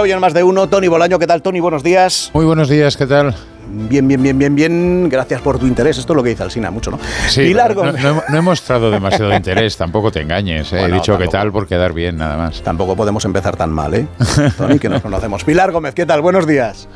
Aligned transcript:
hoy 0.00 0.12
en 0.12 0.20
más 0.20 0.34
de 0.34 0.42
uno. 0.42 0.68
Tony 0.68 0.88
Bolaño, 0.88 1.18
¿qué 1.18 1.26
tal, 1.26 1.42
Tony? 1.42 1.60
Buenos 1.60 1.82
días. 1.82 2.30
Muy 2.34 2.44
buenos 2.44 2.68
días, 2.68 2.96
¿qué 2.96 3.06
tal? 3.06 3.34
Bien, 3.68 4.06
bien, 4.06 4.22
bien, 4.22 4.38
bien, 4.38 4.54
bien. 4.54 5.08
Gracias 5.08 5.40
por 5.40 5.58
tu 5.58 5.66
interés. 5.66 5.98
Esto 5.98 6.12
es 6.12 6.16
lo 6.16 6.22
que 6.22 6.30
dice 6.30 6.42
Alsina, 6.42 6.70
mucho, 6.70 6.90
¿no? 6.90 6.98
Sí, 7.28 7.52
no, 7.54 8.22
no, 8.28 8.38
he 8.38 8.40
mostrado 8.40 8.90
demasiado 8.90 9.32
interés, 9.36 9.76
tampoco 9.76 10.12
te 10.12 10.20
engañes. 10.20 10.72
¿eh? 10.72 10.84
he 10.84 10.92
dicho 10.92 11.18
qué 11.18 11.28
tal 11.28 11.50
por 11.50 11.66
quedar 11.66 11.92
bien, 11.92 12.16
nada 12.18 12.36
más. 12.36 12.62
Tampoco 12.62 12.94
podemos 12.94 13.24
empezar 13.24 13.56
tan 13.56 13.70
mal, 13.70 13.94
¿eh? 13.94 14.06
Tony, 14.56 14.78
que 14.78 14.88
nos 14.88 15.02
conocemos. 15.02 15.44
Pilar 15.44 15.72
Gómez, 15.72 15.94
¿qué 15.94 16.06
tal? 16.06 16.20
Buenos 16.20 16.46
días. 16.46 16.88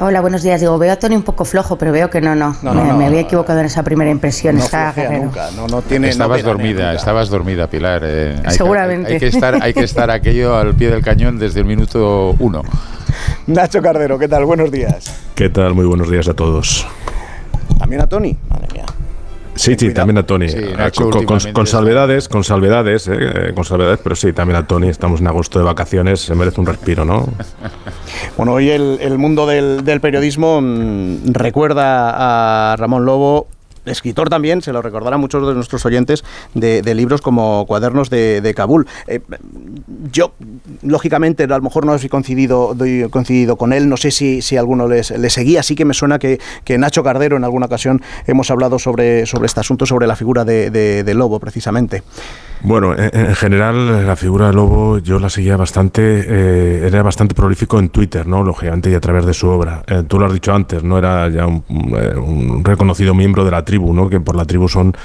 Hola, 0.00 0.20
buenos 0.20 0.42
días. 0.42 0.60
Digo, 0.60 0.76
veo 0.76 0.92
a 0.92 0.96
Tony 0.96 1.14
un 1.14 1.22
poco 1.22 1.44
flojo, 1.44 1.78
pero 1.78 1.92
veo 1.92 2.10
que 2.10 2.20
no, 2.20 2.34
no. 2.34 2.54
me, 2.62 3.06
había 3.06 3.20
equivocado 3.20 3.60
en 3.60 3.66
esa 3.66 3.84
primera 3.84 4.10
impresión. 4.10 4.58
Está 4.58 4.92
nunca. 5.10 5.50
No, 5.54 5.68
no 5.68 5.82
tiene, 5.82 6.08
estabas 6.08 6.42
dormida, 6.42 6.92
estabas 6.94 7.28
dormida, 7.28 7.68
Pilar. 7.68 8.02
Eh. 8.04 8.42
Seguramente. 8.48 9.12
hay, 9.12 9.18
que 9.20 9.28
estar, 9.28 9.62
hay 9.62 9.72
que 9.72 9.84
estar 9.84 10.10
aquello 10.10 10.56
al 10.56 10.74
pie 10.74 10.90
del 10.90 11.02
cañón 11.02 11.38
desde 11.38 11.60
el 11.60 11.66
minuto 11.66 12.34
uno. 12.40 12.62
Nacho 13.46 13.80
Cardero, 13.80 14.18
¿qué 14.18 14.26
tal? 14.26 14.44
Buenos 14.44 14.72
días. 14.72 15.14
¿Qué 15.36 15.48
tal? 15.48 15.74
Muy 15.74 15.86
buenos 15.86 16.10
días 16.10 16.26
a 16.26 16.34
todos. 16.34 16.86
También 17.78 18.02
a 18.02 18.08
Tony. 18.08 18.36
Madre 18.48 18.66
mía. 18.72 18.86
Sí, 19.54 19.76
sí, 19.78 19.94
también 19.94 20.18
a 20.18 20.24
Tony. 20.24 20.46
Ah, 20.76 20.90
con, 21.52 21.66
salvedades, 21.66 22.28
con 22.28 22.44
salvedades, 22.44 23.08
eh, 23.08 23.52
con 23.54 23.64
salvedades, 23.64 24.00
pero 24.02 24.16
sí, 24.16 24.32
también 24.32 24.56
a 24.56 24.66
Tony. 24.66 24.88
Estamos 24.88 25.20
en 25.20 25.26
agosto 25.26 25.58
de 25.58 25.64
vacaciones, 25.64 26.20
se 26.20 26.34
merece 26.34 26.60
un 26.60 26.66
respiro, 26.66 27.04
¿no? 27.04 27.28
bueno, 28.36 28.52
hoy 28.52 28.70
el, 28.70 29.18
mundo 29.18 29.46
del, 29.46 29.84
del 29.84 30.00
periodismo 30.00 30.60
mm, 30.60 31.32
recuerda 31.32 32.72
a 32.72 32.76
Ramón 32.76 33.04
Lobo 33.04 33.46
escritor 33.86 34.28
también, 34.28 34.62
se 34.62 34.72
lo 34.72 34.82
recordarán 34.82 35.20
muchos 35.20 35.46
de 35.46 35.54
nuestros 35.54 35.84
oyentes, 35.86 36.24
de, 36.54 36.94
libros 36.94 37.20
como 37.20 37.64
Cuadernos 37.66 38.10
de, 38.10 38.52
Kabul. 38.56 38.86
Eh, 39.06 39.20
yo, 40.12 40.32
lógicamente, 40.82 41.44
a 41.44 41.46
lo 41.46 41.62
mejor 41.62 41.86
no 41.86 41.94
he 41.94 42.08
coincidido, 42.08 42.76
coincidido 43.10 43.56
con 43.56 43.72
él, 43.72 43.88
no 43.88 43.96
sé 43.96 44.10
si, 44.10 44.42
si 44.42 44.56
alguno 44.56 44.88
le 44.88 45.02
seguía, 45.02 45.62
sí 45.62 45.74
que 45.74 45.84
me 45.84 45.94
suena 45.94 46.18
que, 46.18 46.38
que, 46.64 46.78
Nacho 46.78 47.02
Cardero 47.02 47.36
en 47.36 47.44
alguna 47.44 47.66
ocasión 47.66 48.02
hemos 48.26 48.50
hablado 48.50 48.78
sobre, 48.78 49.26
sobre 49.26 49.46
este 49.46 49.60
asunto, 49.60 49.86
sobre 49.86 50.06
la 50.06 50.16
figura 50.16 50.44
de, 50.44 50.70
de 50.70 51.14
Lobo, 51.14 51.40
precisamente. 51.40 52.02
Bueno, 52.66 52.94
en, 52.96 53.34
general 53.34 54.06
la 54.06 54.16
figura 54.16 54.46
de 54.46 54.54
Lobo 54.54 54.96
yo 54.96 55.18
la 55.18 55.28
seguía 55.28 55.54
bastante, 55.58 56.00
eh, 56.26 56.86
era 56.86 57.02
bastante 57.02 57.34
prolífico 57.34 57.78
en 57.78 57.90
Twitter, 57.90 58.26
¿no? 58.26 58.42
Lógicamente 58.42 58.90
y 58.90 58.94
a 58.94 59.00
través 59.00 59.26
de 59.26 59.34
su 59.34 59.48
obra. 59.48 59.82
Eh, 59.86 60.04
tú 60.08 60.18
lo 60.18 60.24
has 60.24 60.32
dicho 60.32 60.54
antes, 60.54 60.82
¿no? 60.82 60.96
Era 60.96 61.28
ya 61.28 61.46
un, 61.46 61.62
eh, 61.68 62.16
un, 62.16 62.64
reconocido 62.64 63.12
miembro 63.12 63.44
de 63.44 63.50
la 63.50 63.66
tribu, 63.66 63.92
¿no? 63.92 64.08
Que 64.08 64.18
por 64.18 64.34
la 64.34 64.46
tribu 64.46 64.70
son 64.70 64.96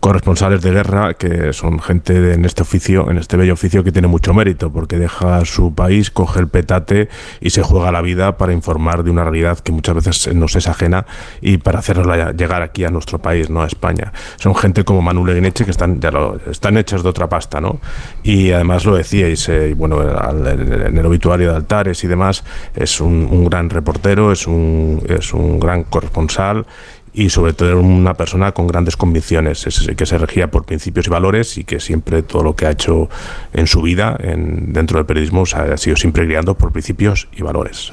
corresponsales 0.00 0.62
de 0.62 0.72
guerra, 0.72 1.12
que 1.12 1.52
son 1.52 1.80
gente 1.80 2.32
en 2.32 2.46
este 2.46 2.62
oficio, 2.62 3.10
en 3.10 3.18
este 3.18 3.36
bello 3.36 3.52
oficio 3.52 3.84
que 3.84 3.92
tiene 3.92 4.08
mucho 4.08 4.32
mérito, 4.32 4.72
porque 4.72 4.98
deja 4.98 5.44
su 5.44 5.74
país, 5.74 6.10
coge 6.10 6.40
el 6.40 6.48
petate 6.48 7.10
y 7.42 7.50
se 7.50 7.62
juega 7.62 7.92
la 7.92 8.00
vida 8.00 8.38
para 8.38 8.54
informar 8.54 9.04
de 9.04 9.10
una 9.10 9.22
realidad 9.22 9.58
que 9.58 9.70
muchas 9.70 9.94
veces 9.94 10.34
nos 10.34 10.56
es 10.56 10.66
ajena 10.66 11.04
y 11.42 11.58
para 11.58 11.80
hacerla 11.80 12.32
llegar 12.32 12.62
aquí 12.62 12.84
a 12.84 12.90
nuestro 12.90 13.20
país, 13.20 13.50
no 13.50 13.62
a 13.62 13.66
España. 13.66 14.12
Son 14.36 14.54
gente 14.54 14.82
como 14.82 15.02
Manuel 15.02 15.26
Leguineche 15.26 15.64
que 15.64 15.70
están, 15.70 16.00
ya 16.00 16.10
lo, 16.10 16.40
están 16.50 16.78
hechos 16.78 17.01
de 17.02 17.08
otra 17.08 17.28
pasta, 17.28 17.60
¿no? 17.60 17.80
Y 18.22 18.50
además 18.52 18.84
lo 18.84 18.96
decíais, 18.96 19.48
eh, 19.48 19.74
bueno, 19.76 20.02
en 20.02 20.98
el 20.98 21.06
obituario 21.06 21.50
de 21.50 21.56
altares 21.56 22.02
y 22.04 22.08
demás, 22.08 22.44
es 22.74 23.00
un, 23.00 23.44
gran 23.44 23.70
reportero, 23.70 24.32
es 24.32 24.46
un, 24.46 25.02
es 25.08 25.32
un 25.32 25.58
gran 25.58 25.84
corresponsal 25.84 26.66
y 27.14 27.28
sobre 27.28 27.52
todo 27.52 27.78
una 27.78 28.14
persona 28.14 28.52
con 28.52 28.66
grandes 28.66 28.96
convicciones, 28.96 29.66
que 29.96 30.06
se 30.06 30.18
regía 30.18 30.50
por 30.50 30.64
principios 30.64 31.06
y 31.06 31.10
valores 31.10 31.58
y 31.58 31.64
que 31.64 31.78
siempre 31.78 32.22
todo 32.22 32.42
lo 32.42 32.56
que 32.56 32.66
ha 32.66 32.70
hecho 32.70 33.10
en 33.52 33.66
su 33.66 33.82
vida 33.82 34.16
en, 34.18 34.72
dentro 34.72 34.98
del 34.98 35.06
periodismo 35.06 35.44
ha 35.54 35.76
sido 35.76 35.96
siempre 35.96 36.26
guiando 36.26 36.54
por 36.54 36.72
principios 36.72 37.28
y 37.32 37.42
valores. 37.42 37.92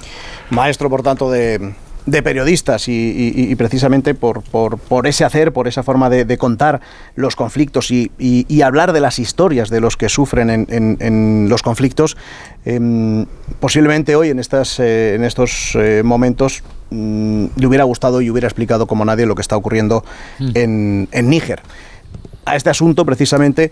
Maestro, 0.52 0.90
por 0.90 1.04
tanto, 1.04 1.30
de, 1.30 1.74
de 2.06 2.24
periodistas 2.24 2.88
y, 2.88 3.54
precisamente 3.56 4.14
por, 4.16 4.42
por, 4.42 5.08
ese 5.08 5.26
hacer, 5.26 5.52
por 5.54 5.68
esa 5.68 5.84
forma 5.84 6.10
de, 6.10 6.38
contar 6.38 6.82
los 7.16 7.36
conflictos 7.36 7.92
y, 7.92 8.62
hablar 8.62 8.94
de 8.94 9.00
las 9.00 9.20
historias 9.20 9.70
de 9.70 9.80
los 9.80 9.98
que 9.98 10.10
sufren 10.10 10.50
en, 10.50 11.50
los 11.50 11.62
conflictos, 11.62 12.18
em, 12.66 13.26
posiblemente 13.60 14.16
hoy 14.16 14.30
en, 14.30 14.40
estas, 14.40 14.80
eh, 14.80 15.16
en 15.16 15.24
estos 15.24 15.76
eh, 15.76 16.02
momentos 16.04 16.64
mm, 16.92 17.46
le 17.56 17.68
hubiera 17.68 17.84
gustado 17.84 18.22
y 18.22 18.30
hubiera 18.30 18.48
explicado 18.48 18.86
como 18.86 19.06
nadie 19.06 19.26
lo 19.26 19.36
que 19.36 19.42
está 19.42 19.58
ocurriendo 19.58 20.04
mm. 20.40 20.50
en, 20.56 21.10
en 21.12 21.30
Níger. 21.30 21.62
A 22.46 22.56
este 22.56 22.70
asunto 22.70 23.06
precisamente 23.06 23.72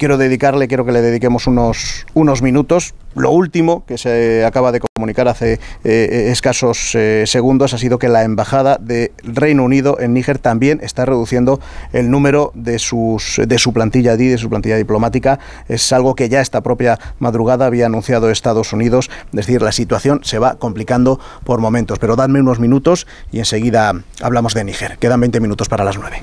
quiero 0.00 0.16
dedicarle, 0.16 0.66
quiero 0.66 0.86
que 0.86 0.92
le 0.92 1.02
dediquemos 1.02 1.46
unos, 1.46 2.06
unos 2.14 2.40
minutos. 2.40 2.94
Lo 3.14 3.32
último 3.32 3.84
que 3.84 3.98
se 3.98 4.46
acaba 4.46 4.72
de 4.72 4.80
comunicar 4.80 5.28
hace 5.28 5.54
eh, 5.54 5.58
eh, 5.84 6.28
escasos 6.30 6.94
eh, 6.94 7.24
segundos 7.26 7.74
ha 7.74 7.78
sido 7.78 7.98
que 7.98 8.08
la 8.08 8.22
embajada 8.22 8.78
del 8.80 9.10
Reino 9.22 9.62
Unido 9.62 10.00
en 10.00 10.14
Níger 10.14 10.38
también 10.38 10.80
está 10.82 11.04
reduciendo 11.04 11.60
el 11.92 12.10
número 12.10 12.50
de 12.54 12.78
sus 12.78 13.42
de 13.46 13.58
su 13.58 13.74
plantilla 13.74 14.16
de 14.16 14.38
su 14.38 14.48
plantilla 14.48 14.76
diplomática. 14.76 15.38
Es 15.68 15.92
algo 15.92 16.14
que 16.14 16.30
ya 16.30 16.40
esta 16.40 16.62
propia 16.62 16.98
madrugada 17.18 17.66
había 17.66 17.84
anunciado 17.84 18.30
Estados 18.30 18.72
Unidos. 18.72 19.10
Es 19.26 19.32
decir, 19.36 19.60
la 19.60 19.72
situación 19.72 20.20
se 20.22 20.38
va 20.38 20.54
complicando 20.54 21.20
por 21.44 21.60
momentos. 21.60 21.98
Pero 21.98 22.16
dadme 22.16 22.40
unos 22.40 22.58
minutos 22.58 23.06
y 23.32 23.38
enseguida 23.40 23.92
hablamos 24.22 24.54
de 24.54 24.64
Níger. 24.64 24.96
Quedan 24.96 25.20
20 25.20 25.40
minutos 25.40 25.68
para 25.68 25.84
las 25.84 25.98
9. 25.98 26.22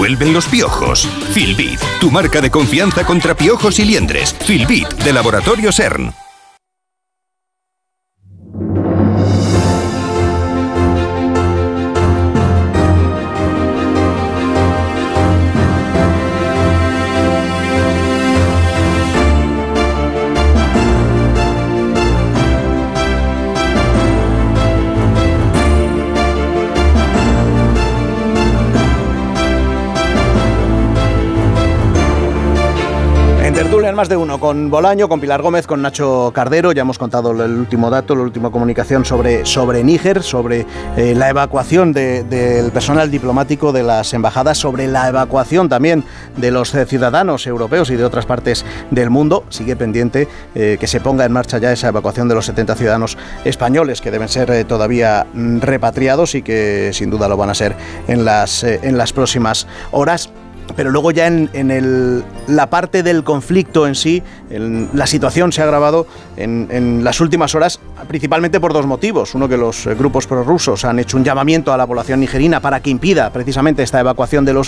Vuelven 0.00 0.32
los 0.32 0.46
piojos. 0.46 1.06
Filbit, 1.34 1.78
tu 2.00 2.10
marca 2.10 2.40
de 2.40 2.50
confianza 2.50 3.04
contra 3.04 3.34
piojos 3.34 3.78
y 3.80 3.84
liendres. 3.84 4.34
Filbit, 4.46 4.88
de 4.94 5.12
Laboratorio 5.12 5.72
CERN. 5.72 6.14
Más 33.80 34.10
de 34.10 34.16
uno, 34.16 34.38
con 34.38 34.70
Bolaño, 34.70 35.08
con 35.08 35.20
Pilar 35.20 35.40
Gómez, 35.40 35.66
con 35.66 35.80
Nacho 35.80 36.32
Cardero. 36.34 36.70
Ya 36.72 36.82
hemos 36.82 36.98
contado 36.98 37.32
el 37.32 37.58
último 37.58 37.88
dato, 37.88 38.14
la 38.14 38.22
última 38.22 38.50
comunicación 38.50 39.06
sobre, 39.06 39.46
sobre 39.46 39.82
Níger, 39.82 40.22
sobre 40.22 40.66
eh, 40.96 41.14
la 41.16 41.30
evacuación 41.30 41.92
del 41.92 42.70
personal 42.72 43.10
diplomático 43.10 43.72
de 43.72 43.82
las 43.82 44.12
embajadas, 44.12 44.58
sobre 44.58 44.86
la 44.86 45.08
evacuación 45.08 45.70
también 45.70 46.04
de 46.36 46.50
los 46.50 46.74
eh, 46.74 46.84
ciudadanos 46.84 47.46
europeos 47.46 47.90
y 47.90 47.96
de 47.96 48.04
otras 48.04 48.26
partes 48.26 48.66
del 48.90 49.08
mundo. 49.08 49.44
Sigue 49.48 49.76
pendiente 49.76 50.28
eh, 50.54 50.76
que 50.78 50.86
se 50.86 51.00
ponga 51.00 51.24
en 51.24 51.32
marcha 51.32 51.56
ya 51.56 51.72
esa 51.72 51.88
evacuación 51.88 52.28
de 52.28 52.34
los 52.34 52.44
70 52.46 52.74
ciudadanos 52.74 53.16
españoles 53.44 54.02
que 54.02 54.10
deben 54.10 54.28
ser 54.28 54.64
todavía 54.66 55.26
mm, 55.32 55.60
repatriados 55.60 56.34
y 56.34 56.42
que 56.42 56.90
sin 56.92 57.10
duda 57.10 57.28
lo 57.28 57.38
van 57.38 57.48
a 57.48 57.54
ser 57.54 57.74
en 58.08 58.26
las, 58.26 58.62
en 58.62 58.98
las 58.98 59.12
próximas 59.14 59.66
horas 59.90 60.30
pero 60.76 60.90
luego 60.90 61.10
ya 61.10 61.26
en, 61.26 62.24
la 62.48 62.70
parte 62.70 63.02
del 63.02 63.24
conflicto 63.24 63.86
en 63.86 63.94
sí, 63.94 64.22
la 64.50 65.06
situación 65.06 65.52
se 65.52 65.60
ha 65.60 65.64
agravado 65.64 66.06
en, 66.36 67.04
las 67.04 67.20
últimas 67.20 67.54
horas 67.54 67.80
principalmente 68.08 68.60
por 68.60 68.72
dos 68.72 68.86
motivos. 68.86 69.34
Uno, 69.34 69.48
que 69.48 69.56
los 69.56 69.86
eh, 69.86 69.94
grupos 69.94 70.26
prorrusos 70.26 70.84
han 70.84 70.98
hecho 70.98 71.16
un 71.16 71.24
llamamiento 71.24 71.72
a 71.72 71.76
la 71.76 71.86
población 71.86 72.20
nigerina 72.20 72.60
para 72.60 72.80
que 72.80 72.90
impida 72.90 73.30
precisamente 73.30 73.82
esta 73.82 74.00
evacuación 74.00 74.44
de 74.44 74.52
los, 74.52 74.66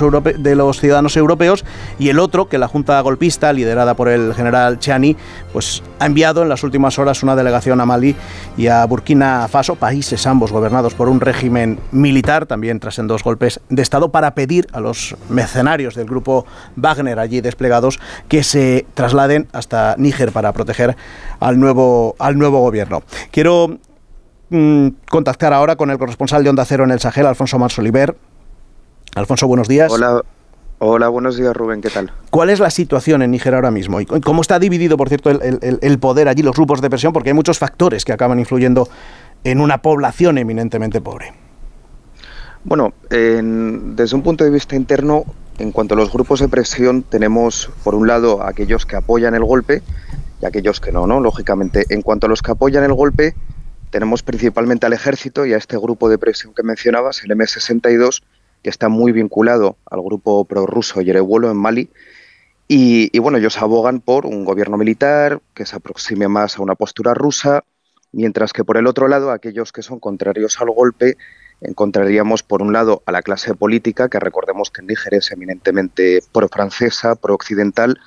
ciudadanos 0.78 1.16
europeos. 1.16 1.64
Y 1.98 2.08
el 2.08 2.18
otro, 2.18 2.48
que 2.48 2.58
la 2.58 2.68
junta 2.68 3.00
golpista, 3.00 3.52
liderada 3.52 3.94
por 3.94 4.08
el 4.08 4.34
general 4.34 4.78
Chani, 4.78 5.16
pues 5.52 5.82
ha 5.98 6.06
enviado 6.06 6.42
en 6.42 6.48
las 6.48 6.62
últimas 6.62 6.98
horas 6.98 7.22
una 7.22 7.36
delegación 7.36 7.80
a 7.80 7.86
Mali 7.86 8.14
y 8.56 8.66
a 8.66 8.84
Burkina 8.86 9.48
Faso, 9.48 9.76
países 9.76 10.26
ambos 10.26 10.52
gobernados 10.52 10.94
por 10.94 11.08
un 11.08 11.20
régimen 11.20 11.78
militar, 11.90 12.46
también 12.46 12.80
tras 12.80 12.98
en 12.98 13.06
dos 13.06 13.22
golpes 13.22 13.60
de 13.68 13.82
Estado, 13.82 14.10
para 14.10 14.34
pedir 14.34 14.66
a 14.72 14.80
los 14.80 15.16
mercenarios 15.28 15.91
del 15.94 16.06
grupo 16.06 16.46
Wagner 16.76 17.18
allí 17.18 17.40
desplegados 17.40 18.00
que 18.28 18.42
se 18.42 18.86
trasladen 18.94 19.48
hasta 19.52 19.94
Níger 19.98 20.32
para 20.32 20.52
proteger 20.52 20.96
al 21.40 21.58
nuevo, 21.58 22.14
al 22.18 22.38
nuevo 22.38 22.60
gobierno. 22.60 23.02
Quiero 23.30 23.78
mm, 24.50 24.88
contactar 25.08 25.52
ahora 25.52 25.76
con 25.76 25.90
el 25.90 25.98
corresponsal 25.98 26.44
de 26.44 26.50
Onda 26.50 26.64
Cero 26.64 26.84
en 26.84 26.90
el 26.90 27.00
Sahel, 27.00 27.26
Alfonso 27.26 27.58
Marsoliver. 27.58 28.16
Alfonso, 29.14 29.46
buenos 29.46 29.68
días. 29.68 29.92
Hola. 29.92 30.22
Hola, 30.84 31.08
buenos 31.10 31.36
días 31.36 31.54
Rubén, 31.54 31.80
¿qué 31.80 31.90
tal? 31.90 32.10
¿Cuál 32.30 32.50
es 32.50 32.58
la 32.58 32.68
situación 32.68 33.22
en 33.22 33.30
Níger 33.30 33.54
ahora 33.54 33.70
mismo? 33.70 34.00
¿Y 34.00 34.06
cómo 34.06 34.40
está 34.40 34.58
dividido, 34.58 34.96
por 34.96 35.08
cierto, 35.08 35.30
el, 35.30 35.98
poder 36.00 36.26
allí, 36.26 36.42
los 36.42 36.56
grupos 36.56 36.80
de 36.80 36.90
presión? 36.90 37.12
Porque 37.12 37.28
hay 37.28 37.34
muchos 37.34 37.60
factores 37.60 38.04
que 38.04 38.12
acaban 38.12 38.40
influyendo 38.40 38.88
en 39.44 39.60
una 39.60 39.80
población 39.80 40.38
eminentemente 40.38 41.00
pobre. 41.00 41.34
Bueno, 42.64 42.94
desde 43.10 44.16
un 44.16 44.22
punto 44.22 44.42
de 44.42 44.50
vista 44.50 44.74
interno, 44.74 45.24
en 45.58 45.72
cuanto 45.72 45.94
a 45.94 45.96
los 45.96 46.12
grupos 46.12 46.40
de 46.40 46.48
presión, 46.48 47.02
tenemos 47.02 47.70
por 47.84 47.94
un 47.94 48.06
lado 48.06 48.42
aquellos 48.42 48.86
que 48.86 48.96
apoyan 48.96 49.34
el 49.34 49.44
golpe 49.44 49.82
y 50.40 50.46
aquellos 50.46 50.80
que 50.80 50.92
no, 50.92 51.06
¿no? 51.06 51.20
Lógicamente, 51.20 51.84
en 51.90 52.02
cuanto 52.02 52.26
a 52.26 52.28
los 52.28 52.42
que 52.42 52.52
apoyan 52.52 52.84
el 52.84 52.94
golpe, 52.94 53.34
tenemos 53.90 54.22
principalmente 54.22 54.86
al 54.86 54.94
ejército 54.94 55.44
y 55.44 55.52
a 55.52 55.58
este 55.58 55.76
grupo 55.76 56.08
de 56.08 56.18
presión 56.18 56.54
que 56.54 56.62
mencionabas, 56.62 57.22
el 57.24 57.30
M62, 57.30 58.22
que 58.62 58.70
está 58.70 58.88
muy 58.88 59.12
vinculado 59.12 59.76
al 59.90 60.00
grupo 60.00 60.44
prorruso 60.44 61.00
Yerevuelo 61.02 61.50
en 61.50 61.56
Mali. 61.58 61.90
Y, 62.68 63.18
bueno, 63.18 63.36
ellos 63.36 63.60
abogan 63.60 64.00
por 64.00 64.24
un 64.24 64.46
gobierno 64.46 64.78
militar 64.78 65.42
que 65.52 65.66
se 65.66 65.76
aproxime 65.76 66.26
más 66.28 66.56
a 66.56 66.62
una 66.62 66.74
postura 66.74 67.12
rusa, 67.12 67.64
mientras 68.12 68.54
que 68.54 68.64
por 68.64 68.78
el 68.78 68.86
otro 68.86 69.08
lado, 69.08 69.30
aquellos 69.30 69.72
que 69.72 69.82
son 69.82 70.00
contrarios 70.00 70.58
al 70.58 70.70
golpe, 70.70 71.18
encontraríamos 71.62 72.42
por 72.42 72.62
un 72.62 72.72
lado 72.72 73.02
a 73.06 73.12
la 73.12 73.22
clase 73.22 73.54
política, 73.54 74.08
que 74.08 74.20
recordemos 74.20 74.70
que 74.70 74.80
en 74.80 74.88
Níger 74.88 75.14
es 75.14 75.30
eminentemente 75.30 76.22
pro-francesa, 76.32 77.14
pro-occidental, 77.14 77.98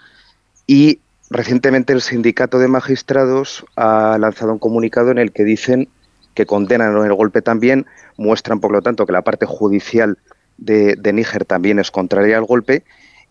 y 0.67 0.99
recientemente 1.29 1.93
el 1.93 2.01
sindicato 2.01 2.59
de 2.59 2.67
magistrados 2.67 3.65
ha 3.75 4.17
lanzado 4.19 4.53
un 4.53 4.59
comunicado 4.59 5.11
en 5.11 5.17
el 5.17 5.31
que 5.31 5.43
dicen 5.43 5.89
que 6.33 6.45
condenan 6.45 6.95
el 7.03 7.13
golpe 7.13 7.41
también, 7.41 7.85
muestran 8.17 8.59
por 8.59 8.71
lo 8.71 8.81
tanto 8.81 9.05
que 9.05 9.13
la 9.13 9.21
parte 9.21 9.45
judicial 9.45 10.17
de, 10.57 10.97
Níger 11.13 11.45
también 11.45 11.79
es 11.79 11.91
contraria 11.91 12.37
al 12.37 12.45
golpe. 12.45 12.83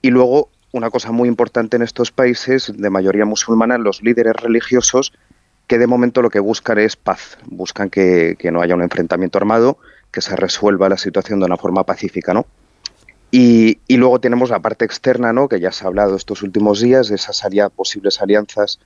Y 0.03 0.11
luego, 0.11 0.49
una 0.73 0.91
cosa 0.91 1.13
muy 1.13 1.29
importante 1.29 1.77
en 1.77 1.83
estos 1.83 2.11
países 2.11 2.73
de 2.75 2.91
mayoría 2.91 3.25
musulmana, 3.25 3.79
los 3.79 4.03
líderes 4.03 4.35
religiosos 4.37 5.13
que 5.67 5.79
de 5.79 5.87
momento 5.87 6.21
lo 6.21 6.31
que 6.31 6.41
buscan 6.41 6.79
es 6.79 6.97
paz, 6.97 7.39
buscan 7.47 7.89
que, 7.89 8.37
no 8.53 8.61
haya 8.61 8.75
un 8.75 8.83
enfrentamiento 8.83 9.39
armado, 9.39 9.79
que 10.15 10.21
se 10.21 10.37
resuelva 10.37 10.89
la 10.89 10.97
situación 10.97 11.41
de 11.41 11.47
una 11.47 11.57
forma 11.57 11.83
pacífica, 11.85 12.33
¿no? 12.33 12.47
Y, 13.33 13.81
luego 13.89 14.21
tenemos 14.21 14.51
la 14.51 14.61
parte 14.61 14.85
externa, 14.85 15.33
¿no? 15.33 15.49
que 15.49 15.59
ya 15.59 15.73
se 15.73 15.85
ha 15.85 15.89
hablado 15.89 16.15
estos 16.15 16.43
últimos 16.43 16.81
días, 16.81 17.09
de 17.09 17.17
esas 17.17 17.43
posibles 17.75 18.23
alianzas 18.23 18.79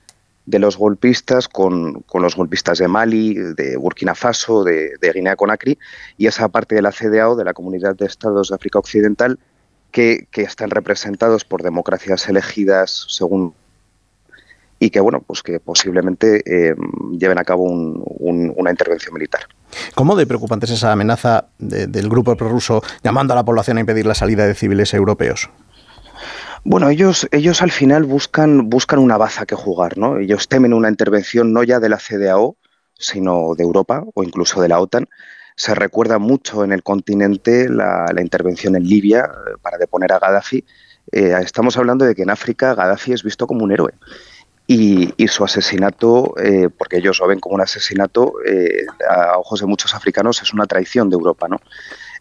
de 0.47 0.57
los 0.57 0.75
golpistas 0.75 1.47
con, 1.47 2.03
los 2.11 2.35
golpistas 2.35 2.79
de 2.79 2.87
Mali, 2.87 3.35
de 3.35 3.77
Burkina 3.77 4.15
Faso, 4.15 4.63
de, 4.63 4.97
Guinea 5.13 5.35
Conakry 5.35 5.77
y 6.17 6.25
esa 6.25 6.47
parte 6.47 6.73
de 6.73 6.81
la 6.81 6.91
CDAO, 6.91 7.35
de 7.35 7.43
la 7.43 7.53
Comunidad 7.53 7.95
de 7.95 8.07
Estados 8.07 8.49
de 8.49 8.55
África 8.55 8.79
Occidental, 8.79 9.37
que, 9.91 10.27
están 10.33 10.71
representados 10.71 11.45
por 11.45 11.61
democracias 11.61 12.27
elegidas 12.27 13.05
según 13.07 13.53
y 14.79 14.89
que 14.89 14.99
bueno 14.99 15.21
pues 15.21 15.43
que 15.43 15.59
posiblemente 15.59 16.41
eh, 16.45 16.73
lleven 17.11 17.37
a 17.37 17.43
cabo 17.43 17.65
una 17.65 18.71
intervención 18.71 19.13
militar. 19.13 19.41
¿Cómo 19.95 20.15
de 20.15 20.25
preocupante 20.25 20.65
es 20.65 20.71
esa 20.71 20.91
amenaza 20.91 21.45
del 21.57 22.09
grupo 22.09 22.35
prorruso 22.35 22.81
llamando 23.03 23.33
a 23.33 23.35
la 23.35 23.45
población 23.45 23.77
a 23.77 23.81
impedir 23.81 24.05
la 24.05 24.15
salida 24.15 24.47
de 24.47 24.55
civiles 24.55 24.93
europeos? 24.93 25.49
Bueno, 26.63 26.89
ellos, 26.89 27.27
ellos 27.31 27.61
al 27.61 27.71
final 27.71 28.03
buscan, 28.03 28.69
buscan 28.69 28.99
una 28.99 29.17
baza 29.17 29.45
que 29.45 29.55
jugar, 29.55 29.97
¿no? 29.97 30.17
Ellos 30.17 30.47
temen 30.47 30.73
una 30.73 30.89
intervención 30.89 31.53
no 31.53 31.63
ya 31.63 31.79
de 31.79 31.89
la 31.89 31.97
CDAO, 31.97 32.57
sino 32.97 33.55
de 33.55 33.63
Europa 33.63 34.03
o 34.13 34.23
incluso 34.23 34.61
de 34.61 34.67
la 34.67 34.79
OTAN. 34.79 35.07
Se 35.55 35.73
recuerda 35.73 36.19
mucho 36.19 36.63
en 36.63 36.73
el 36.73 36.83
continente 36.83 37.69
la, 37.69 38.13
intervención 38.19 38.75
en 38.75 38.83
Libia 38.83 39.25
eh, 39.25 39.51
para 39.61 39.77
deponer 39.77 40.11
a 40.11 40.19
Gaddafi. 40.19 40.65
Eh, 41.11 41.33
estamos 41.41 41.77
hablando 41.77 42.05
de 42.05 42.13
que 42.13 42.23
en 42.23 42.29
África 42.29 42.75
Gaddafi 42.75 43.13
es 43.13 43.23
visto 43.23 43.47
como 43.47 43.63
un 43.63 43.71
héroe. 43.71 43.93
Y, 44.71 45.27
su 45.29 45.43
asesinato, 45.43 46.35
eh, 46.37 46.69
porque 46.69 46.97
ellos 46.97 47.19
lo 47.19 47.27
ven 47.27 47.39
como 47.39 47.55
un 47.55 47.61
asesinato, 47.61 48.33
a 49.09 49.39
ojos 49.39 49.61
de 49.61 49.65
muchos 49.65 49.95
africanos 49.95 50.43
es 50.43 50.53
una 50.53 50.67
traición 50.67 51.09
de 51.09 51.15
Europa, 51.15 51.47
¿no? 51.47 51.59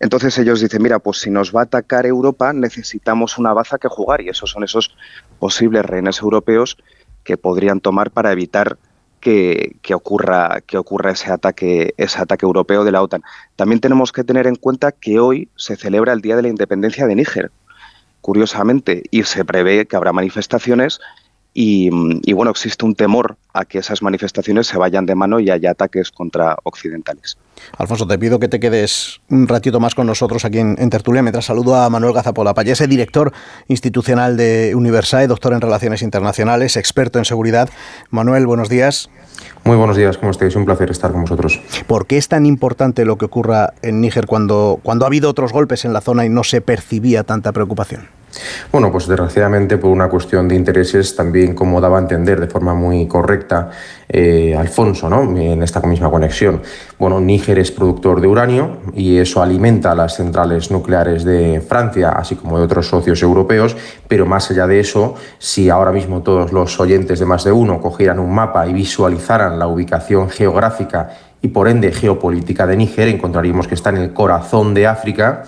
Entonces 0.01 0.39
ellos 0.39 0.61
dicen, 0.61 0.83
mira, 0.83 0.99
pues 0.99 1.19
si 1.19 1.31
nos 1.31 1.55
va 1.55 1.61
a 1.61 1.65
atacar 1.65 2.07
Europa 2.07 2.55
necesitamos 2.55 3.37
una 3.37 3.53
baza 3.53 3.77
que 3.77 3.89
jugar 3.89 4.23
y 4.23 4.31
esos 4.31 4.51
son 4.51 4.65
esos 4.65 4.95
posibles 5.39 5.85
rehenes 5.85 6.21
europeos 6.23 6.79
que 7.23 7.37
podrían 7.37 7.81
tomar 7.81 8.11
para 8.11 8.33
evitar 8.33 8.79
que, 9.21 9.95
ocurra, 9.95 10.63
que 10.67 10.79
ocurra 10.79 11.11
ese 11.11 11.31
ataque, 11.31 11.93
ese 11.97 12.21
ataque 12.21 12.47
europeo 12.47 12.85
de 12.85 12.93
la 12.93 13.03
OTAN. 13.03 13.23
También 13.57 13.81
tenemos 13.81 14.13
que 14.13 14.25
tener 14.25 14.47
en 14.47 14.55
cuenta 14.55 14.93
que 14.93 15.19
hoy 15.19 15.49
se 15.57 15.77
celebra 15.77 16.13
el 16.13 16.21
Día 16.21 16.37
de 16.37 16.43
la 16.43 16.49
Independencia 16.49 17.07
de 17.07 17.15
Níger, 17.15 17.51
curiosamente, 18.21 19.03
y 19.11 19.25
se 19.25 19.45
prevé 19.45 19.87
que 19.87 19.97
habrá 19.97 20.13
manifestaciones 20.13 21.01
y, 21.55 21.91
y, 22.23 22.33
bueno, 22.35 22.51
existe 22.51 22.85
un 22.85 22.95
temor 22.95 23.37
a 23.53 23.65
que 23.65 23.79
esas 23.79 24.03
manifestaciones 24.03 24.67
se 24.67 24.79
vayan 24.79 25.07
de 25.07 25.15
mano 25.15 25.41
y 25.41 25.51
haya 25.51 25.73
ataques 25.73 26.13
contra 26.13 26.57
occidentales. 26.63 27.37
Alfonso, 27.77 28.07
te 28.07 28.19
pido 28.19 28.39
que 28.39 28.49
te 28.49 28.61
quedes 28.61 29.21
un 29.29 29.49
ratito 29.49 29.81
más 29.81 29.95
con 29.95 30.07
nosotros 30.07 30.45
aquí 30.45 30.59
en, 30.59 30.91
Tertulia 30.91 31.23
mientras 31.23 31.47
saludo 31.47 31.75
a 31.75 31.91
Manuel 31.91 32.15
Gazapola 32.15 32.55
Payese, 32.55 32.87
director 32.87 33.33
institucional 33.67 34.37
de 34.37 34.75
Universae, 34.75 35.27
doctor 35.27 35.53
en 35.53 35.61
Relaciones 35.61 36.03
Internacionales, 36.03 36.77
experto 36.77 37.19
en 37.19 37.25
seguridad. 37.25 37.69
Manuel, 38.11 38.47
buenos 38.47 38.69
días. 38.69 39.11
Muy 39.65 39.77
buenos 39.77 39.97
días, 39.97 40.17
¿cómo 40.17 40.31
estáis? 40.31 40.55
Un 40.57 40.65
placer 40.65 40.91
estar 40.91 41.13
con 41.13 41.23
vosotros. 41.23 41.61
¿Por 41.87 42.07
qué 42.07 42.17
es 42.17 42.29
tan 42.29 42.47
importante 42.47 43.05
lo 43.05 43.19
que 43.19 43.27
ocurra 43.27 43.75
en 43.83 44.01
Níger 44.01 44.27
cuando, 44.27 44.81
cuando 44.83 45.05
ha 45.05 45.09
habido 45.09 45.29
otros 45.29 45.53
golpes 45.53 45.85
en 45.85 45.93
la 45.93 46.01
zona 46.01 46.25
y 46.25 46.29
no 46.29 46.45
se 46.45 46.61
percibía 46.61 47.25
tanta 47.25 47.53
preocupación? 47.53 48.18
Bueno, 48.71 48.93
pues 48.93 49.07
desgraciadamente 49.07 49.79
por 49.79 49.91
una 49.91 50.09
cuestión 50.09 50.49
de 50.49 50.55
intereses, 50.55 51.17
también 51.17 51.55
como 51.55 51.81
daba 51.81 51.99
a 51.99 52.01
entender 52.01 52.41
de 52.41 52.47
forma 52.47 52.75
muy 52.75 53.07
correcta 53.07 53.71
eh, 54.09 54.55
Alfonso, 54.57 55.09
¿no? 55.09 55.23
En 55.37 55.63
esta 55.63 55.81
misma 55.81 56.11
conexión. 56.11 56.63
Bueno, 56.99 57.21
Níger 57.21 57.59
es 57.59 57.71
productor 57.71 58.21
de 58.21 58.29
uranio 58.29 58.79
y 58.95 59.19
eso 59.19 59.43
alimenta 59.43 59.95
las 59.95 60.17
centrales 60.17 60.71
nucleares 60.71 61.25
de 61.25 61.61
Francia, 61.61 62.11
así 62.11 62.35
como 62.35 62.59
de 62.59 62.65
otros 62.65 62.87
socios 62.87 63.23
europeos, 63.23 63.77
pero 64.07 64.27
más 64.27 64.51
allá 64.51 64.67
de 64.67 64.81
eso, 64.81 65.15
si 65.39 65.71
ahora 65.71 65.93
mismo 65.93 66.23
todos 66.23 66.53
los 66.53 66.79
oyentes 66.81 67.19
de 67.19 67.27
más 67.27 67.45
de 67.45 67.53
uno 67.53 67.81
cogieran 67.81 68.19
un 68.19 68.35
mapa 68.35 68.67
y 68.67 68.73
visualizaran 68.73 69.59
la 69.59 69.67
ubicación 69.67 70.29
geográfica 70.29 71.11
y 71.41 71.49
por 71.49 71.69
ende 71.69 71.93
geopolítica 71.93 72.67
de 72.67 72.77
Níger, 72.77 73.09
encontraríamos 73.09 73.69
que 73.69 73.75
está 73.75 73.91
en 73.91 73.99
el 73.99 74.13
corazón 74.13 74.75
de 74.75 74.87
África 74.87 75.45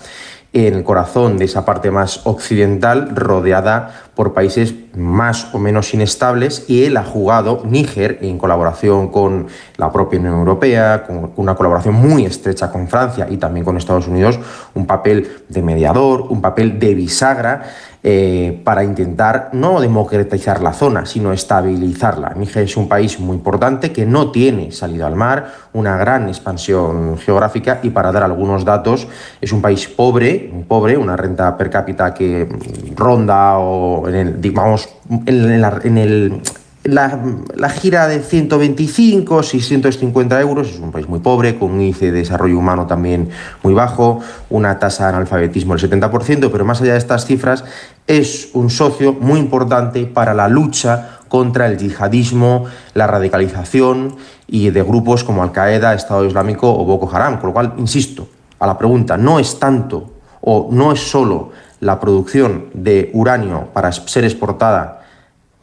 en 0.53 0.73
el 0.75 0.83
corazón 0.83 1.37
de 1.37 1.45
esa 1.45 1.65
parte 1.65 1.91
más 1.91 2.21
occidental, 2.25 3.15
rodeada 3.15 4.01
por 4.21 4.33
países 4.33 4.75
más 4.95 5.47
o 5.51 5.57
menos 5.57 5.95
inestables, 5.95 6.65
y 6.67 6.83
él 6.83 6.95
ha 6.97 7.03
jugado, 7.03 7.63
Níger, 7.65 8.19
en 8.21 8.37
colaboración 8.37 9.07
con 9.07 9.47
la 9.77 9.91
propia 9.91 10.19
Unión 10.19 10.35
Europea, 10.35 11.05
con 11.07 11.31
una 11.37 11.55
colaboración 11.55 11.95
muy 11.95 12.25
estrecha 12.25 12.71
con 12.71 12.87
Francia 12.87 13.25
y 13.27 13.37
también 13.37 13.65
con 13.65 13.77
Estados 13.77 14.07
Unidos, 14.07 14.39
un 14.75 14.85
papel 14.85 15.27
de 15.49 15.63
mediador, 15.63 16.27
un 16.29 16.39
papel 16.39 16.77
de 16.77 16.93
bisagra 16.93 17.63
eh, 18.03 18.59
para 18.63 18.83
intentar 18.83 19.51
no 19.53 19.79
democratizar 19.79 20.59
la 20.63 20.73
zona, 20.73 21.05
sino 21.05 21.33
estabilizarla. 21.33 22.33
Níger 22.35 22.63
es 22.63 22.75
un 22.75 22.89
país 22.89 23.19
muy 23.19 23.35
importante 23.35 23.91
que 23.91 24.07
no 24.07 24.31
tiene 24.31 24.71
salida 24.71 25.05
al 25.05 25.15
mar, 25.15 25.53
una 25.73 25.97
gran 25.97 26.27
expansión 26.27 27.19
geográfica 27.19 27.79
y 27.83 27.91
para 27.91 28.11
dar 28.11 28.23
algunos 28.23 28.65
datos, 28.65 29.07
es 29.39 29.53
un 29.53 29.61
país 29.61 29.87
pobre, 29.87 30.49
muy 30.51 30.63
pobre, 30.63 30.97
una 30.97 31.15
renta 31.15 31.55
per 31.55 31.69
cápita 31.69 32.11
que 32.11 32.49
ronda 32.95 33.59
o 33.59 34.07
en 34.15 34.41
digamos, 34.41 34.89
en 35.25 35.97
el 35.97 36.41
la, 36.83 37.69
gira 37.69 38.07
de 38.07 38.19
125, 38.19 39.43
650 39.43 40.41
euros, 40.41 40.69
es 40.69 40.79
un 40.79 40.91
país 40.91 41.07
muy 41.07 41.19
pobre, 41.19 41.57
con 41.59 41.71
un 41.71 41.81
índice 41.81 42.07
de 42.07 42.19
desarrollo 42.19 42.57
humano 42.57 42.87
también 42.87 43.29
muy 43.61 43.73
bajo, 43.73 44.19
una 44.49 44.79
tasa 44.79 45.05
de 45.05 45.09
analfabetismo 45.09 45.75
del 45.75 45.89
70%, 45.89 46.49
pero 46.51 46.65
más 46.65 46.81
allá 46.81 46.93
de 46.93 46.97
estas 46.97 47.25
cifras, 47.25 47.63
es 48.07 48.49
un 48.53 48.69
socio 48.69 49.13
muy 49.13 49.39
importante 49.39 50.05
para 50.05 50.33
la 50.33 50.47
lucha 50.47 51.19
contra 51.27 51.67
el 51.67 51.77
yihadismo, 51.77 52.65
la 52.93 53.07
radicalización 53.07 54.15
y 54.47 54.71
de 54.71 54.83
grupos 54.83 55.23
como 55.23 55.43
Al-Qaeda, 55.43 55.93
Estado 55.93 56.25
Islámico 56.25 56.73
o 56.73 56.83
Boko 56.83 57.09
Haram. 57.15 57.37
Con 57.37 57.49
lo 57.49 57.53
cual, 57.53 57.73
insisto, 57.77 58.27
a 58.59 58.67
la 58.67 58.77
pregunta, 58.77 59.15
no 59.17 59.39
es 59.39 59.57
tanto 59.59 60.11
o 60.41 60.69
no 60.71 60.91
es 60.91 60.99
solo 60.99 61.51
la 61.81 61.99
producción 61.99 62.67
de 62.73 63.09
uranio 63.13 63.67
para 63.73 63.91
ser 63.91 64.23
exportada 64.23 65.01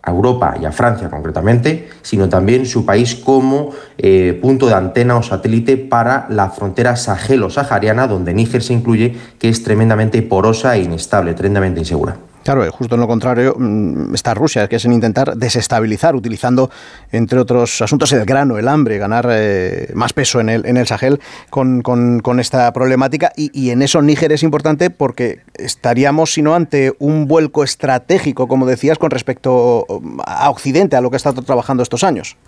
a 0.03 0.11
Europa 0.11 0.57
y 0.61 0.65
a 0.65 0.73
Francia 0.73 1.09
concretamente, 1.09 1.89
sino 2.03 2.29
también 2.29 2.67
su 2.67 2.85
país 2.85 3.15
como 3.15 3.71
eh, 3.97 4.39
punto 4.41 4.67
de 4.67 4.75
antena 4.75 5.17
o 5.17 5.23
satélite 5.23 5.77
para 5.77 6.27
la 6.29 6.51
frontera 6.51 6.97
sahelo-sahariana, 6.97 8.07
donde 8.07 8.35
Níger 8.35 8.63
se 8.63 8.75
incluye, 8.75 9.17
que 9.39 9.49
es 9.49 9.63
tremendamente 9.63 10.21
porosa 10.23 10.77
e 10.77 10.83
inestable, 10.83 11.35
tremendamente 11.35 11.81
insegura. 11.81 12.17
Claro, 12.49 12.73
justo 12.73 12.95
en 12.95 13.03
lo 13.03 13.07
contrario 13.07 13.55
mm, 13.59 14.15
está 14.15 14.33
Rusia, 14.33 14.69
que 14.69 14.77
es 14.77 14.85
en 14.87 14.95
intentar 14.95 15.37
desestabilizar, 15.37 16.17
utilizando, 16.17 16.71
entre 17.13 17.39
otros 17.39 17.83
asuntos, 17.83 18.11
el 18.15 18.25
grano, 18.25 18.57
el 18.57 18.69
hambre, 18.69 18.97
ganar 18.97 19.29
eh, 19.31 19.91
más 19.93 20.15
peso 20.15 20.41
en 20.41 20.49
el, 20.49 20.65
en 20.65 20.79
el 20.79 20.87
Sahel 20.87 21.21
con, 21.51 22.41
esta 22.41 22.73
problemática. 22.73 23.35
Y, 23.37 23.69
en 23.69 23.83
eso 23.83 24.01
Níger 24.01 24.33
es 24.33 24.43
importante 24.43 24.89
porque 24.89 25.41
estaríamos, 25.57 26.33
si 26.33 26.41
no, 26.41 26.55
ante 26.55 26.95
un 26.99 27.29
vuelco 27.29 27.65
estratégico, 27.65 28.49
como 28.49 28.65
decías, 28.65 28.97
con 28.97 29.11
respecto 29.11 29.85
a 30.25 30.49
Occidente, 30.49 30.97
a 30.97 31.03
lo 31.03 31.11
que 31.11 31.17
ha 31.17 31.19
estado 31.19 31.43
trabajando 31.43 31.83
estos 31.83 32.03
años. 32.03 32.39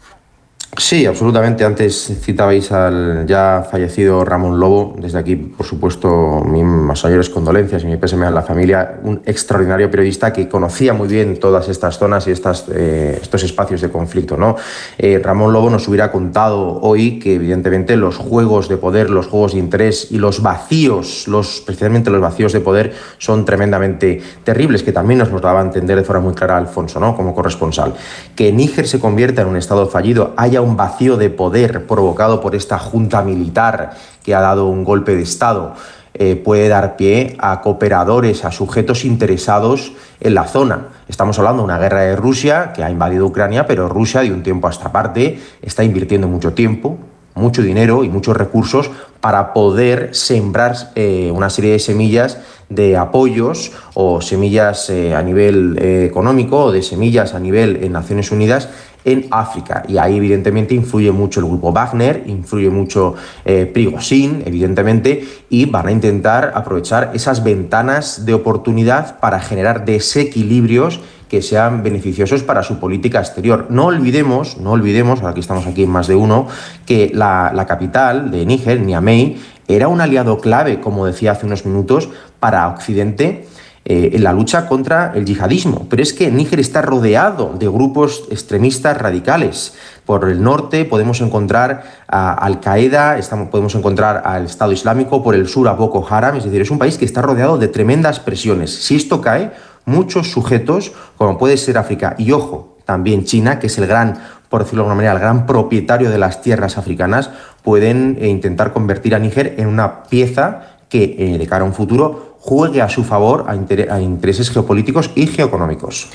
Sí, 0.76 1.04
absolutamente. 1.04 1.64
Antes 1.64 2.16
citabais 2.22 2.70
al 2.70 3.26
ya 3.26 3.66
fallecido 3.68 4.24
Ramón 4.24 4.60
Lobo. 4.60 4.94
Desde 4.96 5.18
aquí, 5.18 5.34
por 5.34 5.66
supuesto, 5.66 6.42
mis 6.44 6.62
mayores 6.62 7.28
condolencias 7.28 7.82
y 7.82 7.86
mi 7.86 7.96
pésame 7.96 8.26
a 8.26 8.30
la 8.30 8.42
familia. 8.42 9.00
Un 9.02 9.20
extraordinario 9.26 9.90
periodista 9.90 10.32
que 10.32 10.48
conocía 10.48 10.92
muy 10.94 11.08
bien 11.08 11.40
todas 11.40 11.68
estas 11.68 11.98
zonas 11.98 12.28
y 12.28 12.30
estas, 12.30 12.66
eh, 12.72 13.18
estos 13.20 13.42
espacios 13.42 13.80
de 13.80 13.90
conflicto. 13.90 14.36
¿no? 14.36 14.54
Eh, 14.96 15.20
Ramón 15.22 15.52
Lobo 15.52 15.70
nos 15.70 15.88
hubiera 15.88 16.12
contado 16.12 16.80
hoy 16.82 17.18
que, 17.18 17.34
evidentemente, 17.34 17.96
los 17.96 18.16
juegos 18.16 18.68
de 18.68 18.76
poder, 18.76 19.10
los 19.10 19.26
juegos 19.26 19.54
de 19.54 19.58
interés 19.58 20.06
y 20.10 20.18
los 20.18 20.40
vacíos, 20.40 21.26
los, 21.26 21.56
especialmente 21.56 22.10
los 22.10 22.20
vacíos 22.20 22.52
de 22.52 22.60
poder, 22.60 22.94
son 23.18 23.44
tremendamente 23.44 24.22
terribles, 24.44 24.84
que 24.84 24.92
también 24.92 25.18
nos 25.18 25.32
lo 25.32 25.40
daba 25.40 25.60
a 25.60 25.64
entender 25.64 25.96
de 25.96 26.04
forma 26.04 26.22
muy 26.22 26.34
clara 26.34 26.56
Alfonso, 26.56 27.00
¿no? 27.00 27.16
como 27.16 27.34
corresponsal. 27.34 27.94
Que 28.36 28.52
Níger 28.52 28.86
se 28.86 29.00
convierta 29.00 29.42
en 29.42 29.48
un 29.48 29.56
Estado 29.56 29.88
fallido, 29.88 30.32
haya 30.36 30.59
un 30.60 30.76
vacío 30.76 31.16
de 31.16 31.30
poder 31.30 31.86
provocado 31.86 32.40
por 32.40 32.54
esta 32.54 32.78
junta 32.78 33.22
militar 33.22 33.92
que 34.22 34.34
ha 34.34 34.40
dado 34.40 34.66
un 34.66 34.84
golpe 34.84 35.16
de 35.16 35.22
Estado, 35.22 35.74
eh, 36.12 36.34
puede 36.36 36.68
dar 36.68 36.96
pie 36.96 37.36
a 37.38 37.60
cooperadores, 37.60 38.44
a 38.44 38.50
sujetos 38.50 39.04
interesados 39.04 39.92
en 40.20 40.34
la 40.34 40.44
zona. 40.44 40.88
Estamos 41.08 41.38
hablando 41.38 41.62
de 41.62 41.66
una 41.66 41.78
guerra 41.78 42.00
de 42.00 42.16
Rusia 42.16 42.72
que 42.74 42.82
ha 42.82 42.90
invadido 42.90 43.26
Ucrania, 43.26 43.66
pero 43.66 43.88
Rusia 43.88 44.22
de 44.22 44.32
un 44.32 44.42
tiempo 44.42 44.66
a 44.66 44.70
esta 44.70 44.90
parte 44.90 45.40
está 45.62 45.84
invirtiendo 45.84 46.26
mucho 46.26 46.52
tiempo, 46.52 46.98
mucho 47.34 47.62
dinero 47.62 48.02
y 48.02 48.08
muchos 48.08 48.36
recursos 48.36 48.90
para 49.20 49.52
poder 49.52 50.10
sembrar 50.12 50.74
eh, 50.96 51.30
una 51.32 51.48
serie 51.48 51.72
de 51.72 51.78
semillas 51.78 52.38
de 52.68 52.96
apoyos 52.96 53.72
o 53.94 54.20
semillas 54.20 54.90
eh, 54.90 55.14
a 55.14 55.22
nivel 55.22 55.78
económico 55.78 56.64
o 56.64 56.72
de 56.72 56.82
semillas 56.82 57.34
a 57.34 57.40
nivel 57.40 57.82
en 57.84 57.92
Naciones 57.92 58.32
Unidas 58.32 58.68
en 59.04 59.26
África. 59.30 59.82
Y 59.88 59.98
ahí 59.98 60.16
evidentemente 60.16 60.74
influye 60.74 61.10
mucho 61.12 61.40
el 61.40 61.46
grupo 61.46 61.72
Wagner, 61.72 62.24
influye 62.26 62.70
mucho 62.70 63.14
eh, 63.44 63.66
Prigozhin, 63.66 64.42
evidentemente, 64.46 65.26
y 65.48 65.66
van 65.66 65.88
a 65.88 65.92
intentar 65.92 66.52
aprovechar 66.54 67.10
esas 67.14 67.42
ventanas 67.42 68.24
de 68.24 68.34
oportunidad 68.34 69.18
para 69.20 69.40
generar 69.40 69.84
desequilibrios 69.84 71.00
que 71.28 71.42
sean 71.42 71.84
beneficiosos 71.84 72.42
para 72.42 72.64
su 72.64 72.80
política 72.80 73.20
exterior. 73.20 73.66
No 73.70 73.86
olvidemos, 73.86 74.58
no 74.58 74.72
olvidemos, 74.72 75.20
ahora 75.20 75.32
que 75.32 75.40
estamos 75.40 75.66
aquí 75.66 75.84
en 75.84 75.90
más 75.90 76.08
de 76.08 76.16
uno, 76.16 76.48
que 76.84 77.12
la, 77.14 77.52
la 77.54 77.66
capital 77.66 78.32
de 78.32 78.44
Níger, 78.44 78.80
Niamey, 78.80 79.40
era 79.68 79.86
un 79.86 80.00
aliado 80.00 80.40
clave, 80.40 80.80
como 80.80 81.06
decía 81.06 81.30
hace 81.30 81.46
unos 81.46 81.64
minutos, 81.64 82.08
para 82.40 82.66
Occidente 82.66 83.46
eh, 83.84 84.10
en 84.12 84.22
la 84.22 84.34
lucha 84.34 84.66
contra 84.66 85.12
el 85.14 85.24
yihadismo. 85.24 85.86
Pero 85.88 86.02
es 86.02 86.12
que 86.12 86.30
Níger 86.30 86.60
está 86.60 86.82
rodeado 86.82 87.54
de 87.58 87.66
grupos 87.66 88.24
extremistas 88.30 88.96
radicales. 88.96 89.74
Por 90.04 90.28
el 90.28 90.42
norte 90.42 90.84
podemos 90.84 91.20
encontrar 91.22 91.84
a 92.06 92.34
Al-Qaeda, 92.34 93.18
podemos 93.50 93.74
encontrar 93.74 94.22
al 94.26 94.44
Estado 94.44 94.72
Islámico, 94.72 95.22
por 95.22 95.34
el 95.34 95.48
sur 95.48 95.66
a 95.66 95.72
Boko 95.72 96.06
Haram, 96.08 96.36
es 96.36 96.44
decir, 96.44 96.60
es 96.60 96.70
un 96.70 96.78
país 96.78 96.98
que 96.98 97.06
está 97.06 97.22
rodeado 97.22 97.56
de 97.56 97.68
tremendas 97.68 98.20
presiones. 98.20 98.70
Si 98.84 98.96
esto 98.96 99.20
cae, 99.20 99.50
muchos 99.86 100.30
sujetos, 100.30 100.92
como 101.16 101.38
puede 101.38 101.56
ser 101.56 101.78
África, 101.78 102.14
y 102.18 102.32
ojo, 102.32 102.76
también 102.84 103.24
China, 103.24 103.58
que 103.58 103.68
es 103.68 103.78
el 103.78 103.86
gran, 103.86 104.18
por 104.48 104.62
decirlo 104.62 104.82
de 104.82 104.90
alguna 104.90 104.96
manera, 104.96 105.12
el 105.14 105.20
gran 105.20 105.46
propietario 105.46 106.10
de 106.10 106.18
las 106.18 106.42
tierras 106.42 106.76
africanas, 106.76 107.30
pueden 107.62 108.18
eh, 108.20 108.28
intentar 108.28 108.72
convertir 108.72 109.14
a 109.14 109.18
Níger 109.18 109.54
en 109.58 109.68
una 109.68 110.02
pieza 110.04 110.76
que, 110.88 111.16
eh, 111.18 111.38
de 111.38 111.46
cara 111.46 111.64
a 111.64 111.66
un 111.68 111.72
futuro, 111.72 112.29
juegue 112.40 112.82
a 112.82 112.88
su 112.88 113.04
favor 113.04 113.46
a, 113.48 114.00
intereses 114.00 114.50
geopolíticos 114.50 115.10
y 115.14 115.26
geoeconómicos. 115.26 116.08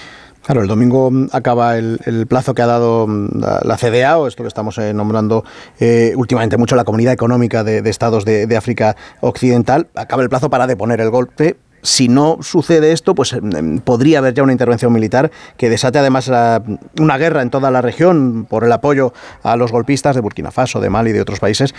Claro, 0.44 0.62
el 0.62 0.68
domingo 0.68 1.10
mm, 1.10 1.30
acaba 1.32 1.78
el, 1.78 2.26
plazo 2.28 2.54
que 2.54 2.62
ha 2.62 2.68
dado 2.68 3.08
mm, 3.08 3.40
la, 3.64 3.78
CDA, 3.78 4.18
o 4.18 4.28
esto 4.28 4.44
que 4.44 4.48
estamos 4.48 4.78
eh, 4.78 4.94
nombrando 4.94 5.44
eh, 5.80 6.14
últimamente 6.16 6.58
mucho 6.58 6.76
la 6.76 6.84
Comunidad 6.84 7.14
Económica 7.14 7.64
de, 7.64 7.88
Estados 7.90 8.26
de, 8.26 8.56
África 8.58 8.96
Occidental. 9.22 9.88
Acaba 9.96 10.24
el 10.24 10.30
plazo 10.30 10.50
para 10.50 10.68
deponer 10.68 11.00
el 11.02 11.10
golpe. 11.10 11.58
Si 11.82 12.08
no 12.08 12.40
sucede 12.42 12.92
esto, 12.92 13.14
pues 13.14 13.36
mm, 13.40 13.78
podría 13.80 14.18
haber 14.18 14.34
ya 14.34 14.44
una 14.44 14.52
intervención 14.52 14.92
militar 14.92 15.32
que 15.58 15.70
desate 15.70 16.00
además 16.00 16.32
una 17.00 17.18
guerra 17.18 17.44
en 17.44 17.52
toda 17.52 17.70
la 17.70 17.82
región 17.82 18.46
por 18.50 18.64
el 18.64 18.72
apoyo 18.72 19.14
a 19.44 19.56
los 19.56 19.72
golpistas 19.72 20.16
de 20.16 20.22
Burkina 20.22 20.52
Faso, 20.52 20.80
de 20.80 20.90
Mali 20.90 21.12
y 21.12 21.14
de 21.14 21.22
otros 21.22 21.40
países. 21.40 21.74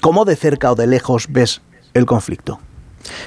¿Cómo 0.00 0.26
de 0.26 0.36
cerca 0.36 0.72
o 0.72 0.74
de 0.74 0.86
lejos 0.86 1.26
ves 1.30 1.62
el 1.94 2.04
conflicto? 2.06 2.60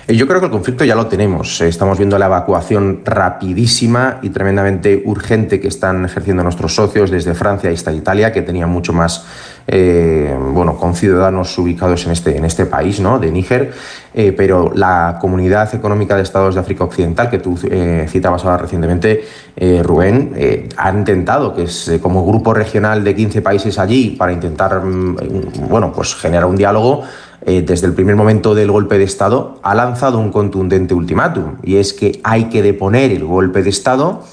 Eh, 0.08 0.16
yo 0.16 0.28
creo 0.28 0.40
que 0.40 0.46
el 0.46 0.52
conflicto 0.52 0.84
ya 0.84 0.96
lo 0.96 1.08
tenemos. 1.08 1.62
Eh, 1.62 1.68
estamos 1.68 1.98
viendo 1.98 2.18
la 2.18 2.26
evacuación 2.26 3.02
rapidísima 3.06 4.20
y 4.22 4.30
tremendamente 4.30 5.02
urgente 5.06 5.60
que 5.60 5.68
están 5.68 6.06
ejerciendo 6.06 6.44
nuestros 6.44 6.76
socios 6.76 7.12
desde 7.12 7.34
Francia 7.34 7.70
hasta 7.70 7.92
Italia, 7.92 8.32
que 8.32 8.42
tenían 8.42 8.70
mucho 8.70 8.94
más 8.94 9.26
eh, 9.68 10.36
bueno, 10.54 10.76
con 10.76 10.96
ciudadanos 10.96 11.58
ubicados 11.58 12.06
en 12.06 12.12
este, 12.12 12.38
en 12.38 12.46
este 12.46 12.66
país, 12.66 13.00
¿no? 13.00 13.20
de 13.20 13.32
Níger, 13.32 13.72
pero 14.36 14.72
la 14.76 15.18
Comunidad 15.22 15.74
Económica 15.74 16.18
de 16.18 16.24
Estados 16.24 16.56
de 16.56 16.62
África 16.62 16.84
Occidental, 16.84 17.30
que 17.30 17.38
tú 17.38 17.58
citabas 18.10 18.44
ahora 18.44 18.58
recientemente, 18.58 19.24
Rubén, 19.84 20.68
ha 20.76 20.92
intentado, 20.92 21.54
que 21.56 21.64
es 21.64 21.90
como 22.02 22.26
grupo 22.26 22.54
regional 22.54 23.06
de 23.06 23.16
15 23.16 23.42
países 23.42 23.80
allí, 23.80 24.16
para 24.18 24.34
intentar 24.34 24.82
mm, 24.84 25.16
bueno, 25.70 25.94
pues 25.94 26.16
generar 26.16 26.46
un 26.46 26.58
diálogo, 26.58 27.04
eh, 27.46 27.64
desde 27.66 27.88
el 27.88 27.94
primer 27.94 28.16
momento 28.16 28.56
del 28.56 28.72
golpe 28.72 28.98
de 28.98 29.04
Estado, 29.04 29.60
ha 29.64 29.76
lanzado 29.76 30.20
un 30.20 30.32
contundente 30.32 30.94
ultimátum, 30.94 31.58
y 31.64 31.78
es 31.78 31.94
que 31.94 32.20
hay 32.24 32.46
que 32.46 32.62
deponer 32.62 33.12
el 33.12 33.26
golpe 33.26 33.64
de 33.64 33.70
Estado 33.70 34.24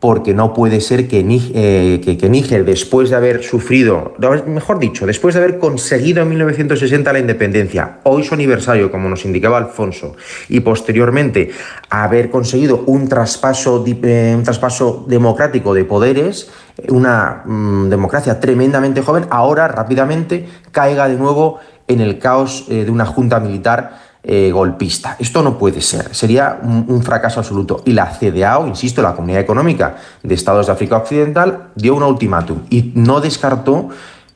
porque 0.00 0.32
no 0.32 0.54
puede 0.54 0.80
ser 0.80 1.08
que, 1.08 1.18
eh, 1.20 2.28
Níger, 2.28 2.64
después 2.64 3.10
de 3.10 3.16
haber 3.16 3.42
sufrido, 3.42 4.14
mejor 4.46 4.78
dicho, 4.78 5.06
después 5.06 5.34
de 5.34 5.42
haber 5.42 5.58
conseguido 5.58 6.22
en 6.22 6.28
1960 6.28 7.12
la 7.12 7.18
independencia, 7.18 7.98
hoy 8.04 8.22
su 8.22 8.34
aniversario, 8.34 8.92
como 8.92 9.08
nos 9.08 9.24
indicaba 9.24 9.58
Alfonso, 9.58 10.14
y 10.48 10.60
posteriormente 10.60 11.50
haber 11.90 12.30
conseguido 12.30 12.84
un 12.86 13.08
traspaso, 13.08 13.84
eh, 13.86 14.34
un 14.36 14.44
traspaso 14.44 15.04
democrático 15.08 15.74
de 15.74 15.84
poderes, 15.84 16.48
una 16.90 17.42
mm, 17.44 17.88
democracia 17.88 18.38
tremendamente 18.38 19.02
joven, 19.02 19.26
ahora 19.30 19.66
rápidamente 19.66 20.46
caiga 20.70 21.08
de 21.08 21.16
nuevo 21.16 21.58
en 21.88 22.00
el 22.00 22.18
caos 22.18 22.66
eh, 22.68 22.84
de 22.84 22.90
una 22.90 23.06
junta 23.06 23.40
militar 23.40 23.98
eh, 24.22 24.50
golpista. 24.52 25.16
Esto 25.18 25.42
no 25.42 25.56
puede 25.58 25.80
ser, 25.80 26.14
sería 26.14 26.60
un, 26.62 27.02
fracaso 27.02 27.40
absoluto. 27.40 27.82
Y 27.86 27.92
la 27.92 28.06
CDAO, 28.06 28.66
insisto, 28.66 29.00
la 29.00 29.14
Comunidad 29.14 29.40
Económica 29.40 29.96
de 30.22 30.34
Estados 30.34 30.66
de 30.66 30.72
África 30.72 30.98
Occidental, 30.98 31.68
dio 31.74 31.94
un 31.94 32.02
ultimátum 32.02 32.58
y 32.68 32.92
no 32.94 33.20
descartó 33.20 33.88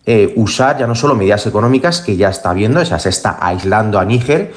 eh, 0.06 0.32
usar 0.36 0.78
ya 0.78 0.86
no 0.86 0.94
solo 0.94 1.14
medidas 1.14 1.46
económicas, 1.46 2.00
que 2.00 2.16
ya 2.16 2.30
está 2.30 2.52
viendo, 2.52 2.80
o 2.80 2.84
sea, 2.84 2.98
se 2.98 3.10
está 3.10 3.38
aislando 3.40 3.98
a 3.98 4.04
Níger, 4.04 4.54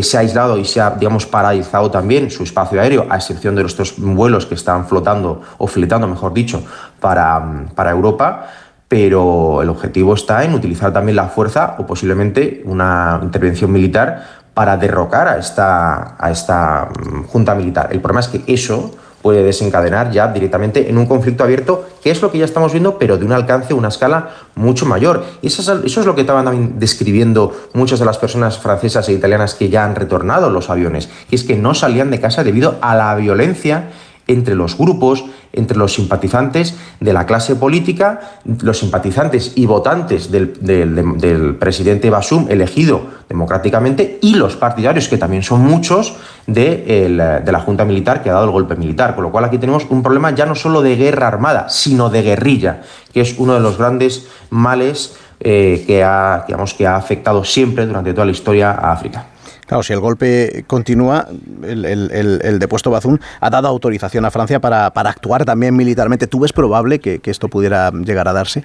se 0.00 0.16
ha 0.16 0.20
aislado 0.20 0.58
y 0.58 0.64
se 0.64 0.80
ha, 0.80 0.90
digamos, 0.90 1.26
paralizado 1.26 1.90
también 1.90 2.30
su 2.30 2.44
espacio 2.44 2.80
aéreo, 2.80 3.06
a 3.10 3.16
excepción 3.16 3.54
de 3.54 3.62
los 3.62 3.76
vuelos 3.98 4.46
que 4.46 4.54
están 4.54 4.86
flotando 4.86 5.42
o 5.58 5.66
fletando, 5.66 6.06
mejor 6.06 6.32
dicho, 6.32 6.62
para, 6.98 7.66
para 7.74 7.90
Europa 7.90 8.48
pero 8.92 9.62
el 9.62 9.70
objetivo 9.70 10.12
está 10.12 10.44
en 10.44 10.52
utilizar 10.52 10.92
también 10.92 11.16
la 11.16 11.28
fuerza 11.28 11.76
o 11.78 11.86
posiblemente 11.86 12.60
una 12.66 13.20
intervención 13.22 13.72
militar 13.72 14.42
para 14.52 14.76
derrocar 14.76 15.28
a 15.28 15.38
esta, 15.38 16.14
a 16.22 16.30
esta 16.30 16.90
mm, 16.90 17.22
junta 17.22 17.54
militar. 17.54 17.88
El 17.90 18.02
problema 18.02 18.20
es 18.20 18.28
que 18.28 18.42
eso 18.46 18.90
puede 19.22 19.42
desencadenar 19.42 20.10
ya 20.10 20.28
directamente 20.28 20.90
en 20.90 20.98
un 20.98 21.06
conflicto 21.06 21.42
abierto, 21.42 21.86
que 22.02 22.10
es 22.10 22.20
lo 22.20 22.30
que 22.30 22.36
ya 22.36 22.44
estamos 22.44 22.72
viendo, 22.72 22.98
pero 22.98 23.16
de 23.16 23.24
un 23.24 23.32
alcance, 23.32 23.72
una 23.72 23.88
escala 23.88 24.28
mucho 24.56 24.84
mayor. 24.84 25.24
Eso 25.40 25.62
es, 25.62 25.84
eso 25.86 26.00
es 26.00 26.06
lo 26.06 26.14
que 26.14 26.20
estaban 26.20 26.44
también 26.44 26.78
describiendo 26.78 27.56
muchas 27.72 27.98
de 27.98 28.04
las 28.04 28.18
personas 28.18 28.58
francesas 28.58 29.08
e 29.08 29.14
italianas 29.14 29.54
que 29.54 29.70
ya 29.70 29.86
han 29.86 29.94
retornado 29.94 30.50
los 30.50 30.68
aviones, 30.68 31.08
y 31.30 31.36
es 31.36 31.44
que 31.44 31.56
no 31.56 31.72
salían 31.72 32.10
de 32.10 32.20
casa 32.20 32.44
debido 32.44 32.76
a 32.82 32.94
la 32.94 33.14
violencia 33.14 33.88
entre 34.26 34.54
los 34.54 34.76
grupos, 34.78 35.24
entre 35.52 35.76
los 35.76 35.94
simpatizantes 35.94 36.76
de 37.00 37.12
la 37.12 37.26
clase 37.26 37.56
política, 37.56 38.38
los 38.62 38.78
simpatizantes 38.78 39.52
y 39.56 39.66
votantes 39.66 40.30
del, 40.30 41.56
presidente 41.58 42.10
Basum 42.10 42.46
elegido 42.48 43.22
democráticamente 43.28 44.18
y 44.22 44.34
los 44.34 44.56
partidarios, 44.56 45.08
que 45.08 45.18
también 45.18 45.42
son 45.42 45.60
muchos, 45.62 46.16
de, 46.46 47.42
la 47.44 47.60
Junta 47.60 47.84
Militar 47.84 48.22
que 48.22 48.30
ha 48.30 48.34
dado 48.34 48.46
el 48.46 48.50
golpe 48.50 48.76
militar. 48.76 49.14
Con 49.14 49.24
lo 49.24 49.30
cual 49.30 49.44
aquí 49.44 49.58
tenemos 49.58 49.86
un 49.90 50.02
problema 50.02 50.30
ya 50.30 50.46
no 50.46 50.54
solo 50.54 50.82
de 50.82 50.96
guerra 50.96 51.28
armada, 51.28 51.68
sino 51.68 52.10
de 52.10 52.22
guerrilla, 52.22 52.82
que 53.12 53.20
es 53.20 53.38
uno 53.38 53.54
de 53.54 53.60
los 53.60 53.78
grandes 53.78 54.28
males 54.50 55.16
eh, 55.40 55.84
que, 55.86 56.04
ha, 56.04 56.44
digamos, 56.46 56.74
que 56.74 56.86
ha 56.86 56.96
afectado 56.96 57.44
siempre 57.44 57.86
durante 57.86 58.12
toda 58.12 58.26
la 58.26 58.32
historia 58.32 58.70
a 58.70 58.92
África. 58.92 59.26
Claro, 59.66 59.82
si 59.82 59.92
el 59.92 60.00
golpe 60.00 60.64
continúa, 60.66 61.28
el, 61.62 62.58
depuesto 62.58 62.90
Bazún 62.90 63.20
ha 63.40 63.50
dado 63.50 63.68
autorización 63.68 64.24
a 64.24 64.30
Francia 64.30 64.60
para, 64.60 64.86
actuar 64.86 65.44
también 65.44 65.74
militarmente. 65.76 66.26
¿Tú 66.26 66.40
ves 66.40 66.52
probable 66.52 66.98
que, 66.98 67.20
esto 67.24 67.48
pudiera 67.48 67.90
llegar 67.90 68.28
a 68.28 68.32
darse? 68.32 68.64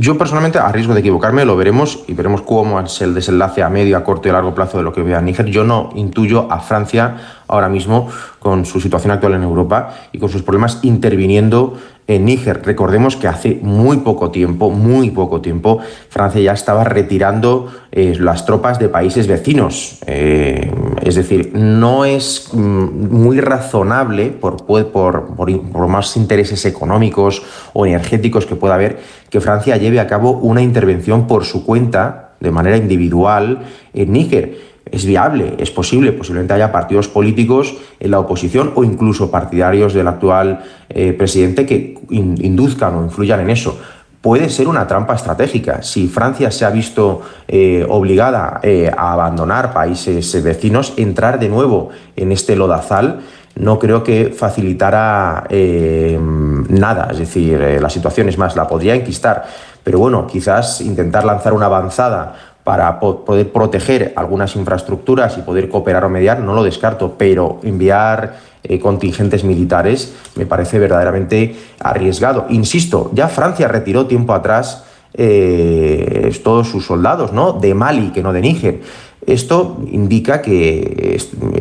Yo 0.00 0.16
personalmente, 0.16 0.60
a 0.60 0.70
riesgo 0.70 0.94
de 0.94 1.00
equivocarme, 1.00 1.44
lo 1.44 1.56
veremos 1.56 2.04
y 2.06 2.12
veremos 2.14 2.42
cómo 2.42 2.78
es 2.78 3.02
el 3.02 3.14
desenlace 3.14 3.64
a 3.64 3.68
medio, 3.68 3.96
a 3.96 4.04
corto 4.04 4.28
y 4.28 4.30
a 4.30 4.34
largo 4.34 4.54
plazo 4.54 4.78
de 4.78 4.84
lo 4.84 4.92
que 4.92 5.02
vea 5.02 5.20
Níger. 5.20 5.46
Yo 5.46 5.64
no 5.64 5.90
intuyo 5.96 6.46
a 6.52 6.60
Francia 6.60 7.16
ahora 7.48 7.68
mismo 7.68 8.08
con 8.38 8.64
su 8.64 8.80
situación 8.80 9.10
actual 9.10 9.34
en 9.34 9.42
Europa 9.42 9.96
y 10.12 10.20
con 10.20 10.28
sus 10.28 10.42
problemas 10.42 10.78
interviniendo 10.82 11.76
en 12.06 12.26
Níger. 12.26 12.62
Recordemos 12.64 13.16
que 13.16 13.26
hace 13.26 13.58
muy 13.60 13.96
poco 13.98 14.30
tiempo, 14.30 14.70
muy 14.70 15.10
poco 15.10 15.40
tiempo, 15.40 15.80
Francia 16.08 16.40
ya 16.40 16.52
estaba 16.52 16.84
retirando 16.84 17.68
eh, 17.90 18.16
las 18.20 18.46
tropas 18.46 18.78
de 18.78 18.88
países 18.88 19.26
vecinos. 19.26 19.98
Eh, 20.06 20.72
es 21.08 21.14
decir, 21.14 21.52
no 21.54 22.04
es 22.04 22.50
mm, 22.52 23.08
muy 23.10 23.40
razonable, 23.40 24.26
por, 24.26 24.66
por, 24.66 24.90
por, 24.92 25.88
más 25.88 26.16
intereses 26.16 26.66
económicos 26.66 27.42
o 27.72 27.86
energéticos 27.86 28.44
que 28.44 28.56
pueda 28.56 28.74
haber, 28.74 28.98
que 29.30 29.40
Francia 29.40 29.78
lleve 29.78 30.00
a 30.00 30.06
cabo 30.06 30.32
una 30.32 30.60
intervención 30.60 31.26
por 31.26 31.44
su 31.44 31.64
cuenta, 31.64 32.32
de 32.40 32.50
manera 32.50 32.76
individual, 32.76 33.62
en 33.94 34.12
Níger 34.12 34.68
es 34.90 35.04
viable, 35.04 35.54
es 35.58 35.70
posible, 35.70 36.12
posiblemente 36.12 36.54
haya 36.54 36.72
partidos 36.72 37.08
políticos 37.08 37.74
en 38.00 38.10
la 38.10 38.20
oposición 38.20 38.72
o 38.74 38.84
incluso 38.84 39.30
partidarios 39.30 39.94
del 39.94 40.08
actual 40.08 40.64
eh, 40.88 41.12
presidente 41.12 41.66
que 41.66 41.98
induzcan 42.10 42.94
o 42.94 43.04
influyan 43.04 43.40
en 43.40 43.50
eso. 43.50 43.78
Puede 44.20 44.50
ser 44.50 44.68
una 44.68 44.86
trampa 44.86 45.14
estratégica. 45.14 45.82
Si 45.82 46.08
Francia 46.08 46.50
se 46.50 46.64
ha 46.64 46.70
visto 46.70 47.22
eh, 47.46 47.86
obligada 47.88 48.60
eh, 48.62 48.90
a 48.94 49.12
abandonar 49.12 49.72
países 49.72 50.42
vecinos, 50.42 50.94
entrar 50.96 51.38
de 51.38 51.48
nuevo 51.48 51.90
en 52.16 52.32
este 52.32 52.56
lodazal, 52.56 53.20
no 53.54 53.78
creo 53.78 54.02
que 54.02 54.34
facilitara 54.36 55.44
nada. 55.50 57.08
Es 57.10 57.18
decir, 57.18 57.58
la 57.80 57.90
situación 57.90 58.28
es 58.28 58.38
más, 58.38 58.54
la 58.54 58.68
podría 58.68 58.94
enquistar. 58.94 59.46
Pero 59.82 59.98
bueno, 59.98 60.26
quizás 60.26 60.80
intentar 60.80 61.24
lanzar 61.24 61.52
una 61.52 61.66
avanzada 61.66 62.34
para 62.68 63.00
poder 63.00 63.50
proteger 63.50 64.12
algunas 64.14 64.54
infraestructuras 64.54 65.38
y 65.38 65.40
poder 65.40 65.70
cooperar 65.70 66.04
o 66.04 66.10
mediar, 66.10 66.40
no 66.40 66.52
lo 66.52 66.62
descarto, 66.62 67.14
pero 67.16 67.60
enviar 67.62 68.34
eh, 68.62 68.78
contingentes 68.78 69.44
militares 69.44 70.14
me 70.36 70.46
parece 70.46 70.78
verdaderamente 70.78 71.56
arriesgado. 71.80 72.46
Insisto, 72.48 73.10
ya 73.14 73.28
Francia 73.28 73.68
retiró 73.68 74.06
tiempo 74.06 74.32
atrás 74.32 74.84
eh, 75.14 76.38
todos 76.42 76.68
sus 76.68 76.86
soldados, 76.86 77.32
¿no? 77.32 77.52
De 77.52 77.74
Mali, 77.74 78.10
que 78.10 78.22
no 78.22 78.32
de 78.32 78.40
Níger. 78.40 78.80
Esto 79.26 79.78
indica 79.90 80.40
que 80.40 81.20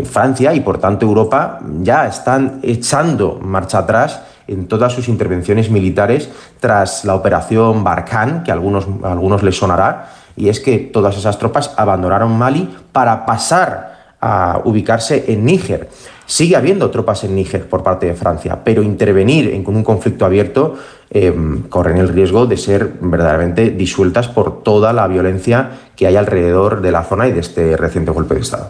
Francia 0.09 0.53
y 0.53 0.61
por 0.61 0.77
tanto 0.77 1.05
Europa 1.05 1.59
ya 1.81 2.07
están 2.07 2.59
echando 2.63 3.39
marcha 3.41 3.79
atrás 3.79 4.21
en 4.47 4.67
todas 4.67 4.93
sus 4.93 5.09
intervenciones 5.09 5.69
militares 5.69 6.29
tras 6.59 7.03
la 7.03 7.15
operación 7.15 7.83
Barkhane, 7.83 8.43
que 8.43 8.51
algunos, 8.51 8.87
a 9.03 9.11
algunos 9.11 9.43
les 9.43 9.57
sonará, 9.57 10.09
y 10.35 10.49
es 10.49 10.59
que 10.59 10.77
todas 10.77 11.17
esas 11.17 11.37
tropas 11.37 11.73
abandonaron 11.77 12.37
Mali 12.37 12.73
para 12.91 13.25
pasar 13.25 14.15
a 14.21 14.61
ubicarse 14.63 15.25
en 15.27 15.45
Níger. 15.45 15.89
Sigue 16.27 16.57
habiendo 16.57 16.91
tropas 16.91 17.23
en 17.23 17.35
Níger 17.35 17.67
por 17.67 17.83
parte 17.83 18.05
de 18.05 18.13
Francia, 18.13 18.59
pero 18.61 18.83
intervenir 18.83 19.47
en 19.47 19.65
un 19.65 19.81
conflicto 19.81 20.25
abierto 20.25 20.75
eh, 21.09 21.33
corren 21.69 21.97
el 21.97 22.09
riesgo 22.09 22.45
de 22.45 22.57
ser 22.57 22.95
verdaderamente 22.99 23.69
disueltas 23.69 24.27
por 24.27 24.61
toda 24.61 24.91
la 24.91 25.07
violencia 25.07 25.71
que 25.95 26.05
hay 26.05 26.17
alrededor 26.17 26.81
de 26.81 26.91
la 26.91 27.05
zona 27.05 27.29
y 27.29 27.31
de 27.31 27.39
este 27.39 27.77
reciente 27.77 28.11
golpe 28.11 28.35
de 28.35 28.41
Estado. 28.41 28.67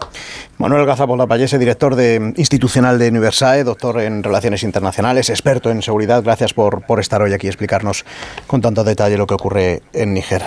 Manuel 0.58 0.86
Gazapol 0.86 1.18
Lapallese, 1.18 1.58
director 1.58 1.96
de, 1.96 2.32
institucional 2.36 2.96
de 2.96 3.08
Universae, 3.08 3.64
doctor 3.64 4.00
en 4.00 4.22
Relaciones 4.22 4.62
Internacionales, 4.62 5.28
experto 5.28 5.70
en 5.70 5.82
seguridad. 5.82 6.22
Gracias 6.22 6.54
por, 6.54 6.86
por 6.86 7.00
estar 7.00 7.20
hoy 7.22 7.32
aquí 7.32 7.48
y 7.48 7.50
explicarnos 7.50 8.04
con 8.46 8.60
tanto 8.60 8.84
detalle 8.84 9.18
lo 9.18 9.26
que 9.26 9.34
ocurre 9.34 9.82
en 9.92 10.14
Níger. 10.14 10.42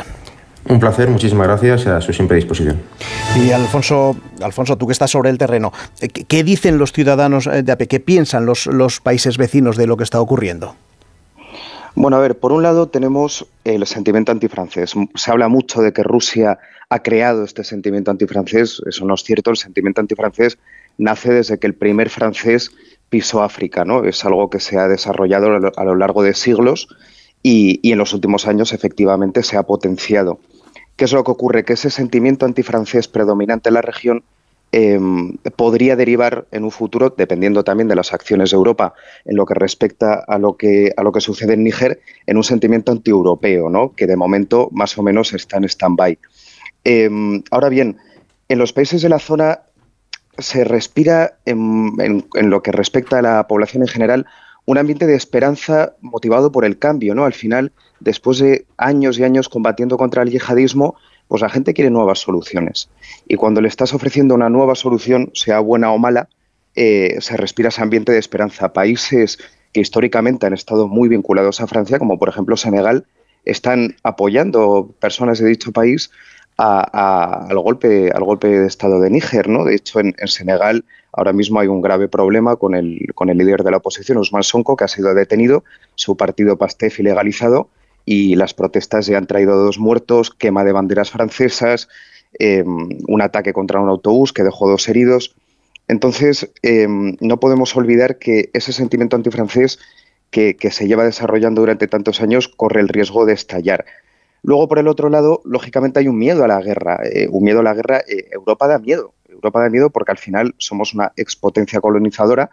Un 0.70 0.80
placer, 0.80 1.10
muchísimas 1.10 1.48
gracias, 1.48 1.88
a 1.88 2.02
su 2.02 2.14
siempre 2.14 2.38
disposición. 2.38 2.80
Y 3.36 3.52
Alfonso, 3.52 4.16
Alfonso, 4.42 4.78
tú 4.78 4.88
que 4.88 4.94
estás 4.94 5.12
sobre 5.12 5.30
el 5.30 5.38
terreno, 5.38 5.74
¿qué 6.28 6.44
dicen 6.44 6.78
los 6.78 6.92
ciudadanos 6.92 7.46
de 7.46 7.72
APE? 7.72 7.88
¿Qué 7.88 8.00
piensan 8.00 8.46
los, 8.46 8.68
los 8.68 9.00
países 9.00 9.38
vecinos 9.38 9.76
de 9.76 9.88
lo 9.88 9.98
que 9.98 10.04
está 10.04 10.22
ocurriendo? 10.22 10.76
Bueno, 11.96 12.18
a 12.18 12.20
ver, 12.20 12.40
por 12.40 12.52
un 12.52 12.64
lado 12.64 12.88
tenemos 12.88 13.46
el 13.66 13.86
sentimiento 13.86 14.32
antifrancés. 14.32 14.94
Se 15.16 15.32
habla 15.32 15.50
mucho 15.50 15.82
de 15.82 15.92
que 15.92 16.04
Rusia 16.04 16.58
ha 16.90 17.00
creado 17.00 17.44
este 17.44 17.64
sentimiento 17.64 18.12
antifrancés. 18.12 18.82
Eso 18.86 19.06
no 19.06 19.16
es 19.16 19.24
cierto. 19.24 19.50
El 19.50 19.58
sentimiento 19.58 20.00
antifrancés 20.00 20.58
nace 20.98 21.34
desde 21.34 21.58
que 21.58 21.68
el 21.68 21.74
primer 21.74 22.10
francés 22.10 22.72
pisó 23.10 23.44
África, 23.44 23.84
¿no? 23.84 24.06
Es 24.06 24.24
algo 24.24 24.50
que 24.50 24.62
se 24.62 24.78
ha 24.78 24.88
desarrollado 24.88 25.50
a 25.76 25.84
lo 25.84 25.96
largo 25.96 26.24
de 26.24 26.34
siglos 26.34 26.88
y, 27.44 27.92
en 27.92 27.98
los 27.98 28.14
últimos 28.14 28.48
años 28.48 28.74
efectivamente 28.74 29.44
se 29.44 29.58
ha 29.58 29.64
potenciado. 29.64 30.40
¿Qué 30.96 31.06
es 31.06 31.14
lo 31.14 31.24
que 31.24 31.32
ocurre? 31.32 31.66
Que 31.66 31.74
ese 31.74 31.90
sentimiento 31.90 32.46
antifrancés 32.46 33.08
predominante 33.08 33.70
en 33.70 33.74
la 33.76 33.82
región 33.82 34.24
em, 34.72 35.38
podría 35.56 35.96
derivar 35.96 36.46
en 36.52 36.64
un 36.64 36.72
futuro, 36.72 37.14
dependiendo 37.16 37.64
también 37.64 37.88
de 37.88 37.96
las 37.96 38.14
acciones 38.14 38.52
de 38.52 38.58
Europa 38.58 38.94
en 39.26 39.36
lo 39.36 39.46
que 39.46 39.54
respecta 39.54 40.24
a 40.28 40.38
lo 40.38 40.56
que, 40.56 40.94
a 40.96 41.04
lo 41.04 41.12
que 41.12 41.22
sucede 41.22 41.54
en 41.54 41.64
Níger, 41.64 42.00
en 42.28 42.38
un 42.38 42.44
sentimiento 42.44 42.92
antieuropeo, 42.92 43.70
¿no? 43.70 43.94
que 43.96 44.08
de 44.08 44.16
momento 44.16 44.70
más 44.72 44.98
o 44.98 45.04
menos 45.04 45.34
está 45.34 45.58
en 45.58 45.66
stand-by. 45.66 46.20
Em, 46.84 47.44
ahora 47.52 47.70
bien, 47.70 47.98
en 48.48 48.60
los 48.60 48.74
países 48.74 49.02
de 49.02 49.10
la 49.10 49.20
zona 49.20 49.62
se 50.38 50.64
respira, 50.64 51.38
en, 51.46 51.94
en, 52.00 52.50
lo 52.50 52.62
que 52.62 52.72
respecta 52.72 53.20
a 53.20 53.22
la 53.22 53.48
población 53.48 53.84
en 53.84 53.88
general, 53.88 54.26
un 54.66 54.78
ambiente 54.78 55.08
de 55.08 55.16
esperanza 55.16 55.96
motivado 56.02 56.52
por 56.52 56.66
el 56.66 56.78
cambio, 56.78 57.16
¿no? 57.16 57.26
Al 57.26 57.34
final, 57.34 57.72
después 58.00 58.40
de 58.40 58.66
años 58.78 59.18
y 59.18 59.24
años 59.24 59.50
combatiendo 59.50 59.98
contra 59.98 60.24
el 60.24 60.30
yihadismo, 60.30 60.96
pues 61.28 61.42
la 61.42 61.50
gente 61.50 61.74
quiere 61.74 61.90
nuevas 61.90 62.20
soluciones. 62.20 62.90
Y 63.28 63.36
cuando 63.36 63.62
le 63.62 63.68
estás 63.68 63.94
ofreciendo 63.94 64.36
una 64.36 64.50
nueva 64.50 64.76
solución, 64.76 65.32
sea 65.34 65.60
buena 65.60 65.92
o 65.92 65.98
mala, 65.98 66.30
eh, 66.76 67.18
se 67.20 67.38
respira 67.38 67.70
ese 67.70 67.82
ambiente 67.82 68.12
de 68.12 68.20
esperanza. 68.20 68.74
Países 68.74 69.40
que 69.74 69.82
históricamente 69.82 70.46
han 70.46 70.54
estado 70.54 70.88
muy 70.88 71.10
vinculados 71.10 71.62
a 71.62 71.68
Francia, 71.68 72.00
como 72.00 72.20
por 72.20 72.30
ejemplo 72.30 72.58
Senegal, 72.58 73.06
están 73.46 73.96
apoyando 74.04 74.94
personas 75.00 75.40
de 75.40 75.48
dicho 75.48 75.72
país 75.72 76.12
al, 76.58 77.58
golpe, 77.58 78.12
al 78.14 78.24
golpe 78.24 78.48
de 78.48 78.68
Estado 78.68 79.00
de 79.00 79.10
Níger. 79.10 79.48
¿no? 79.48 79.66
De 79.66 79.76
hecho, 79.76 80.00
en, 80.00 80.16
Senegal 80.26 80.86
ahora 81.12 81.34
mismo 81.34 81.60
hay 81.60 81.68
un 81.68 81.82
grave 81.82 82.08
problema 82.08 82.56
con 82.56 82.76
el, 82.76 83.08
con 83.16 83.30
el 83.30 83.38
líder 83.38 83.64
de 83.64 83.72
la 83.72 83.78
oposición, 83.78 84.18
Ousmane 84.18 84.44
Sonko, 84.44 84.76
que 84.76 84.86
ha 84.86 84.88
sido 84.88 85.14
detenido, 85.14 85.64
su 85.96 86.16
partido 86.18 86.58
PASTEF 86.58 87.00
ilegalizado 87.00 87.70
y 88.06 88.36
las 88.36 88.54
protestas 88.54 89.06
ya 89.08 89.18
han 89.18 89.28
traído 89.28 89.58
dos 89.58 89.80
muertos, 89.80 90.32
quema 90.32 90.64
de 90.64 90.72
banderas 90.72 91.12
francesas, 91.12 91.88
em, 92.40 92.90
un 93.08 93.22
ataque 93.22 93.54
contra 93.54 93.80
un 93.80 93.90
autobús 93.90 94.34
que 94.34 94.44
dejó 94.44 94.70
dos 94.70 94.88
heridos. 94.88 95.36
Entonces, 95.88 96.52
em, 96.62 97.18
no 97.20 97.40
podemos 97.40 97.76
olvidar 97.76 98.18
que 98.18 98.50
ese 98.54 98.72
sentimiento 98.72 99.16
antifrancés 99.16 99.80
que, 100.30 100.56
que 100.56 100.72
se 100.72 100.88
lleva 100.88 101.04
desarrollando 101.04 101.62
durante 101.62 101.88
tantos 101.88 102.22
años 102.22 102.48
corre 102.48 102.80
el 102.80 102.88
riesgo 102.88 103.26
de 103.26 103.34
estallar. 103.34 103.86
Luego, 104.44 104.68
por 104.68 104.80
el 104.80 104.88
otro 104.88 105.10
lado, 105.10 105.42
lógicamente 105.46 106.00
hay 106.00 106.08
un 106.08 106.18
miedo 106.18 106.44
a 106.44 106.48
la 106.48 106.62
guerra. 106.62 107.00
Eh, 107.04 107.28
un 107.30 107.44
miedo 107.44 107.60
a 107.60 107.64
la 107.64 107.74
guerra, 107.74 108.00
eh, 108.00 108.28
Europa 108.32 108.68
da 108.68 108.80
miedo. 108.80 109.14
Europa 109.42 109.62
da 109.62 109.70
miedo 109.70 109.90
porque 109.90 110.12
al 110.12 110.18
final 110.18 110.54
somos 110.58 110.94
una 110.94 111.12
expotencia 111.16 111.82
colonizadora, 111.82 112.50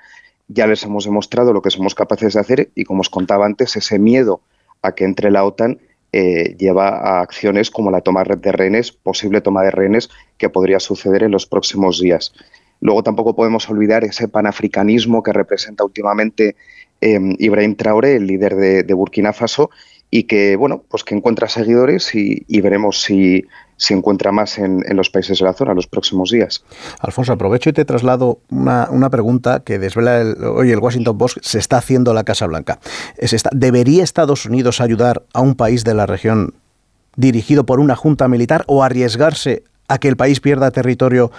ya 0.48 0.66
les 0.66 0.82
hemos 0.84 1.04
demostrado 1.04 1.52
lo 1.52 1.62
que 1.62 1.70
somos 1.70 1.94
capaces 1.94 2.34
de 2.34 2.40
hacer 2.40 2.70
y 2.74 2.84
como 2.84 3.00
os 3.00 3.10
contaba 3.10 3.46
antes, 3.46 3.76
ese 3.76 3.98
miedo 3.98 4.40
a 4.82 4.92
que 4.92 5.04
entre 5.04 5.30
la 5.30 5.44
OTAN 5.44 5.78
eh, 6.12 6.56
lleva 6.58 6.88
a 6.88 7.20
acciones 7.20 7.70
como 7.70 7.90
la 7.90 8.00
toma 8.00 8.24
de 8.24 8.52
rehenes, 8.52 8.92
posible 8.92 9.40
toma 9.42 9.62
de 9.62 9.70
rehenes 9.70 10.08
que 10.38 10.48
podría 10.48 10.80
suceder 10.80 11.22
en 11.22 11.30
los 11.30 11.46
próximos 11.46 12.00
días. 12.00 12.32
Luego 12.80 13.02
tampoco 13.02 13.36
podemos 13.36 13.68
olvidar 13.68 14.04
ese 14.04 14.28
panafricanismo 14.28 15.22
que 15.22 15.32
representa 15.32 15.84
últimamente 15.84 16.56
Ibrahim 17.00 17.76
Traoré, 17.76 18.16
el 18.16 18.26
líder 18.26 18.56
de 18.56 18.94
Burkina 18.94 19.32
Faso, 19.32 19.70
y 20.10 20.24
que, 20.24 20.56
bueno, 20.56 20.84
pues 20.88 21.04
que 21.04 21.14
encuentra 21.14 21.48
seguidores 21.48 22.14
y, 22.14 22.60
veremos 22.60 23.02
si, 23.02 23.44
si 23.78 23.94
encuentra 23.94 24.32
más 24.32 24.58
en, 24.58 24.84
los 24.90 25.08
países 25.08 25.38
de 25.38 25.44
la 25.44 25.54
zona 25.54 25.70
en 25.70 25.76
los 25.76 25.86
próximos 25.86 26.30
días. 26.30 26.62
Alfonso, 27.00 27.32
aprovecho 27.32 27.70
y 27.70 27.72
te 27.72 27.84
traslado 27.84 28.40
una, 28.50 28.88
una 28.90 29.08
pregunta 29.08 29.60
que 29.60 29.78
desvela 29.78 30.20
el, 30.20 30.36
hoy 30.44 30.72
el 30.72 30.80
Washington 30.80 31.16
Post, 31.16 31.38
se 31.40 31.58
está 31.58 31.78
haciendo 31.78 32.12
la 32.12 32.24
Casa 32.24 32.46
Blanca. 32.46 32.80
¿Debería 33.52 34.04
Estados 34.04 34.44
Unidos 34.44 34.80
ayudar 34.80 35.22
a 35.32 35.40
un 35.40 35.54
país 35.54 35.84
de 35.84 35.94
la 35.94 36.06
región 36.06 36.54
dirigido 37.16 37.64
por 37.64 37.80
una 37.80 37.96
junta 37.96 38.28
militar 38.28 38.64
o 38.66 38.82
arriesgarse 38.82 39.62
a 39.88 39.98
que 39.98 40.08
el 40.08 40.16
país 40.16 40.40
pierda 40.40 40.70
territorio 40.70 41.30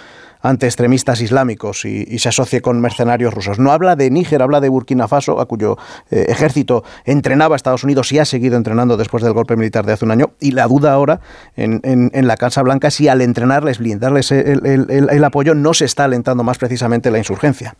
ante 0.42 0.66
extremistas 0.66 1.20
islámicos 1.20 1.84
y, 1.84 2.18
se 2.18 2.28
asocie 2.28 2.60
con 2.60 2.80
mercenarios 2.80 3.32
rusos. 3.32 3.58
No 3.58 3.72
habla 3.72 3.96
de 3.96 4.10
Níger, 4.10 4.42
habla 4.42 4.60
de 4.60 4.68
Burkina 4.68 5.08
Faso, 5.08 5.40
a 5.40 5.46
cuyo 5.46 5.76
eh, 6.10 6.26
ejército 6.28 6.84
entrenaba 7.04 7.56
Estados 7.56 7.84
Unidos 7.84 8.12
y 8.12 8.18
ha 8.18 8.24
seguido 8.24 8.56
entrenando 8.56 8.96
después 8.96 9.22
del 9.22 9.32
golpe 9.32 9.56
militar 9.56 9.86
de 9.86 9.92
hace 9.92 10.04
un 10.04 10.10
año. 10.10 10.32
Y 10.40 10.52
la 10.52 10.66
duda 10.66 10.92
ahora 10.92 11.20
en, 11.56 12.10
la 12.26 12.36
Casa 12.36 12.62
Blanca 12.62 12.88
es 12.88 12.94
si 12.94 13.08
al 13.08 13.22
entrenarles, 13.22 13.78
blindarles 13.78 14.30
el, 14.32 15.24
apoyo, 15.24 15.54
no 15.54 15.74
se 15.74 15.84
está 15.84 16.04
alentando 16.04 16.44
más 16.44 16.58
precisamente 16.58 17.10
la 17.10 17.18
insurgencia. 17.18 17.74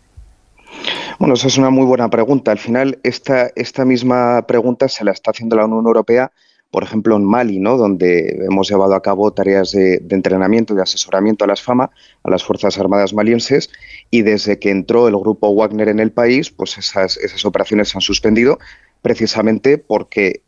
Bueno, 1.18 1.34
esa 1.34 1.48
es 1.48 1.58
una 1.58 1.70
muy 1.70 1.84
buena 1.84 2.08
pregunta. 2.08 2.50
Al 2.50 2.58
final, 2.58 2.98
esta, 3.02 3.50
esta 3.54 3.84
misma 3.84 4.46
pregunta 4.46 4.88
se 4.88 5.04
la 5.04 5.12
está 5.12 5.32
haciendo 5.32 5.56
la 5.56 5.66
Unión 5.66 5.84
Europea 5.84 6.32
por 6.70 6.84
ejemplo, 6.84 7.16
en 7.16 7.24
Mali, 7.24 7.58
¿no? 7.58 7.76
donde 7.76 8.44
hemos 8.48 8.68
llevado 8.68 8.94
a 8.94 9.02
cabo 9.02 9.32
tareas 9.32 9.72
de, 9.72 10.02
entrenamiento 10.10 10.72
y 10.72 10.76
de 10.76 10.82
asesoramiento 10.82 11.44
a 11.44 11.48
las 11.48 11.62
FAMA, 11.62 11.90
a 12.22 12.30
las 12.30 12.44
Fuerzas 12.44 12.78
Armadas 12.78 13.12
malienses, 13.12 13.70
y 14.10 14.22
desde 14.22 14.58
que 14.58 14.70
entró 14.70 15.08
el 15.08 15.16
grupo 15.16 15.52
Wagner 15.52 15.88
en 15.88 15.98
el 15.98 16.12
país, 16.12 16.50
pues 16.50 16.78
esas, 16.78 17.18
operaciones 17.44 17.88
se 17.88 17.98
han 17.98 18.02
suspendido 18.02 18.58
precisamente 19.02 19.78
porque 19.78 20.42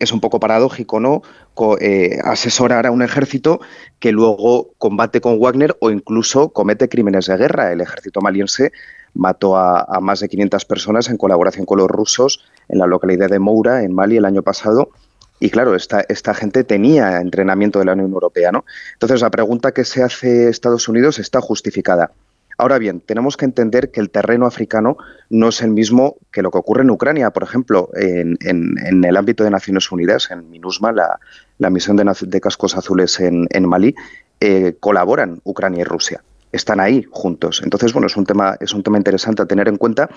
es 0.00 0.12
un 0.12 0.20
poco 0.20 0.40
paradójico, 0.40 1.00
¿no? 1.00 1.22
Eh, 1.80 2.18
asesorar 2.24 2.86
a 2.86 2.92
un 2.92 3.02
ejército 3.02 3.60
que 3.98 4.12
luego 4.12 4.70
combate 4.78 5.20
con 5.20 5.40
Wagner 5.40 5.76
o 5.80 5.90
incluso 5.90 6.50
comete 6.50 6.88
crímenes 6.88 7.26
de 7.26 7.36
guerra. 7.36 7.72
El 7.72 7.80
ejército 7.80 8.20
maliense 8.20 8.72
mató 9.14 9.56
a, 9.56 9.80
a, 9.80 10.00
más 10.00 10.20
de 10.20 10.28
500 10.28 10.64
personas 10.66 11.08
en 11.08 11.16
colaboración 11.16 11.66
con 11.66 11.78
los 11.78 11.88
rusos 11.88 12.44
en 12.68 12.78
la 12.78 12.86
localidad 12.86 13.28
de 13.28 13.40
Moura, 13.40 13.82
en 13.82 13.92
Mali, 13.92 14.16
el 14.16 14.24
año 14.24 14.42
pasado, 14.42 14.90
y 15.40 15.50
claro, 15.50 15.74
esta, 15.74 16.04
esta 16.08 16.34
gente 16.34 16.64
tenía 16.64 17.20
entrenamiento 17.20 17.78
de 17.78 17.84
la 17.84 17.92
Unión 17.92 18.12
Europea, 18.12 18.52
¿no? 18.52 18.64
Entonces 18.94 19.20
la 19.20 19.30
pregunta 19.30 19.72
que 19.72 19.84
se 19.84 20.02
hace 20.02 20.48
Estados 20.48 20.88
Unidos 20.88 21.18
está 21.18 21.40
justificada. 21.40 22.10
Ahora 22.60 22.78
bien, 22.78 23.00
tenemos 23.00 23.36
que 23.36 23.44
entender 23.44 23.92
que 23.92 24.00
el 24.00 24.10
terreno 24.10 24.44
africano 24.44 24.96
no 25.30 25.50
es 25.50 25.62
el 25.62 25.70
mismo 25.70 26.16
que 26.32 26.42
lo 26.42 26.50
que 26.50 26.58
ocurre 26.58 26.82
en 26.82 26.90
Ucrania. 26.90 27.30
Por 27.30 27.44
ejemplo, 27.44 27.88
en, 27.94 28.36
el 29.04 29.16
ámbito 29.16 29.44
de 29.44 29.50
Naciones 29.50 29.92
Unidas, 29.92 30.28
en 30.32 30.50
MINUSMA, 30.50 30.92
la, 31.58 31.70
misión 31.70 31.96
de, 31.96 32.40
cascos 32.40 32.76
azules 32.76 33.20
en, 33.20 33.64
Malí, 33.64 33.94
eh, 34.40 34.74
colaboran 34.80 35.40
Ucrania 35.44 35.82
y 35.82 35.84
Rusia. 35.84 36.20
Están 36.52 36.80
ahí 36.80 37.04
juntos. 37.10 37.60
Entonces, 37.62 37.92
bueno, 37.92 38.06
es 38.06 38.16
un 38.16 38.24
tema, 38.24 38.56
es 38.60 38.72
un 38.72 38.82
tema 38.82 38.98
interesante 38.98 39.42
a 39.42 39.46
tener 39.46 39.68
en 39.68 39.76
cuenta 39.76 40.08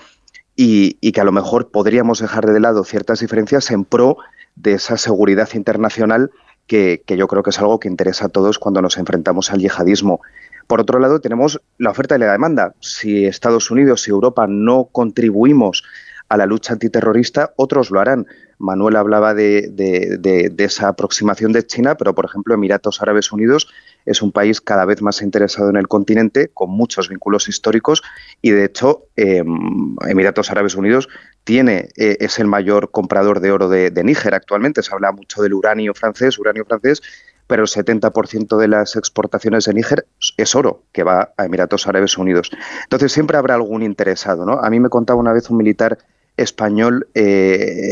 y, 0.56 0.96
y 1.00 1.12
que 1.12 1.20
a 1.20 1.24
lo 1.24 1.32
mejor 1.32 1.70
podríamos 1.70 2.20
dejar 2.20 2.46
de 2.46 2.60
lado 2.60 2.84
ciertas 2.84 3.20
diferencias 3.20 3.70
en 3.70 3.84
pro 3.84 4.16
de 4.54 4.72
esa 4.74 4.96
seguridad 4.96 5.48
internacional 5.54 6.30
que, 6.66 7.02
yo 7.16 7.28
creo 7.28 7.42
que 7.42 7.50
es 7.50 7.58
algo 7.58 7.78
que 7.78 7.88
interesa 7.88 8.26
a 8.26 8.28
todos 8.28 8.58
cuando 8.58 8.80
nos 8.80 8.96
enfrentamos 8.96 9.50
al 9.52 9.60
yihadismo. 9.60 10.20
Por 10.66 10.80
otro 10.80 10.98
lado, 10.98 11.20
tenemos 11.20 11.60
la 11.78 11.90
oferta 11.90 12.16
y 12.16 12.18
la 12.18 12.32
demanda. 12.32 12.74
Si 12.80 13.26
Estados 13.26 13.70
Unidos 13.70 14.06
y 14.06 14.10
Europa 14.10 14.46
no 14.48 14.84
contribuimos 14.84 15.84
a 16.32 16.38
la 16.38 16.46
lucha 16.46 16.72
antiterrorista, 16.72 17.52
otros 17.56 17.90
lo 17.90 18.00
harán. 18.00 18.26
Manuel 18.56 18.96
hablaba 18.96 19.34
de, 19.34 20.50
esa 20.56 20.88
aproximación 20.88 21.52
de 21.52 21.66
China, 21.66 21.94
pero 21.96 22.14
por 22.14 22.24
ejemplo 22.24 22.54
Emiratos 22.54 23.02
Árabes 23.02 23.32
Unidos 23.32 23.68
es 24.06 24.22
un 24.22 24.32
país 24.32 24.62
cada 24.62 24.86
vez 24.86 25.02
más 25.02 25.20
interesado 25.20 25.68
en 25.68 25.76
el 25.76 25.88
continente, 25.88 26.48
con 26.48 26.70
muchos 26.70 27.10
vínculos 27.10 27.48
históricos 27.48 28.02
y 28.40 28.52
de 28.52 28.64
hecho 28.64 29.08
em, 29.16 29.94
Emiratos 30.08 30.50
Árabes 30.50 30.74
Unidos 30.74 31.10
tiene, 31.44 31.90
eh, 31.98 32.16
es 32.20 32.38
el 32.38 32.46
mayor 32.46 32.90
comprador 32.90 33.40
de 33.40 33.52
oro 33.52 33.68
de, 33.68 33.90
Níger 34.02 34.34
actualmente. 34.34 34.82
Se 34.82 34.94
habla 34.94 35.12
mucho 35.12 35.42
del 35.42 35.52
uranio 35.52 35.92
francés, 35.92 36.38
uranio 36.38 36.64
francés, 36.64 37.02
pero 37.46 37.64
el 37.64 37.68
70% 37.68 38.56
de 38.56 38.68
las 38.68 38.96
exportaciones 38.96 39.66
de 39.66 39.74
Níger 39.74 40.06
es 40.38 40.54
oro 40.54 40.84
que 40.92 41.02
va 41.02 41.34
a 41.36 41.44
Emiratos 41.44 41.86
Árabes 41.86 42.16
Unidos. 42.16 42.50
Entonces 42.84 43.12
siempre 43.12 43.36
habrá 43.36 43.56
algún 43.56 43.82
interesado. 43.82 44.46
¿no? 44.46 44.54
A 44.54 44.70
mí 44.70 44.80
me 44.80 44.88
contaba 44.88 45.20
una 45.20 45.34
vez 45.34 45.50
un 45.50 45.58
militar 45.58 45.98
español 46.36 47.08
eh, 47.14 47.22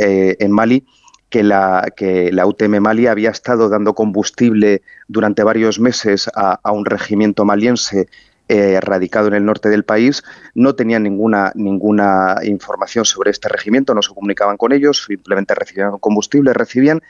eh, 0.02 0.36
en 0.40 0.52
Mali 0.52 0.84
que 1.28 1.42
la, 1.44 1.92
que 1.96 2.32
la 2.32 2.46
UTM 2.46 2.80
Mali 2.80 3.06
había 3.06 3.30
estado 3.30 3.68
dando 3.68 3.94
combustible 3.94 4.82
durante 5.06 5.44
varios 5.44 5.78
meses 5.78 6.28
a, 6.34 6.58
un 6.72 6.84
regimiento 6.84 7.44
maliense 7.44 8.08
eh, 8.48 8.80
radicado 8.80 9.28
en 9.28 9.34
el 9.34 9.44
norte 9.44 9.68
del 9.68 9.84
país, 9.84 10.24
no 10.54 10.74
tenían 10.74 11.04
ninguna, 11.04 11.52
ninguna 11.54 12.38
información 12.42 13.04
sobre 13.04 13.30
este 13.30 13.48
regimiento, 13.48 13.94
no 13.94 14.02
se 14.02 14.12
comunicaban 14.12 14.56
con 14.56 14.72
ellos, 14.72 15.04
simplemente 15.06 15.54
recibían 15.54 15.98
combustible, 15.98 16.52
recibían, 16.52 17.00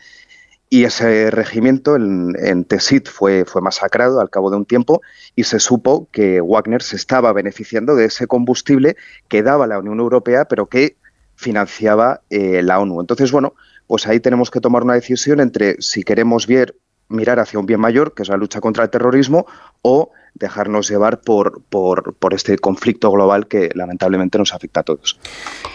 y 0.69 0.85
ese 0.85 1.31
regimiento 1.31 1.97
en, 1.97 2.35
en 2.39 2.65
Tesit 2.65 3.09
fue, 3.09 3.47
fue 3.47 3.63
masacrado 3.63 4.21
al 4.21 4.31
cabo 4.31 4.51
de 4.51 4.59
un 4.59 4.67
tiempo 4.67 5.01
y 5.35 5.45
se 5.45 5.59
supo 5.61 6.09
que 6.13 6.43
Wagner 6.43 6.83
se 6.83 6.95
estaba 6.95 7.33
beneficiando 7.33 7.97
de 7.97 8.05
ese 8.05 8.27
combustible 8.27 8.97
que 9.29 9.43
daba 9.43 9.67
la 9.67 9.79
Unión 9.79 9.99
Europea, 9.99 10.45
pero 10.45 10.67
que 10.67 10.97
financiaba 11.41 12.21
eh, 12.29 12.63
la 12.63 12.79
ONU. 12.79 13.01
Entonces, 13.01 13.33
bueno, 13.33 13.55
pues 13.87 14.07
ahí 14.07 14.21
tenemos 14.21 14.51
que 14.51 14.61
tomar 14.61 14.85
una 14.85 14.95
decisión 14.95 15.41
entre 15.41 15.81
si 15.81 16.03
queremos 16.03 16.47
ver, 16.47 16.77
mirar 17.09 17.41
hacia 17.41 17.59
un 17.59 17.67
bien 17.67 17.81
mayor, 17.81 18.15
que 18.15 18.23
es 18.23 18.29
la 18.29 18.37
lucha 18.37 18.61
contra 18.61 18.85
el 18.85 18.91
terrorismo, 18.91 19.47
o 19.83 20.11
dejarnos 20.35 20.89
llevar 20.89 21.23
por, 21.23 21.63
por, 21.63 22.15
por, 22.15 22.35
este 22.35 22.57
conflicto 22.59 23.11
global 23.11 23.49
que 23.49 23.71
lamentablemente 23.75 24.39
nos 24.39 24.55
afecta 24.55 24.81
a 24.81 24.83
todos. 24.85 25.19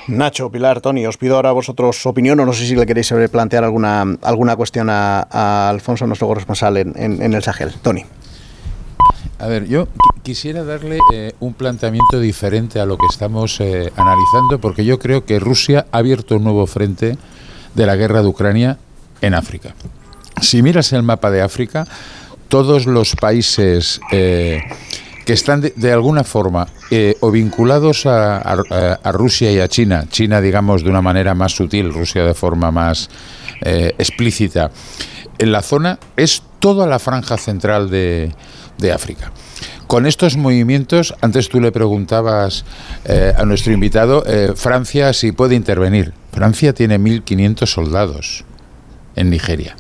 Nacho, 0.08 0.50
Pilar, 0.50 0.80
Tony, 0.80 1.06
os 1.08 1.18
pido 1.18 1.36
ahora 1.36 1.52
vosotros 1.52 2.06
opinión 2.06 2.40
o 2.40 2.46
no 2.46 2.54
sé 2.54 2.66
si 2.66 2.76
le 2.76 2.86
queréis 2.86 3.12
plantear 3.32 3.64
alguna, 3.66 4.06
alguna 4.22 4.56
cuestión 4.56 4.88
a, 4.90 5.70
Alfonso, 5.70 6.08
nuestro 6.08 6.28
corresponsal 6.28 6.78
en, 6.78 6.94
en, 6.96 7.34
el 7.34 7.44
Sahel. 7.44 7.74
Tony. 7.82 8.06
A 9.40 9.48
ver, 9.48 9.68
yo 9.68 9.88
quisiera 10.24 10.64
darle 10.64 10.98
eh, 11.14 11.34
un 11.40 11.54
planteamiento 11.54 12.20
diferente 12.20 12.80
a 12.80 12.86
lo 12.86 12.98
que 12.98 13.06
estamos 13.10 13.60
eh, 13.60 13.92
analizando, 13.96 14.60
porque 14.60 14.84
yo 14.84 14.98
creo 14.98 15.26
que 15.26 15.40
Rusia 15.40 15.86
ha 15.92 16.00
abierto 16.00 16.38
un 16.38 16.44
nuevo 16.44 16.66
frente 16.68 17.18
de 17.76 17.86
la 17.86 17.96
guerra 17.96 18.22
de 18.22 18.28
Ucrania 18.28 18.78
en 19.22 19.34
África. 19.34 19.76
Si 20.42 20.62
miras 20.62 20.94
el 20.94 21.04
mapa 21.04 21.30
de 21.32 21.42
África, 21.42 21.86
todos 22.48 22.86
los 22.86 23.16
países 23.16 24.00
eh, 24.12 24.62
que 25.26 25.34
están 25.34 25.62
de, 25.62 25.92
alguna 25.92 26.24
forma 26.24 26.68
o 27.20 27.32
vinculados 27.32 28.06
a, 28.06 28.56
Rusia 29.12 29.52
y 29.52 29.60
a 29.60 29.68
China, 29.68 30.06
China 30.10 30.40
digamos 30.40 30.84
de 30.84 30.90
una 30.90 31.02
manera 31.02 31.34
más 31.34 31.52
sutil, 31.52 31.94
Rusia 31.94 32.24
de 32.24 32.34
forma 32.34 32.72
más 32.72 33.10
explícita, 33.62 34.70
en 35.40 35.52
la 35.52 35.64
zona 35.64 35.98
es 36.16 36.44
toda 36.60 36.86
la 36.86 37.00
franja 37.00 37.38
central 37.38 37.90
de, 37.90 38.34
África. 38.92 39.32
Con 39.88 40.06
estos 40.06 40.38
movimientos, 40.38 41.14
antes 41.22 41.50
tú 41.50 41.62
le 41.62 41.72
preguntabas 41.72 42.66
a 43.38 43.46
nuestro 43.46 43.72
invitado, 43.72 44.24
Francia 44.56 45.14
si 45.14 45.32
puede 45.32 45.56
intervenir. 45.56 46.14
Francia 46.32 46.74
tiene 46.74 47.00
1.500 47.00 47.66
soldados 47.68 48.46
en 49.16 49.30
Nigeria. 49.30 49.76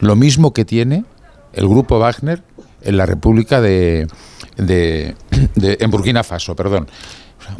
Lo 0.00 0.16
mismo 0.16 0.52
que 0.52 0.64
tiene 0.64 1.04
el 1.52 1.68
grupo 1.68 1.98
Wagner 1.98 2.42
en 2.82 2.96
la 2.96 3.06
República 3.06 3.60
de, 3.60 4.06
de, 4.56 5.14
en 5.54 5.90
Burkina 5.90 6.24
Faso, 6.24 6.56
perdón. 6.56 6.88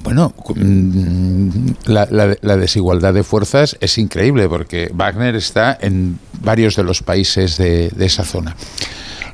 Bueno, 0.03 0.33
mm, 0.55 1.71
la, 1.87 2.57
desigualdad 2.57 3.12
de 3.14 3.25
fuerzas 3.25 3.77
es 3.81 3.99
increíble 3.99 4.49
porque 4.49 4.90
Wagner 4.95 5.35
está 5.35 5.77
en 5.81 6.18
varios 6.40 6.77
de 6.77 6.85
los 6.85 7.03
países 7.03 7.57
de, 7.57 7.92
esa 7.99 8.25
zona. 8.25 8.57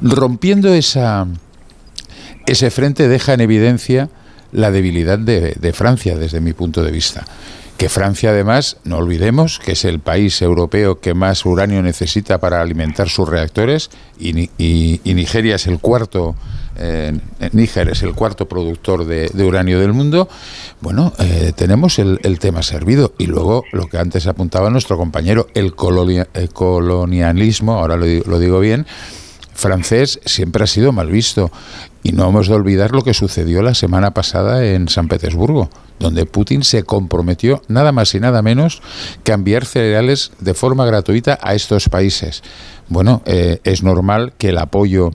Rompiendo 0.00 0.72
esa, 0.72 1.26
ese 2.46 2.70
frente 2.70 3.08
deja 3.08 3.34
en 3.34 3.40
evidencia 3.40 4.08
la 4.52 4.70
debilidad 4.70 5.18
de 5.18 5.72
Francia 5.74 6.16
desde 6.16 6.40
mi 6.40 6.52
punto 6.52 6.82
de 6.82 6.90
vista 6.90 7.24
que 7.78 7.88
Francia 7.88 8.30
además, 8.30 8.76
no 8.82 8.98
olvidemos, 8.98 9.60
que 9.60 9.72
es 9.72 9.84
el 9.84 10.00
país 10.00 10.42
europeo 10.42 10.98
que 10.98 11.14
más 11.14 11.46
uranio 11.46 11.80
necesita 11.80 12.38
para 12.38 12.60
alimentar 12.60 13.08
sus 13.08 13.28
reactores 13.28 13.90
y, 14.18 14.32
Nigeria 15.04 15.54
es 15.54 15.68
el 15.68 15.78
cuarto, 15.78 16.34
eh, 16.76 17.16
Níger 17.52 17.90
es 17.90 18.02
el 18.02 18.14
cuarto 18.14 18.48
productor 18.48 19.04
de, 19.04 19.30
uranio 19.44 19.78
del 19.78 19.92
mundo, 19.92 20.28
bueno, 20.80 21.12
eh, 21.20 21.52
tenemos 21.54 22.00
el, 22.00 22.38
tema 22.40 22.64
servido. 22.64 23.14
Y 23.16 23.26
luego 23.26 23.62
lo 23.70 23.86
que 23.86 23.98
antes 23.98 24.26
apuntaba 24.26 24.70
nuestro 24.70 24.96
compañero, 24.96 25.46
el, 25.54 25.76
colonialismo, 25.76 27.74
ahora 27.74 27.96
lo 27.96 28.38
digo 28.40 28.58
bien, 28.58 28.86
francés 29.58 30.20
siempre 30.24 30.62
ha 30.62 30.66
sido 30.68 30.92
mal 30.92 31.10
visto 31.10 31.50
Y 32.04 32.12
no 32.12 32.28
hemos 32.28 32.46
de 32.46 32.54
olvidar 32.54 32.92
lo 32.92 33.02
que 33.02 33.12
sucedió 33.12 33.60
la 33.60 33.74
semana 33.74 34.12
pasada 34.12 34.64
en 34.64 34.88
San 34.88 35.08
Petersburgo, 35.08 35.68
donde 35.98 36.26
Putin 36.26 36.62
se 36.62 36.84
comprometió 36.84 37.60
nada 37.66 37.90
más 37.90 38.14
y 38.14 38.20
nada 38.20 38.40
menos 38.40 38.80
que 39.24 39.32
a 39.32 39.34
enviar 39.34 39.66
cereales 39.66 40.30
de 40.38 40.54
forma 40.54 40.86
gratuita 40.86 41.38
a 41.42 41.54
estos 41.54 41.88
países. 41.88 42.42
Bueno, 42.88 43.20
eh, 43.26 43.58
es 43.64 43.82
normal 43.82 44.32
que 44.38 44.50
el 44.50 44.58
apoyo 44.58 45.10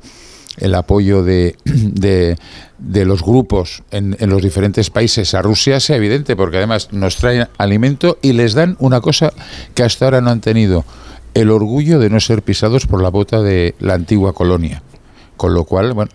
el 0.57 0.75
apoyo 0.75 1.23
de, 1.23 1.55
de, 1.65 3.05
los 3.05 3.23
grupos 3.23 3.81
en, 3.89 4.15
en, 4.19 4.29
los 4.29 4.43
diferentes 4.43 4.91
países 4.91 5.33
a 5.33 5.41
Rusia 5.41 5.79
sea 5.79 5.95
evidente, 5.95 6.35
porque 6.35 6.57
además 6.57 6.89
nos 6.91 7.15
traen 7.15 7.47
alimento 7.57 8.19
y 8.21 8.33
les 8.33 8.53
dan 8.53 8.75
una 8.79 9.01
cosa 9.01 9.33
que 9.73 9.81
hasta 9.81 10.05
ahora 10.05 10.21
no 10.21 10.29
han 10.29 10.41
tenido, 10.41 10.85
el 11.33 11.51
orgullo 11.51 11.99
de 11.99 12.09
no 12.09 12.19
ser 12.19 12.41
pisados 12.41 12.87
por 12.87 13.01
la 13.01 13.09
bota 13.09 13.41
de 13.41 13.75
la 13.79 13.93
antigua 13.93 14.33
colonia. 14.33 14.81
Con 15.37 15.53
lo 15.53 15.63
cual, 15.65 15.93
bueno, 15.93 16.11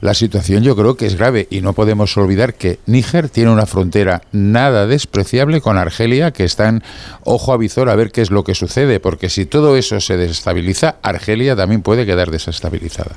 la 0.00 0.14
situación 0.14 0.62
yo 0.62 0.76
creo 0.76 0.96
que 0.96 1.06
es 1.06 1.16
grave 1.16 1.48
y 1.50 1.60
no 1.60 1.72
podemos 1.72 2.16
olvidar 2.16 2.54
que 2.54 2.78
Níger 2.86 3.28
tiene 3.28 3.50
una 3.50 3.66
frontera 3.66 4.22
nada 4.30 4.86
despreciable 4.86 5.60
con 5.60 5.76
Argelia, 5.76 6.32
que 6.32 6.44
están 6.44 6.84
ojo 7.24 7.52
a 7.52 7.56
visor 7.56 7.88
a 7.88 7.96
ver 7.96 8.12
qué 8.12 8.22
es 8.22 8.30
lo 8.30 8.44
que 8.44 8.54
sucede, 8.54 9.00
porque 9.00 9.28
si 9.28 9.44
todo 9.44 9.76
eso 9.76 10.00
se 10.00 10.16
desestabiliza, 10.16 10.96
Argelia 11.02 11.56
también 11.56 11.82
puede 11.82 12.06
quedar 12.06 12.30
desestabilizada. 12.30 13.16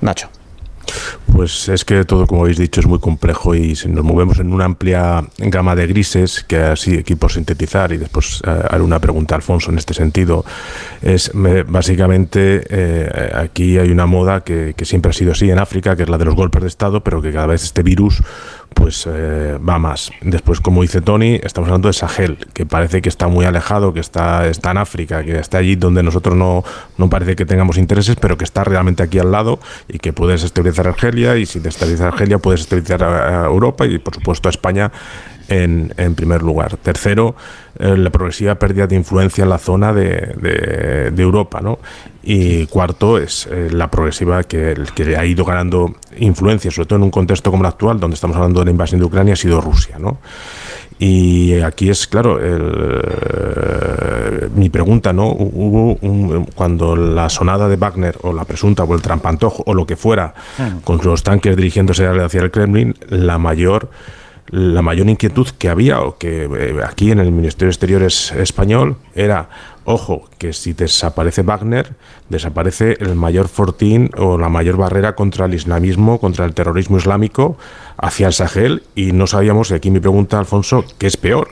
Nacho. 0.00 0.28
Pues 1.36 1.68
es 1.68 1.84
que 1.84 2.02
todo, 2.06 2.26
como 2.26 2.44
habéis 2.44 2.56
dicho, 2.56 2.80
es 2.80 2.86
muy 2.86 2.98
complejo 2.98 3.54
y 3.54 3.76
nos 3.88 4.02
movemos 4.02 4.38
en 4.38 4.54
una 4.54 4.64
amplia 4.64 5.22
gama 5.36 5.76
de 5.76 5.86
grises, 5.86 6.42
que 6.42 6.56
así 6.56 6.96
aquí 6.96 7.14
por 7.14 7.30
sintetizar 7.30 7.92
y 7.92 7.98
después 7.98 8.40
eh, 8.46 8.58
haré 8.70 8.82
una 8.82 9.00
pregunta 9.00 9.34
a 9.34 9.36
Alfonso 9.36 9.70
en 9.70 9.76
este 9.76 9.92
sentido, 9.92 10.46
es 11.02 11.30
básicamente 11.66 12.64
eh, 12.70 13.32
aquí 13.34 13.76
hay 13.76 13.90
una 13.90 14.06
moda 14.06 14.40
que, 14.44 14.72
que, 14.74 14.86
siempre 14.86 15.10
ha 15.10 15.12
sido 15.12 15.32
así 15.32 15.50
en 15.50 15.58
África, 15.58 15.94
que 15.94 16.04
es 16.04 16.08
la 16.08 16.16
de 16.16 16.24
los 16.24 16.34
golpes 16.34 16.62
de 16.62 16.68
Estado, 16.68 17.04
pero 17.04 17.20
que 17.20 17.30
cada 17.32 17.48
vez 17.48 17.64
este 17.64 17.82
virus 17.82 18.22
pues 18.76 19.08
eh, 19.10 19.58
va 19.58 19.78
más. 19.78 20.12
Después, 20.20 20.60
como 20.60 20.82
dice 20.82 21.00
Tony, 21.00 21.40
estamos 21.42 21.68
hablando 21.68 21.88
de 21.88 21.94
Sahel, 21.94 22.36
que 22.52 22.66
parece 22.66 23.00
que 23.00 23.08
está 23.08 23.26
muy 23.26 23.46
alejado, 23.46 23.94
que 23.94 24.00
está, 24.00 24.46
está 24.46 24.70
en 24.72 24.76
África, 24.76 25.24
que 25.24 25.38
está 25.38 25.58
allí 25.58 25.76
donde 25.76 26.02
nosotros 26.02 26.36
no, 26.36 26.62
no 26.98 27.08
parece 27.08 27.36
que 27.36 27.46
tengamos 27.46 27.78
intereses, 27.78 28.16
pero 28.20 28.36
que 28.36 28.44
está 28.44 28.64
realmente 28.64 29.02
aquí 29.02 29.18
al 29.18 29.32
lado 29.32 29.60
y 29.88 29.98
que 29.98 30.12
puede 30.12 30.34
estabilizar 30.34 30.88
Argelia 30.88 31.25
y 31.34 31.46
si 31.46 31.58
desestabiliza 31.58 32.08
Argelia 32.08 32.38
puede 32.38 32.58
estabilizar 32.58 33.02
a 33.02 33.46
Europa 33.46 33.86
y 33.86 33.98
por 33.98 34.14
supuesto 34.14 34.48
a 34.48 34.50
España 34.50 34.92
en, 35.48 35.92
en 35.96 36.14
primer 36.14 36.42
lugar. 36.42 36.76
Tercero, 36.76 37.34
eh, 37.78 37.96
la 37.96 38.10
progresiva 38.10 38.56
pérdida 38.56 38.86
de 38.86 38.96
influencia 38.96 39.44
en 39.44 39.50
la 39.50 39.58
zona 39.58 39.92
de, 39.92 41.10
de, 41.12 41.22
Europa. 41.22 41.60
¿no? 41.60 41.78
Y 42.22 42.66
cuarto, 42.66 43.18
es 43.18 43.48
eh, 43.50 43.68
la 43.70 43.90
progresiva 43.90 44.42
que, 44.44 44.74
que 44.94 45.16
ha 45.16 45.24
ido 45.24 45.44
ganando 45.44 45.94
influencia, 46.18 46.70
sobre 46.70 46.86
todo 46.86 46.96
en 46.98 47.04
un 47.04 47.10
contexto 47.10 47.50
como 47.50 47.62
el 47.62 47.68
actual, 47.68 48.00
donde 48.00 48.14
estamos 48.14 48.36
hablando 48.36 48.60
de 48.60 48.66
la 48.66 48.70
invasión 48.70 49.00
de 49.00 49.06
Ucrania, 49.06 49.34
ha 49.34 49.36
sido 49.36 49.60
Rusia. 49.60 49.98
¿no? 49.98 50.18
Y 50.98 51.60
aquí 51.60 51.90
es, 51.90 52.06
claro, 52.06 52.40
el, 52.40 54.50
mi 54.54 54.70
pregunta, 54.70 55.12
¿no? 55.12 55.28
Hubo 55.28 55.98
un, 56.00 56.46
cuando 56.54 56.96
la 56.96 57.28
sonada 57.28 57.68
de 57.68 57.76
Wagner 57.76 58.16
o 58.22 58.32
la 58.32 58.44
presunta 58.44 58.84
o 58.84 58.94
el 58.94 59.02
trampantojo 59.02 59.62
o 59.66 59.74
lo 59.74 59.86
que 59.86 59.96
fuera, 59.96 60.32
con 60.84 60.98
los 61.04 61.22
tanques 61.22 61.54
dirigiéndose 61.54 62.06
hacia 62.06 62.40
el 62.40 62.50
Kremlin, 62.50 62.94
la 63.08 63.36
mayor 63.38 63.90
la 64.48 64.82
mayor 64.82 65.08
inquietud 65.08 65.48
que 65.58 65.68
había 65.68 66.00
o 66.00 66.18
que 66.18 66.44
eh, 66.44 66.80
aquí 66.84 67.10
en 67.10 67.18
el 67.18 67.32
Ministerio 67.32 67.66
de 67.68 67.72
Exteriores 67.72 68.32
español 68.32 68.96
era, 69.14 69.48
ojo, 69.84 70.28
que 70.38 70.52
si 70.52 70.72
desaparece 70.72 71.42
Wagner, 71.42 71.94
desaparece 72.28 72.96
el 73.00 73.14
mayor 73.14 73.48
fortín 73.48 74.10
o 74.16 74.38
la 74.38 74.48
mayor 74.48 74.76
barrera 74.76 75.14
contra 75.14 75.46
el 75.46 75.54
islamismo, 75.54 76.20
contra 76.20 76.44
el 76.44 76.54
terrorismo 76.54 76.98
islámico 76.98 77.56
hacia 77.96 78.28
el 78.28 78.32
Sahel 78.32 78.82
y 78.94 79.12
no 79.12 79.26
sabíamos, 79.26 79.70
y 79.70 79.74
aquí 79.74 79.90
mi 79.90 80.00
pregunta, 80.00 80.38
Alfonso, 80.38 80.84
¿qué 80.98 81.06
es 81.06 81.16
peor? 81.16 81.48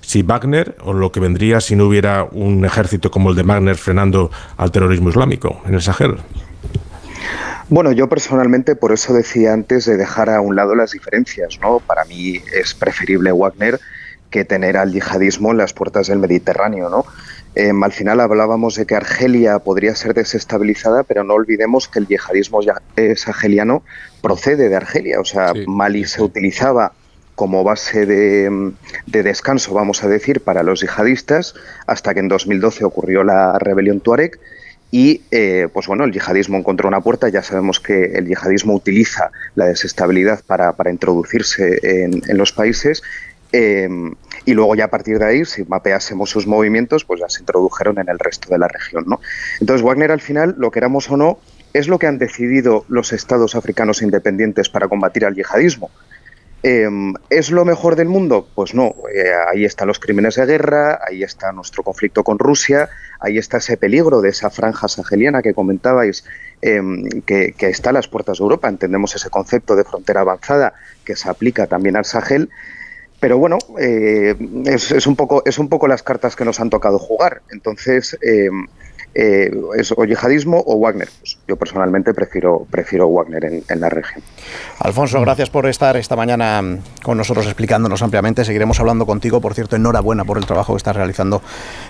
Si 0.00 0.22
Wagner 0.22 0.76
o 0.84 0.92
lo 0.92 1.10
que 1.10 1.18
vendría 1.18 1.60
si 1.60 1.74
no 1.74 1.86
hubiera 1.86 2.28
un 2.30 2.64
ejército 2.64 3.10
como 3.10 3.30
el 3.30 3.36
de 3.36 3.42
Wagner 3.42 3.76
frenando 3.76 4.30
al 4.56 4.70
terrorismo 4.70 5.08
islámico 5.08 5.60
en 5.66 5.74
el 5.74 5.82
Sahel. 5.82 6.16
Bueno, 7.68 7.90
yo 7.90 8.08
personalmente 8.08 8.76
por 8.76 8.92
eso 8.92 9.12
decía 9.12 9.52
antes 9.52 9.86
de 9.86 9.96
dejar 9.96 10.30
a 10.30 10.40
un 10.40 10.54
lado 10.54 10.76
las 10.76 10.92
diferencias, 10.92 11.58
¿no? 11.60 11.80
Para 11.80 12.04
mí 12.04 12.40
es 12.54 12.74
preferible 12.74 13.32
Wagner 13.32 13.80
que 14.30 14.44
tener 14.44 14.76
al 14.76 14.92
yihadismo 14.92 15.50
en 15.50 15.58
las 15.58 15.72
puertas 15.72 16.06
del 16.06 16.20
Mediterráneo, 16.20 16.88
¿no? 16.88 17.04
Em, 17.56 17.82
al 17.82 17.92
final 17.92 18.20
hablábamos 18.20 18.76
de 18.76 18.86
que 18.86 18.94
Argelia 18.94 19.58
podría 19.58 19.96
ser 19.96 20.14
desestabilizada, 20.14 21.02
pero 21.02 21.24
no 21.24 21.34
olvidemos 21.34 21.88
que 21.88 21.98
el 21.98 22.06
yihadismo 22.06 22.60
saheliano 23.16 23.82
procede 24.20 24.68
de 24.68 24.76
Argelia. 24.76 25.18
O 25.20 25.24
sea, 25.24 25.52
Mali 25.66 26.04
se 26.04 26.22
utilizaba 26.22 26.92
como 27.34 27.64
base 27.64 28.06
de, 28.06 28.72
de, 29.06 29.22
descanso, 29.22 29.74
vamos 29.74 30.04
a 30.04 30.08
decir, 30.08 30.40
para 30.40 30.62
los 30.62 30.82
yihadistas, 30.82 31.54
hasta 31.86 32.14
que 32.14 32.20
en 32.20 32.28
2012 32.28 32.84
ocurrió 32.84 33.24
la 33.24 33.58
rebelión 33.58 34.00
Tuareg 34.00 34.38
y 34.90 35.22
eh, 35.30 35.68
pues 35.72 35.86
bueno, 35.86 36.04
el 36.04 36.12
yihadismo 36.12 36.56
encontró 36.56 36.88
una 36.88 37.00
puerta. 37.00 37.28
Ya 37.28 37.42
sabemos 37.42 37.80
que 37.80 38.12
el 38.16 38.26
yihadismo 38.26 38.74
utiliza 38.74 39.30
la 39.54 39.66
desestabilidad 39.66 40.42
para, 40.46 40.74
introducirse 40.90 41.78
en, 41.82 42.38
los 42.38 42.52
países. 42.52 43.02
Eh, 43.52 43.88
y 44.44 44.54
luego 44.54 44.74
ya 44.74 44.84
a 44.84 44.90
partir 44.90 45.18
de 45.18 45.24
ahí, 45.24 45.44
si 45.44 45.64
mapeásemos 45.64 46.30
sus 46.30 46.46
movimientos, 46.46 47.04
pues 47.04 47.20
ya 47.20 47.28
se 47.28 47.40
introdujeron 47.40 47.98
en 47.98 48.08
el 48.08 48.18
resto 48.18 48.48
de 48.50 48.58
la 48.58 48.68
región. 48.68 49.04
¿no? 49.06 49.20
Entonces 49.60 49.82
Wagner 49.82 50.12
al 50.12 50.20
final, 50.20 50.54
lo 50.58 50.70
queramos 50.70 51.10
o 51.10 51.16
no, 51.16 51.38
es 51.72 51.88
lo 51.88 51.98
que 51.98 52.06
han 52.06 52.18
decidido 52.18 52.84
los 52.88 53.12
estados 53.12 53.54
africanos 53.54 54.02
independientes 54.02 54.68
para 54.68 54.88
combatir 54.88 55.24
al 55.24 55.34
yihadismo. 55.34 55.90
Em, 56.62 57.14
¿Es 57.30 57.50
lo 57.50 57.64
mejor 57.64 57.96
del 57.96 58.08
mundo? 58.08 58.48
Pues 58.54 58.74
no. 58.74 58.94
Eh, 59.14 59.30
ahí 59.52 59.64
están 59.64 59.88
los 59.88 60.00
crímenes 60.00 60.36
de 60.36 60.46
guerra, 60.46 61.00
ahí 61.06 61.22
está 61.22 61.52
nuestro 61.52 61.82
conflicto 61.82 62.24
con 62.24 62.38
Rusia, 62.38 62.88
ahí 63.20 63.38
está 63.38 63.58
ese 63.58 63.76
peligro 63.76 64.20
de 64.20 64.30
esa 64.30 64.50
franja 64.50 64.88
saheliana 64.88 65.42
que 65.42 65.54
comentabais, 65.54 66.24
em, 66.62 67.04
que, 67.22 67.54
está 67.60 67.90
a 67.90 67.92
las 67.92 68.08
puertas 68.08 68.38
de 68.38 68.42
Europa. 68.42 68.68
Entendemos 68.68 69.14
ese 69.14 69.30
concepto 69.30 69.76
de 69.76 69.84
frontera 69.84 70.22
avanzada 70.22 70.74
que 71.04 71.14
se 71.14 71.28
aplica 71.28 71.66
también 71.66 71.96
al 71.96 72.04
Sahel. 72.04 72.48
Pero 73.20 73.38
bueno, 73.38 73.58
eh, 73.78 74.34
es, 74.66 75.06
un 75.06 75.16
poco, 75.16 75.42
es 75.46 75.58
un 75.58 75.68
poco 75.68 75.88
las 75.88 76.02
cartas 76.02 76.36
que 76.36 76.44
nos 76.44 76.60
han 76.60 76.70
tocado 76.70 76.98
jugar. 76.98 77.42
Entonces, 77.50 78.18
em, 78.22 78.66
eh, 79.18 79.50
es 79.76 79.94
o 79.96 80.04
yihadismo 80.04 80.62
o 80.66 80.78
Wagner. 80.78 81.08
Pues 81.20 81.38
yo 81.48 81.56
personalmente 81.56 82.12
prefiero, 82.12 82.66
prefiero 82.70 83.08
Wagner 83.08 83.44
en, 83.44 83.80
la 83.80 83.88
región. 83.88 84.22
Alfonso, 84.80 85.20
gracias 85.22 85.48
por 85.48 85.66
estar 85.66 85.96
esta 85.96 86.16
mañana 86.16 86.80
con 87.02 87.16
nosotros 87.16 87.46
explicándonos 87.46 88.02
ampliamente. 88.02 88.44
Seguiremos 88.44 88.78
hablando 88.78 89.06
contigo. 89.06 89.40
Por 89.40 89.54
cierto, 89.54 89.76
enhorabuena 89.76 90.24
por 90.24 90.36
el 90.36 90.44
trabajo 90.44 90.74
que 90.74 90.78
estás 90.78 90.96
realizando, 90.96 91.40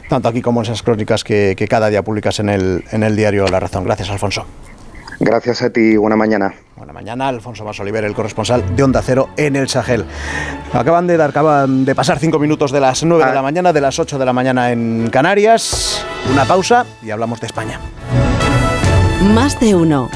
tanto 0.08 0.28
aquí 0.28 0.40
como 0.40 0.60
en 0.60 0.66
esas 0.66 0.82
crónicas 0.82 1.24
que, 1.24 1.56
cada 1.68 1.88
día 1.88 2.02
publicas 2.02 2.38
en 2.38 2.48
el, 2.48 2.84
en 2.92 3.02
el 3.02 3.16
diario 3.16 3.48
La 3.48 3.58
Razón. 3.58 3.82
Gracias, 3.82 4.08
Alfonso. 4.10 4.46
Gracias 5.18 5.62
a 5.62 5.70
ti, 5.70 5.96
buena 5.96 6.16
mañana. 6.16 6.54
Buena 6.76 6.92
mañana, 6.92 7.28
Alfonso 7.28 7.64
Más 7.64 7.78
Oliver, 7.80 8.04
el 8.04 8.14
corresponsal 8.14 8.76
de 8.76 8.82
Onda 8.82 9.00
Cero 9.02 9.30
en 9.36 9.56
el 9.56 9.68
Sahel. 9.68 10.04
Acaban 10.72 11.06
de 11.06 11.16
dar, 11.16 11.30
acaban 11.30 11.84
de 11.84 11.94
pasar 11.94 12.18
cinco 12.18 12.38
minutos 12.38 12.70
de 12.70 12.80
las 12.80 13.02
9 13.02 13.24
de 13.24 13.32
la 13.32 13.40
ah. 13.40 13.42
mañana, 13.42 13.72
de 13.72 13.80
las 13.80 13.98
8 13.98 14.18
de 14.18 14.24
la 14.26 14.32
mañana 14.32 14.72
en 14.72 15.08
Canarias. 15.10 16.04
Una 16.30 16.44
pausa 16.44 16.84
y 17.02 17.10
hablamos 17.10 17.40
de 17.40 17.46
España. 17.46 17.80
Más 19.34 19.58
de 19.58 19.74
uno 19.74 20.10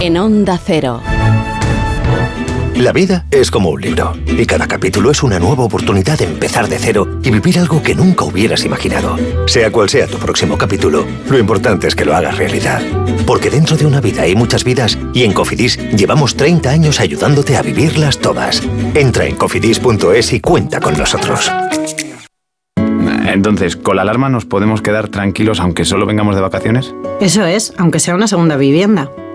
en 0.00 0.16
Onda 0.16 0.58
Cero. 0.58 1.00
La 2.80 2.92
vida 2.92 3.26
es 3.30 3.50
como 3.50 3.68
un 3.68 3.82
libro 3.82 4.14
y 4.26 4.46
cada 4.46 4.66
capítulo 4.66 5.10
es 5.10 5.22
una 5.22 5.38
nueva 5.38 5.64
oportunidad 5.64 6.16
de 6.16 6.24
empezar 6.24 6.66
de 6.66 6.78
cero 6.78 7.20
y 7.22 7.30
vivir 7.30 7.58
algo 7.58 7.82
que 7.82 7.94
nunca 7.94 8.24
hubieras 8.24 8.64
imaginado. 8.64 9.18
Sea 9.46 9.70
cual 9.70 9.90
sea 9.90 10.06
tu 10.06 10.16
próximo 10.16 10.56
capítulo, 10.56 11.04
lo 11.28 11.38
importante 11.38 11.88
es 11.88 11.94
que 11.94 12.06
lo 12.06 12.16
hagas 12.16 12.38
realidad. 12.38 12.80
Porque 13.26 13.50
dentro 13.50 13.76
de 13.76 13.84
una 13.84 14.00
vida 14.00 14.22
hay 14.22 14.34
muchas 14.34 14.64
vidas 14.64 14.96
y 15.12 15.24
en 15.24 15.34
Cofidis 15.34 15.76
llevamos 15.94 16.36
30 16.36 16.70
años 16.70 17.00
ayudándote 17.00 17.58
a 17.58 17.62
vivirlas 17.62 18.18
todas. 18.18 18.62
Entra 18.94 19.26
en 19.26 19.36
cofidis.es 19.36 20.32
y 20.32 20.40
cuenta 20.40 20.80
con 20.80 20.96
nosotros. 20.96 21.52
Entonces, 23.26 23.76
¿con 23.76 23.96
la 23.96 24.02
alarma 24.02 24.30
nos 24.30 24.46
podemos 24.46 24.80
quedar 24.80 25.08
tranquilos 25.08 25.60
aunque 25.60 25.84
solo 25.84 26.06
vengamos 26.06 26.34
de 26.34 26.40
vacaciones? 26.40 26.94
Eso 27.20 27.44
es, 27.44 27.74
aunque 27.76 28.00
sea 28.00 28.14
una 28.14 28.26
segunda 28.26 28.56
vivienda. 28.56 29.10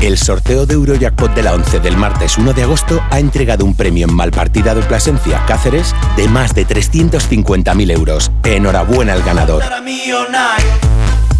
El 0.00 0.16
sorteo 0.16 0.64
de 0.64 0.74
Eurojackpot 0.74 1.34
de 1.34 1.42
la 1.42 1.54
11 1.54 1.80
del 1.80 1.96
martes 1.96 2.38
1 2.38 2.52
de 2.52 2.62
agosto 2.62 3.02
ha 3.10 3.18
entregado 3.18 3.64
un 3.64 3.74
premio 3.74 4.06
en 4.06 4.14
Malpartida 4.14 4.72
de 4.72 4.82
Plasencia, 4.82 5.44
Cáceres, 5.44 5.92
de 6.16 6.28
más 6.28 6.54
de 6.54 6.64
350.000 6.66 7.90
euros. 7.90 8.30
Enhorabuena 8.44 9.14
al 9.14 9.24
ganador. 9.24 9.64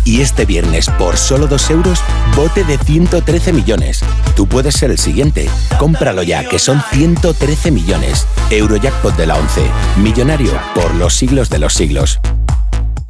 Y 0.05 0.23
este 0.23 0.45
viernes, 0.45 0.91
por 0.99 1.17
solo 1.17 1.47
2 1.47 1.71
euros, 1.71 2.01
bote 2.35 2.65
de 2.65 2.79
113 2.79 3.53
millones. 3.53 4.01
Tú 4.35 4.49
puedes 4.49 4.75
ser 4.75 4.91
el 4.91 4.99
siguiente. 4.99 5.49
Cómpralo 5.79 6.25
ya, 6.25 6.49
que 6.49 6.59
son 6.59 6.83
113 6.91 7.71
millones. 7.71 8.27
Eurojackpot 8.51 9.17
de 9.17 9.27
la 9.27 9.37
11. 9.37 9.63
Millonario 9.99 10.51
por 10.75 10.93
los 10.97 11.15
siglos 11.15 11.49
de 11.49 11.61
los 11.61 11.75
siglos. 11.75 12.19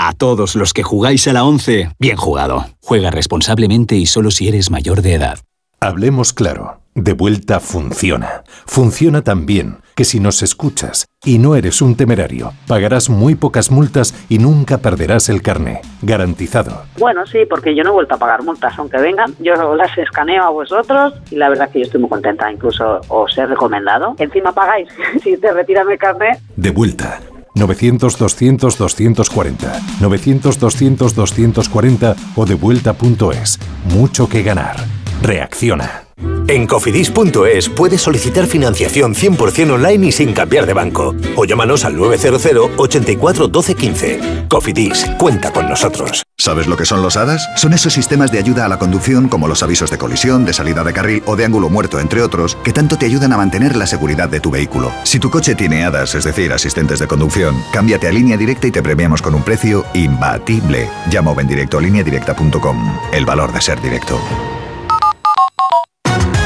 A 0.00 0.12
todos 0.12 0.54
los 0.54 0.72
que 0.72 0.84
jugáis 0.84 1.26
a 1.26 1.32
la 1.32 1.44
11, 1.44 1.90
bien 1.98 2.16
jugado. 2.16 2.64
Juega 2.80 3.10
responsablemente 3.10 3.96
y 3.96 4.06
solo 4.06 4.30
si 4.30 4.46
eres 4.46 4.70
mayor 4.70 5.02
de 5.02 5.14
edad. 5.14 5.40
Hablemos 5.80 6.32
claro. 6.32 6.80
De 6.94 7.14
vuelta 7.14 7.58
funciona. 7.58 8.44
Funciona 8.66 9.22
tan 9.22 9.44
bien 9.44 9.78
que 9.96 10.04
si 10.04 10.20
nos 10.20 10.42
escuchas 10.42 11.06
y 11.24 11.38
no 11.38 11.56
eres 11.56 11.82
un 11.82 11.96
temerario, 11.96 12.52
pagarás 12.68 13.10
muy 13.10 13.34
pocas 13.34 13.72
multas 13.72 14.14
y 14.28 14.38
nunca 14.38 14.78
perderás 14.78 15.28
el 15.28 15.42
carné. 15.42 15.80
Garantizado. 16.02 16.84
Bueno, 16.98 17.26
sí, 17.26 17.40
porque 17.50 17.74
yo 17.74 17.82
no 17.82 17.90
he 17.90 17.94
vuelto 17.94 18.14
a 18.14 18.18
pagar 18.18 18.44
multas, 18.44 18.78
aunque 18.78 18.98
vengan. 18.98 19.34
Yo 19.40 19.74
las 19.74 19.98
escaneo 19.98 20.44
a 20.44 20.50
vosotros 20.50 21.14
y 21.30 21.36
la 21.36 21.48
verdad 21.48 21.70
que 21.70 21.80
yo 21.80 21.86
estoy 21.86 22.00
muy 22.00 22.10
contenta. 22.10 22.50
Incluso 22.50 23.00
os 23.08 23.36
he 23.36 23.46
recomendado. 23.46 24.14
Encima 24.18 24.52
pagáis 24.52 24.88
si 25.24 25.36
te 25.36 25.52
retiran 25.52 25.90
el 25.90 25.98
carné. 25.98 26.38
De 26.54 26.70
vuelta. 26.70 27.20
900-200-240. 27.58 29.80
900-200-240 30.00 32.16
o 32.36 32.46
devuelta.es. 32.46 33.58
Mucho 33.92 34.28
que 34.28 34.42
ganar. 34.42 34.76
Reacciona. 35.22 36.07
En 36.48 36.66
cofidis.es 36.66 37.68
puedes 37.68 38.00
solicitar 38.00 38.46
financiación 38.46 39.14
100% 39.14 39.72
online 39.72 40.06
y 40.06 40.12
sin 40.12 40.32
cambiar 40.32 40.64
de 40.66 40.72
banco. 40.72 41.14
O 41.36 41.44
llámanos 41.44 41.84
al 41.84 41.96
900 41.96 42.70
84 42.76 43.48
12 43.48 43.74
15. 43.74 44.20
Cofidis, 44.48 45.04
cuenta 45.18 45.52
con 45.52 45.68
nosotros. 45.68 46.22
¿Sabes 46.38 46.66
lo 46.66 46.76
que 46.76 46.86
son 46.86 47.02
los 47.02 47.16
HADAS? 47.16 47.46
Son 47.56 47.72
esos 47.72 47.92
sistemas 47.92 48.32
de 48.32 48.38
ayuda 48.38 48.64
a 48.64 48.68
la 48.68 48.78
conducción 48.78 49.28
como 49.28 49.46
los 49.46 49.62
avisos 49.62 49.90
de 49.90 49.98
colisión, 49.98 50.44
de 50.44 50.54
salida 50.54 50.84
de 50.84 50.92
carril 50.94 51.22
o 51.26 51.36
de 51.36 51.44
ángulo 51.44 51.68
muerto, 51.68 52.00
entre 52.00 52.22
otros, 52.22 52.56
que 52.64 52.72
tanto 52.72 52.96
te 52.96 53.06
ayudan 53.06 53.32
a 53.32 53.36
mantener 53.36 53.76
la 53.76 53.86
seguridad 53.86 54.28
de 54.28 54.40
tu 54.40 54.50
vehículo. 54.50 54.90
Si 55.02 55.18
tu 55.18 55.30
coche 55.30 55.54
tiene 55.54 55.84
HADAS, 55.84 56.14
es 56.14 56.24
decir, 56.24 56.52
asistentes 56.52 56.98
de 57.00 57.08
conducción, 57.08 57.54
cámbiate 57.72 58.08
a 58.08 58.12
línea 58.12 58.36
directa 58.36 58.68
y 58.68 58.70
te 58.70 58.82
premiamos 58.82 59.20
con 59.20 59.34
un 59.34 59.42
precio 59.42 59.84
imbatible. 59.92 60.88
Llama 61.10 61.32
o 61.32 61.40
en 61.40 61.48
directo 61.48 61.78
a 61.78 61.82
lineadirecta.com. 61.82 62.98
El 63.12 63.26
valor 63.26 63.52
de 63.52 63.60
ser 63.60 63.82
directo. 63.82 64.18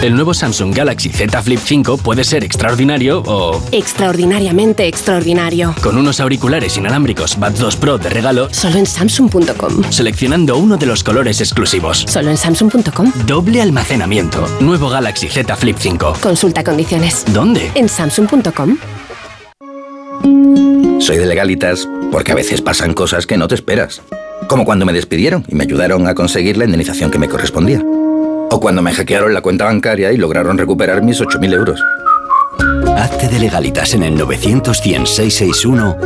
El 0.02 0.16
nuevo 0.16 0.34
Samsung 0.34 0.74
Galaxy 0.74 1.10
Z 1.10 1.40
Flip 1.42 1.60
5 1.60 1.98
puede 1.98 2.24
ser 2.24 2.42
extraordinario 2.42 3.22
o... 3.24 3.62
Extraordinariamente 3.70 4.88
extraordinario. 4.88 5.76
Con 5.80 5.96
unos 5.96 6.18
auriculares 6.18 6.76
inalámbricos 6.76 7.38
Buds 7.38 7.60
2 7.60 7.76
Pro 7.76 7.98
de 7.98 8.10
regalo. 8.10 8.52
Solo 8.52 8.78
en 8.78 8.86
Samsung.com. 8.86 9.92
Seleccionando 9.92 10.56
uno 10.56 10.76
de 10.76 10.86
los 10.86 11.04
colores 11.04 11.40
exclusivos. 11.40 12.04
Solo 12.08 12.30
en 12.30 12.36
Samsung.com. 12.36 13.12
Doble 13.28 13.62
almacenamiento. 13.62 14.44
Nuevo 14.58 14.88
Galaxy 14.88 15.28
Z 15.28 15.54
Flip 15.54 15.76
5. 15.78 16.14
Consulta 16.20 16.64
condiciones. 16.64 17.24
¿Dónde? 17.32 17.70
En 17.76 17.88
Samsung.com. 17.88 18.78
Soy 20.98 21.16
de 21.16 21.26
legalitas 21.26 21.88
porque 22.10 22.32
a 22.32 22.34
veces 22.34 22.60
pasan 22.60 22.94
cosas 22.94 23.28
que 23.28 23.36
no 23.36 23.46
te 23.46 23.54
esperas. 23.54 24.02
Como 24.48 24.64
cuando 24.64 24.84
me 24.84 24.92
despidieron 24.92 25.44
y 25.46 25.54
me 25.54 25.62
ayudaron 25.62 26.08
a 26.08 26.16
conseguir 26.16 26.56
la 26.56 26.64
indemnización 26.64 27.12
que 27.12 27.18
me 27.20 27.28
correspondía. 27.28 27.84
O 28.54 28.60
cuando 28.60 28.82
me 28.82 28.92
hackearon 28.92 29.32
la 29.32 29.40
cuenta 29.40 29.64
bancaria 29.64 30.12
y 30.12 30.18
lograron 30.18 30.58
recuperar 30.58 31.02
mis 31.02 31.22
8.000 31.22 31.54
euros. 31.54 31.82
Hazte 32.98 33.28
de 33.28 33.38
legalitas 33.38 33.94
en 33.94 34.02
el 34.02 34.14
900 34.14 34.78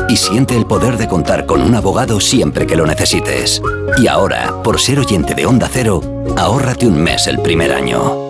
y 0.08 0.16
siente 0.16 0.56
el 0.56 0.64
poder 0.64 0.96
de 0.96 1.08
contar 1.08 1.44
con 1.44 1.60
un 1.60 1.74
abogado 1.74 2.20
siempre 2.20 2.64
que 2.64 2.76
lo 2.76 2.86
necesites. 2.86 3.60
Y 3.98 4.06
ahora, 4.06 4.62
por 4.62 4.78
ser 4.78 5.00
oyente 5.00 5.34
de 5.34 5.44
Onda 5.44 5.68
Cero, 5.68 6.00
ahórrate 6.36 6.86
un 6.86 7.02
mes 7.02 7.26
el 7.26 7.40
primer 7.42 7.72
año. 7.72 8.25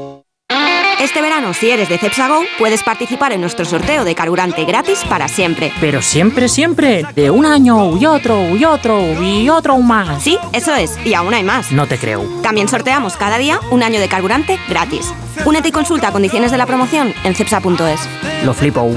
Este 1.06 1.22
verano, 1.22 1.54
si 1.54 1.70
eres 1.70 1.88
de 1.88 1.98
Cepsago, 1.98 2.40
puedes 2.58 2.82
participar 2.82 3.32
en 3.32 3.40
nuestro 3.40 3.64
sorteo 3.64 4.04
de 4.04 4.16
carburante 4.16 4.64
gratis 4.64 5.04
para 5.08 5.28
siempre. 5.28 5.72
Pero 5.80 6.02
siempre, 6.02 6.48
siempre, 6.48 7.06
de 7.14 7.30
un 7.30 7.46
año 7.46 7.96
y 7.96 8.06
otro 8.06 8.56
y 8.56 8.64
otro 8.64 9.22
y 9.22 9.48
otro 9.48 9.78
más. 9.78 10.20
Sí, 10.20 10.36
eso 10.52 10.74
es, 10.74 10.98
y 11.04 11.14
aún 11.14 11.32
hay 11.32 11.44
más. 11.44 11.70
No 11.70 11.86
te 11.86 11.96
creo. 11.96 12.24
También 12.42 12.66
sorteamos 12.66 13.16
cada 13.16 13.38
día 13.38 13.60
un 13.70 13.84
año 13.84 14.00
de 14.00 14.08
carburante 14.08 14.58
gratis. 14.68 15.14
Únete 15.44 15.68
y 15.68 15.72
consulta 15.72 16.10
condiciones 16.10 16.50
de 16.50 16.58
la 16.58 16.66
promoción 16.66 17.14
en 17.22 17.36
cepsa.es. 17.36 18.00
Lo 18.44 18.52
flipo. 18.52 18.90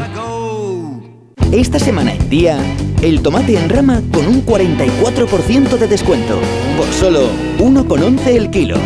Esta 1.51 1.77
semana 1.77 2.13
en 2.13 2.27
día, 2.27 2.57
el 3.03 3.21
tomate 3.21 3.55
en 3.55 3.69
rama 3.69 4.01
con 4.11 4.25
un 4.25 4.43
44% 4.47 5.77
de 5.77 5.87
descuento. 5.87 6.39
Por 6.75 6.91
solo 6.91 7.29
1,11 7.59 8.27
el 8.29 8.49
kilo. 8.49 8.77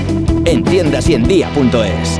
En 0.43 0.65
tiendas 0.65 1.07
y 1.07 1.13
en 1.13 1.23
día.es. 1.23 2.19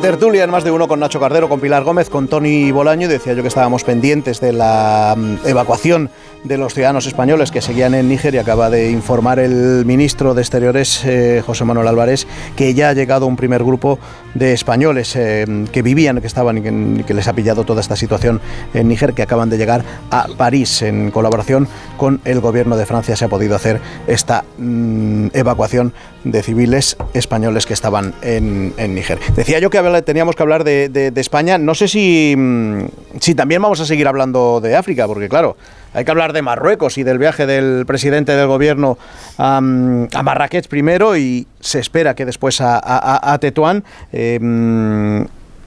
Tertulia, 0.00 0.44
en 0.44 0.50
más 0.50 0.64
de 0.64 0.70
uno 0.70 0.88
con 0.88 1.00
Nacho 1.00 1.20
Cardero, 1.20 1.48
con 1.48 1.60
Pilar 1.60 1.84
Gómez, 1.84 2.08
con 2.08 2.26
Tony 2.26 2.72
Bolaño, 2.72 3.06
decía 3.06 3.34
yo 3.34 3.42
que 3.42 3.48
estábamos 3.48 3.84
pendientes 3.84 4.40
de 4.40 4.52
la 4.52 5.14
mm, 5.16 5.46
evacuación 5.46 6.10
de 6.44 6.56
los 6.56 6.72
ciudadanos 6.72 7.06
españoles 7.06 7.50
que 7.50 7.60
seguían 7.60 7.92
en 7.94 8.08
Níger 8.08 8.34
y 8.34 8.38
acaba 8.38 8.70
de 8.70 8.90
informar 8.90 9.38
el 9.38 9.84
ministro 9.84 10.32
de 10.32 10.40
Exteriores, 10.40 11.04
eh, 11.04 11.42
José 11.44 11.64
Manuel 11.64 11.86
Álvarez, 11.86 12.26
que 12.56 12.72
ya 12.72 12.88
ha 12.88 12.92
llegado 12.94 13.26
un 13.26 13.36
primer 13.36 13.62
grupo 13.62 13.98
de 14.34 14.52
españoles 14.52 15.14
eh, 15.16 15.66
que 15.72 15.82
vivían, 15.82 16.20
que 16.20 16.26
estaban 16.26 16.58
y 16.58 17.02
que, 17.02 17.14
les 17.14 17.28
ha 17.28 17.32
pillado 17.32 17.64
toda 17.64 17.80
esta 17.80 17.96
situación 17.96 18.40
en 18.74 18.88
Níger, 18.88 19.14
que 19.14 19.22
acaban 19.22 19.50
de 19.50 19.58
llegar 19.58 19.84
a 20.10 20.26
París. 20.36 20.82
En 20.82 21.10
colaboración 21.10 21.68
con 21.96 22.20
el 22.24 22.40
gobierno 22.40 22.76
de 22.76 22.86
Francia 22.86 23.16
se 23.16 23.24
ha 23.24 23.28
podido 23.28 23.56
hacer 23.56 23.80
esta 24.06 24.44
mm, 24.58 25.28
evacuación 25.32 25.92
de 26.24 26.42
civiles 26.42 26.96
españoles 27.14 27.66
que 27.66 27.74
estaban 27.74 28.14
en, 28.22 28.74
Níger. 28.94 29.18
Decía 29.34 29.58
yo 29.58 29.70
que 29.70 29.80
teníamos 30.02 30.36
que 30.36 30.42
hablar 30.42 30.64
de, 30.64 31.12
España. 31.16 31.58
No 31.58 31.74
sé 31.74 31.88
si, 31.88 32.34
mm, 32.36 32.84
si 33.20 33.34
también 33.34 33.60
vamos 33.60 33.80
a 33.80 33.86
seguir 33.86 34.08
hablando 34.08 34.60
de 34.60 34.76
África, 34.76 35.06
porque 35.06 35.28
claro, 35.28 35.56
hay 35.92 36.04
que 36.04 36.10
hablar 36.10 36.32
de 36.32 36.42
Marruecos 36.42 36.98
y 36.98 37.02
del 37.02 37.18
viaje 37.18 37.46
del 37.46 37.84
presidente 37.86 38.32
del 38.32 38.46
gobierno 38.46 38.98
a, 39.38 39.60
Marrakech 39.60 40.68
primero 40.68 41.16
y 41.16 41.46
se 41.60 41.80
espera 41.80 42.14
que 42.14 42.24
después 42.24 42.60
a, 42.60 43.38
Tetuán. 43.40 43.84
Em, 44.12 45.26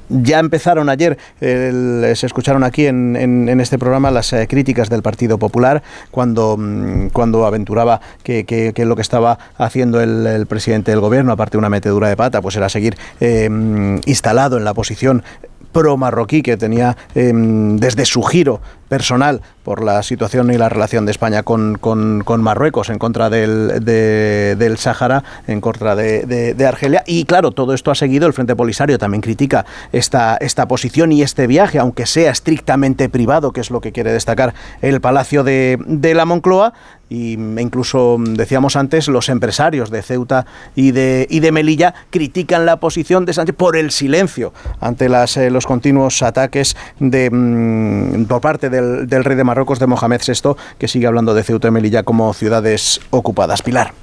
ya 0.09 0.39
empezaron 0.39 0.89
ayer, 0.89 1.17
se 1.39 2.25
escucharon 2.25 2.63
aquí 2.63 2.86
en, 2.86 3.59
este 3.59 3.79
programa 3.79 4.12
las 4.12 4.31
eh, 4.33 4.47
críticas 4.47 4.89
del 4.89 5.01
Partido 5.01 5.38
Popular 5.38 5.81
cuando, 6.12 6.55
mm, 6.57 7.07
cuando 7.07 7.45
aventuraba 7.45 8.01
que, 8.21 8.73
lo 8.77 8.95
que 8.95 9.01
estaba 9.01 9.39
haciendo 9.57 10.01
el, 10.01 10.45
presidente 10.45 10.91
del 10.91 10.99
gobierno, 10.99 11.31
aparte 11.31 11.53
de 11.53 11.59
una 11.59 11.69
metedura 11.69 12.09
de 12.09 12.17
pata, 12.17 12.41
pues 12.41 12.55
era 12.55 12.69
seguir 12.69 12.95
em, 13.19 13.99
instalado 14.05 14.57
en 14.57 14.65
la 14.65 14.73
posición 14.73 15.23
pro-marroquí 15.71 16.43
que 16.43 16.55
tenía 16.55 16.95
em, 17.15 17.77
desde 17.77 18.05
su 18.05 18.21
giro 18.23 18.62
personal 18.93 19.41
por 19.63 19.84
la 19.84 20.03
situación 20.03 20.51
y 20.51 20.58
la 20.60 20.69
relación 20.69 21.08
de 21.08 21.12
España 21.12 21.41
con, 21.41 21.79
Marruecos 22.41 22.91
en 22.91 22.99
contra 22.99 23.32
del, 23.32 23.84
del 23.84 24.77
Sáhara, 24.77 25.23
en 25.47 25.62
contra 25.62 25.95
de, 25.95 26.65
Argelia. 26.67 27.03
Y 27.08 27.25
claro, 27.25 27.49
todo 27.49 27.73
esto 27.73 27.89
ha 27.89 27.95
seguido. 27.95 28.27
El 28.27 28.34
Frente 28.34 28.56
Polisario 28.56 28.99
también 28.99 29.21
critica 29.21 29.65
esta, 29.91 30.38
esta 30.38 30.67
posición 30.67 31.12
y 31.12 31.23
este 31.23 31.47
viaje, 31.47 31.79
aunque 31.79 32.06
sea 32.06 32.29
estrictamente 32.29 33.10
privado, 33.10 33.51
que 33.51 33.62
es 33.62 33.71
lo 33.71 33.82
que 33.82 33.91
quiere 33.91 34.13
destacar 34.13 34.53
el 34.84 35.01
Palacio 35.01 35.43
de, 35.43 35.79
de 35.88 36.13
la 36.13 36.25
Moncloa 36.25 36.73
y 37.13 37.34
incluso 37.34 38.17
decíamos 38.19 38.75
antes 38.75 39.08
los 39.08 39.29
empresarios 39.29 39.91
de 39.91 40.01
Ceuta 40.01 40.47
y 40.75 40.91
de, 40.91 41.27
y 41.29 41.41
de 41.41 41.51
Melilla 41.51 41.93
critican 42.10 42.65
la 42.65 42.77
posición 42.77 43.25
de 43.25 43.34
Sánchez 43.34 43.56
por 43.56 43.77
el 43.77 43.91
silencio 43.91 44.51
ante 44.79 45.10
las, 45.10 45.38
eh, 45.38 45.51
los 45.51 45.67
continuos 45.67 46.23
ataques 46.23 46.75
de, 46.99 47.29
mm, 47.29 48.25
por 48.25 48.41
parte 48.41 48.71
del, 48.83 49.23
rey 49.23 49.36
de 49.36 49.43
Marruecos 49.43 49.79
de 49.79 49.88
Mohamed 49.88 50.21
VI 50.25 50.55
que 50.77 50.88
sigue 50.88 51.07
hablando 51.07 51.34
de 51.34 51.43
Ceuta 51.43 51.67
y 51.67 51.71
Melilla 51.71 52.03
como 52.03 52.34
ciudades 52.34 52.99
ocupadas. 53.09 53.61
Pilar. 53.61 53.93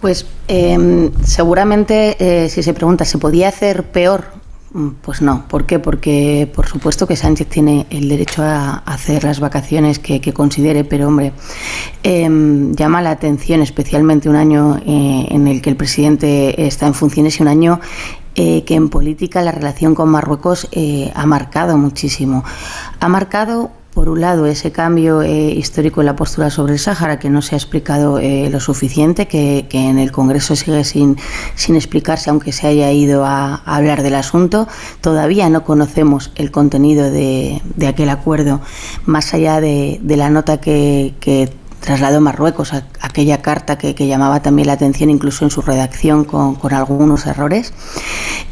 Pues 0.00 0.26
eh, 0.46 1.10
seguramente 1.24 2.16
eh, 2.44 2.48
si 2.48 2.62
se 2.62 2.72
pregunta, 2.72 3.04
¿se 3.04 3.18
podía 3.18 3.48
hacer 3.48 3.84
peor? 3.84 4.38
Mm, 4.72 4.88
Pues 5.02 5.22
no. 5.22 5.44
¿Por 5.48 5.64
qué? 5.64 5.78
Porque 5.78 6.50
por 6.54 6.66
supuesto 6.66 7.06
que 7.06 7.16
Sánchez 7.16 7.48
tiene 7.48 7.86
el 7.90 8.08
derecho 8.08 8.42
a 8.42 8.82
hacer 8.86 9.24
las 9.24 9.40
vacaciones 9.40 9.98
que, 9.98 10.20
considere, 10.32 10.84
pero 10.84 11.08
hombre, 11.08 11.32
eh, 12.02 12.28
llama 12.72 13.00
la 13.00 13.10
atención 13.10 13.62
especialmente 13.62 14.28
un 14.28 14.36
año 14.36 14.76
eh, 14.86 15.26
en 15.30 15.48
el 15.48 15.62
que 15.62 15.70
el 15.70 15.76
presidente 15.76 16.66
está 16.66 16.86
en 16.86 16.94
funciones 16.94 17.38
y 17.38 17.42
un 17.42 17.48
año 17.48 17.80
eh, 18.40 18.62
que 18.62 18.76
en 18.76 18.88
política 18.88 19.42
la 19.42 19.50
relación 19.50 19.96
con 19.96 20.10
Marruecos 20.10 20.68
eh, 20.70 21.10
ha 21.16 21.26
marcado 21.26 21.76
muchísimo. 21.76 22.44
Ha 23.00 23.08
marcado 23.08 23.72
por 23.92 24.08
un 24.08 24.20
lado, 24.20 24.46
ese 24.46 24.70
cambio 24.70 25.22
eh, 25.22 25.50
histórico 25.50 26.02
en 26.02 26.06
la 26.06 26.14
postura 26.14 26.48
sobre 26.48 26.74
el 26.74 26.78
Sáhara, 26.78 27.18
que 27.18 27.30
no 27.30 27.42
se 27.42 27.56
ha 27.56 27.58
explicado 27.58 28.20
lo 28.20 28.60
suficiente, 28.60 29.26
que, 29.26 29.66
que 29.68 29.88
en 29.88 29.98
el 29.98 30.12
Congreso 30.12 30.54
sigue 30.54 30.84
sin, 30.84 31.16
sin 31.56 31.74
explicarse, 31.74 32.30
aunque 32.30 32.52
se 32.52 32.68
haya 32.68 32.92
ido 32.92 33.24
a, 33.24 33.56
hablar 33.64 34.04
del 34.04 34.14
asunto. 34.14 34.68
Todavía 35.00 35.50
no 35.50 35.64
conocemos 35.64 36.30
el 36.36 36.52
contenido 36.52 37.10
de, 37.10 37.60
de 37.74 37.86
aquel 37.88 38.08
acuerdo, 38.08 38.60
más 39.04 39.34
allá 39.34 39.60
de, 39.60 39.98
de 40.00 40.16
la 40.16 40.30
nota 40.30 40.58
que 40.60 41.50
trasladó 41.80 42.20
Marruecos, 42.20 42.72
a, 42.74 42.84
aquella 43.00 43.42
carta 43.42 43.78
que, 43.78 43.94
llamaba 44.06 44.40
también 44.42 44.68
la 44.68 44.74
atención, 44.74 45.10
incluso 45.10 45.44
en 45.44 45.50
su 45.50 45.62
redacción, 45.62 46.24
con, 46.24 46.56
algunos 46.72 47.26
errores. 47.26 47.72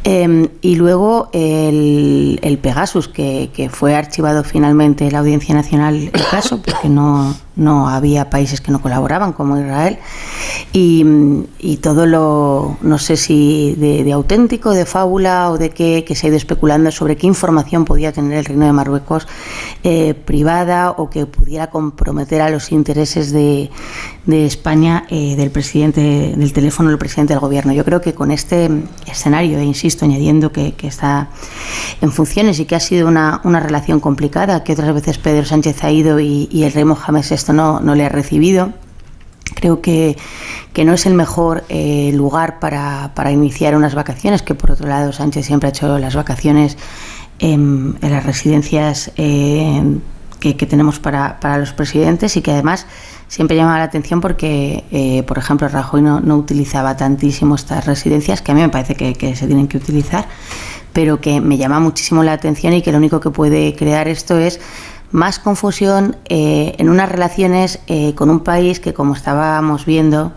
Eh, 0.04 0.48
y 0.60 0.76
luego 0.76 1.28
el, 1.32 2.58
Pegasus, 2.62 3.08
que, 3.08 3.70
fue 3.72 3.94
archivado 3.94 4.44
finalmente 4.44 5.06
en 5.06 5.12
la 5.12 5.20
Audiencia 5.20 5.54
Nacional 5.54 6.10
el 6.12 6.24
caso, 6.30 6.62
porque 6.64 6.88
no, 6.88 7.34
no 7.56 7.88
había 7.88 8.30
países 8.30 8.60
que 8.60 8.70
no 8.70 8.80
colaboraban, 8.80 9.32
como 9.32 9.58
Israel. 9.58 9.98
Y, 10.72 11.04
todo 11.82 12.06
lo, 12.06 12.76
no 12.80 12.98
sé 12.98 13.16
si 13.16 13.74
de, 13.76 14.02
de, 14.02 14.12
auténtico, 14.12 14.72
de 14.72 14.86
fábula 14.86 15.50
o 15.50 15.58
de 15.58 15.70
qué, 15.70 16.04
que 16.04 16.16
se 16.16 16.26
ha 16.26 16.28
ido 16.28 16.36
especulando 16.36 16.90
sobre 16.90 17.16
qué 17.16 17.26
información 17.26 17.84
podía 17.84 18.12
tener 18.12 18.38
el 18.38 18.44
Reino 18.44 18.66
de 18.66 18.72
Marruecos 18.72 19.28
eh, 19.84 20.14
privada 20.14 20.90
o 20.92 21.10
que 21.10 21.26
pudiera 21.26 21.70
comprometer 21.70 22.40
a 22.40 22.50
los 22.50 22.72
intereses 22.72 23.15
de, 23.16 23.70
de 24.26 24.46
España 24.46 25.06
eh, 25.10 25.34
del 25.36 25.50
presidente 25.50 26.34
del 26.36 26.52
teléfono 26.52 26.90
del 26.90 26.98
presidente 26.98 27.32
del 27.32 27.40
gobierno. 27.40 27.72
Yo 27.72 27.84
creo 27.84 28.00
que 28.00 28.14
con 28.14 28.30
este 28.30 28.68
escenario, 29.06 29.58
e 29.58 29.64
insisto, 29.64 30.04
añadiendo 30.04 30.52
que, 30.52 30.72
que 30.72 30.86
está 30.88 31.30
en 32.00 32.12
funciones 32.12 32.60
y 32.60 32.66
que 32.66 32.76
ha 32.76 32.80
sido 32.80 33.08
una, 33.08 33.40
una, 33.44 33.60
relación 33.60 34.00
complicada, 34.00 34.62
que 34.62 34.72
otras 34.72 34.92
veces 34.94 35.18
Pedro 35.18 35.44
Sánchez 35.44 35.82
ha 35.84 35.90
ido 35.90 36.20
y, 36.20 36.48
y 36.52 36.64
el 36.64 36.72
rey 36.72 36.84
Mohamed 36.84 37.24
VI 37.28 37.52
no, 37.52 37.80
no 37.80 37.94
le 37.94 38.04
ha 38.04 38.08
recibido. 38.08 38.72
Creo 39.54 39.80
que, 39.80 40.16
que 40.72 40.84
no 40.84 40.92
es 40.92 41.06
el 41.06 41.14
mejor 41.14 41.64
eh, 41.68 42.10
lugar 42.14 42.58
para, 42.58 43.12
para, 43.14 43.30
iniciar 43.30 43.76
unas 43.76 43.94
vacaciones, 43.94 44.42
que 44.42 44.54
por 44.54 44.72
otro 44.72 44.88
lado 44.88 45.12
Sánchez 45.12 45.46
siempre 45.46 45.68
ha 45.68 45.70
hecho 45.70 45.98
las 45.98 46.14
vacaciones 46.14 46.76
en, 47.38 47.96
en 48.02 48.10
las 48.10 48.26
residencias 48.26 49.12
eh, 49.16 49.82
que, 50.54 50.66
tenemos 50.66 50.98
para, 50.98 51.40
para 51.40 51.58
los 51.58 51.72
presidentes 51.72 52.36
y 52.36 52.42
que 52.42 52.52
además 52.52 52.86
siempre 53.28 53.56
llama 53.56 53.78
la 53.78 53.84
atención 53.84 54.20
porque, 54.20 54.84
eh, 54.90 55.22
por 55.24 55.38
ejemplo, 55.38 55.68
Rajoy 55.68 56.02
no, 56.02 56.20
no, 56.20 56.36
utilizaba 56.36 56.96
tantísimo 56.96 57.54
estas 57.54 57.86
residencias, 57.86 58.42
que 58.42 58.52
a 58.52 58.54
mí 58.54 58.60
me 58.60 58.68
parece 58.68 58.94
que, 58.94 59.14
que, 59.14 59.34
se 59.34 59.46
tienen 59.46 59.68
que 59.68 59.76
utilizar, 59.76 60.26
pero 60.92 61.20
que 61.20 61.40
me 61.40 61.56
llama 61.56 61.80
muchísimo 61.80 62.22
la 62.22 62.32
atención 62.32 62.72
y 62.72 62.82
que 62.82 62.92
lo 62.92 62.98
único 62.98 63.20
que 63.20 63.30
puede 63.30 63.74
crear 63.74 64.08
esto 64.08 64.38
es 64.38 64.60
más 65.10 65.38
confusión 65.38 66.16
eh, 66.28 66.74
en 66.78 66.88
unas 66.88 67.08
relaciones 67.08 67.80
eh, 67.86 68.14
con 68.14 68.30
un 68.30 68.40
país 68.40 68.80
que, 68.80 68.94
como 68.94 69.14
estábamos 69.14 69.84
viendo, 69.86 70.32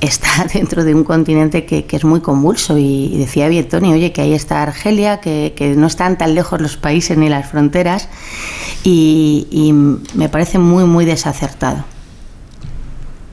está 0.00 0.46
dentro 0.52 0.84
de 0.84 0.94
un 0.94 1.04
continente 1.04 1.64
que, 1.64 1.86
es 1.88 2.04
muy 2.04 2.20
convulso 2.20 2.76
y, 2.78 3.16
decía 3.18 3.48
bien 3.48 3.68
Tony, 3.68 3.92
oye, 3.92 4.12
que 4.12 4.22
ahí 4.22 4.34
está 4.34 4.62
Argelia, 4.62 5.20
que, 5.20 5.74
no 5.76 5.86
están 5.86 6.18
tan 6.18 6.34
lejos 6.34 6.60
los 6.60 6.76
países 6.76 7.16
ni 7.16 7.28
las 7.28 7.48
fronteras 7.48 8.08
y, 8.84 9.72
me 10.14 10.28
parece 10.28 10.58
muy, 10.58 10.84
muy 10.84 11.04
desacertado. 11.04 11.84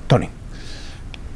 Tony. 0.07 0.29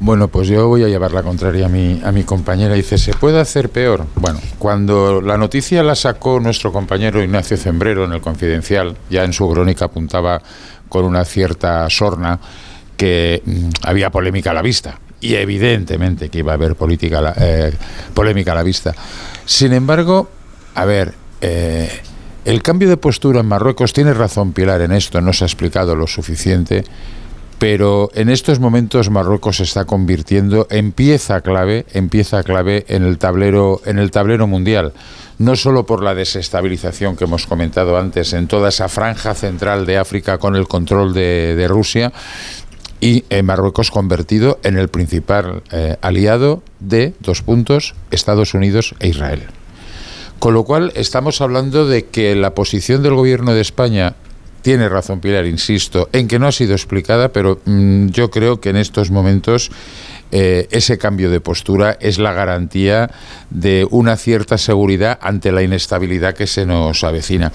Bueno, 0.00 0.28
pues 0.28 0.46
yo 0.46 0.68
voy 0.68 0.84
a 0.84 0.88
llevar 0.88 1.12
la 1.12 1.24
contraria 1.24 1.66
a 1.66 1.68
mi, 1.68 2.00
a 2.04 2.12
mi 2.12 2.22
compañera. 2.22 2.74
Dice, 2.74 2.98
¿se 2.98 3.14
puede 3.14 3.40
hacer 3.40 3.68
peor? 3.70 4.06
Bueno, 4.14 4.38
cuando 4.58 5.20
la 5.20 5.36
noticia 5.36 5.82
la 5.82 5.96
sacó 5.96 6.38
nuestro 6.38 6.72
compañero 6.72 7.22
Ignacio 7.22 7.56
Zembrero 7.56 8.04
en 8.04 8.12
el 8.12 8.20
Confidencial, 8.20 8.96
ya 9.10 9.24
en 9.24 9.32
su 9.32 9.48
crónica 9.50 9.86
apuntaba 9.86 10.40
con 10.88 11.04
una 11.04 11.24
cierta 11.24 11.90
sorna 11.90 12.38
que 12.96 13.42
mmm, 13.44 13.68
había 13.82 14.10
polémica 14.10 14.52
a 14.52 14.54
la 14.54 14.62
vista 14.62 14.98
y 15.20 15.34
evidentemente 15.34 16.28
que 16.28 16.38
iba 16.38 16.52
a 16.52 16.54
haber 16.54 16.76
política, 16.76 17.34
eh, 17.36 17.72
polémica 18.14 18.52
a 18.52 18.56
la 18.56 18.62
vista. 18.62 18.94
Sin 19.44 19.72
embargo, 19.72 20.28
a 20.74 20.84
ver, 20.84 21.14
eh, 21.40 21.90
el 22.44 22.62
cambio 22.62 22.88
de 22.88 22.96
postura 22.96 23.40
en 23.40 23.46
Marruecos 23.46 23.92
tiene 23.92 24.14
razón 24.14 24.52
Pilar 24.52 24.80
en 24.80 24.92
esto, 24.92 25.20
no 25.20 25.32
se 25.32 25.44
ha 25.44 25.46
explicado 25.46 25.94
lo 25.94 26.06
suficiente, 26.06 26.84
pero 27.58 28.10
en 28.14 28.28
estos 28.28 28.60
momentos 28.60 29.10
Marruecos 29.10 29.56
se 29.56 29.64
está 29.64 29.84
convirtiendo 29.84 30.68
en 30.70 30.92
pieza 30.92 31.40
clave, 31.40 31.86
en 31.92 32.08
pieza 32.08 32.44
clave 32.44 32.84
en 32.88 33.02
el 33.02 33.18
tablero, 33.18 33.80
en 33.84 33.98
el 33.98 34.12
tablero 34.12 34.46
mundial. 34.46 34.92
No 35.38 35.56
solo 35.56 35.84
por 35.84 36.02
la 36.02 36.14
desestabilización 36.14 37.16
que 37.16 37.24
hemos 37.24 37.46
comentado 37.46 37.98
antes 37.98 38.32
en 38.32 38.46
toda 38.46 38.68
esa 38.68 38.88
franja 38.88 39.34
central 39.34 39.86
de 39.86 39.98
África 39.98 40.38
con 40.38 40.54
el 40.54 40.68
control 40.68 41.12
de, 41.14 41.54
de 41.56 41.68
Rusia, 41.68 42.12
y 43.00 43.24
eh, 43.30 43.42
Marruecos 43.42 43.90
convertido 43.90 44.58
en 44.62 44.76
el 44.76 44.88
principal 44.88 45.62
eh, 45.70 45.96
aliado 46.00 46.62
de 46.80 47.14
dos 47.20 47.42
puntos 47.42 47.94
Estados 48.10 48.54
Unidos 48.54 48.94
e 49.00 49.08
Israel. 49.08 49.42
Con 50.38 50.54
lo 50.54 50.64
cual 50.64 50.92
estamos 50.94 51.40
hablando 51.40 51.86
de 51.86 52.06
que 52.06 52.34
la 52.36 52.54
posición 52.54 53.02
del 53.02 53.14
gobierno 53.14 53.54
de 53.54 53.60
España 53.60 54.14
tiene 54.62 54.88
razón 54.88 55.20
Pilar, 55.20 55.46
insisto, 55.46 56.08
en 56.12 56.28
que 56.28 56.38
no 56.38 56.46
ha 56.46 56.52
sido 56.52 56.74
explicada, 56.74 57.30
pero 57.30 57.60
mmm, 57.64 58.08
yo 58.08 58.30
creo 58.30 58.60
que 58.60 58.70
en 58.70 58.76
estos 58.76 59.10
momentos 59.10 59.70
eh, 60.30 60.68
ese 60.70 60.98
cambio 60.98 61.30
de 61.30 61.40
postura 61.40 61.96
es 62.00 62.18
la 62.18 62.32
garantía 62.32 63.10
de 63.50 63.86
una 63.90 64.16
cierta 64.16 64.58
seguridad 64.58 65.18
ante 65.22 65.52
la 65.52 65.62
inestabilidad 65.62 66.34
que 66.34 66.46
se 66.46 66.66
nos 66.66 67.02
avecina. 67.02 67.52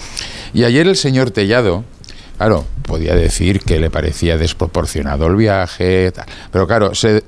Y 0.54 0.64
ayer 0.64 0.88
el 0.88 0.96
señor 0.96 1.32
Tellado, 1.32 1.84
Claro, 2.44 2.66
podía 2.82 3.16
decir 3.16 3.62
que 3.62 3.80
le 3.80 3.89
parecía 3.89 4.38
desproporcionado 4.38 5.28
el 5.28 5.38
viaje, 5.38 6.12
tal. 6.12 6.26
pero 6.52 6.68
claro, 6.68 6.94
se, 6.94 7.24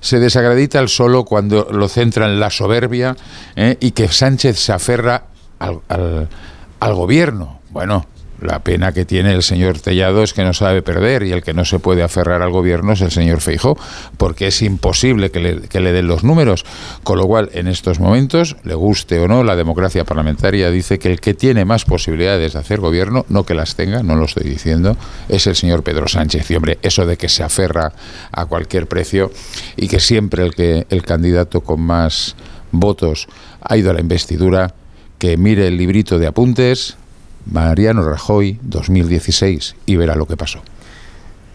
se 0.00 0.18
desacredita 0.18 0.78
el 0.78 0.88
solo 0.88 1.26
cuando 1.26 1.68
lo 1.70 1.86
centra 1.86 2.24
en 2.24 2.40
la 2.40 2.48
soberbia 2.48 3.14
¿eh? 3.56 3.76
y 3.78 3.90
que 3.90 4.08
Sánchez 4.08 4.58
se 4.58 4.72
aferra 4.72 5.24
al 5.58 6.94
gobierno. 6.94 7.60
Bueno, 7.68 8.06
la 8.44 8.60
pena 8.60 8.92
que 8.92 9.04
tiene 9.04 9.32
el 9.32 9.42
señor 9.42 9.80
Tellado 9.80 10.22
es 10.22 10.34
que 10.34 10.44
no 10.44 10.52
sabe 10.52 10.82
perder 10.82 11.22
y 11.22 11.32
el 11.32 11.42
que 11.42 11.54
no 11.54 11.64
se 11.64 11.78
puede 11.78 12.02
aferrar 12.02 12.42
al 12.42 12.50
gobierno 12.50 12.92
es 12.92 13.00
el 13.00 13.10
señor 13.10 13.40
Feijó, 13.40 13.78
porque 14.18 14.48
es 14.48 14.62
imposible 14.62 15.30
que 15.30 15.40
le, 15.40 15.60
que 15.62 15.80
le, 15.80 15.92
den 15.92 16.06
los 16.06 16.24
números. 16.24 16.64
Con 17.02 17.18
lo 17.18 17.26
cual, 17.26 17.50
en 17.54 17.68
estos 17.68 18.00
momentos, 18.00 18.56
le 18.64 18.74
guste 18.74 19.18
o 19.18 19.28
no, 19.28 19.44
la 19.44 19.56
democracia 19.56 20.04
parlamentaria 20.04 20.70
dice 20.70 20.98
que 20.98 21.10
el 21.10 21.20
que 21.20 21.34
tiene 21.34 21.64
más 21.64 21.84
posibilidades 21.84 22.52
de 22.52 22.58
hacer 22.58 22.80
gobierno, 22.80 23.24
no 23.28 23.44
que 23.44 23.54
las 23.54 23.76
tenga, 23.76 24.02
no 24.02 24.14
lo 24.14 24.26
estoy 24.26 24.48
diciendo, 24.48 24.96
es 25.28 25.46
el 25.46 25.56
señor 25.56 25.82
Pedro 25.82 26.06
Sánchez. 26.06 26.50
Y 26.50 26.56
hombre, 26.56 26.78
eso 26.82 27.06
de 27.06 27.16
que 27.16 27.28
se 27.28 27.42
aferra 27.42 27.92
a 28.30 28.44
cualquier 28.46 28.86
precio 28.86 29.32
y 29.76 29.88
que 29.88 30.00
siempre 30.00 30.44
el, 30.44 30.54
que, 30.54 30.86
el 30.90 31.02
candidato 31.02 31.62
con 31.62 31.80
más 31.80 32.36
votos 32.70 33.26
ha 33.62 33.76
ido 33.76 33.90
a 33.90 33.94
la 33.94 34.00
investidura, 34.00 34.74
que 35.18 35.36
mire 35.36 35.66
el 35.66 35.78
librito 35.78 36.18
de 36.18 36.26
apuntes, 36.26 36.98
Mariano 37.46 38.02
Rajoy 38.02 38.58
2016 38.62 39.76
y 39.86 39.96
verá 39.96 40.14
lo 40.14 40.26
que 40.26 40.36
pasó. 40.36 40.62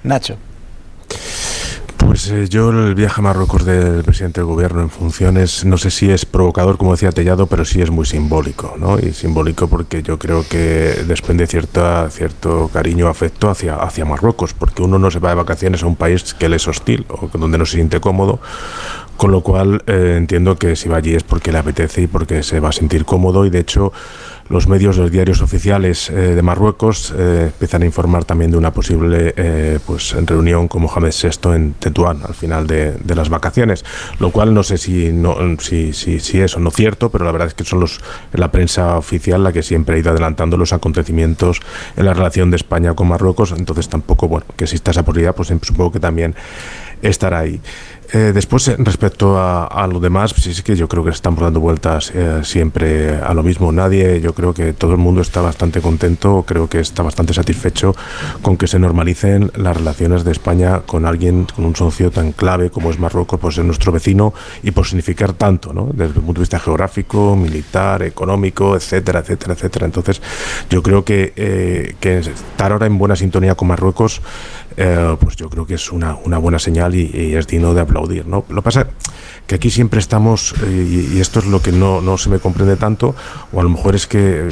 Nacho. 0.03 0.37
Pues 2.09 2.31
eh, 2.31 2.47
yo 2.49 2.69
el 2.71 2.95
viaje 2.95 3.19
a 3.19 3.23
Marruecos 3.23 3.65
del 3.65 4.03
presidente 4.03 4.39
del 4.39 4.47
gobierno 4.47 4.81
en 4.81 4.89
funciones, 4.89 5.63
no 5.65 5.77
sé 5.77 5.91
si 5.91 6.09
es 6.09 6.25
provocador, 6.25 6.77
como 6.77 6.93
decía 6.93 7.11
Tellado, 7.11 7.45
pero 7.45 7.65
sí 7.65 7.81
es 7.81 7.91
muy 7.91 8.05
simbólico, 8.05 8.75
¿no? 8.79 8.97
Y 8.97 9.13
simbólico 9.13 9.67
porque 9.67 10.01
yo 10.01 10.17
creo 10.17 10.43
que 10.47 11.03
desprende 11.05 11.45
cierta, 11.45 12.09
cierto 12.09 12.69
cariño, 12.73 13.09
afecto 13.09 13.49
hacia, 13.49 13.75
hacia 13.75 14.05
Marruecos, 14.05 14.53
porque 14.53 14.81
uno 14.81 14.97
no 14.97 15.11
se 15.11 15.19
va 15.19 15.29
de 15.29 15.35
vacaciones 15.35 15.83
a 15.83 15.87
un 15.87 15.95
país 15.95 16.33
que 16.33 16.49
le 16.49 16.55
es 16.55 16.67
hostil 16.67 17.05
o 17.09 17.29
donde 17.37 17.57
no 17.57 17.65
se 17.65 17.75
siente 17.75 17.99
cómodo, 17.99 18.39
con 19.17 19.31
lo 19.31 19.41
cual 19.41 19.83
eh, 19.85 20.15
entiendo 20.17 20.55
que 20.55 20.75
si 20.75 20.89
va 20.89 20.97
allí 20.97 21.13
es 21.13 21.23
porque 21.23 21.51
le 21.51 21.59
apetece 21.59 22.03
y 22.03 22.07
porque 22.07 22.41
se 22.41 22.59
va 22.59 22.69
a 22.69 22.71
sentir 22.71 23.05
cómodo 23.05 23.45
y 23.45 23.49
de 23.49 23.59
hecho 23.59 23.91
los 24.49 24.67
medios, 24.67 24.97
los 24.97 25.11
diarios 25.11 25.41
oficiales 25.41 26.09
eh, 26.09 26.13
de 26.13 26.41
Marruecos 26.41 27.13
eh, 27.15 27.45
empiezan 27.53 27.83
a 27.83 27.85
informar 27.85 28.25
también 28.25 28.49
de 28.49 28.57
una 28.57 28.73
posible 28.73 29.33
eh, 29.37 29.79
pues, 29.85 30.13
reunión 30.25 30.67
con 30.67 30.81
Mohamed 30.81 31.13
VI 31.13 31.53
en 31.53 31.73
Tetuán 31.73 32.21
al 32.27 32.33
final 32.33 32.65
de, 32.65 32.93
de, 32.93 33.15
las 33.15 33.29
vacaciones, 33.29 33.85
lo 34.19 34.31
cual 34.31 34.53
no 34.53 34.63
sé 34.63 34.77
si, 34.77 35.11
no, 35.13 35.37
si, 35.59 35.93
si, 35.93 36.19
si 36.19 36.41
es 36.41 36.55
o 36.55 36.59
no 36.59 36.71
cierto, 36.71 37.09
pero 37.11 37.25
la 37.25 37.31
verdad 37.31 37.49
es 37.49 37.53
que 37.53 37.63
son 37.63 37.79
los, 37.79 38.01
la 38.33 38.51
prensa 38.51 38.97
oficial 38.97 39.43
la 39.43 39.53
que 39.53 39.61
siempre 39.61 39.95
ha 39.95 39.99
ido 39.99 40.09
adelantando 40.09 40.57
los 40.57 40.73
acontecimientos 40.73 41.61
en 41.95 42.05
la 42.05 42.13
relación 42.13 42.49
de 42.49 42.57
España 42.57 42.95
con 42.95 43.07
Marruecos, 43.07 43.53
entonces 43.55 43.87
tampoco, 43.87 44.27
bueno, 44.27 44.47
que 44.57 44.63
exista 44.63 44.91
esa 44.91 45.03
posibilidad, 45.03 45.35
pues 45.35 45.49
supongo 45.61 45.91
que 45.91 45.99
también 45.99 46.33
estar 47.01 47.33
ahí. 47.33 47.61
Eh, 48.11 48.31
después, 48.33 48.67
eh, 48.67 48.75
respecto 48.79 49.37
a, 49.37 49.87
lo 49.87 49.99
demás, 49.99 50.33
sí, 50.35 50.53
sí 50.53 50.63
que 50.63 50.75
yo 50.75 50.87
creo 50.87 51.03
que 51.03 51.11
están 51.11 51.35
dando 51.35 51.59
vueltas 51.59 52.11
eh, 52.15 52.41
siempre 52.43 53.17
a 53.17 53.33
lo 53.35 53.43
mismo. 53.43 53.71
Nadie, 53.71 54.19
yo 54.19 54.33
creo 54.33 54.53
que 54.53 54.73
todo 54.73 54.91
el 54.93 54.97
mundo 54.97 55.21
está 55.21 55.41
bastante 55.41 55.79
contento, 55.79 56.43
creo 56.47 56.67
que 56.67 56.79
está 56.79 57.03
bastante 57.03 57.35
satisfecho 57.35 57.95
con 58.41 58.57
que 58.57 58.65
se 58.65 58.79
normalicen 58.79 59.51
las 59.55 59.77
relaciones 59.77 60.23
de 60.23 60.31
España 60.31 60.81
con 60.81 61.05
alguien, 61.05 61.45
con 61.45 61.65
un 61.65 61.75
socio 61.75 62.09
tan 62.09 62.31
clave 62.31 62.71
como 62.71 62.89
es 62.89 62.97
Marruecos, 62.97 63.39
pues 63.39 63.59
es 63.59 63.65
nuestro 63.65 63.91
vecino 63.91 64.33
y 64.63 64.71
por 64.71 64.87
significar 64.87 65.33
tanto, 65.33 65.71
¿no? 65.71 65.89
Desde 65.93 66.17
el 66.17 66.21
punto 66.21 66.33
de 66.33 66.41
vista 66.41 66.59
geográfico, 66.59 67.35
militar, 67.35 68.01
económico, 68.01 68.75
etcétera, 68.75 69.19
etcétera, 69.19 69.53
etcétera. 69.53 69.85
Entonces, 69.85 70.19
yo 70.69 70.81
creo 70.81 71.05
que 71.05 71.95
estar 72.01 72.71
ahora 72.71 72.87
en 72.87 72.97
buena 72.97 73.15
sintonía 73.15 73.53
con 73.53 73.67
Marruecos 73.67 74.21
eh, 74.81 75.17
pues 75.19 75.35
yo 75.35 75.49
creo 75.49 75.65
que 75.65 75.73
es 75.73 75.91
una, 75.91 76.15
una 76.15 76.37
buena 76.37 76.57
señal 76.57 76.95
y, 76.95 77.35
es 77.35 77.45
digno 77.47 77.73
de 77.73 77.81
aplaudir. 77.81 78.25
¿no? 78.25 78.45
Lo 78.47 78.61
pasa 78.61 78.87
que 79.49 79.55
aquí 79.55 79.71
siempre 79.71 79.99
estamos, 79.99 80.53
eh, 80.63 81.07
y, 81.11 81.19
esto 81.19 81.39
es 81.39 81.47
lo 81.47 81.59
que 81.59 81.71
no, 81.71 82.01
no, 82.01 82.19
se 82.19 82.29
me 82.29 82.37
comprende 82.37 82.75
tanto, 82.75 83.15
o 83.51 83.59
a 83.59 83.63
lo 83.63 83.69
mejor 83.69 83.95
es 83.95 84.05
que 84.05 84.47
eh, 84.47 84.51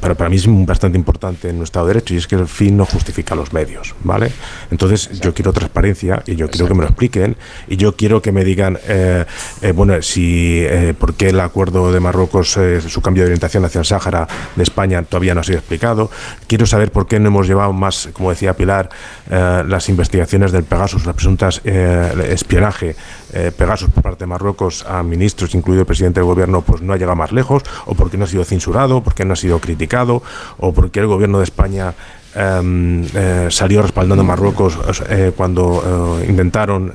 para, 0.00 0.14
para 0.14 0.30
mí 0.30 0.36
es 0.36 0.46
bastante 0.48 0.96
importante 0.96 1.50
en 1.50 1.58
nuestro 1.58 1.68
Estado 1.82 1.86
de 1.88 1.92
Derecho, 1.92 2.14
y 2.14 2.16
es 2.16 2.26
que 2.26 2.36
el 2.36 2.48
fin 2.48 2.74
no 2.74 2.86
justifica 2.86 3.34
los 3.34 3.52
medios, 3.52 3.94
¿vale? 4.04 4.32
Entonces 4.70 5.20
yo 5.20 5.34
quiero 5.34 5.52
transparencia 5.52 6.22
y 6.26 6.34
yo 6.34 6.48
quiero 6.48 6.66
que 6.66 6.72
me 6.72 6.80
lo 6.80 6.86
expliquen, 6.86 7.36
y 7.68 7.76
yo 7.76 7.94
quiero 7.94 8.22
que 8.22 8.32
me 8.32 8.42
digan, 8.42 8.78
bueno, 9.74 10.00
si, 10.00 10.64
¿por 10.98 11.12
qué 11.12 11.28
el 11.28 11.40
acuerdo 11.40 11.92
de 11.92 12.00
Marruecos, 12.00 12.58
su 12.88 13.02
cambio 13.02 13.24
de 13.24 13.26
orientación 13.26 13.66
hacia 13.66 13.80
el 13.80 13.84
Sáhara 13.84 14.26
de 14.56 14.62
España 14.62 15.02
todavía 15.02 15.34
no 15.34 15.42
ha 15.42 15.44
sido 15.44 15.58
explicado? 15.58 16.10
Quiero 16.46 16.64
saber 16.64 16.90
por 16.90 17.06
qué 17.06 17.20
no 17.20 17.28
hemos 17.28 17.46
llevado 17.46 17.74
más, 17.74 18.08
como 18.14 18.30
decía 18.30 18.56
Pilar, 18.56 18.88
las 19.28 19.90
investigaciones 19.90 20.52
del 20.52 20.64
Pegasus, 20.64 21.04
las 21.04 21.14
presuntas 21.14 21.60
eh, 21.64 22.28
espionaje 22.30 22.96
eh, 23.32 23.52
por 23.56 24.02
parte 24.02 24.20
de 24.20 24.26
Marruecos 24.26 24.84
a 24.86 25.02
ministros, 25.02 25.54
incluido 25.54 25.82
el 25.82 25.86
presidente 25.86 26.20
del 26.20 26.26
gobierno, 26.26 26.62
pues 26.62 26.82
no 26.82 26.92
ha 26.92 26.96
llegado 26.96 27.16
más 27.16 27.32
lejos, 27.32 27.62
o 27.86 27.94
porque 27.94 28.16
no 28.16 28.24
ha 28.24 28.28
sido 28.28 28.44
censurado, 28.44 29.02
porque 29.02 29.24
no 29.24 29.32
ha 29.34 29.36
sido 29.36 29.58
criticado, 29.60 30.22
o 30.58 30.72
porque 30.72 31.00
el 31.00 31.06
gobierno 31.06 31.38
de 31.38 31.44
España 31.44 31.94
Em, 32.38 33.04
eh, 33.16 33.48
salió 33.50 33.82
respaldando 33.82 34.22
a 34.22 34.24
Marruecos 34.24 34.78
eh, 35.08 35.32
cuando 35.36 36.20
eh, 36.22 36.26
intentaron 36.28 36.92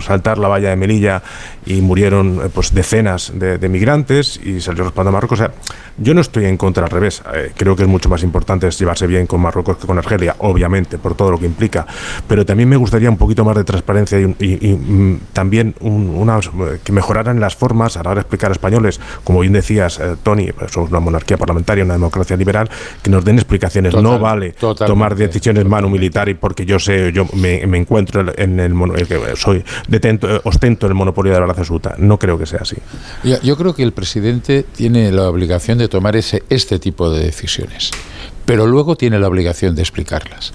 saltar 0.00 0.38
la 0.38 0.46
valla 0.46 0.70
de 0.70 0.76
Melilla 0.76 1.22
y 1.66 1.80
murieron 1.80 2.40
pues 2.54 2.72
decenas 2.72 3.32
de, 3.34 3.68
migrantes 3.68 4.38
y 4.42 4.60
salió 4.60 4.84
respaldando 4.84 5.16
a 5.16 5.18
Marruecos. 5.18 5.40
O 5.40 5.42
sea, 5.42 5.52
yo 5.98 6.14
no 6.14 6.20
estoy 6.20 6.44
en 6.44 6.56
contra, 6.56 6.84
al 6.84 6.90
revés. 6.90 7.20
creo 7.56 7.74
que 7.74 7.82
es 7.82 7.88
mucho 7.88 8.08
más 8.08 8.22
importante 8.22 8.70
llevarse 8.70 9.06
bien 9.08 9.26
con 9.26 9.40
Marruecos 9.40 9.76
que 9.76 9.86
con 9.86 9.98
Argelia, 9.98 10.36
obviamente, 10.38 10.98
por 10.98 11.14
todo 11.14 11.32
lo 11.32 11.38
que 11.38 11.46
implica. 11.46 11.86
Pero 12.28 12.46
también 12.46 12.68
me 12.68 12.76
gustaría 12.76 13.10
un 13.10 13.16
poquito 13.16 13.44
más 13.44 13.56
de 13.56 13.64
transparencia 13.64 14.20
y, 14.20 14.26
mm, 14.26 15.20
también 15.32 15.74
que 16.84 16.92
mejoraran 16.92 17.40
las 17.40 17.56
formas 17.56 17.96
a 17.96 18.04
la 18.04 18.10
hora 18.10 18.20
de 18.20 18.22
explicar 18.22 18.50
a 18.50 18.52
españoles, 18.52 19.00
como 19.24 19.40
bien 19.40 19.52
decías, 19.52 20.00
Tony, 20.22 20.52
pues 20.52 20.70
somos 20.70 20.90
una 20.90 21.00
monarquía 21.00 21.36
parlamentaria, 21.36 21.84
una 21.84 21.94
democracia 21.94 22.36
liberal, 22.36 22.70
que 23.02 23.10
nos 23.10 23.24
den 23.24 23.36
explicaciones. 23.36 23.94
no 23.94 24.18
vale 24.18 24.54
tomar 24.60 25.16
decisiones 25.16 25.64
mano 25.64 25.88
militar 25.88 26.28
y 26.28 26.34
porque 26.34 26.64
yo 26.64 26.78
sé, 26.78 27.12
yo 27.12 27.26
me, 27.34 27.62
encuentro 27.62 28.32
en 28.36 28.60
el, 28.60 28.74
soy 29.36 29.64
detento, 29.88 30.40
ostento 30.44 30.86
el 30.86 30.94
monopolio 30.94 31.32
de 31.32 31.40
la 31.40 31.46
verdad 31.46 31.60
absoluta. 31.60 31.94
No 31.98 32.18
creo 32.18 32.38
que 32.38 32.46
sea 32.46 32.60
así. 32.62 32.76
Yo, 33.42 33.56
creo 33.56 33.74
que 33.74 33.82
el 33.82 33.92
presidente 33.92 34.62
tiene 34.62 35.10
la 35.10 35.28
obligación 35.28 35.78
de 35.78 35.88
tomar 35.88 36.16
ese, 36.16 36.42
este 36.50 36.78
tipo 36.78 37.10
de 37.10 37.24
decisiones, 37.24 37.90
pero 38.44 38.66
luego 38.66 38.96
tiene 38.96 39.18
la 39.18 39.28
obligación 39.28 39.74
de 39.74 39.82
explicarlas. 39.82 40.52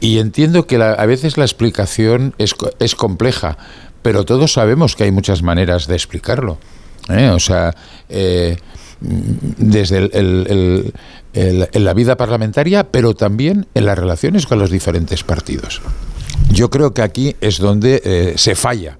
Y 0.00 0.18
entiendo 0.18 0.66
que 0.66 0.76
a 0.82 1.06
veces 1.06 1.38
la 1.38 1.44
explicación 1.44 2.34
es, 2.38 2.54
es 2.78 2.94
compleja, 2.94 3.56
pero 4.02 4.24
todos 4.24 4.52
sabemos 4.52 4.96
que 4.96 5.04
hay 5.04 5.10
muchas 5.10 5.42
maneras 5.42 5.86
de 5.86 5.94
explicarlo. 5.94 6.58
¿eh? 7.08 7.30
O 7.30 7.38
sea, 7.38 7.74
eh, 8.08 8.56
desde 9.00 9.98
el, 9.98 10.92
la 11.34 11.94
vida 11.94 12.16
parlamentaria, 12.16 12.84
pero 12.90 13.14
también 13.14 13.66
en 13.74 13.86
las 13.86 13.98
relaciones 13.98 14.46
con 14.46 14.58
los 14.58 14.70
diferentes 14.70 15.24
partidos. 15.24 15.80
Yo 16.50 16.70
creo 16.70 16.94
que 16.94 17.02
aquí 17.02 17.36
es 17.40 17.58
donde 17.58 18.02
eh, 18.04 18.34
se 18.36 18.54
falla. 18.54 18.98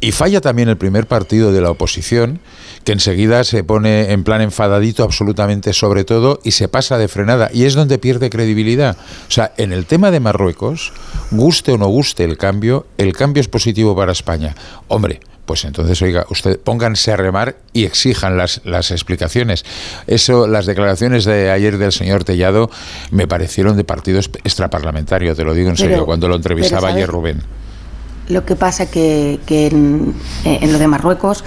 Y 0.00 0.12
falla 0.12 0.40
también 0.40 0.68
el 0.68 0.76
primer 0.76 1.06
partido 1.06 1.52
de 1.52 1.60
la 1.60 1.70
oposición, 1.70 2.40
que 2.84 2.92
enseguida 2.92 3.44
se 3.44 3.64
pone 3.64 4.12
en 4.12 4.24
plan 4.24 4.40
enfadadito 4.40 5.02
absolutamente 5.02 5.72
sobre 5.72 6.04
todo 6.04 6.40
y 6.44 6.52
se 6.52 6.68
pasa 6.68 6.98
de 6.98 7.08
frenada. 7.08 7.50
Y 7.52 7.64
es 7.64 7.74
donde 7.74 7.98
pierde 7.98 8.30
credibilidad. 8.30 8.96
O 9.28 9.30
sea, 9.30 9.52
en 9.56 9.72
el 9.72 9.86
tema 9.86 10.10
de 10.10 10.20
Marruecos, 10.20 10.92
guste 11.30 11.72
o 11.72 11.78
no 11.78 11.88
guste 11.88 12.24
el 12.24 12.36
cambio, 12.36 12.86
el 12.98 13.12
cambio 13.14 13.40
es 13.40 13.48
positivo 13.48 13.96
para 13.96 14.12
España. 14.12 14.54
Hombre, 14.88 15.20
pues 15.46 15.64
entonces, 15.64 16.00
oiga, 16.02 16.26
usted 16.30 16.58
pónganse 16.58 17.12
a 17.12 17.16
remar 17.16 17.56
y 17.72 17.84
exijan 17.84 18.36
las, 18.36 18.60
las 18.64 18.90
explicaciones. 18.90 19.64
Eso, 20.06 20.46
las 20.46 20.66
declaraciones 20.66 21.24
de 21.24 21.50
ayer 21.50 21.78
del 21.78 21.92
señor 21.92 22.24
Tellado 22.24 22.70
me 23.10 23.26
parecieron 23.26 23.76
de 23.76 23.84
partido 23.84 24.18
extraparlamentario, 24.18 25.34
te 25.34 25.44
lo 25.44 25.54
digo 25.54 25.70
en 25.70 25.76
serio, 25.76 26.06
cuando 26.06 26.28
lo 26.28 26.36
entrevistaba 26.36 26.88
ayer 26.88 27.08
Rubén. 27.08 27.42
Lo 28.28 28.46
que 28.46 28.56
pasa 28.56 28.90
que, 28.90 29.38
que 29.44 29.66
en, 29.66 30.14
en 30.44 30.72
lo 30.72 30.78
de 30.78 30.88
Marruecos 30.88 31.44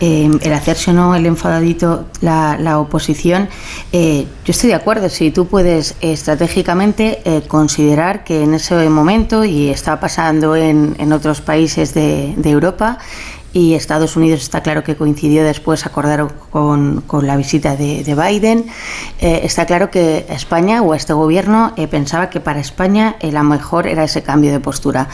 eh, 0.00 0.30
el 0.42 0.52
hacerse 0.52 0.92
o 0.92 0.94
no 0.94 1.16
el 1.16 1.26
enfadadito 1.26 2.06
la, 2.20 2.78
oposición, 2.78 3.48
eh, 3.92 4.26
yo 4.44 4.50
estoy 4.52 4.68
de 4.68 4.76
acuerdo, 4.76 5.08
si 5.08 5.32
tú 5.32 5.48
puedes 5.48 5.96
estratégicamente 6.00 7.20
eh, 7.24 7.42
considerar 7.48 8.22
que 8.22 8.44
en 8.44 8.54
ese 8.54 8.88
momento, 8.90 9.44
y 9.44 9.70
está 9.70 9.98
pasando 9.98 10.54
en, 10.54 10.94
en 11.00 11.12
otros 11.12 11.40
países 11.40 11.94
de, 11.94 12.32
de 12.36 12.50
Europa, 12.50 12.98
y 13.52 13.74
Estados 13.74 14.16
Unidos 14.16 14.42
está 14.42 14.62
claro 14.62 14.84
que 14.84 14.96
coincidió 14.96 15.42
después, 15.44 15.86
acordaron 15.86 16.32
con, 16.50 17.02
con 17.02 17.26
la 17.26 17.36
visita 17.36 17.76
de, 17.76 18.02
Biden. 18.14 18.66
Eh, 19.20 19.40
está 19.44 19.66
claro 19.66 19.90
que 19.90 20.26
España 20.28 20.82
o 20.82 20.94
este 20.94 21.12
gobierno 21.12 21.72
eh, 21.76 21.88
pensaba 21.88 22.30
que 22.30 22.40
para 22.40 22.60
España 22.60 23.16
eh, 23.20 23.32
la 23.32 23.42
mejor 23.42 23.86
era 23.86 24.04
ese 24.04 24.22
cambio 24.22 24.52
de 24.52 24.60
postura. 24.60 25.08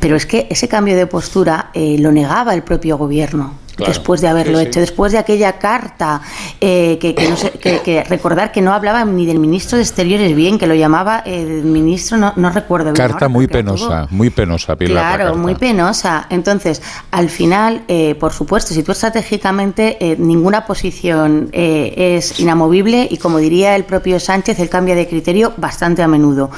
Pero 0.00 0.16
es 0.16 0.26
que 0.26 0.46
ese 0.50 0.68
cambio 0.68 0.96
de 0.96 1.06
postura 1.06 1.70
lo 1.74 2.12
negaba 2.12 2.54
el 2.54 2.62
propio 2.62 2.96
gobierno 2.98 3.63
después 3.78 4.20
de 4.20 4.28
haberlo 4.28 4.58
hecho, 4.60 4.80
después 4.80 5.12
de 5.12 5.18
aquella 5.18 5.58
carta, 5.58 6.20
eh, 6.60 6.98
que, 7.00 7.14
no 7.28 7.36
que, 7.60 8.04
recordar 8.08 8.52
que 8.52 8.60
no 8.60 8.72
hablaba 8.72 9.04
ni 9.04 9.26
del 9.26 9.38
ministro 9.38 9.76
de 9.76 9.82
Exteriores 9.82 10.34
bien, 10.34 10.58
que 10.58 10.66
lo 10.66 10.74
llamaba 10.74 11.20
el 11.20 11.64
ministro, 11.64 12.16
no, 12.16 12.32
no 12.36 12.50
recuerdo 12.50 12.92
bien. 12.92 12.96
Carta 12.96 13.28
muy 13.28 13.46
penosa, 13.46 14.06
muy 14.10 14.30
penosa, 14.30 14.76
Pilar. 14.76 15.16
Claro, 15.16 15.36
muy 15.36 15.54
penosa. 15.54 16.26
Entonces, 16.30 16.82
al 17.10 17.28
final, 17.28 17.82
eh, 17.88 18.14
por 18.14 18.32
supuesto, 18.32 18.74
si 18.74 18.82
tú 18.82 18.92
estratégicamente, 18.92 19.96
eh, 20.00 20.16
ninguna 20.18 20.66
posición 20.66 21.48
es 21.52 22.38
inamovible 22.40 23.06
y 23.10 23.18
como 23.18 23.38
diría 23.38 23.76
el 23.76 23.84
propio 23.84 24.20
Sánchez, 24.20 24.58
él 24.60 24.68
cambia 24.68 24.94
de 24.94 25.08
criterio 25.08 25.52
bastante 25.56 26.02
a 26.02 26.08
menudo. 26.08 26.50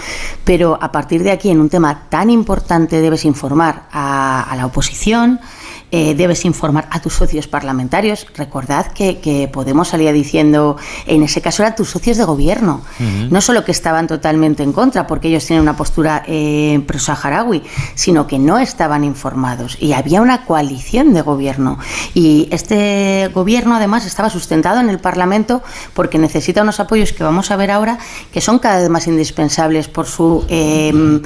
Pero 0.44 0.78
a 0.80 0.92
partir 0.92 1.22
de 1.22 1.30
aquí, 1.30 1.50
en 1.50 1.60
un 1.60 1.68
tema 1.68 2.02
tan 2.08 2.30
importante, 2.30 3.00
debes 3.00 3.24
informar 3.24 3.84
a 3.92 4.54
la 4.56 4.66
oposición, 4.66 5.40
eh, 5.92 6.14
debes 6.14 6.44
informar 6.44 6.88
a 6.90 7.00
tus 7.00 7.14
socios 7.14 7.46
parlamentarios. 7.46 8.26
Recordad 8.36 8.88
que, 8.92 9.16
Podemos 9.52 9.88
salía 9.88 10.12
diciendo, 10.12 10.76
en 11.06 11.22
ese 11.22 11.40
caso 11.40 11.62
eran 11.62 11.74
tus 11.74 11.90
socios 11.90 12.16
de 12.16 12.24
gobierno, 12.24 12.82
no 13.30 13.40
solo 13.40 13.64
que 13.64 13.70
estaban 13.70 14.06
totalmente 14.06 14.62
en 14.62 14.72
contra, 14.72 15.06
porque 15.06 15.28
ellos 15.28 15.44
tienen 15.46 15.62
una 15.62 15.76
postura 15.76 16.22
eh, 16.26 16.82
pro-saharaui, 16.86 17.62
sino 17.94 18.26
que 18.26 18.38
no 18.38 18.58
estaban 18.58 19.04
informados. 19.04 19.76
Y 19.80 19.92
había 19.92 20.20
una 20.20 20.44
coalición 20.44 21.14
de 21.14 21.22
gobierno. 21.22 21.78
Y 22.14 22.48
este 22.50 23.30
gobierno, 23.32 23.76
además, 23.76 24.06
estaba 24.06 24.30
sustentado 24.30 24.80
en 24.80 24.90
el 24.90 24.98
Parlamento 24.98 25.62
porque 25.94 26.18
necesita 26.18 26.62
unos 26.62 26.80
apoyos 26.80 27.12
que 27.12 27.22
vamos 27.22 27.50
a 27.50 27.56
ver 27.56 27.70
ahora, 27.70 27.98
que 28.32 28.40
son 28.40 28.58
cada 28.58 28.80
vez 28.80 28.88
más 28.88 29.06
indispensables 29.06 29.88
por 29.88 30.06
sus 30.06 30.44
em, 30.48 31.22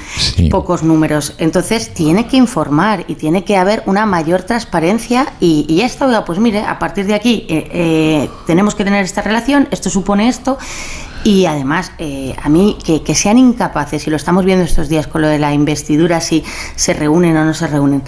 pocos 0.50 0.82
números. 0.82 1.34
Entonces, 1.38 1.92
tiene 1.94 2.26
que 2.26 2.36
informar 2.36 3.04
y 3.08 3.14
tiene 3.14 3.44
que 3.44 3.56
haber 3.56 3.82
una 3.86 4.06
mayor 4.06 4.42
transparencia 4.50 5.32
y, 5.38 5.64
y 5.68 5.82
esto, 5.82 6.08
pues 6.26 6.40
mire, 6.40 6.64
a 6.64 6.76
partir 6.80 7.06
de 7.06 7.14
aquí 7.14 7.46
eh, 7.48 7.70
eh, 7.72 8.30
tenemos 8.48 8.74
que 8.74 8.82
tener 8.82 9.04
esta 9.04 9.22
relación, 9.22 9.68
esto 9.70 9.90
supone 9.90 10.28
esto. 10.28 10.58
Y 11.22 11.44
además, 11.46 11.92
eh, 11.98 12.34
a 12.42 12.48
mí, 12.48 12.76
que, 12.82 13.14
sean 13.14 13.38
incapaces, 13.38 14.06
y 14.06 14.10
lo 14.10 14.16
estamos 14.16 14.44
viendo 14.44 14.64
estos 14.64 14.88
días 14.88 15.06
con 15.06 15.20
lo 15.20 15.28
de 15.28 15.38
la 15.38 15.52
investidura, 15.52 16.20
si 16.20 16.42
se 16.74 16.94
reúnen 16.94 17.36
o 17.36 17.44
no 17.44 17.54
se 17.54 17.68
reúnen, 17.68 18.02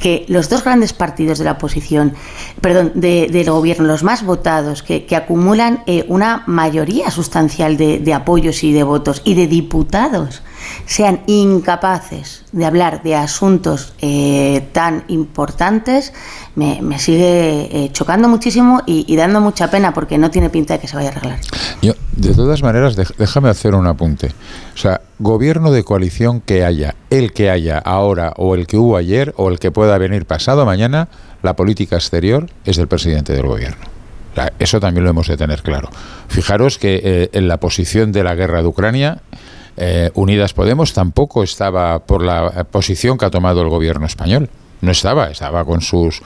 que 0.00 0.24
los 0.28 0.50
dos 0.50 0.62
grandes 0.62 0.92
partidos 0.92 1.38
de 1.38 1.46
la 1.46 1.52
oposición, 1.52 2.14
perdón, 2.60 2.92
del 2.94 3.50
gobierno, 3.50 3.86
los 3.86 4.04
más 4.04 4.22
votados, 4.22 4.82
que, 4.82 5.16
acumulan 5.16 5.82
una 6.08 6.44
mayoría 6.46 7.10
sustancial 7.10 7.78
de, 7.78 8.00
de 8.00 8.12
apoyos 8.12 8.62
y 8.62 8.72
de 8.72 8.82
votos 8.82 9.22
y 9.24 9.34
de 9.34 9.46
diputados, 9.46 10.42
sean 10.86 11.20
incapaces 11.26 12.44
de 12.52 12.64
hablar 12.64 13.02
de 13.02 13.14
asuntos 13.14 13.94
eh, 14.00 14.66
tan 14.72 15.04
importantes, 15.08 16.12
me, 16.54 16.98
sigue 16.98 17.84
eh, 17.84 17.90
chocando 17.92 18.28
muchísimo 18.28 18.82
y, 18.86 19.14
dando 19.16 19.40
mucha 19.40 19.70
pena 19.70 19.92
porque 19.94 20.18
no 20.18 20.30
tiene 20.30 20.50
pinta 20.50 20.74
de 20.74 20.80
que 20.80 20.88
se 20.88 20.96
vaya 20.96 21.10
a 21.10 21.12
arreglar. 21.12 21.38
Yo, 21.82 21.92
de 22.16 22.34
todas 22.34 22.62
maneras, 22.62 22.96
déjame 22.96 23.48
hacer 23.48 23.74
un 23.74 23.86
apunte. 23.86 24.32
O 24.74 24.78
sea, 24.78 25.00
gobierno 25.18 25.70
de 25.70 25.84
coalición 25.84 26.40
que 26.40 26.64
haya, 26.64 26.94
el 27.10 27.32
que 27.32 27.50
haya 27.50 27.78
ahora 27.78 28.32
o 28.36 28.54
el 28.54 28.66
que 28.66 28.76
hubo 28.76 28.96
ayer 28.96 29.34
o 29.36 29.48
el 29.48 29.58
que 29.58 29.70
pueda 29.70 29.98
venir 29.98 30.26
pasado 30.26 30.64
mañana, 30.64 31.08
la 31.42 31.54
política 31.54 31.96
exterior 31.96 32.46
es 32.64 32.76
del 32.76 32.88
presidente 32.88 33.32
del 33.32 33.46
gobierno. 33.46 33.84
eso 34.58 34.80
también 34.80 35.04
lo 35.04 35.10
hemos 35.10 35.28
de 35.28 35.36
tener 35.36 35.62
claro. 35.62 35.90
Fijaros 36.28 36.78
que 36.78 37.00
eh, 37.02 37.30
en 37.32 37.48
la 37.48 37.58
posición 37.58 38.12
de 38.12 38.24
la 38.24 38.34
guerra 38.34 38.62
de 38.62 38.68
Ucrania, 38.68 39.22
eh, 39.78 40.10
Unidas 40.14 40.52
Podemos 40.52 40.92
tampoco 40.92 41.42
estaba 41.42 42.00
por 42.00 42.22
la 42.22 42.64
posición 42.64 43.16
que 43.16 43.24
ha 43.24 43.30
tomado 43.30 43.62
el 43.62 43.68
gobierno 43.68 44.06
español. 44.06 44.50
No 44.80 44.92
estaba, 44.92 45.30
estaba 45.30 45.64
con 45.64 45.80
sus 45.80 46.22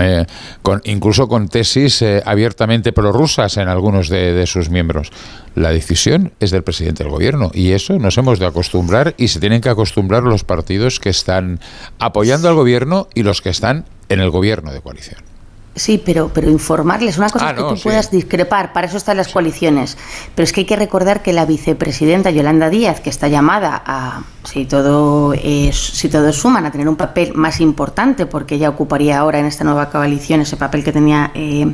eh, 0.00 0.24
con, 0.62 0.80
incluso 0.84 1.28
con 1.28 1.48
tesis 1.48 2.04
abiertamente 2.24 2.92
prorrusas 2.92 3.56
en 3.56 3.68
algunos 3.68 4.08
de, 4.08 4.32
de, 4.32 4.46
sus 4.46 4.70
miembros. 4.70 5.10
La 5.54 5.70
decisión 5.70 6.32
es 6.40 6.50
del 6.50 6.62
presidente 6.62 7.02
del 7.02 7.12
gobierno 7.12 7.50
y 7.52 7.72
eso 7.72 7.98
nos 7.98 8.16
hemos 8.18 8.38
de 8.38 8.46
acostumbrar 8.46 9.14
y 9.18 9.28
se 9.28 9.40
tienen 9.40 9.60
que 9.60 9.68
acostumbrar 9.68 10.22
los 10.22 10.44
partidos 10.44 10.98
que 11.00 11.10
están 11.10 11.60
apoyando 11.98 12.48
al 12.48 12.54
gobierno 12.54 13.08
y 13.14 13.22
los 13.22 13.42
que 13.42 13.50
están 13.50 13.84
en 14.08 14.20
el 14.20 14.30
gobierno 14.30 14.72
de 14.72 14.80
coalición. 14.80 15.31
Sí, 15.74 16.02
pero, 16.04 16.30
pero 16.32 16.50
informarles. 16.50 17.16
Una 17.16 17.30
cosa 17.30 17.48
ah, 17.48 17.50
es 17.50 17.56
que 17.56 17.62
tú 17.62 17.82
puedas 17.82 18.10
discrepar, 18.10 18.72
para 18.72 18.86
eso 18.86 18.98
están 18.98 19.16
las 19.16 19.28
coaliciones. 19.28 19.96
Pero 20.34 20.44
es 20.44 20.52
que 20.52 20.60
hay 20.60 20.66
que 20.66 20.76
recordar 20.76 21.22
que 21.22 21.32
la 21.32 21.46
vicepresidenta 21.46 22.30
Yolanda 22.30 22.68
Díaz, 22.68 23.00
que 23.00 23.08
está 23.08 23.28
llamada 23.28 23.82
a, 23.86 24.22
si 24.44 24.64
todo 24.64 25.32
es, 25.34 25.76
si 25.76 26.08
todos 26.08 26.36
suman, 26.36 26.66
a 26.66 26.72
tener 26.72 26.88
un 26.88 26.96
papel 26.96 27.32
más 27.34 27.60
importante, 27.60 28.26
porque 28.26 28.56
ella 28.56 28.68
ocuparía 28.68 29.18
ahora 29.18 29.38
en 29.38 29.46
esta 29.46 29.64
nueva 29.64 29.88
coalición 29.88 30.40
ese 30.40 30.56
papel 30.56 30.82
que 30.82 30.92
tenía 30.92 31.30
eh, 31.34 31.72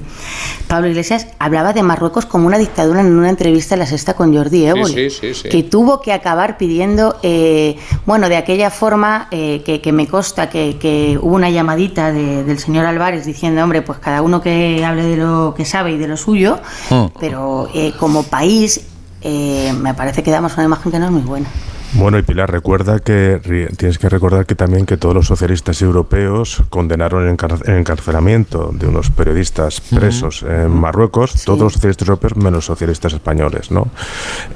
Pablo 0.67 0.89
Iglesias, 0.89 1.27
hablaba 1.39 1.73
de 1.73 1.83
Marruecos 1.83 2.27
como 2.27 2.47
una 2.47 2.59
dictadura 2.59 3.01
en 3.01 3.17
una 3.17 3.31
entrevista 3.31 3.75
en 3.75 3.81
la 3.81 3.87
sexta 3.87 4.15
con 4.15 4.35
Jordi 4.35 4.67
Évole, 4.67 5.11
que 5.51 5.63
tuvo 5.63 6.01
que 6.01 6.13
acabar 6.13 6.59
pidiendo, 6.59 7.17
eh, 7.23 7.77
bueno, 8.07 8.29
de 8.29 8.37
aquella 8.37 8.71
forma 8.71 9.29
eh, 9.31 9.63
que, 9.65 9.93
me 9.93 10.07
consta 10.07 10.49
que, 10.51 11.19
hubo 11.21 11.35
una 11.35 11.51
llamadita 11.51 12.13
del 12.13 12.59
señor 12.59 12.87
Álvarez 12.87 13.25
diciendo, 13.25 13.63
hombre, 13.63 13.83
pues 13.89 14.01
cada 14.01 14.21
uno 14.21 14.43
que 14.43 14.85
hable 14.85 15.03
de 15.03 15.17
lo 15.17 15.55
que 15.57 15.65
sabe 15.65 15.93
y 15.93 15.97
de 15.97 16.07
lo 16.07 16.19
suyo, 16.19 16.61
mm. 16.91 17.07
pero 17.19 17.71
eh, 17.75 17.95
como 17.99 18.23
país 18.23 18.83
eh, 19.23 19.73
me 19.81 19.95
parece 19.95 20.23
que 20.23 20.31
damos 20.31 20.53
una 20.57 20.65
imagen 20.65 20.93
que 20.93 20.99
no 20.99 21.07
es 21.07 21.11
muy 21.11 21.23
buena. 21.23 21.49
Bueno, 21.95 22.19
y 22.19 22.23
Pilar, 22.23 22.51
recuerda 22.51 23.01
que 23.01 23.41
tienes 23.77 23.99
que 23.99 24.09
recordar 24.11 24.45
que 24.45 24.55
también 24.55 24.85
que 24.85 24.99
todos 24.99 25.15
los 25.15 25.27
socialistas 25.27 25.81
europeos 25.81 26.63
condenaron 26.69 27.27
el, 27.27 27.77
encarcelamiento 27.77 28.71
de 28.75 28.87
unos 28.87 29.11
periodistas 29.11 29.81
presos 29.81 30.43
en 30.43 30.71
Marruecos, 30.71 31.45
todos 31.45 31.61
los 31.61 31.73
socialistas 31.73 32.07
europeos 32.07 32.37
menos 32.37 32.67
socialistas 32.67 33.15
españoles, 33.15 33.71
¿no? 33.71 33.89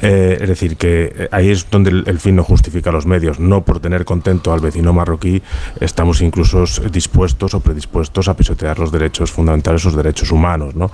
Eh, 0.02 0.38
es 0.42 0.48
decir, 0.48 0.76
que 0.76 1.12
eh, 1.16 1.28
ahí 1.32 1.50
es 1.50 1.68
donde 1.70 1.90
el, 1.90 2.18
fin 2.20 2.36
no 2.36 2.44
justifica 2.44 2.92
los 2.92 3.06
medios. 3.06 3.40
No 3.40 3.62
por 3.64 3.80
tener 3.80 4.04
contento 4.04 4.52
al 4.52 4.60
vecino 4.60 4.92
marroquí 4.92 5.42
estamos 5.80 6.20
incluso 6.20 6.64
dispuestos 6.90 7.54
o 7.54 7.60
predispuestos 7.60 8.28
a 8.28 8.36
pisotear 8.36 8.78
los 8.78 8.92
derechos 8.92 9.32
fundamentales, 9.32 9.84
los 9.84 9.96
derechos 9.96 10.30
humanos, 10.30 10.74
¿no? 10.74 10.90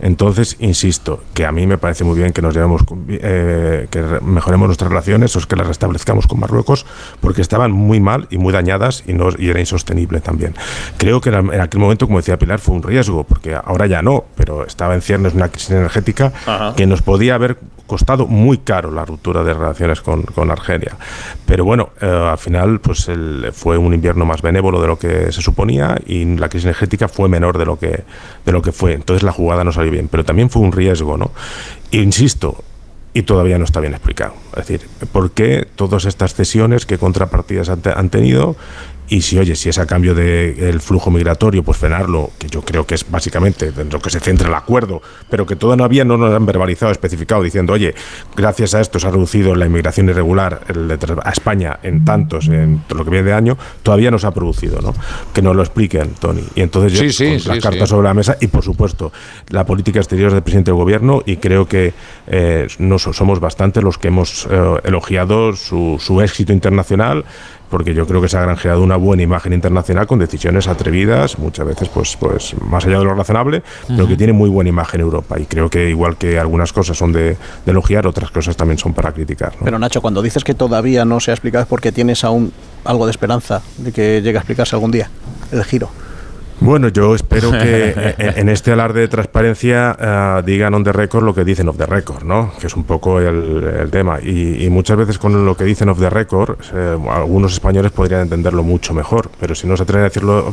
Entonces, 0.00 0.56
insisto, 0.58 1.22
que 1.32 1.46
a 1.46 1.52
mí 1.52 1.66
me 1.66 1.78
parece 1.78 2.04
muy 2.04 2.18
bien 2.18 2.32
que 2.32 2.42
nos 2.42 2.54
llevemos, 2.54 2.82
eh, 3.08 3.86
que 3.90 4.02
mejoremos 4.20 4.68
nuestras 4.68 4.90
relaciones 4.90 5.34
o 5.36 5.40
que 5.46 5.56
las 5.56 5.68
establezcamos 5.76 6.26
con 6.26 6.40
Marruecos 6.40 6.86
porque 7.20 7.42
estaban 7.42 7.72
muy 7.72 8.00
mal 8.00 8.26
y 8.30 8.38
muy 8.38 8.52
dañadas 8.52 9.04
y, 9.06 9.12
no, 9.12 9.28
y 9.38 9.50
era 9.50 9.60
insostenible 9.60 10.20
también. 10.20 10.54
Creo 10.96 11.20
que 11.20 11.30
en 11.30 11.60
aquel 11.60 11.80
momento, 11.80 12.06
como 12.06 12.18
decía 12.18 12.38
Pilar, 12.38 12.58
fue 12.58 12.74
un 12.74 12.82
riesgo, 12.82 13.24
porque 13.24 13.54
ahora 13.54 13.86
ya 13.86 14.02
no, 14.02 14.24
pero 14.34 14.66
estaba 14.66 14.94
en 14.94 15.02
ciernes 15.02 15.34
una 15.34 15.48
crisis 15.48 15.70
energética 15.70 16.32
que 16.76 16.86
nos 16.86 17.02
podía 17.02 17.34
haber 17.34 17.58
costado 17.86 18.26
muy 18.26 18.58
caro 18.58 18.90
la 18.90 19.04
ruptura 19.04 19.44
de 19.44 19.54
relaciones 19.54 20.00
con, 20.00 20.22
con 20.22 20.50
Argelia. 20.50 20.96
Pero 21.46 21.64
bueno, 21.64 21.90
eh, 22.00 22.06
al 22.06 22.38
final 22.38 22.80
pues 22.80 23.08
fue 23.52 23.78
un 23.78 23.94
invierno 23.94 24.24
más 24.24 24.42
benévolo 24.42 24.80
de 24.80 24.88
lo 24.88 24.98
que 24.98 25.32
se 25.32 25.40
suponía 25.40 25.96
y 26.06 26.24
la 26.36 26.48
crisis 26.48 26.66
energética 26.66 27.08
fue 27.08 27.28
menor 27.28 27.58
de 27.58 27.64
lo 27.64 27.78
que, 27.78 28.04
de 28.44 28.52
lo 28.52 28.62
que 28.62 28.72
fue. 28.72 28.94
Entonces 28.94 29.22
la 29.22 29.32
jugada 29.32 29.64
no 29.64 29.72
salió 29.72 29.92
bien, 29.92 30.08
pero 30.08 30.24
también 30.24 30.50
fue 30.50 30.62
un 30.62 30.72
riesgo, 30.72 31.16
¿no? 31.16 31.30
Insisto, 31.92 32.64
y 33.16 33.22
todavía 33.22 33.56
no 33.56 33.64
está 33.64 33.80
bien 33.80 33.94
explicado. 33.94 34.34
Es 34.50 34.68
decir, 34.68 34.86
¿por 35.10 35.30
qué 35.30 35.66
todas 35.74 36.04
estas 36.04 36.34
cesiones, 36.34 36.84
qué 36.84 36.98
contrapartidas 36.98 37.70
han, 37.70 38.10
tenido 38.10 38.56
y 39.08 39.22
si, 39.22 39.38
oye, 39.38 39.54
si 39.54 39.68
es 39.68 39.78
a 39.78 39.86
cambio 39.86 40.14
del 40.14 40.80
flujo 40.80 41.10
migratorio, 41.10 41.62
pues 41.62 41.78
frenarlo, 41.78 42.30
que 42.38 42.48
yo 42.48 42.62
creo 42.62 42.86
que 42.86 42.96
es 42.96 43.08
básicamente 43.08 43.72
en 43.76 43.88
lo 43.90 44.00
que 44.00 44.10
se 44.10 44.20
centra 44.20 44.48
el 44.48 44.54
acuerdo, 44.54 45.00
pero 45.30 45.46
que 45.46 45.54
todavía 45.54 46.04
no 46.04 46.16
nos 46.16 46.34
han 46.34 46.44
verbalizado, 46.44 46.90
especificado, 46.90 47.42
diciendo, 47.42 47.72
oye, 47.72 47.94
gracias 48.34 48.74
a 48.74 48.80
esto 48.80 48.98
se 48.98 49.06
ha 49.06 49.10
reducido 49.10 49.54
la 49.54 49.66
inmigración 49.66 50.08
irregular 50.08 50.62
a 51.24 51.30
España 51.30 51.78
en 51.82 52.04
tantos, 52.04 52.48
en 52.48 52.82
lo 52.88 53.04
que 53.04 53.10
viene 53.10 53.26
de 53.26 53.34
año, 53.34 53.56
todavía 53.82 54.10
no 54.10 54.18
se 54.18 54.26
ha 54.26 54.32
producido, 54.32 54.80
¿no? 54.80 54.94
Que 55.32 55.42
nos 55.42 55.54
lo 55.54 55.62
expliquen, 55.62 56.14
Tony. 56.18 56.42
Y 56.54 56.62
entonces 56.62 56.92
yo, 56.92 57.08
sí, 57.10 57.38
la 57.46 57.58
carta 57.60 57.86
sobre 57.86 58.08
la 58.08 58.14
mesa 58.14 58.36
y, 58.40 58.48
por 58.48 58.64
supuesto, 58.64 59.12
la 59.50 59.64
política 59.64 60.00
exterior 60.00 60.32
del 60.32 60.42
presidente 60.42 60.72
del 60.72 60.78
gobierno 60.78 61.22
y 61.24 61.36
creo 61.36 61.66
que 61.66 61.94
eh, 62.26 62.66
no 62.78 62.98
somos 62.98 63.38
bastantes 63.38 63.82
los 63.82 63.98
que 63.98 64.08
hemos 64.08 64.48
eh, 64.50 64.80
elogiado 64.84 65.54
su, 65.54 65.96
su 66.00 66.20
éxito 66.20 66.52
internacional 66.52 67.24
porque 67.70 67.94
yo 67.94 68.06
creo 68.06 68.20
que 68.20 68.28
se 68.28 68.36
ha 68.36 68.42
granjeado 68.42 68.82
una 68.82 68.96
buena 68.96 69.22
imagen 69.22 69.52
internacional 69.52 70.06
con 70.06 70.18
decisiones 70.18 70.68
atrevidas, 70.68 71.38
muchas 71.38 71.66
veces 71.66 71.88
pues, 71.88 72.16
pues 72.16 72.54
más 72.62 72.84
allá 72.84 72.98
de 72.98 73.04
lo 73.04 73.14
razonable, 73.14 73.62
pero 73.88 74.06
que 74.06 74.16
tiene 74.16 74.32
muy 74.32 74.48
buena 74.48 74.70
imagen 74.70 75.00
Europa. 75.00 75.38
Y 75.38 75.46
creo 75.46 75.68
que 75.68 75.88
igual 75.90 76.16
que 76.16 76.38
algunas 76.38 76.72
cosas 76.72 76.96
son 76.96 77.12
de, 77.12 77.36
elogiar, 77.66 78.06
otras 78.06 78.30
cosas 78.30 78.56
también 78.56 78.78
son 78.78 78.94
para 78.94 79.12
criticar. 79.12 79.54
Pero 79.62 79.78
Nacho, 79.78 80.00
cuando 80.00 80.22
dices 80.22 80.44
que 80.44 80.54
todavía 80.54 81.04
no 81.04 81.20
se 81.20 81.30
ha 81.30 81.34
explicado 81.34 81.62
es 81.62 81.68
porque 81.68 81.92
tienes 81.92 82.24
aún 82.24 82.52
algo 82.84 83.06
de 83.06 83.10
esperanza 83.10 83.62
de 83.78 83.92
que 83.92 84.22
llegue 84.22 84.38
a 84.38 84.40
explicarse 84.40 84.76
algún 84.76 84.90
día 84.90 85.10
el 85.52 85.64
giro. 85.64 85.90
Bueno, 86.58 86.88
yo 86.88 87.14
espero 87.14 87.50
que 87.50 88.14
en 88.18 88.48
este 88.48 88.72
alarde 88.72 89.00
de 89.00 89.08
transparencia 89.08 89.96
eh, 90.00 90.42
digan 90.46 90.72
on 90.72 90.84
the 90.84 90.92
record 90.92 91.22
lo 91.22 91.34
que 91.34 91.44
dicen 91.44 91.68
off 91.68 91.76
the 91.76 91.84
record, 91.84 92.24
¿no? 92.24 92.52
Que 92.58 92.66
es 92.66 92.76
un 92.76 92.84
poco 92.84 93.20
el, 93.20 93.88
tema. 93.90 94.20
Y, 94.20 94.68
muchas 94.70 94.96
veces 94.96 95.18
con 95.18 95.44
lo 95.44 95.56
que 95.56 95.64
dicen 95.64 95.88
off 95.90 95.98
the 95.98 96.10
record, 96.10 96.58
eh, 96.74 96.98
algunos 97.10 97.52
españoles 97.52 97.92
podrían 97.92 98.22
entenderlo 98.22 98.62
mucho 98.62 98.94
mejor. 98.94 99.30
Pero 99.38 99.54
si 99.54 99.66
no 99.66 99.76
se 99.76 99.82
atreven 99.82 100.02
a 100.02 100.08
decirlo 100.08 100.52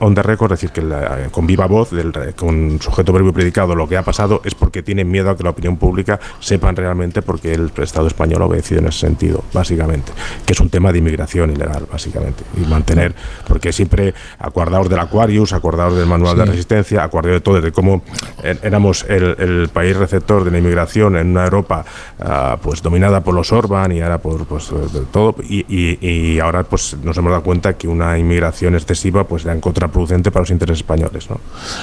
on 0.00 0.14
the 0.14 0.22
record, 0.22 0.50
decir 0.50 0.70
que 0.70 0.82
con 1.30 1.46
viva 1.46 1.66
voz, 1.66 1.90
del, 1.90 2.12
con 2.34 2.80
sujeto 2.80 3.12
verbo 3.12 3.28
y 3.28 3.32
predicado, 3.32 3.74
lo 3.74 3.86
que 3.88 3.96
ha 3.96 4.02
pasado 4.02 4.40
es 4.44 4.54
porque 4.54 4.82
tienen 4.82 5.10
miedo 5.10 5.30
a 5.30 5.36
que 5.36 5.42
la 5.42 5.50
opinión 5.50 5.76
pública 5.76 6.18
sepan 6.40 6.76
realmente 6.76 7.20
porque 7.20 7.52
el 7.52 7.70
Estado 7.76 8.06
español 8.06 8.42
ha 8.42 8.46
obedecido 8.46 8.80
en 8.80 8.88
ese 8.88 9.00
sentido, 9.00 9.44
básicamente. 9.52 10.12
Que 10.46 10.54
es 10.54 10.60
un 10.60 10.70
tema 10.70 10.92
de 10.92 10.98
inmigración 10.98 11.50
ilegal, 11.50 11.86
básicamente. 11.90 12.42
Y 12.56 12.66
mantener, 12.66 13.14
porque 13.46 13.72
siempre 13.72 14.14
acordados 14.38 14.88
del 14.88 14.98
acuario 14.98 15.41
acordados 15.50 15.96
del 15.96 16.06
manual 16.06 16.36
de 16.36 16.44
resistencia, 16.44 17.02
acordados 17.02 17.38
de 17.38 17.40
todo, 17.40 17.60
de 17.60 17.72
cómo 17.72 18.02
eh, 18.42 18.56
éramos 18.62 19.04
el, 19.08 19.68
país 19.72 19.96
receptor 19.96 20.44
de 20.44 20.50
la 20.50 20.58
inmigración 20.58 21.16
en 21.16 21.30
una 21.30 21.44
Europa 21.44 21.84
ah, 22.20 22.56
pues 22.62 22.82
dominada 22.82 23.20
por 23.22 23.34
los 23.34 23.50
Orban 23.52 23.90
y 23.92 24.00
ahora 24.00 24.18
por 24.18 24.44
pues, 24.46 24.70
todo, 25.10 25.34
y, 25.42 26.38
ahora 26.38 26.62
pues 26.62 26.96
nos 27.02 27.16
hemos 27.16 27.30
dado 27.30 27.42
cuenta 27.42 27.72
que 27.74 27.88
una 27.88 28.18
inmigración 28.18 28.74
excesiva 28.74 29.24
pues 29.24 29.44
era 29.44 29.58
contraproducente 29.60 30.30
para 30.30 30.42
los 30.42 30.50
intereses 30.50 30.80
españoles. 30.80 31.28
¿no? 31.30 31.40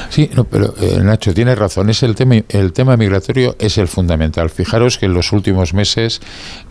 Sí, 0.10 0.30
no, 0.34 0.44
pero 0.44 0.74
eh, 0.80 1.00
Nacho, 1.02 1.34
tiene 1.34 1.56
razón, 1.56 1.90
es 1.90 2.04
el 2.04 2.16
tema, 2.16 2.36
el 2.48 2.74
tema 2.74 2.96
migratorio 2.96 3.56
es 3.60 3.78
el 3.78 3.88
fundamental. 3.88 4.50
Fijaros 4.50 4.98
que 4.98 5.08
en 5.08 5.14
los 5.14 5.32
últimos 5.32 5.74
meses 5.74 6.22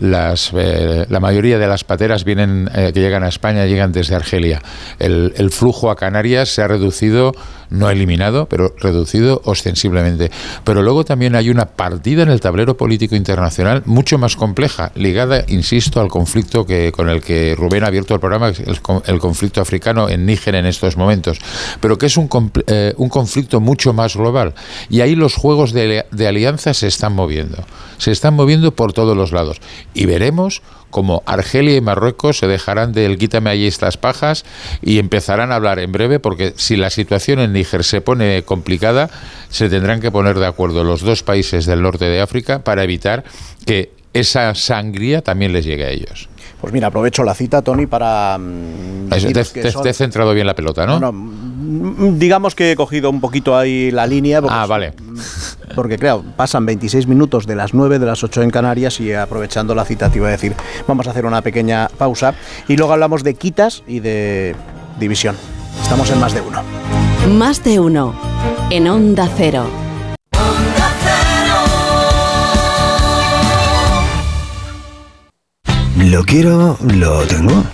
las, 0.00 0.52
eh, 0.54 1.06
la 1.08 1.20
mayoría 1.20 1.58
de 1.58 1.66
las 1.66 1.84
pateras 1.84 2.24
vienen, 2.24 2.70
que 2.72 3.00
llegan 3.00 3.24
a 3.24 3.28
España 3.28 3.66
llegan 3.66 3.92
desde 3.92 4.14
Argelia. 4.14 4.62
El, 4.98 5.32
el 5.36 5.50
flujo 5.50 5.90
a 5.90 5.96
Canarias 5.96 6.48
se 6.48 6.62
ha 6.62 6.68
reducido, 6.68 6.77
reducido 6.78 7.32
no 7.70 7.90
eliminado, 7.90 8.46
pero 8.46 8.74
reducido 8.78 9.40
ostensiblemente. 9.44 10.30
Pero 10.64 10.82
luego 10.82 11.04
también 11.04 11.34
hay 11.34 11.50
una 11.50 11.66
partida 11.66 12.22
en 12.22 12.30
el 12.30 12.40
tablero 12.40 12.76
político 12.76 13.14
internacional 13.14 13.82
mucho 13.84 14.18
más 14.18 14.36
compleja, 14.36 14.92
ligada, 14.94 15.44
insisto, 15.48 16.00
al 16.00 16.08
conflicto 16.08 16.66
que 16.66 16.92
con 16.92 17.08
el 17.08 17.20
que 17.20 17.54
Rubén 17.56 17.84
ha 17.84 17.88
abierto 17.88 18.14
el 18.14 18.20
programa, 18.20 18.48
el, 18.48 19.18
conflicto 19.18 19.60
africano 19.60 20.08
en 20.08 20.26
Níger 20.26 20.54
en 20.54 20.66
estos 20.66 20.96
momentos, 20.96 21.38
pero 21.80 21.98
que 21.98 22.06
es 22.06 22.16
un, 22.16 22.28
eh, 22.66 22.94
un 22.96 23.08
conflicto 23.08 23.60
mucho 23.60 23.92
más 23.92 24.16
global. 24.16 24.54
Y 24.88 25.00
ahí 25.00 25.14
los 25.14 25.34
juegos 25.34 25.72
de, 25.72 26.04
alianza 26.26 26.74
se 26.74 26.86
están 26.86 27.14
moviendo, 27.14 27.64
se 27.98 28.12
están 28.12 28.34
moviendo 28.34 28.72
por 28.74 28.92
todos 28.92 29.16
los 29.16 29.32
lados. 29.32 29.60
Y 29.94 30.06
veremos 30.06 30.62
como 30.90 31.22
Argelia 31.26 31.76
y 31.76 31.80
Marruecos 31.82 32.38
se 32.38 32.46
dejarán 32.46 32.92
del 32.92 33.18
quítame 33.18 33.50
allí 33.50 33.66
estas 33.66 33.98
pajas 33.98 34.44
y 34.80 34.98
empezarán 34.98 35.52
a 35.52 35.56
hablar 35.56 35.78
en 35.80 35.92
breve 35.92 36.18
porque 36.18 36.54
si 36.56 36.76
la 36.76 36.88
situación 36.88 37.40
en 37.40 37.52
Níger 37.58 37.82
se 37.84 38.00
pone 38.00 38.42
complicada, 38.44 39.10
se 39.50 39.68
tendrán 39.68 40.00
que 40.00 40.10
poner 40.10 40.38
de 40.38 40.46
acuerdo 40.46 40.84
los 40.84 41.02
dos 41.02 41.22
países 41.22 41.66
del 41.66 41.82
norte 41.82 42.04
de 42.06 42.20
África 42.20 42.60
para 42.60 42.84
evitar 42.84 43.24
que 43.66 43.92
esa 44.14 44.54
sangría 44.54 45.22
también 45.22 45.52
les 45.52 45.64
llegue 45.64 45.84
a 45.84 45.90
ellos. 45.90 46.28
Pues 46.60 46.72
mira, 46.72 46.88
aprovecho 46.88 47.22
la 47.22 47.34
cita, 47.34 47.62
Tony, 47.62 47.86
para... 47.86 48.36
mm, 48.38 49.08
Te, 49.10 49.44
que 49.44 49.70
son- 49.70 49.82
te 49.82 49.90
he 49.90 49.94
centrado 49.94 50.34
bien 50.34 50.46
la 50.46 50.54
pelota, 50.54 50.86
¿no? 50.86 50.98
No, 50.98 51.12
no, 51.12 51.12
mm, 51.12 52.18
digamos 52.18 52.54
que 52.56 52.72
he 52.72 52.76
cogido 52.76 53.10
un 53.10 53.20
poquito 53.20 53.56
ahí 53.56 53.90
la 53.92 54.06
línea. 54.08 54.40
Porque, 54.40 54.56
ah, 54.58 54.66
vale. 54.66 54.92
Porque, 55.76 55.98
claro, 55.98 56.24
pasan 56.36 56.66
26 56.66 57.06
minutos 57.06 57.46
de 57.46 57.54
las 57.54 57.74
9 57.74 58.00
de 58.00 58.06
las 58.06 58.24
8 58.24 58.42
en 58.42 58.50
Canarias 58.50 58.98
y 58.98 59.12
aprovechando 59.12 59.74
la 59.76 59.84
cita 59.84 60.10
te 60.10 60.18
iba 60.18 60.26
a 60.28 60.32
decir, 60.32 60.54
vamos 60.88 61.06
a 61.06 61.10
hacer 61.12 61.26
una 61.26 61.42
pequeña 61.42 61.88
pausa 61.96 62.34
y 62.66 62.76
luego 62.76 62.92
hablamos 62.92 63.22
de 63.22 63.34
quitas 63.34 63.84
y 63.86 64.00
de 64.00 64.56
división. 64.98 65.36
Estamos 65.80 66.10
en 66.10 66.18
más 66.18 66.32
de 66.34 66.40
uno. 66.40 66.97
Más 67.26 67.64
de 67.64 67.80
uno. 67.80 68.14
En 68.70 68.88
Onda 68.88 69.28
Cero. 69.36 69.66
Lo 75.96 76.24
quiero, 76.24 76.78
lo 76.80 77.20
tengo. 77.26 77.64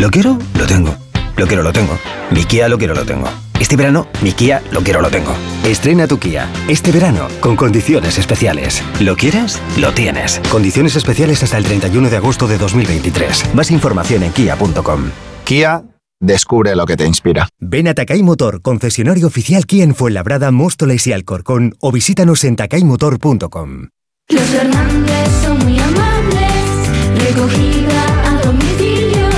Lo 0.00 0.10
quiero, 0.10 0.38
lo 0.58 0.66
tengo. 0.66 0.94
Lo 1.36 1.46
quiero, 1.46 1.62
lo 1.62 1.72
tengo. 1.72 1.98
Mi 2.30 2.44
Kia 2.44 2.68
lo 2.68 2.78
quiero, 2.78 2.94
lo 2.94 3.04
tengo. 3.04 3.28
Este 3.60 3.76
verano, 3.76 4.08
mi 4.22 4.32
Kia 4.32 4.62
lo 4.72 4.82
quiero, 4.82 5.00
lo 5.00 5.10
tengo. 5.10 5.32
Estrena 5.64 6.08
tu 6.08 6.18
Kia. 6.18 6.48
Este 6.68 6.90
verano, 6.90 7.28
con 7.40 7.56
condiciones 7.56 8.18
especiales. 8.18 8.82
¿Lo 9.00 9.16
quieres? 9.16 9.60
Lo 9.78 9.92
tienes. 9.92 10.40
Condiciones 10.50 10.96
especiales 10.96 11.42
hasta 11.42 11.58
el 11.58 11.64
31 11.64 12.10
de 12.10 12.16
agosto 12.16 12.48
de 12.48 12.58
2023. 12.58 13.54
Más 13.54 13.70
información 13.70 14.22
en 14.24 14.32
kia.com. 14.32 15.10
Kia, 15.44 15.84
descubre 16.24 16.74
lo 16.74 16.86
que 16.86 16.96
te 16.96 17.06
inspira. 17.06 17.48
Ven 17.60 17.88
a 17.88 17.94
Takay 17.94 18.22
Motor, 18.22 18.62
concesionario 18.62 19.26
oficial 19.26 19.66
Kia 19.66 19.84
en 19.84 19.94
Fuenlabrada, 19.94 20.50
Móstoles 20.50 21.06
y 21.06 21.12
Alcorcón 21.12 21.74
o 21.80 21.92
visítanos 21.92 22.44
en 22.44 22.56
takaymotor.com. 22.56 23.88
Los 24.28 24.54
Hernández 24.54 25.28
son 25.42 25.58
muy 25.58 25.78
amables, 25.78 26.88
recogida 27.18 28.30
a 28.30 28.40
domicilio, 28.42 29.28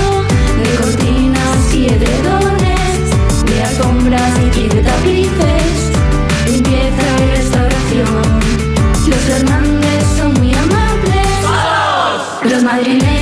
de 0.63 0.75
cortinas 0.81 1.75
y 1.75 1.87
edredones, 1.87 3.45
de 3.45 3.63
alfombras 3.63 4.39
y 4.55 4.67
de 4.69 4.81
tapices, 4.81 5.91
limpieza 6.45 7.05
y 7.19 7.25
restauración. 7.35 8.39
Los 9.09 9.29
Hernández 9.29 10.03
son 10.17 10.33
muy 10.35 10.53
amables, 10.53 11.27
los 12.49 12.63
madrileños 12.63 13.16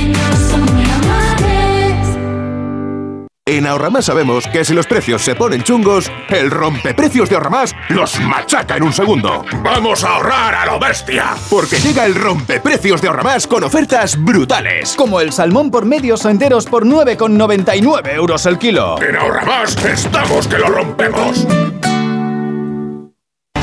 En 3.48 3.64
Ahorramás 3.64 4.06
sabemos 4.06 4.44
que 4.48 4.64
si 4.64 4.74
los 4.74 4.88
precios 4.88 5.22
se 5.22 5.36
ponen 5.36 5.62
chungos, 5.62 6.10
el 6.30 6.50
rompeprecios 6.50 7.28
de 7.28 7.36
Ahorramás 7.36 7.76
los 7.90 8.18
machaca 8.18 8.76
en 8.76 8.82
un 8.82 8.92
segundo. 8.92 9.44
¡Vamos 9.62 10.02
a 10.02 10.16
ahorrar 10.16 10.52
a 10.56 10.66
lo 10.66 10.80
bestia! 10.80 11.36
Porque 11.48 11.76
llega 11.76 12.06
el 12.06 12.16
rompeprecios 12.16 13.00
de 13.00 13.06
Ahorramás 13.06 13.46
con 13.46 13.62
ofertas 13.62 14.16
brutales. 14.20 14.96
Como 14.96 15.20
el 15.20 15.32
salmón 15.32 15.70
por 15.70 15.84
medios 15.84 16.24
o 16.24 16.28
enteros 16.30 16.66
por 16.66 16.84
9,99 16.84 18.14
euros 18.14 18.46
el 18.46 18.58
kilo. 18.58 19.00
En 19.00 19.14
Ahorramás 19.14 19.76
estamos 19.84 20.48
que 20.48 20.58
lo 20.58 20.66
rompemos. 20.66 21.46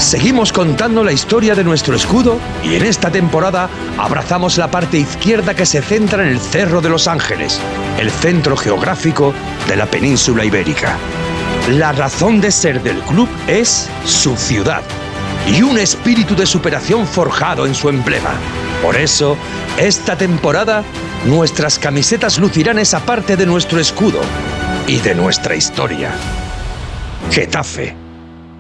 Seguimos 0.03 0.51
contando 0.51 1.01
la 1.01 1.13
historia 1.13 1.55
de 1.55 1.63
nuestro 1.63 1.95
escudo 1.95 2.37
y 2.61 2.75
en 2.75 2.83
esta 2.83 3.09
temporada 3.09 3.69
abrazamos 3.97 4.57
la 4.57 4.69
parte 4.69 4.97
izquierda 4.97 5.55
que 5.55 5.65
se 5.65 5.81
centra 5.81 6.23
en 6.23 6.29
el 6.29 6.41
Cerro 6.41 6.81
de 6.81 6.89
los 6.89 7.07
Ángeles, 7.07 7.59
el 7.97 8.11
centro 8.11 8.57
geográfico 8.57 9.33
de 9.67 9.77
la 9.77 9.85
península 9.85 10.43
ibérica. 10.43 10.97
La 11.69 11.93
razón 11.93 12.41
de 12.41 12.51
ser 12.51 12.83
del 12.83 12.99
club 13.03 13.29
es 13.47 13.89
su 14.05 14.35
ciudad 14.35 14.81
y 15.47 15.63
un 15.63 15.79
espíritu 15.79 16.35
de 16.35 16.45
superación 16.45 17.07
forjado 17.07 17.65
en 17.65 17.73
su 17.73 17.87
emblema. 17.87 18.33
Por 18.83 18.97
eso, 18.97 19.37
esta 19.77 20.17
temporada, 20.17 20.83
nuestras 21.25 21.79
camisetas 21.79 22.37
lucirán 22.39 22.77
esa 22.77 22.99
parte 22.99 23.37
de 23.37 23.45
nuestro 23.45 23.79
escudo 23.79 24.19
y 24.85 24.97
de 24.97 25.15
nuestra 25.15 25.55
historia. 25.55 26.11
Getafe, 27.31 28.02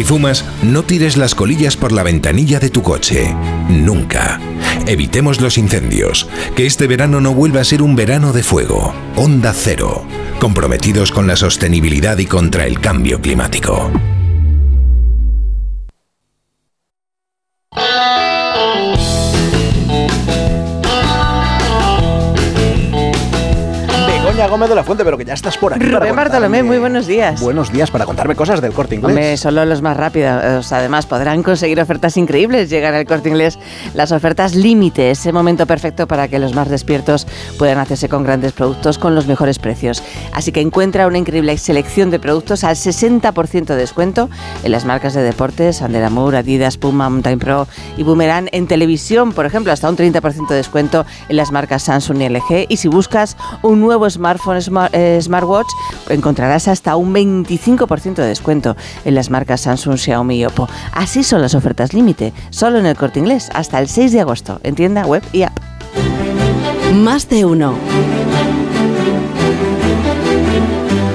Si 0.00 0.04
fumas, 0.04 0.46
no 0.62 0.82
tires 0.82 1.18
las 1.18 1.34
colillas 1.34 1.76
por 1.76 1.92
la 1.92 2.02
ventanilla 2.02 2.58
de 2.58 2.70
tu 2.70 2.82
coche. 2.82 3.36
Nunca. 3.68 4.40
Evitemos 4.86 5.42
los 5.42 5.58
incendios. 5.58 6.26
Que 6.56 6.64
este 6.64 6.86
verano 6.86 7.20
no 7.20 7.34
vuelva 7.34 7.60
a 7.60 7.64
ser 7.64 7.82
un 7.82 7.96
verano 7.96 8.32
de 8.32 8.42
fuego. 8.42 8.94
Onda 9.14 9.52
Cero. 9.52 10.06
Comprometidos 10.38 11.12
con 11.12 11.26
la 11.26 11.36
sostenibilidad 11.36 12.16
y 12.16 12.24
contra 12.24 12.64
el 12.64 12.80
cambio 12.80 13.20
climático. 13.20 13.90
Begoña 24.40 24.52
Gómez 24.52 24.68
de 24.70 24.74
la 24.74 24.84
Fuente, 24.84 25.04
pero 25.04 25.18
que 25.18 25.24
ya 25.26 25.34
estás 25.34 25.58
por 25.58 25.74
aquí. 25.74 25.84
Rubén 25.84 26.16
Bartolomé, 26.16 26.62
muy 26.62 26.78
buenos 26.78 27.06
días. 27.06 27.42
Buenos 27.42 27.70
días 27.70 27.90
para 27.90 28.06
contarme 28.06 28.34
cosas 28.34 28.62
del 28.62 28.72
corte 28.72 28.94
inglés. 28.94 29.10
Hombre, 29.10 29.36
solo 29.36 29.66
los 29.66 29.82
más 29.82 29.98
rápidos. 29.98 30.72
Además, 30.72 31.04
podrán 31.04 31.42
conseguir 31.42 31.78
ofertas 31.78 32.16
increíbles. 32.16 32.70
Llegan 32.70 32.94
al 32.94 33.04
corte 33.04 33.28
inglés 33.28 33.58
las 33.92 34.12
ofertas 34.12 34.54
límite, 34.54 35.10
ese 35.10 35.30
momento 35.30 35.66
perfecto 35.66 36.08
para 36.08 36.26
que 36.28 36.38
los 36.38 36.54
más 36.54 36.70
despiertos 36.70 37.26
puedan 37.58 37.76
hacerse 37.76 38.08
con 38.08 38.24
grandes 38.24 38.52
productos 38.52 38.96
con 38.96 39.14
los 39.14 39.26
mejores 39.26 39.58
precios. 39.58 40.02
Así 40.32 40.52
que 40.52 40.62
encuentra 40.62 41.06
una 41.06 41.18
increíble 41.18 41.58
selección 41.58 42.08
de 42.10 42.18
productos 42.18 42.64
al 42.64 42.76
60% 42.76 43.66
de 43.66 43.76
descuento 43.76 44.30
en 44.62 44.72
las 44.72 44.86
marcas 44.86 45.12
de 45.12 45.22
deportes, 45.22 45.82
Under 45.82 46.02
Armour, 46.02 46.36
Adidas, 46.36 46.78
Puma, 46.78 47.10
Mountain 47.10 47.40
Pro 47.40 47.68
y 47.98 48.04
Boomerang. 48.04 48.48
En 48.52 48.66
televisión, 48.66 49.34
por 49.34 49.44
ejemplo, 49.44 49.70
hasta 49.70 49.90
un 49.90 49.98
30% 49.98 50.48
de 50.48 50.56
descuento 50.56 51.04
en 51.28 51.36
las 51.36 51.52
marcas 51.52 51.82
Samsung 51.82 52.22
y 52.22 52.28
LG. 52.30 52.66
Y 52.70 52.78
si 52.78 52.88
buscas 52.88 53.36
un 53.60 53.80
nuevo 53.82 54.08
smartphone 54.08 54.29
smart- 54.38 54.90
eh, 54.92 55.18
smartwatch, 55.22 55.68
encontrarás 56.08 56.68
hasta 56.68 56.96
un 56.96 57.12
25% 57.12 58.14
de 58.22 58.28
descuento 58.28 58.76
en 59.04 59.14
las 59.14 59.30
marcas 59.30 59.62
Samsung, 59.62 59.96
Xiaomi 59.96 60.36
y 60.36 60.44
Oppo. 60.46 60.68
Así 60.92 61.22
son 61.24 61.42
las 61.42 61.54
ofertas 61.54 61.92
límite, 61.94 62.32
solo 62.50 62.78
en 62.78 62.86
el 62.86 62.96
corte 62.96 63.18
inglés, 63.18 63.50
hasta 63.54 63.78
el 63.78 63.88
6 63.88 64.12
de 64.12 64.20
agosto, 64.20 64.60
en 64.62 64.74
tienda 64.74 65.06
web 65.06 65.22
y 65.32 65.42
app. 65.42 65.58
Más 66.94 67.28
de 67.28 67.44
uno. 67.44 67.74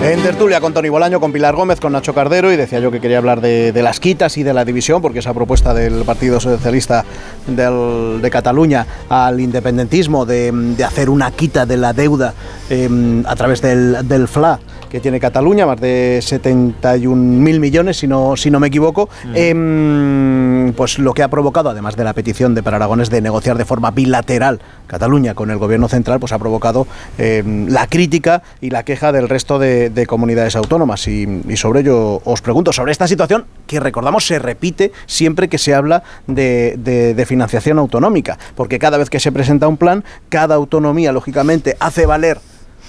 En 0.06 0.22
tertulia 0.22 0.62
con 0.62 0.72
Tony 0.72 0.89
Bolaño, 0.89 1.20
con 1.20 1.32
Pilar 1.32 1.56
Gómez, 1.56 1.80
con 1.80 1.93
Nacho 1.93 2.14
Cardero 2.14 2.53
y 2.53 2.56
decía 2.56 2.80
yo 2.80 2.91
que 2.91 3.01
quería 3.01 3.18
hablar 3.18 3.41
de, 3.41 3.74
las 3.82 3.99
quitas 3.99 4.38
y 4.38 4.43
de 4.43 4.53
la 4.53 4.64
división 4.64 5.01
porque 5.01 5.18
esa 5.18 5.34
propuesta 5.34 5.74
del 5.74 6.03
Partido 6.06 6.39
Socialista 6.39 7.03
de 7.47 8.30
Cataluña 8.32 8.86
al 9.10 9.39
independentismo 9.39 10.28
de, 10.28 10.76
hacer 10.86 11.10
una 11.10 11.32
quita 11.32 11.66
de 11.66 11.78
la 11.78 11.93
deuda 11.93 12.36
eh, 12.70 12.88
a 13.26 13.36
través 13.36 13.64
del 13.64 14.28
FLA 14.28 14.60
que 14.95 15.01
tiene 15.01 15.19
Cataluña, 15.19 15.65
más 15.65 15.81
de 15.81 16.21
71 16.23 17.13
mil 17.17 17.59
millones 17.59 17.97
si 17.97 18.07
no, 18.07 18.37
si 18.37 18.49
no 18.49 18.61
me 18.61 18.67
equivoco, 18.67 19.09
em, 19.33 20.71
pues 20.71 20.99
lo 20.99 21.13
que 21.13 21.21
ha 21.21 21.27
provocado, 21.27 21.69
además 21.69 21.97
de 21.97 22.05
la 22.05 22.13
petición 22.13 22.55
de 22.55 22.63
Per 22.63 22.73
Aragones 22.73 23.09
de 23.09 23.19
negociar 23.19 23.57
de 23.57 23.65
forma 23.65 23.91
bilateral 23.91 24.61
Cataluña 24.87 25.33
con 25.33 25.51
el 25.51 25.57
gobierno 25.57 25.89
central, 25.89 26.21
pues 26.21 26.31
ha 26.31 26.39
provocado 26.39 26.87
em, 27.17 27.67
la 27.67 27.87
crítica 27.87 28.41
y 28.61 28.69
la 28.69 28.83
queja 28.83 29.11
del 29.11 29.27
resto 29.27 29.59
de, 29.59 29.89
de 29.89 30.05
comunidades 30.07 30.55
autónomas. 30.55 31.09
Y, 31.09 31.41
y 31.45 31.57
sobre 31.57 31.81
ello 31.81 32.21
os 32.23 32.39
pregunto, 32.41 32.71
sobre 32.71 32.93
esta 32.93 33.05
situación 33.09 33.43
que 33.67 33.81
recordamos 33.81 34.25
se 34.25 34.39
repite 34.39 34.93
siempre 35.07 35.49
que 35.49 35.57
se 35.57 35.73
habla 35.75 36.03
de, 36.25 36.75
de- 36.77 37.13
de 37.15 37.25
financiación 37.25 37.79
autonómica, 37.79 38.39
porque 38.55 38.79
cada 38.79 38.97
vez 38.97 39.09
que 39.09 39.19
se 39.19 39.33
presenta 39.33 39.67
un 39.67 39.75
plan, 39.75 40.05
cada 40.29 40.55
autonomía, 40.55 41.11
lógicamente, 41.11 41.75
hace 41.81 42.05
valer 42.05 42.39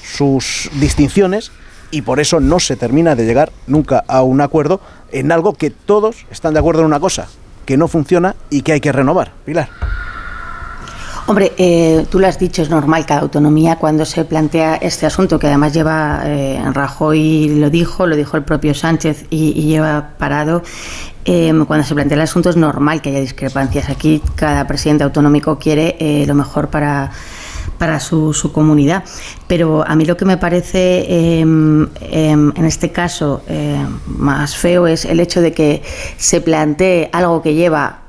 sus 0.05 0.71
distinciones 0.79 1.51
y 1.97 2.03
por 2.03 2.21
eso 2.21 2.41
no 2.41 2.61
se 2.61 2.77
termina 2.77 3.15
de 3.15 3.25
llegar 3.25 3.51
nunca 3.67 4.05
a 4.07 4.23
un 4.23 4.43
acuerdo 4.43 4.81
en 5.13 5.33
algo 5.33 5.55
que 5.55 5.71
todos 5.71 6.27
están 6.31 6.53
de 6.53 6.61
acuerdo 6.61 6.81
en 6.83 6.87
una 6.89 7.01
cosa, 7.01 7.27
que 7.65 7.79
no 7.79 7.89
funciona 7.89 8.37
y 8.51 8.61
que 8.61 8.73
hay 8.73 8.81
que 8.81 8.93
renovar. 8.93 9.33
Pilar. 9.47 9.71
Hombre, 11.27 11.55
eh, 11.57 12.05
tú 12.11 12.19
lo 12.19 12.27
has 12.27 12.39
dicho, 12.39 12.61
es 12.61 12.69
normal 12.69 13.07
cada 13.07 13.23
autonomía 13.23 13.77
cuando 13.77 14.05
se 14.05 14.27
plantea 14.27 14.77
este 14.77 15.07
asunto, 15.07 15.39
que 15.39 15.47
además 15.47 15.73
lleva, 15.73 16.21
eh, 16.25 16.63
Rajoy 16.71 17.49
lo 17.59 17.71
dijo, 17.71 18.07
lo 18.07 18.15
dijo 18.15 18.37
el 18.37 18.45
propio 18.45 18.75
Sánchez 18.75 19.25
y, 19.31 19.59
y 19.59 19.63
lleva 19.63 20.11
parado. 20.19 20.63
eh, 21.25 21.53
cuando 21.67 21.85
se 21.85 21.95
plantea 21.95 22.17
el 22.17 22.23
asunto 22.23 22.51
es 22.51 22.57
normal 22.57 23.01
que 23.01 23.09
haya 23.09 23.21
discrepancias. 23.21 23.89
Aquí 23.89 24.23
cada 24.35 24.67
presidente 24.67 25.03
autonómico 25.03 25.59
quiere 25.59 25.97
eh, 25.99 26.25
lo 26.27 26.35
mejor 26.35 26.69
para, 26.69 27.11
para 27.79 28.01
su, 28.01 28.33
su 28.33 28.53
comunidad. 28.53 29.05
Pero 29.47 29.87
a 29.87 29.95
mí 29.97 30.05
lo 30.05 30.17
que 30.17 30.25
me 30.25 30.37
parece 30.37 31.07
eh, 31.09 31.41
em, 31.41 31.89
en 32.01 32.65
este 32.65 32.91
caso 32.93 33.43
eh, 33.49 33.85
más 34.07 34.57
feo 34.57 34.87
es 34.87 35.05
el 35.05 35.21
hecho 35.21 35.41
de 35.41 35.53
que 35.53 35.83
se 36.17 36.41
plantee 36.41 37.09
algo 37.13 37.43
que 37.43 37.55
lleva 37.55 38.01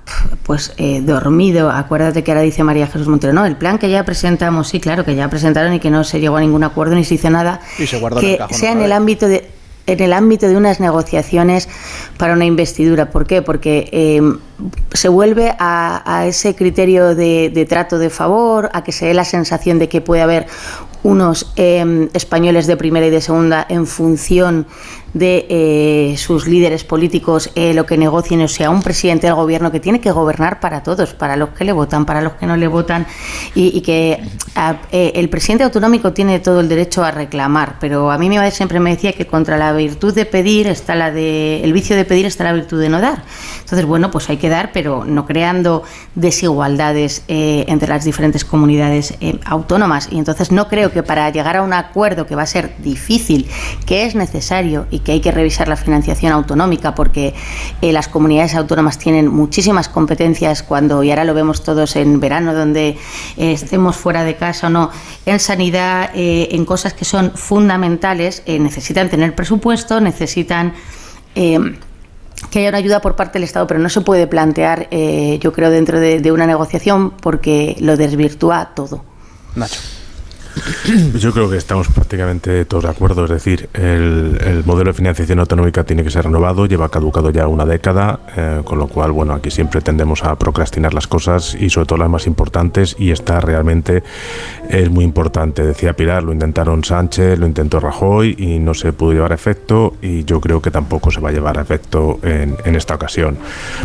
pues 0.44 0.74
eh, 0.78 1.02
dormido. 1.02 1.70
Acuérdate 1.70 2.24
que 2.24 2.32
ahora 2.32 2.42
dice 2.42 2.64
María 2.64 2.88
Jesús 2.88 3.08
Montero, 3.08 3.34
no, 3.34 3.46
el 3.46 3.58
plan 3.58 3.78
que 3.78 3.90
ya 3.90 4.06
presentamos, 4.06 4.70
sí, 4.70 4.80
claro, 4.80 5.04
que 5.04 5.16
ya 5.16 5.30
presentaron 5.30 5.74
y 5.74 5.80
que 5.80 5.90
no 5.90 6.04
se 6.04 6.20
llegó 6.20 6.38
a 6.38 6.42
ningún 6.42 6.64
acuerdo 6.64 6.96
ni 6.96 7.04
se 7.04 7.16
hizo 7.16 7.30
nada, 7.30 7.62
Y 7.78 7.88
se 7.88 7.98
en 7.98 8.16
que 8.16 8.38
cajón 8.38 8.58
sea 8.58 8.72
en 8.72 8.82
el 8.82 8.92
ámbito 8.92 9.28
de 9.28 9.57
en 9.88 10.02
el 10.02 10.14
ámbito 10.14 10.48
de 10.48 10.56
unas 10.56 10.80
negociaciones 10.80 11.68
para 12.18 12.34
una 12.34 12.46
investidura. 12.46 13.10
¿Por 13.10 13.26
qué? 13.26 13.42
Porque 13.42 13.90
eh, 13.92 14.22
se 14.94 15.10
vuelve 15.10 15.56
a, 15.58 16.04
a 16.06 16.28
ese 16.28 16.56
criterio 16.56 17.16
de, 17.16 17.66
trato 17.68 17.98
de 17.98 18.10
favor, 18.10 18.70
a 18.74 18.84
que 18.84 18.92
se 18.92 19.08
dé 19.08 19.14
la 19.14 19.26
sensación 19.26 19.80
de 19.80 19.90
que 19.90 20.02
puede 20.02 20.22
haber 20.22 20.48
unos 21.04 21.54
eh, 21.56 22.10
españoles 22.14 22.68
de 22.68 22.76
primera 22.76 23.08
y 23.08 23.10
de 23.10 23.22
segunda 23.22 23.66
en 23.70 23.88
función 23.88 24.68
de 25.18 25.46
eh, 25.50 26.16
sus 26.18 26.48
líderes 26.48 26.84
políticos 26.84 27.50
eh, 27.56 27.74
lo 27.74 27.86
que 27.86 27.98
negocien, 27.98 28.42
o 28.42 28.48
sea, 28.48 28.70
un 28.70 28.82
presidente 28.82 29.28
del 29.28 29.36
gobierno 29.36 29.72
que 29.72 29.80
tiene 29.80 30.00
que 30.00 30.12
gobernar 30.12 30.60
para 30.60 30.84
todos, 30.84 31.14
para 31.14 31.36
los 31.36 31.50
que 31.50 31.64
le 31.66 31.72
votan, 31.72 32.06
para 32.06 32.22
los 32.22 32.34
que 32.34 32.46
no 32.46 32.56
le 32.58 32.68
votan, 32.68 33.06
y, 33.56 33.76
y 33.78 33.82
que 33.82 34.20
a- 34.56 34.78
eh, 34.92 35.14
el 35.16 35.30
presidente 35.30 35.64
autonómico 35.64 36.14
tiene 36.14 36.40
todo 36.40 36.60
el 36.60 36.70
derecho 36.70 37.04
a 37.04 37.12
reclamar, 37.12 37.78
pero 37.80 38.12
a 38.12 38.18
mí 38.18 38.30
mi 38.30 38.38
madre 38.38 38.52
siempre 38.52 38.80
me 38.80 38.92
decía 38.92 39.14
que 39.14 39.26
contra 39.26 39.58
la 39.58 39.74
virtud 39.74 40.14
de 40.14 40.26
pedir 40.26 40.68
está 40.68 40.96
la 40.96 41.12
de, 41.12 41.64
el 41.64 41.74
vicio 41.74 41.96
de 41.96 42.06
pedir 42.06 42.26
está 42.26 42.44
la 42.44 42.54
virtud 42.54 42.80
de 42.80 42.90
no 42.90 43.02
dar. 43.02 43.24
Entonces, 43.62 43.86
bueno, 43.86 44.12
pues 44.12 44.30
hay 44.30 44.38
que 44.38 44.50
dar, 44.50 44.72
pero 44.72 45.04
no 45.06 45.26
creando 45.26 45.84
desigualdades 46.16 47.24
eh, 47.28 47.66
entre 47.68 47.90
las 47.90 48.04
diferentes 48.06 48.46
comunidades 48.46 49.16
eh, 49.22 49.40
autónomas. 49.46 50.08
Y 50.12 50.18
entonces 50.20 50.52
no 50.52 50.68
creo 50.68 50.92
que 50.92 51.04
para 51.04 51.30
llegar 51.30 51.58
a 51.58 51.62
un 51.64 51.74
acuerdo 51.74 52.26
que 52.28 52.36
va 52.36 52.44
a 52.44 52.48
ser 52.48 52.76
difícil, 52.80 53.48
que 53.86 54.06
es 54.06 54.14
necesario 54.16 54.86
y 54.92 55.00
que 55.00 55.07
hay 55.12 55.22
que 55.22 55.32
revisar 55.32 55.68
la 55.68 55.76
financiación 55.76 56.32
autonómica 56.32 56.96
porque 56.96 57.34
eh, 57.82 57.92
las 57.92 58.08
comunidades 58.08 58.56
autónomas 58.56 58.98
tienen 58.98 59.28
muchísimas 59.28 59.90
competencias 59.90 60.64
cuando, 60.64 61.04
y 61.04 61.10
ahora 61.10 61.24
lo 61.24 61.34
vemos 61.34 61.64
todos 61.64 61.96
en 61.96 62.20
verano, 62.20 62.54
donde 62.54 62.98
eh, 63.38 63.52
estemos 63.52 63.96
fuera 63.96 64.24
de 64.24 64.36
casa 64.36 64.68
o 64.68 64.70
no, 64.70 64.90
en 65.26 65.40
sanidad, 65.40 66.12
eh, 66.14 66.50
en 66.52 66.66
cosas 66.66 66.94
que 66.94 67.06
son 67.06 67.32
fundamentales, 67.32 68.44
necesitan 68.48 69.10
tener 69.10 69.36
presupuesto, 69.36 70.00
necesitan... 70.00 70.74
que 71.34 72.60
haya 72.60 72.70
una 72.70 72.78
ayuda 72.78 73.02
por 73.02 73.16
parte 73.16 73.34
del 73.34 73.44
Estado, 73.44 73.66
pero 73.68 73.80
no 73.80 73.90
se 73.90 74.02
puede 74.02 74.28
plantear, 74.28 74.88
eh, 74.92 75.40
yo 75.42 75.52
creo, 75.54 75.70
dentro 75.70 76.00
de, 76.00 76.20
de 76.20 76.32
una 76.32 76.46
negociación 76.46 77.12
porque 77.12 77.76
lo 77.80 77.98
desvirtúa 77.98 78.74
todo. 78.76 79.04
Nacho. 79.56 79.80
Yo 81.20 81.32
creo 81.34 81.50
que 81.50 81.58
estamos 81.58 81.88
prácticamente 81.88 82.66
todos 82.66 82.84
de 82.84 82.90
acuerdo, 82.90 83.26
es 83.26 83.30
decir, 83.30 83.70
el, 83.74 84.40
el 84.44 84.64
modelo 84.66 84.92
de 84.92 84.94
financiación 84.94 85.40
autonómica 85.40 85.84
tiene 85.84 86.04
que 86.04 86.10
ser 86.10 86.26
renovado, 86.26 86.66
lleva 86.66 86.90
caducado 86.90 87.30
ya 87.30 87.48
una 87.48 87.66
década, 87.66 88.20
eh, 88.36 88.62
con 88.64 88.78
lo 88.78 88.88
cual, 88.88 89.12
bueno, 89.12 89.34
aquí 89.34 89.52
siempre 89.52 89.82
tendemos 89.82 90.24
a 90.24 90.36
procrastinar 90.38 90.94
las 90.94 91.08
cosas 91.08 91.56
y 91.60 91.70
sobre 91.70 91.88
todo 91.88 92.00
las 92.00 92.10
más 92.10 92.28
importantes 92.28 92.96
y 93.00 93.12
esta 93.12 93.40
realmente 93.40 94.04
es 94.70 94.90
muy 94.90 95.04
importante. 95.04 95.66
Decía 95.66 95.94
Pilar, 95.94 96.24
lo 96.24 96.34
intentaron 96.34 96.84
Sánchez, 96.84 97.38
lo 97.40 97.48
intentó 97.48 97.80
Rajoy 97.80 98.36
y 98.38 98.60
no 98.60 98.74
se 98.74 98.94
pudo 98.94 99.14
llevar 99.14 99.32
a 99.32 99.36
efecto 99.36 99.96
y 100.02 100.24
yo 100.26 100.42
creo 100.42 100.62
que 100.62 100.72
tampoco 100.72 101.12
se 101.12 101.20
va 101.20 101.30
a 101.30 101.32
llevar 101.32 101.58
a 101.58 101.62
efecto 101.62 102.20
en, 102.24 102.58
esta 102.76 102.96
ocasión. 102.96 103.38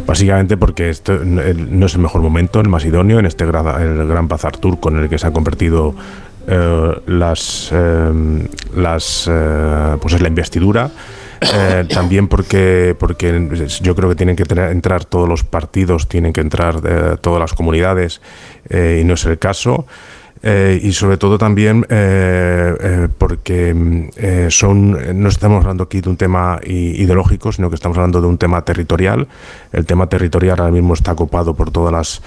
Básicamente 0.06 0.56
porque 0.56 0.90
esto 0.90 1.20
no 1.24 1.42
no 1.42 1.86
es 1.86 1.94
el 1.94 2.00
mejor 2.00 2.20
momento, 2.20 2.60
el 2.60 2.68
más 2.68 2.84
idóneo 2.84 3.18
en 3.18 3.26
este 3.26 3.46
gran, 3.46 3.66
el 3.80 4.06
gran 4.06 4.28
bazar 4.28 4.56
turco 4.56 4.90
en 4.90 4.98
el 4.98 5.08
que 5.08 5.18
se 5.18 5.26
ha 5.26 5.32
convertido 5.32 5.94
eh, 6.46 7.00
las, 7.06 7.70
eh, 7.72 8.48
las 8.76 9.28
eh, 9.30 9.96
pues 10.00 10.14
es 10.14 10.20
la 10.20 10.28
investidura. 10.28 10.90
Eh, 11.40 11.84
también 11.92 12.28
porque 12.28 12.94
porque 12.98 13.48
yo 13.82 13.94
creo 13.96 14.08
que 14.08 14.14
tienen 14.14 14.36
que 14.36 14.44
tener- 14.44 14.70
entrar 14.70 15.04
todos 15.04 15.28
los 15.28 15.42
partidos, 15.44 16.08
tienen 16.08 16.32
que 16.32 16.40
entrar 16.40 16.80
todas 17.20 17.40
las 17.40 17.52
comunidades 17.54 18.20
y 18.70 19.02
no 19.04 19.14
es 19.14 19.24
el 19.24 19.38
caso. 19.38 19.86
Eh, 20.44 20.80
y 20.82 20.92
sobre 20.92 21.18
todo 21.18 21.38
también 21.38 21.86
eh, 21.88 22.74
eh, 22.80 23.08
porque 23.16 23.72
mm, 23.72 24.50
son 24.50 25.20
no 25.22 25.28
estamos 25.28 25.60
hablando 25.62 25.84
aquí 25.84 26.00
de 26.00 26.10
un 26.10 26.16
tema 26.16 26.58
ideológico, 26.64 27.52
sino 27.52 27.68
que 27.68 27.76
estamos 27.76 27.96
hablando 27.96 28.20
de 28.20 28.26
un 28.26 28.38
tema 28.38 28.64
territorial. 28.64 29.28
El 29.72 29.86
tema 29.86 30.08
territorial 30.08 30.58
ahora 30.58 30.72
mismo 30.72 30.94
está 30.94 31.12
ocupado 31.12 31.54
por 31.54 31.70
todas 31.70 31.92
las 31.92 32.22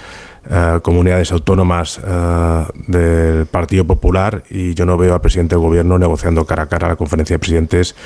eh, 0.48 0.80
comunidades 0.82 1.32
autónomas 1.32 2.00
eh, 2.04 2.64
del 2.86 3.46
Partido 3.46 3.84
Popular 3.84 4.44
y 4.48 4.74
yo 4.74 4.86
no 4.86 4.96
veo 4.96 5.14
al 5.14 5.20
presidente 5.20 5.54
del 5.56 5.62
gobierno 5.62 5.98
negociando 5.98 6.44
cara 6.44 6.64
a 6.64 6.66
cara 6.68 6.88
la 6.88 6.96
conferencia 6.96 7.34
de 7.34 7.38
presidentes 7.38 7.96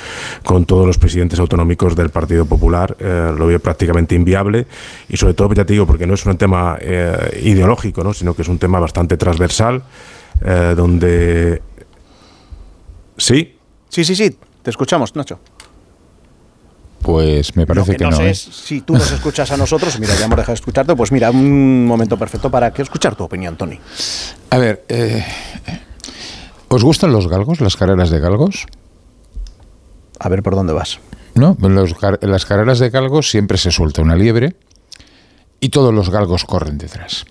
con 0.43 0.65
todos 0.65 0.87
los 0.87 0.97
presidentes 0.97 1.39
autonómicos 1.39 1.95
del 1.95 2.09
Partido 2.09 2.45
Popular. 2.45 2.95
Eh, 2.99 3.33
lo 3.37 3.47
veo 3.47 3.59
prácticamente 3.59 4.15
inviable 4.15 4.65
y 5.07 5.17
sobre 5.17 5.33
todo, 5.33 5.53
ya 5.53 5.65
te 5.65 5.73
digo, 5.73 5.85
porque 5.85 6.07
no 6.07 6.15
es 6.15 6.25
un 6.25 6.37
tema 6.37 6.77
ideológico, 7.41 8.03
¿no? 8.03 8.13
sino 8.13 8.33
que 8.33 8.41
es 8.41 8.47
un 8.47 8.57
tema 8.57 8.79
bastante 8.79 9.17
transversal 9.17 9.83
donde... 10.75 11.61
Sí. 13.17 13.57
Sí, 13.89 14.03
sí, 14.03 14.15
sí, 14.15 14.35
te 14.63 14.69
escuchamos, 14.69 15.15
Nacho. 15.15 15.39
Pues 17.01 17.55
me 17.55 17.65
parece 17.65 17.91
Lo 17.91 17.91
que, 17.91 17.97
que 17.97 18.03
no, 18.03 18.11
no. 18.11 18.17
sé 18.17 18.27
¿eh? 18.27 18.29
es 18.31 18.39
si 18.39 18.81
tú 18.81 18.93
nos 18.93 19.11
escuchas 19.11 19.51
a 19.51 19.57
nosotros, 19.57 19.99
mira, 19.99 20.13
ya 20.15 20.25
hemos 20.25 20.37
dejado 20.37 20.53
de 20.53 20.59
escucharte, 20.59 20.95
pues 20.95 21.11
mira, 21.11 21.31
un 21.31 21.85
momento 21.85 22.17
perfecto 22.17 22.51
para 22.51 22.71
que 22.71 22.81
escuchar 22.83 23.15
tu 23.15 23.23
opinión, 23.23 23.55
Tony. 23.55 23.79
A 24.51 24.57
ver, 24.57 24.85
eh, 24.87 25.25
¿os 26.67 26.83
gustan 26.83 27.11
los 27.11 27.27
galgos, 27.27 27.59
las 27.59 27.75
carreras 27.75 28.09
de 28.11 28.19
galgos? 28.19 28.67
A 30.19 30.29
ver 30.29 30.43
por 30.43 30.55
dónde 30.55 30.73
vas. 30.73 30.99
¿No? 31.33 31.57
Los 31.59 31.95
en 32.21 32.31
las 32.31 32.45
carreras 32.45 32.79
de 32.79 32.89
galgos 32.89 33.29
siempre 33.29 33.57
se 33.57 33.71
suelta 33.71 34.01
una 34.01 34.15
liebre 34.15 34.55
y 35.59 35.69
todos 35.69 35.93
los 35.93 36.09
galgos 36.09 36.45
corren 36.45 36.77
detrás. 36.77 37.25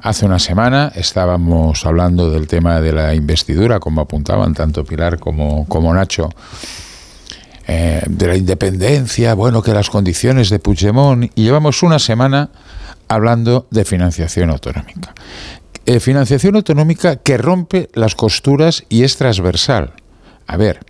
Hace 0.00 0.26
una 0.26 0.38
semana 0.38 0.92
estábamos 0.94 1.86
hablando 1.86 2.30
del 2.30 2.46
tema 2.46 2.80
de 2.80 2.92
la 2.92 3.14
investidura, 3.14 3.80
como 3.80 4.02
apuntaban 4.02 4.52
tanto 4.52 4.84
Pilar 4.84 5.18
como, 5.18 5.66
como 5.66 5.94
Nacho, 5.94 6.28
eh, 7.66 8.02
de 8.06 8.26
la 8.26 8.36
independencia, 8.36 9.34
bueno, 9.34 9.62
que 9.62 9.72
las 9.72 9.90
condiciones 9.90 10.50
de 10.50 10.58
Puigdemont, 10.58 11.30
y 11.34 11.42
llevamos 11.44 11.82
una 11.82 11.98
semana 11.98 12.50
hablando 13.08 13.66
de 13.70 13.84
financiación 13.84 14.50
autonómica. 14.50 15.14
Eh, 15.86 16.00
financiación 16.00 16.56
autonómica 16.56 17.16
que 17.16 17.36
rompe 17.36 17.88
las 17.94 18.14
costuras 18.14 18.84
y 18.88 19.02
es 19.02 19.16
transversal. 19.16 19.92
A 20.46 20.56
ver, 20.56 20.80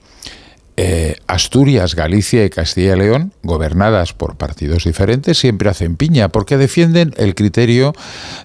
eh, 0.76 1.16
Asturias, 1.28 1.94
Galicia 1.94 2.44
y 2.44 2.50
Castilla 2.50 2.94
y 2.96 2.98
León, 2.98 3.32
gobernadas 3.44 4.12
por 4.12 4.36
partidos 4.36 4.84
diferentes, 4.84 5.38
siempre 5.38 5.68
hacen 5.70 5.96
piña 5.96 6.28
porque 6.30 6.56
defienden 6.56 7.12
el 7.16 7.36
criterio 7.36 7.92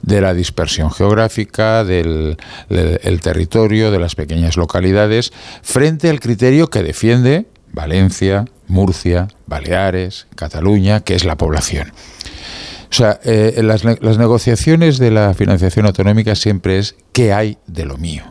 de 0.03 0.21
la 0.21 0.35
dispersión 0.35 0.91
geográfica, 0.91 1.83
del 1.83 2.37
del- 2.69 2.99
el 3.03 3.21
territorio, 3.21 3.89
de 3.89 3.99
las 3.99 4.13
pequeñas 4.13 4.57
localidades, 4.57 5.31
frente 5.63 6.09
al 6.09 6.19
criterio 6.19 6.67
que 6.69 6.83
defiende 6.83 7.45
Valencia, 7.73 8.45
Murcia, 8.67 9.27
Baleares, 9.47 10.27
Cataluña, 10.35 11.01
que 11.01 11.15
es 11.15 11.25
la 11.25 11.37
población. 11.37 11.91
O 12.91 12.93
sea, 12.93 13.19
eh, 13.23 13.59
las, 13.63 13.83
las 13.83 14.17
negociaciones 14.17 14.97
de 14.97 15.11
la 15.11 15.33
financiación 15.33 15.85
autonómica 15.85 16.35
siempre 16.35 16.79
es 16.79 16.95
qué 17.11 17.33
hay 17.33 17.57
de 17.67 17.85
lo 17.85 17.97
mío. 17.97 18.23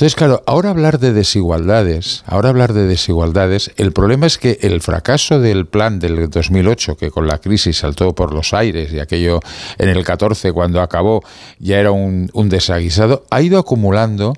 Entonces, 0.00 0.16
claro, 0.16 0.42
ahora 0.46 0.70
hablar 0.70 0.98
de 0.98 1.12
desigualdades, 1.12 2.22
ahora 2.24 2.48
hablar 2.48 2.72
de 2.72 2.86
desigualdades, 2.86 3.70
el 3.76 3.92
problema 3.92 4.26
es 4.26 4.38
que 4.38 4.58
el 4.62 4.80
fracaso 4.80 5.40
del 5.40 5.66
plan 5.66 5.98
del 5.98 6.30
2008, 6.30 6.96
que 6.96 7.10
con 7.10 7.26
la 7.26 7.36
crisis 7.36 7.76
saltó 7.76 8.14
por 8.14 8.32
los 8.32 8.54
aires 8.54 8.94
y 8.94 8.98
aquello 8.98 9.40
en 9.76 9.90
el 9.90 10.02
14 10.02 10.52
cuando 10.52 10.80
acabó 10.80 11.22
ya 11.58 11.78
era 11.78 11.90
un, 11.90 12.30
un 12.32 12.48
desaguisado, 12.48 13.26
ha 13.28 13.42
ido 13.42 13.58
acumulando 13.58 14.32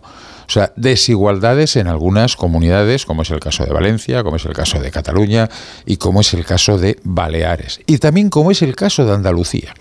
sea, 0.52 0.72
desigualdades 0.76 1.76
en 1.76 1.88
algunas 1.88 2.36
comunidades, 2.36 3.06
como 3.06 3.22
es 3.22 3.30
el 3.30 3.40
caso 3.40 3.64
de 3.64 3.72
Valencia, 3.72 4.22
como 4.22 4.36
es 4.36 4.44
el 4.44 4.52
caso 4.52 4.78
de 4.80 4.90
Cataluña 4.90 5.48
y 5.86 5.96
como 5.96 6.20
es 6.20 6.34
el 6.34 6.44
caso 6.44 6.78
de 6.78 6.98
Baleares. 7.04 7.80
Y 7.86 7.98
también 7.98 8.30
como 8.30 8.50
es 8.50 8.62
el 8.62 8.76
caso 8.76 9.04
de 9.04 9.14
Andalucía. 9.14 9.74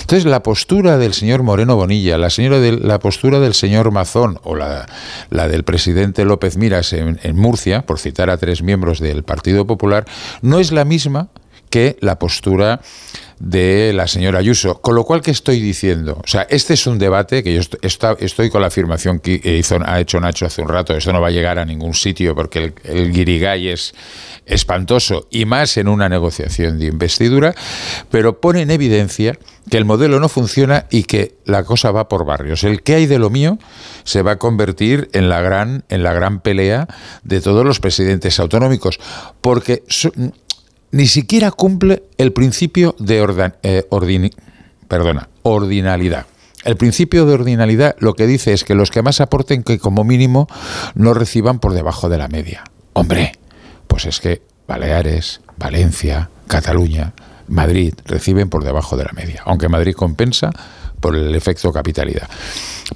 Entonces, 0.00 0.24
la 0.24 0.42
postura 0.42 0.98
del 0.98 1.14
señor 1.14 1.42
Moreno 1.42 1.76
Bonilla, 1.76 2.18
la, 2.18 2.30
señora 2.30 2.58
de, 2.60 2.72
la 2.72 2.98
postura 2.98 3.40
del 3.40 3.54
señor 3.54 3.90
Mazón 3.90 4.38
o 4.42 4.54
la, 4.54 4.86
la 5.30 5.48
del 5.48 5.64
presidente 5.64 6.24
López 6.24 6.56
Miras 6.56 6.92
en, 6.92 7.18
en 7.22 7.36
Murcia, 7.36 7.82
por 7.82 7.98
citar 7.98 8.30
a 8.30 8.36
tres 8.36 8.62
miembros 8.62 9.00
del 9.00 9.22
Partido 9.22 9.66
Popular, 9.66 10.04
no 10.42 10.58
es 10.60 10.72
la 10.72 10.84
misma 10.84 11.28
que 11.70 11.96
la 12.00 12.18
postura 12.18 12.80
de 13.40 13.92
la 13.94 14.06
señora 14.08 14.38
Ayuso. 14.40 14.80
Con 14.80 14.94
lo 14.94 15.04
cual, 15.04 15.20
¿qué 15.22 15.30
estoy 15.30 15.60
diciendo? 15.60 16.20
O 16.24 16.26
sea, 16.26 16.46
este 16.50 16.74
es 16.74 16.86
un 16.86 16.98
debate 16.98 17.42
que 17.42 17.54
yo 17.54 17.60
est- 17.60 17.76
está- 17.82 18.16
estoy 18.18 18.50
con 18.50 18.60
la 18.60 18.66
afirmación 18.68 19.20
que 19.20 19.40
hizo, 19.58 19.78
ha 19.84 20.00
hecho 20.00 20.18
Nacho 20.20 20.46
hace 20.46 20.60
un 20.62 20.68
rato. 20.68 20.94
Esto 20.96 21.12
no 21.12 21.20
va 21.20 21.28
a 21.28 21.30
llegar 21.30 21.58
a 21.58 21.64
ningún 21.64 21.94
sitio 21.94 22.34
porque 22.34 22.58
el, 22.64 22.74
el 22.84 23.12
guirigay 23.12 23.68
es 23.68 23.94
espantoso 24.46 25.28
y 25.30 25.44
más 25.44 25.76
en 25.76 25.88
una 25.88 26.08
negociación 26.08 26.78
de 26.78 26.86
investidura, 26.86 27.54
pero 28.10 28.40
pone 28.40 28.62
en 28.62 28.70
evidencia 28.70 29.38
que 29.70 29.76
el 29.76 29.84
modelo 29.84 30.18
no 30.18 30.28
funciona 30.30 30.86
y 30.90 31.02
que 31.02 31.36
la 31.44 31.62
cosa 31.64 31.90
va 31.90 32.08
por 32.08 32.24
barrios. 32.24 32.64
El 32.64 32.82
que 32.82 32.94
hay 32.94 33.06
de 33.06 33.18
lo 33.18 33.28
mío 33.28 33.58
se 34.04 34.22
va 34.22 34.32
a 34.32 34.38
convertir 34.38 35.10
en 35.12 35.28
la 35.28 35.42
gran, 35.42 35.84
en 35.90 36.02
la 36.02 36.14
gran 36.14 36.40
pelea 36.40 36.88
de 37.22 37.40
todos 37.42 37.66
los 37.66 37.78
presidentes 37.78 38.40
autonómicos, 38.40 38.98
porque 39.42 39.82
ni 40.90 41.06
siquiera 41.06 41.50
cumple 41.50 42.04
el 42.18 42.32
principio 42.32 42.94
de 42.98 43.52
eh, 43.62 43.88
perdona, 44.88 45.28
ordinalidad. 45.42 46.26
El 46.64 46.76
principio 46.76 47.24
de 47.24 47.34
ordinalidad 47.34 47.96
lo 47.98 48.14
que 48.14 48.26
dice 48.26 48.52
es 48.52 48.64
que 48.64 48.74
los 48.74 48.90
que 48.90 49.02
más 49.02 49.20
aporten 49.20 49.62
que 49.62 49.78
como 49.78 50.04
mínimo 50.04 50.48
no 50.94 51.14
reciban 51.14 51.60
por 51.60 51.72
debajo 51.72 52.08
de 52.08 52.18
la 52.18 52.28
media. 52.28 52.64
Hombre, 52.94 53.32
pues 53.86 54.06
es 54.06 54.20
que 54.20 54.42
Baleares, 54.66 55.40
Valencia, 55.56 56.30
Cataluña, 56.46 57.12
Madrid 57.46 57.94
reciben 58.04 58.50
por 58.50 58.64
debajo 58.64 58.96
de 58.96 59.04
la 59.04 59.12
media, 59.12 59.42
aunque 59.44 59.68
Madrid 59.68 59.94
compensa 59.94 60.50
por 61.00 61.14
el 61.14 61.34
efecto 61.34 61.72
capitalidad. 61.72 62.28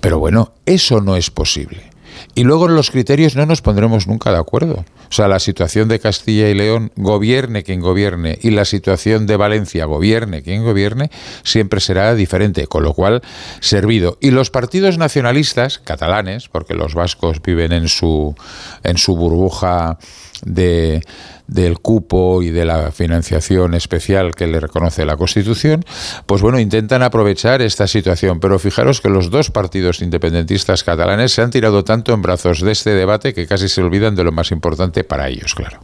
Pero 0.00 0.18
bueno, 0.18 0.52
eso 0.66 1.00
no 1.00 1.16
es 1.16 1.30
posible. 1.30 1.91
Y 2.34 2.44
luego 2.44 2.66
en 2.66 2.74
los 2.74 2.90
criterios 2.90 3.36
no 3.36 3.44
nos 3.44 3.60
pondremos 3.60 4.06
nunca 4.06 4.30
de 4.30 4.38
acuerdo. 4.38 4.84
O 5.10 5.14
sea, 5.14 5.28
la 5.28 5.38
situación 5.38 5.88
de 5.88 6.00
Castilla 6.00 6.48
y 6.48 6.54
León, 6.54 6.90
gobierne 6.96 7.62
quien 7.62 7.80
gobierne, 7.80 8.38
y 8.40 8.50
la 8.50 8.64
situación 8.64 9.26
de 9.26 9.36
Valencia, 9.36 9.84
gobierne 9.84 10.42
quien 10.42 10.64
gobierne, 10.64 11.10
siempre 11.42 11.80
será 11.80 12.14
diferente, 12.14 12.66
con 12.66 12.84
lo 12.84 12.94
cual, 12.94 13.20
servido. 13.60 14.16
Y 14.20 14.30
los 14.30 14.48
partidos 14.48 14.96
nacionalistas, 14.96 15.78
catalanes, 15.78 16.48
porque 16.48 16.72
los 16.72 16.94
vascos 16.94 17.42
viven 17.42 17.72
en 17.72 17.88
su, 17.88 18.34
en 18.82 18.96
su 18.96 19.14
burbuja 19.14 19.98
de, 20.42 21.02
del 21.46 21.78
cupo 21.78 22.42
y 22.42 22.50
de 22.50 22.64
la 22.64 22.92
financiación 22.92 23.74
especial 23.74 24.34
que 24.34 24.46
le 24.46 24.60
reconoce 24.60 25.04
la 25.04 25.16
Constitución, 25.16 25.84
pues 26.26 26.42
bueno, 26.42 26.58
intentan 26.58 27.02
aprovechar 27.02 27.62
esta 27.62 27.86
situación. 27.86 28.40
Pero 28.40 28.58
fijaros 28.58 29.00
que 29.00 29.08
los 29.08 29.30
dos 29.30 29.50
partidos 29.50 30.02
independentistas 30.02 30.84
catalanes 30.84 31.32
se 31.32 31.42
han 31.42 31.50
tirado 31.50 31.84
tanto 31.84 32.12
en 32.12 32.22
brazos 32.22 32.60
de 32.60 32.72
este 32.72 32.90
debate 32.90 33.34
que 33.34 33.46
casi 33.46 33.68
se 33.68 33.82
olvidan 33.82 34.14
de 34.14 34.24
lo 34.24 34.32
más 34.32 34.50
importante 34.50 35.04
para 35.04 35.28
ellos, 35.28 35.54
claro. 35.54 35.80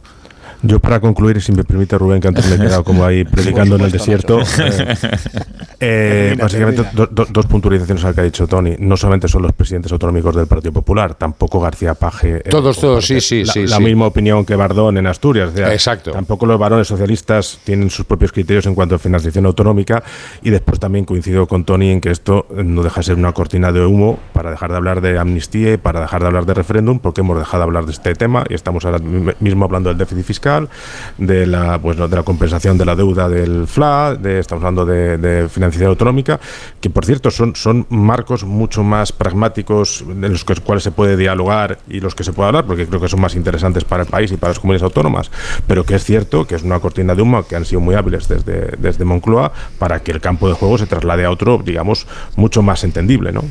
Yo 0.61 0.79
para 0.79 0.99
concluir, 0.99 1.37
y 1.37 1.41
si 1.41 1.51
me 1.51 1.63
permite 1.63 1.97
Rubén, 1.97 2.19
que 2.19 2.27
antes 2.27 2.45
me 2.47 2.55
he 2.55 2.59
quedado 2.59 2.83
como 2.83 3.05
ahí 3.05 3.23
predicando 3.25 3.75
en 3.77 3.81
el 3.81 3.91
desierto, 3.91 4.39
eh, 4.41 4.45
eh, 5.79 6.25
Termina, 6.35 6.43
básicamente 6.43 6.83
termina. 6.83 7.05
do- 7.05 7.07
do- 7.11 7.27
dos 7.31 7.45
puntualizaciones 7.45 8.03
al 8.03 8.13
que 8.15 8.21
ha 8.21 8.23
dicho 8.25 8.47
Tony. 8.47 8.75
No 8.79 8.97
solamente 8.97 9.27
son 9.27 9.43
los 9.43 9.53
presidentes 9.53 9.91
autonómicos 9.91 10.35
del 10.35 10.47
Partido 10.47 10.73
Popular, 10.73 11.15
tampoco 11.15 11.59
García 11.59 11.93
Paje. 11.93 12.37
eh, 12.37 12.49
Todos, 12.49 12.79
todos, 12.79 13.05
sí, 13.05 13.21
sí, 13.21 13.43
la, 13.45 13.53
sí, 13.53 13.67
La 13.67 13.77
sí. 13.77 13.83
misma 13.83 14.07
opinión 14.07 14.45
que 14.45 14.55
Bardón 14.55 14.97
en 14.97 15.07
Asturias. 15.07 15.51
o 15.53 15.55
sea, 15.55 15.73
Exacto. 15.73 16.11
Tampoco 16.11 16.45
los 16.45 16.59
varones 16.59 16.87
socialistas 16.87 17.59
tienen 17.63 17.89
sus 17.89 18.05
propios 18.05 18.31
criterios 18.31 18.65
en 18.65 18.75
cuanto 18.75 18.95
a 18.95 18.99
financiación 18.99 19.45
autonómica. 19.45 20.03
Y 20.41 20.49
después 20.49 20.79
también 20.79 21.05
coincido 21.05 21.47
con 21.47 21.63
Tony 21.63 21.91
en 21.91 22.01
que 22.01 22.11
esto 22.11 22.47
no 22.53 22.83
deja 22.83 22.99
de 22.99 23.03
ser 23.05 23.15
una 23.15 23.31
cortina 23.33 23.71
de 23.71 23.85
humo 23.85 24.19
para 24.33 24.51
dejar 24.51 24.71
de 24.71 24.77
hablar 24.77 25.01
de 25.01 25.17
amnistía 25.17 25.73
y 25.73 25.77
para 25.77 26.01
dejar 26.01 26.21
de 26.21 26.27
hablar 26.27 26.45
de 26.45 26.53
referéndum, 26.53 26.99
porque 26.99 27.21
hemos 27.21 27.37
dejado 27.37 27.59
de 27.59 27.63
hablar 27.63 27.85
de 27.85 27.91
este 27.91 28.13
tema 28.15 28.43
y 28.49 28.53
estamos 28.55 28.83
ahora 28.85 28.99
mi- 28.99 29.31
mismo 29.39 29.65
hablando 29.65 29.89
del 29.89 29.97
déficit 29.97 30.25
fiscal, 30.25 30.48
de 31.17 31.45
la, 31.45 31.79
pues, 31.79 31.97
de 31.97 32.07
la 32.07 32.23
compensación 32.23 32.77
de 32.77 32.85
la 32.85 32.95
deuda 32.95 33.29
del 33.29 33.67
FLA, 33.67 34.15
de, 34.15 34.39
estamos 34.39 34.63
hablando 34.63 34.85
de, 34.85 35.47
financiación 35.49 35.89
autonómica, 35.89 36.39
que 36.79 36.89
por 36.89 37.05
cierto 37.05 37.31
son, 37.31 37.55
son 37.55 37.85
marcos 37.89 38.43
mucho 38.43 38.83
más 38.83 39.11
pragmáticos 39.11 40.03
en 40.07 40.31
los 40.31 40.43
cuales 40.43 40.83
se 40.83 40.91
puede 40.91 41.17
dialogar 41.17 41.79
y 41.87 41.99
los 41.99 42.15
que 42.15 42.23
se 42.23 42.33
puede 42.33 42.47
hablar, 42.47 42.65
porque 42.65 42.87
creo 42.87 42.99
que 42.99 43.07
son 43.07 43.21
más 43.21 43.35
interesantes 43.35 43.83
para 43.83 44.03
el 44.03 44.09
país 44.09 44.31
y 44.31 44.37
para 44.37 44.51
las 44.51 44.59
comunidades 44.59 44.83
autónomas, 44.83 45.31
pero 45.67 45.83
que 45.83 45.95
es 45.95 46.03
cierto 46.03 46.45
que 46.45 46.55
es 46.55 46.63
una 46.63 46.79
cortina 46.79 47.15
de 47.15 47.21
humo 47.21 47.43
que 47.43 47.55
han 47.55 47.65
sido 47.65 47.81
muy 47.81 47.95
hábiles 47.95 48.27
desde, 48.27 48.75
desde 48.77 49.05
Moncloa 49.05 49.51
para 49.77 50.01
que 50.01 50.11
el 50.11 50.21
campo 50.21 50.47
de 50.47 50.55
juego 50.55 50.77
se 50.77 50.87
traslade 50.87 51.25
a 51.25 51.31
otro, 51.31 51.61
digamos, 51.63 52.07
mucho 52.35 52.61
más 52.61 52.83
entendible, 52.83 53.31
¿no? 53.31 53.43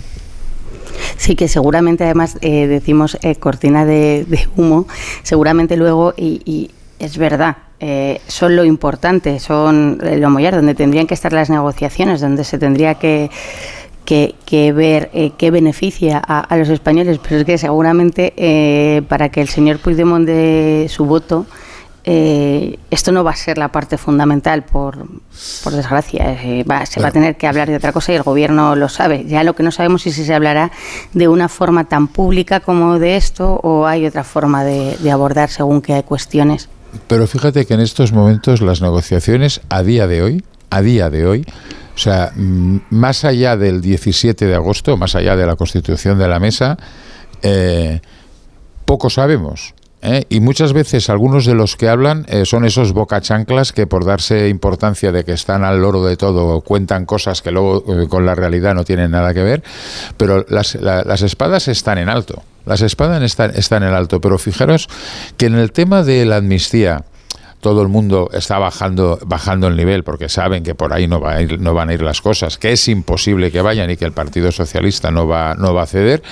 Sí, 1.16 1.36
que 1.36 1.49
seguramente 1.49 2.05
además 2.05 2.38
eh, 2.40 2.66
decimos 2.66 3.18
eh, 3.22 3.36
cortina 3.36 3.84
de, 3.84 4.26
humo, 4.57 4.86
seguramente 5.22 5.76
luego, 5.76 6.14
y 6.16 6.70
es 6.99 7.16
verdad, 7.18 7.57
eh, 7.80 8.20
son 8.26 8.57
lo 8.57 8.64
importante, 8.64 9.38
son 9.40 9.99
lo 10.03 10.30
mollar, 10.30 10.55
donde 10.57 10.74
tendrían 10.74 11.07
que 11.07 11.14
estar 11.14 11.32
las 11.32 11.49
negociaciones, 11.51 12.20
donde 12.20 12.44
se 12.44 12.59
tendría 12.59 12.94
que, 12.94 13.30
que, 14.05 14.34
que 14.46 14.72
ver 14.72 15.11
eh, 15.12 15.32
qué 15.38 15.51
beneficia 15.51 16.20
a, 16.26 16.40
a 16.40 16.57
los 16.57 16.68
españoles, 16.70 17.20
pero 17.22 17.40
es 17.40 17.44
que 17.44 17.59
seguramente 17.59 18.32
eh, 18.36 19.03
para 19.09 19.28
que 19.28 19.40
el 19.40 19.49
señor 19.49 19.78
Puigdemont 19.78 20.26
dé 20.26 20.86
su 20.88 21.05
voto, 21.05 21.46
eh, 22.05 22.78
esto 22.90 23.12
no 23.12 23.22
va 23.22 23.32
a 23.32 23.36
ser 23.36 23.59
la 23.59 23.68
parte 23.68 23.99
fundamental, 23.99 24.62
por, 24.64 24.96
por 25.62 25.72
desgracia. 25.74 26.38
Eh, 26.42 26.64
va- 26.64 26.86
se 26.86 27.01
va 27.03 27.09
a 27.09 27.12
tener 27.12 27.36
que 27.36 27.46
hablar 27.46 27.68
de 27.68 27.76
otra 27.76 27.92
cosa 27.92 28.12
y 28.12 28.14
el 28.16 28.22
gobierno 28.22 28.74
lo 28.76 28.88
sabe. 28.88 29.24
Ya 29.26 29.44
lo 29.44 29.55
que 29.55 29.62
no 29.62 29.70
sabemos 29.70 30.07
es 30.07 30.14
si 30.14 30.24
se 30.24 30.32
hablará 30.34 30.70
de 31.12 31.28
una 31.28 31.49
forma 31.49 31.84
tan 31.84 32.09
pública 32.09 32.61
como 32.61 32.99
de 32.99 33.16
esto 33.16 33.61
o 33.62 33.86
hay 33.86 34.07
otra 34.07 34.24
forma 34.24 34.64
de, 34.64 34.96
de 34.96 35.11
abordar 35.11 35.51
según 35.51 35.82
qué 35.82 36.03
cuestiones. 36.03 36.70
Pero 37.07 37.26
fíjate 37.26 37.66
que 37.66 37.74
en 37.74 37.80
estos 37.80 38.12
momentos 38.12 38.61
las 38.61 38.80
negociaciones 38.80 39.61
a 39.68 39.82
día 39.82 40.07
de 40.07 40.22
hoy, 40.22 40.45
a 40.70 40.80
día 40.82 41.11
de 41.11 41.26
hoy, 41.26 41.45
o 41.95 41.99
sea, 41.99 42.32
mm, 42.34 42.78
más 42.91 43.24
allá 43.24 43.57
del 43.57 43.80
17 43.80 44.47
de 44.47 44.55
agosto, 44.55 44.97
más 44.97 45.14
allá 45.14 45.36
de 45.36 45.47
la 45.47 45.57
constitución 45.57 46.18
de 46.18 46.28
la 46.28 46.39
mesa, 46.39 46.76
eh, 47.43 48.01
poco 48.84 49.11
sabemos. 49.11 49.74
¿eh? 50.01 50.24
Y 50.28 50.41
muchas 50.41 50.72
veces 50.72 51.11
algunos 51.11 51.45
de 51.45 51.55
los 51.55 51.76
que 51.76 51.89
hablan 51.89 52.24
eh, 52.28 52.45
son 52.47 52.64
esos 52.64 52.93
bocachanclas 52.93 53.72
que 53.72 53.86
por 53.86 54.05
darse 54.05 54.49
importancia 54.49 55.12
de 55.12 55.24
que 55.24 55.32
están 55.32 55.64
al 55.64 55.80
loro 55.80 56.05
de 56.05 56.16
todo 56.16 56.61
cuentan 56.62 57.05
cosas 57.05 57.43
que 57.43 57.51
luego 57.51 57.84
eh, 58.03 58.07
con 58.09 58.24
la 58.24 58.34
realidad 58.34 58.74
no 58.74 58.84
tienen 58.84 59.11
nada 59.11 59.34
que 59.34 59.43
ver, 59.43 59.62
pero 60.16 60.47
las, 60.49 60.74
la- 60.76 61.03
las 61.03 61.22
espadas 61.22 61.68
están 61.68 61.99
en 61.99 62.09
alto. 62.09 62.43
Las 62.68 62.82
espadas 62.82 63.22
están, 63.22 63.52
están 63.54 63.82
en 63.82 63.94
alto, 63.94 64.20
pero 64.20 64.36
fijaros 64.36 64.88
que 65.38 65.46
en 65.46 65.54
el 65.54 65.72
tema 65.72 66.02
de 66.02 66.26
la 66.26 66.36
amnistía, 66.36 67.02
todo 67.60 67.80
el 67.80 67.88
mundo 67.88 68.28
está 68.32 68.58
bajando 68.58 69.18
bajando 69.24 69.68
el 69.68 69.76
nivel 69.76 70.04
porque 70.04 70.28
saben 70.28 70.62
que 70.62 70.74
por 70.74 70.92
ahí 70.92 71.08
no 71.08 71.18
va 71.18 71.32
a 71.32 71.42
ir, 71.42 71.58
no 71.58 71.72
van 71.72 71.88
a 71.88 71.94
ir 71.94 72.02
las 72.02 72.20
cosas, 72.20 72.58
que 72.58 72.72
es 72.72 72.86
imposible 72.88 73.50
que 73.50 73.62
vayan 73.62 73.90
y 73.90 73.96
que 73.96 74.04
el 74.04 74.12
Partido 74.12 74.52
Socialista 74.52 75.10
no 75.10 75.26
va 75.26 75.54
no 75.54 75.72
va 75.72 75.84
a 75.84 75.86
ceder, 75.86 76.22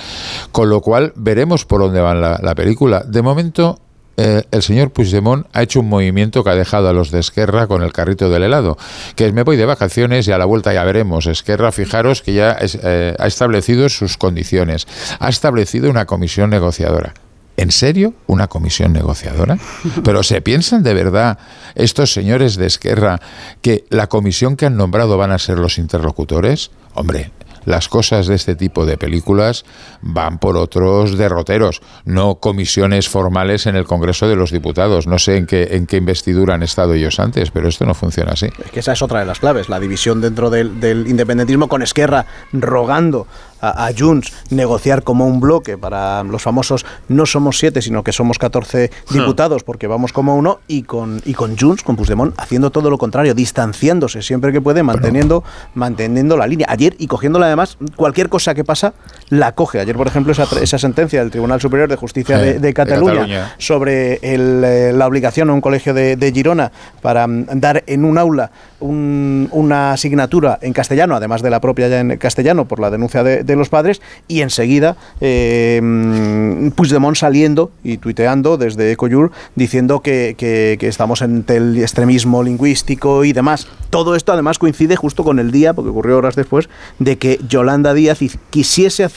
con 0.51 0.69
lo 0.69 0.79
cual 0.79 1.11
veremos 1.15 1.65
por 1.65 1.81
dónde 1.81 2.01
va 2.01 2.13
la, 2.13 2.39
la 2.41 2.53
película. 2.53 3.03
De 3.03 3.23
momento 3.23 3.79
eh, 4.17 4.43
el 4.49 4.63
señor 4.63 4.91
Puigdemont 4.91 5.45
ha 5.53 5.61
hecho 5.61 5.79
un 5.79 5.89
movimiento 5.89 6.43
que 6.43 6.49
ha 6.49 6.55
dejado 6.55 6.89
a 6.89 6.93
los 6.93 7.11
de 7.11 7.19
Esquerra 7.19 7.67
con 7.67 7.83
el 7.83 7.93
carrito 7.93 8.29
del 8.29 8.43
helado, 8.43 8.77
que 9.15 9.27
es 9.27 9.33
me 9.33 9.43
voy 9.43 9.57
de 9.57 9.65
vacaciones 9.65 10.27
y 10.27 10.31
a 10.31 10.39
la 10.39 10.45
vuelta 10.45 10.73
ya 10.73 10.83
veremos. 10.83 11.27
Esquerra, 11.27 11.71
fijaros 11.71 12.23
que 12.23 12.33
ya 12.33 12.57
eh, 12.59 13.15
ha 13.17 13.27
establecido 13.27 13.89
sus 13.89 14.17
condiciones, 14.17 14.87
ha 15.19 15.29
establecido 15.29 15.89
una 15.89 16.05
comisión 16.05 16.49
negociadora. 16.49 17.13
¿En 17.57 17.71
serio? 17.71 18.13
¿Una 18.27 18.47
comisión 18.47 18.93
negociadora? 18.93 19.57
¿Pero 20.03 20.21
se 20.21 20.41
piensan 20.41 20.83
de 20.83 20.93
verdad 20.93 21.39
estos 21.73 22.13
señores 22.13 22.55
de 22.55 22.67
Esquerra 22.67 23.19
que 23.61 23.85
la 23.89 24.07
comisión 24.07 24.55
que 24.55 24.67
han 24.67 24.77
nombrado 24.77 25.17
van 25.17 25.31
a 25.31 25.39
ser 25.39 25.57
los 25.57 25.79
interlocutores? 25.79 26.69
Hombre, 26.93 27.31
las 27.67 27.89
cosas 27.89 28.27
de 28.27 28.35
este 28.35 28.55
tipo 28.55 28.85
de 28.85 28.97
películas 28.97 29.65
van 30.01 30.39
por 30.39 30.55
otros 30.55 31.17
derroteros, 31.17 31.81
no 32.05 32.35
comisiones 32.35 33.09
formales 33.09 33.65
en 33.65 33.75
el 33.75 33.83
Congreso 33.83 34.29
de 34.29 34.37
los 34.37 34.51
Diputados. 34.51 35.05
No 35.05 35.19
sé 35.19 35.35
en 35.35 35.45
qué, 35.45 35.67
en 35.71 35.85
qué 35.85 35.97
investidura 35.97 36.55
han 36.55 36.63
estado 36.63 36.93
ellos 36.93 37.19
antes, 37.19 37.51
pero 37.51 37.67
esto 37.67 37.85
no 37.85 37.93
funciona 37.93 38.31
así. 38.31 38.47
Es 38.63 38.71
que 38.71 38.79
esa 38.79 38.93
es 38.93 39.01
otra 39.01 39.19
de 39.19 39.25
las 39.25 39.39
claves, 39.39 39.67
la 39.67 39.81
división 39.81 40.21
dentro 40.21 40.49
del, 40.49 40.79
del 40.79 41.07
independentismo 41.07 41.67
con 41.67 41.81
Esquerra 41.81 42.25
rogando 42.53 43.27
a, 43.61 43.87
a 43.87 43.91
Junts 43.97 44.31
negociar 44.49 45.03
como 45.03 45.27
un 45.27 45.39
bloque 45.39 45.77
para 45.77 46.23
los 46.23 46.41
famosos 46.41 46.85
no 47.09 47.25
somos 47.25 47.59
siete, 47.59 47.81
sino 47.81 48.03
que 48.03 48.11
somos 48.11 48.37
14 48.37 48.91
diputados 49.11 49.63
porque 49.63 49.87
vamos 49.87 50.13
como 50.13 50.35
uno 50.35 50.59
y 50.67 50.83
con, 50.83 51.21
y 51.25 51.33
con 51.33 51.57
Junts, 51.57 51.83
con 51.83 51.95
Puigdemont, 51.95 52.33
haciendo 52.39 52.69
todo 52.69 52.89
lo 52.89 52.97
contrario, 52.97 53.33
distanciándose 53.33 54.21
siempre 54.21 54.51
que 54.51 54.61
puede, 54.61 54.83
manteniendo, 54.83 55.43
manteniendo 55.75 56.37
la 56.37 56.47
línea. 56.47 56.67
Ayer 56.69 56.95
y 56.97 57.07
cogiéndola 57.07 57.47
además 57.47 57.57
además, 57.57 57.77
cualquier 57.95 58.29
cosa 58.29 58.53
que 58.53 58.63
pasa 58.63 58.93
la 59.29 59.51
coge. 59.53 59.79
Ayer, 59.79 59.95
por 59.95 60.07
ejemplo, 60.07 60.31
esa, 60.31 60.47
esa 60.61 60.77
sentencia 60.77 61.19
del 61.19 61.31
Tribunal 61.31 61.59
Superior 61.59 61.89
de 61.89 61.97
Justicia 61.97 62.37
Sí, 62.39 62.45
de, 62.45 62.53
de 62.53 62.59
de 62.59 62.73
Cataluña, 62.73 63.53
sobre 63.57 64.19
el, 64.21 64.63
eh, 64.63 64.93
la 64.93 65.05
obligación 65.05 65.49
a 65.49 65.53
un 65.53 65.59
colegio 65.61 65.93
de, 65.93 66.15
de 66.15 66.31
Girona 66.31 66.71
para 67.01 67.27
mm, 67.27 67.45
dar 67.55 67.83
en 67.87 68.05
un 68.05 68.17
aula 68.17 68.51
un- 68.79 69.49
una 69.51 69.91
asignatura 69.91 70.59
en 70.61 70.71
castellano, 70.71 71.15
además 71.15 71.41
de 71.41 71.49
la 71.49 71.59
propia 71.59 71.87
ya 71.89 71.99
en 71.99 72.15
castellano 72.17 72.69
por 72.69 72.79
la 72.79 72.89
denuncia 72.89 73.21
de, 73.23 73.55
los 73.57 73.67
padres, 73.69 74.01
y 74.29 74.41
enseguida 74.41 74.95
eh, 75.19 75.81
mm, 75.83 76.69
Puigdemont 76.69 77.17
saliendo 77.17 77.71
y 77.83 77.97
tuiteando 77.97 78.57
desde 78.57 78.91
Ecoyur 78.93 79.31
diciendo 79.55 79.99
que, 80.01 80.35
que- 80.37 80.77
que 80.79 80.87
estamos 80.87 81.21
ante 81.21 81.57
el 81.57 81.77
extremismo 81.81 82.43
lingüístico 82.43 83.25
y 83.25 83.33
demás. 83.33 83.67
Todo 83.89 84.15
esto 84.15 84.31
además 84.31 84.57
coincide 84.59 84.95
justo 84.95 85.23
con 85.25 85.39
el 85.39 85.51
día, 85.51 85.73
porque 85.73 85.89
ocurrió 85.89 86.17
horas 86.17 86.35
después, 86.35 86.69
de 86.99 87.17
que 87.17 87.39
Yolanda 87.49 87.93
Díaz 87.93 88.19
quisiese 88.51 89.03
hacer 89.03 89.16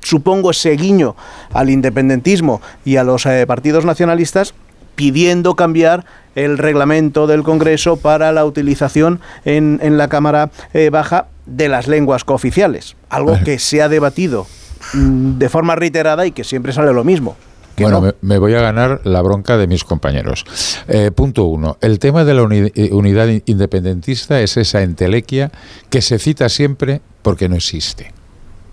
supongo, 0.00 0.50
ese 0.50 0.70
guiño 0.76 1.16
al 1.52 1.70
independentismo 1.70 2.60
y 2.84 2.96
a 2.96 3.04
los 3.04 3.26
eh, 3.26 3.44
partidos 3.46 3.84
nacionalistas 3.84 4.54
pidiendo 4.94 5.54
cambiar 5.56 6.04
el 6.34 6.58
reglamento 6.58 7.26
del 7.26 7.42
Congreso 7.42 7.96
para 7.96 8.32
la 8.32 8.44
utilización 8.44 9.20
en, 9.44 9.78
en 9.82 9.98
la 9.98 10.08
Cámara 10.08 10.50
eh, 10.74 10.90
Baja 10.90 11.26
de 11.46 11.68
las 11.68 11.86
lenguas 11.88 12.24
cooficiales. 12.24 12.96
Algo 13.10 13.38
que 13.44 13.58
se 13.58 13.82
ha 13.82 13.88
debatido 13.88 14.46
mm, 14.94 15.38
de 15.38 15.48
forma 15.48 15.74
reiterada 15.76 16.26
y 16.26 16.32
que 16.32 16.44
siempre 16.44 16.72
sale 16.72 16.92
lo 16.92 17.04
mismo. 17.04 17.36
Bueno, 17.78 18.00
me, 18.00 18.14
me 18.22 18.38
voy 18.38 18.54
a 18.54 18.60
ganar 18.62 19.02
la 19.04 19.20
bronca 19.20 19.58
de 19.58 19.66
mis 19.66 19.84
compañeros. 19.84 20.46
Eh, 20.88 21.10
punto 21.14 21.44
uno. 21.44 21.76
El 21.82 21.98
tema 21.98 22.24
de 22.24 22.32
la 22.32 22.42
uni- 22.42 22.72
unidad 22.90 23.26
in- 23.28 23.42
independentista 23.44 24.40
es 24.40 24.56
esa 24.56 24.80
entelequia 24.82 25.52
que 25.90 26.00
se 26.00 26.18
cita 26.18 26.48
siempre 26.48 27.02
porque 27.20 27.50
no 27.50 27.56
existe. 27.56 28.12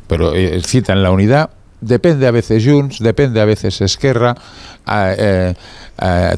Pero 0.07 0.33
eh, 0.33 0.61
citan 0.61 1.01
la 1.01 1.11
unidad, 1.11 1.49
depende 1.81 2.27
a 2.27 2.31
veces 2.31 2.63
Junts, 2.65 2.99
depende 2.99 3.41
a 3.41 3.45
veces 3.45 3.81
Esquerra, 3.81 4.35
eh, 4.87 5.53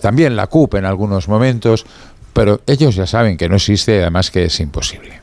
también 0.01 0.35
la 0.35 0.47
CUP 0.47 0.75
en 0.75 0.85
algunos 0.85 1.27
momentos, 1.27 1.85
pero 2.33 2.61
ellos 2.67 2.95
ya 2.95 3.07
saben 3.07 3.37
que 3.37 3.47
no 3.47 3.55
existe, 3.55 4.01
además 4.01 4.31
que 4.31 4.45
es 4.45 4.59
imposible. 4.59 5.21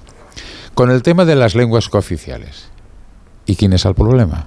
Con 0.74 0.90
el 0.90 1.02
tema 1.02 1.24
de 1.24 1.36
las 1.36 1.54
lenguas 1.54 1.88
cooficiales, 1.88 2.68
¿y 3.46 3.56
quién 3.56 3.74
es 3.74 3.84
el 3.84 3.94
problema? 3.94 4.46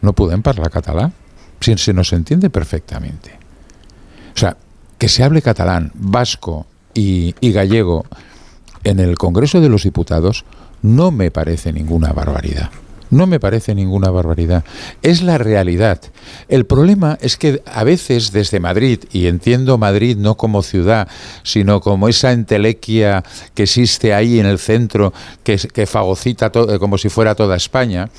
No 0.00 0.12
pueden 0.12 0.42
hablar 0.44 0.70
catalán. 0.70 1.12
Si 1.60 1.76
se 1.78 1.94
nos 1.94 2.12
entiende 2.12 2.50
perfectamente. 2.50 3.38
O 4.34 4.38
sea, 4.38 4.56
que 4.98 5.08
se 5.08 5.22
hable 5.22 5.40
catalán, 5.40 5.92
vasco 5.94 6.66
y, 6.92 7.34
y 7.40 7.52
gallego 7.52 8.04
en 8.82 9.00
el 9.00 9.16
Congreso 9.16 9.60
de 9.62 9.70
los 9.70 9.84
Diputados 9.84 10.44
no 10.82 11.10
me 11.10 11.30
parece 11.30 11.72
ninguna 11.72 12.12
barbaridad. 12.12 12.70
No 13.14 13.28
me 13.28 13.38
parece 13.38 13.76
ninguna 13.76 14.10
barbaridad. 14.10 14.64
Es 15.00 15.22
la 15.22 15.38
realidad. 15.38 16.00
El 16.48 16.66
problema 16.66 17.16
es 17.20 17.36
que 17.36 17.62
a 17.64 17.84
veces 17.84 18.32
desde 18.32 18.58
Madrid, 18.58 19.04
y 19.12 19.28
entiendo 19.28 19.78
Madrid 19.78 20.16
no 20.16 20.36
como 20.36 20.62
ciudad, 20.62 21.06
sino 21.44 21.80
como 21.80 22.08
esa 22.08 22.32
entelequia 22.32 23.22
que 23.54 23.62
existe 23.62 24.12
ahí 24.12 24.40
en 24.40 24.46
el 24.46 24.58
centro, 24.58 25.12
que, 25.44 25.56
que 25.72 25.86
fagocita 25.86 26.50
to- 26.50 26.80
como 26.80 26.98
si 26.98 27.08
fuera 27.08 27.36
toda 27.36 27.54
España, 27.54 28.10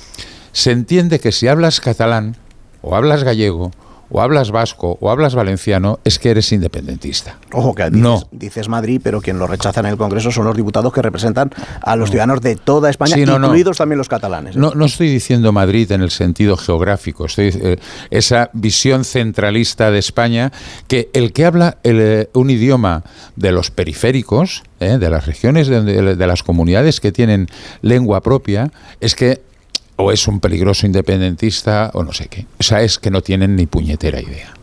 se 0.52 0.70
entiende 0.70 1.20
que 1.20 1.30
si 1.30 1.46
hablas 1.46 1.78
catalán, 1.82 2.34
o 2.80 2.96
hablas 2.96 3.22
gallego, 3.22 3.72
o 4.10 4.20
hablas 4.22 4.50
vasco, 4.50 4.96
o 5.00 5.10
hablas 5.10 5.34
valenciano, 5.34 5.98
es 6.04 6.18
que 6.18 6.30
eres 6.30 6.52
independentista. 6.52 7.38
Ojo 7.52 7.74
que 7.74 7.84
dices, 7.84 8.00
No. 8.00 8.22
dices 8.30 8.68
Madrid, 8.68 9.00
pero 9.02 9.20
quien 9.20 9.38
lo 9.38 9.46
rechaza 9.46 9.80
en 9.80 9.86
el 9.86 9.96
Congreso 9.96 10.30
son 10.30 10.44
los 10.44 10.56
diputados 10.56 10.92
que 10.92 11.02
representan 11.02 11.50
a 11.82 11.96
los 11.96 12.10
ciudadanos 12.10 12.40
de 12.40 12.56
toda 12.56 12.90
España, 12.90 13.14
Sí, 13.16 13.24
no, 13.24 13.36
incluidos 13.36 13.78
también 13.78 13.98
los 13.98 14.08
catalanes. 14.08 14.54
¿eh? 14.56 14.58
No, 14.58 14.72
no 14.74 14.84
estoy 14.84 15.08
diciendo 15.08 15.52
Madrid 15.52 15.90
en 15.92 16.02
el 16.02 16.10
sentido 16.10 16.56
geográfico, 16.56 17.26
estoy 17.26 17.50
eh, 17.54 17.76
esa 18.10 18.50
visión 18.52 19.04
centralista 19.04 19.90
de 19.90 19.98
España 19.98 20.52
que 20.88 21.10
el 21.12 21.32
que 21.32 21.44
habla 21.44 21.78
el, 21.82 22.00
eh, 22.00 22.30
un 22.34 22.50
idioma 22.50 23.02
de 23.36 23.52
los 23.52 23.70
periféricos, 23.70 24.62
eh, 24.80 24.98
de 24.98 25.10
las 25.10 25.26
regiones, 25.26 25.68
de, 25.68 25.82
de- 25.82 26.16
de 26.16 26.26
las 26.26 26.42
comunidades 26.42 27.00
que 27.00 27.12
tienen 27.12 27.48
lengua 27.82 28.20
propia, 28.20 28.70
es 29.00 29.14
que 29.14 29.40
o 29.96 30.12
es 30.12 30.28
un 30.28 30.40
peligroso 30.40 30.86
independentista 30.86 31.90
o 31.94 32.02
no 32.02 32.12
sé 32.12 32.28
qué. 32.28 32.46
O 32.58 32.62
sea, 32.62 32.82
es 32.82 32.98
que 32.98 33.10
no 33.10 33.22
tienen 33.22 33.56
ni 33.56 33.66
puñetera 33.66 34.20
idea. 34.20 34.54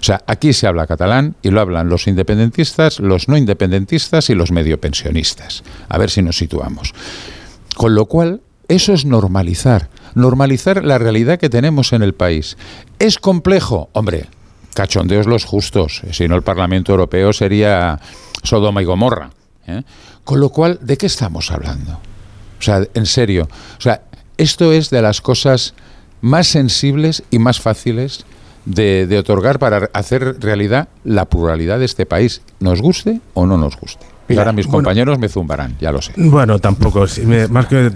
O 0.00 0.02
sea, 0.02 0.22
aquí 0.26 0.52
se 0.52 0.66
habla 0.66 0.86
catalán 0.86 1.36
y 1.42 1.50
lo 1.50 1.60
hablan 1.60 1.88
los 1.88 2.06
independentistas, 2.06 3.00
los 3.00 3.28
no 3.28 3.36
independentistas 3.36 4.30
y 4.30 4.34
los 4.34 4.50
medio 4.50 4.80
pensionistas. 4.80 5.62
A 5.88 5.98
ver 5.98 6.10
si 6.10 6.22
nos 6.22 6.38
situamos. 6.38 6.94
Con 7.76 7.94
lo 7.94 8.06
cual, 8.06 8.40
eso 8.68 8.94
es 8.94 9.04
normalizar, 9.04 9.90
normalizar 10.14 10.84
la 10.84 10.98
realidad 10.98 11.38
que 11.38 11.50
tenemos 11.50 11.92
en 11.92 12.02
el 12.02 12.14
país. 12.14 12.56
¿Es 12.98 13.18
complejo? 13.18 13.90
Hombre, 13.92 14.26
cachondeos 14.74 15.26
los 15.26 15.44
justos, 15.44 16.02
si 16.12 16.28
no 16.28 16.36
el 16.36 16.42
Parlamento 16.42 16.92
Europeo 16.92 17.32
sería 17.32 18.00
Sodoma 18.42 18.80
y 18.80 18.86
Gomorra. 18.86 19.30
¿eh? 19.66 19.82
Con 20.24 20.40
lo 20.40 20.48
cual, 20.48 20.78
¿de 20.80 20.96
qué 20.96 21.06
estamos 21.06 21.50
hablando? 21.50 21.92
O 21.92 22.62
sea, 22.62 22.86
en 22.94 23.06
serio, 23.06 23.48
o 23.78 23.80
sea, 23.80 24.02
esto 24.40 24.72
es 24.72 24.88
de 24.88 25.02
las 25.02 25.20
cosas 25.20 25.74
más 26.22 26.46
sensibles 26.46 27.22
y 27.30 27.38
más 27.38 27.60
fáciles 27.60 28.24
de, 28.64 29.18
otorgar 29.18 29.58
para 29.58 29.90
hacer 29.92 30.40
realidad 30.40 30.88
la 31.04 31.26
pluralidad 31.26 31.78
de 31.78 31.84
este 31.84 32.06
país, 32.06 32.40
nos 32.58 32.80
guste 32.80 33.20
o 33.34 33.46
no 33.46 33.58
nos 33.58 33.76
guste. 33.76 34.06
Y 34.34 34.38
ahora 34.38 34.52
mis 34.52 34.66
bueno. 34.66 34.78
compañeros 34.78 35.18
me 35.18 35.28
zumbarán, 35.28 35.76
ya 35.80 35.92
lo 35.92 36.00
sé. 36.02 36.12
Bueno, 36.16 36.58
tampoco. 36.58 37.06
si 37.06 37.26
me- 37.26 37.48
más 37.48 37.66
que 37.66 37.90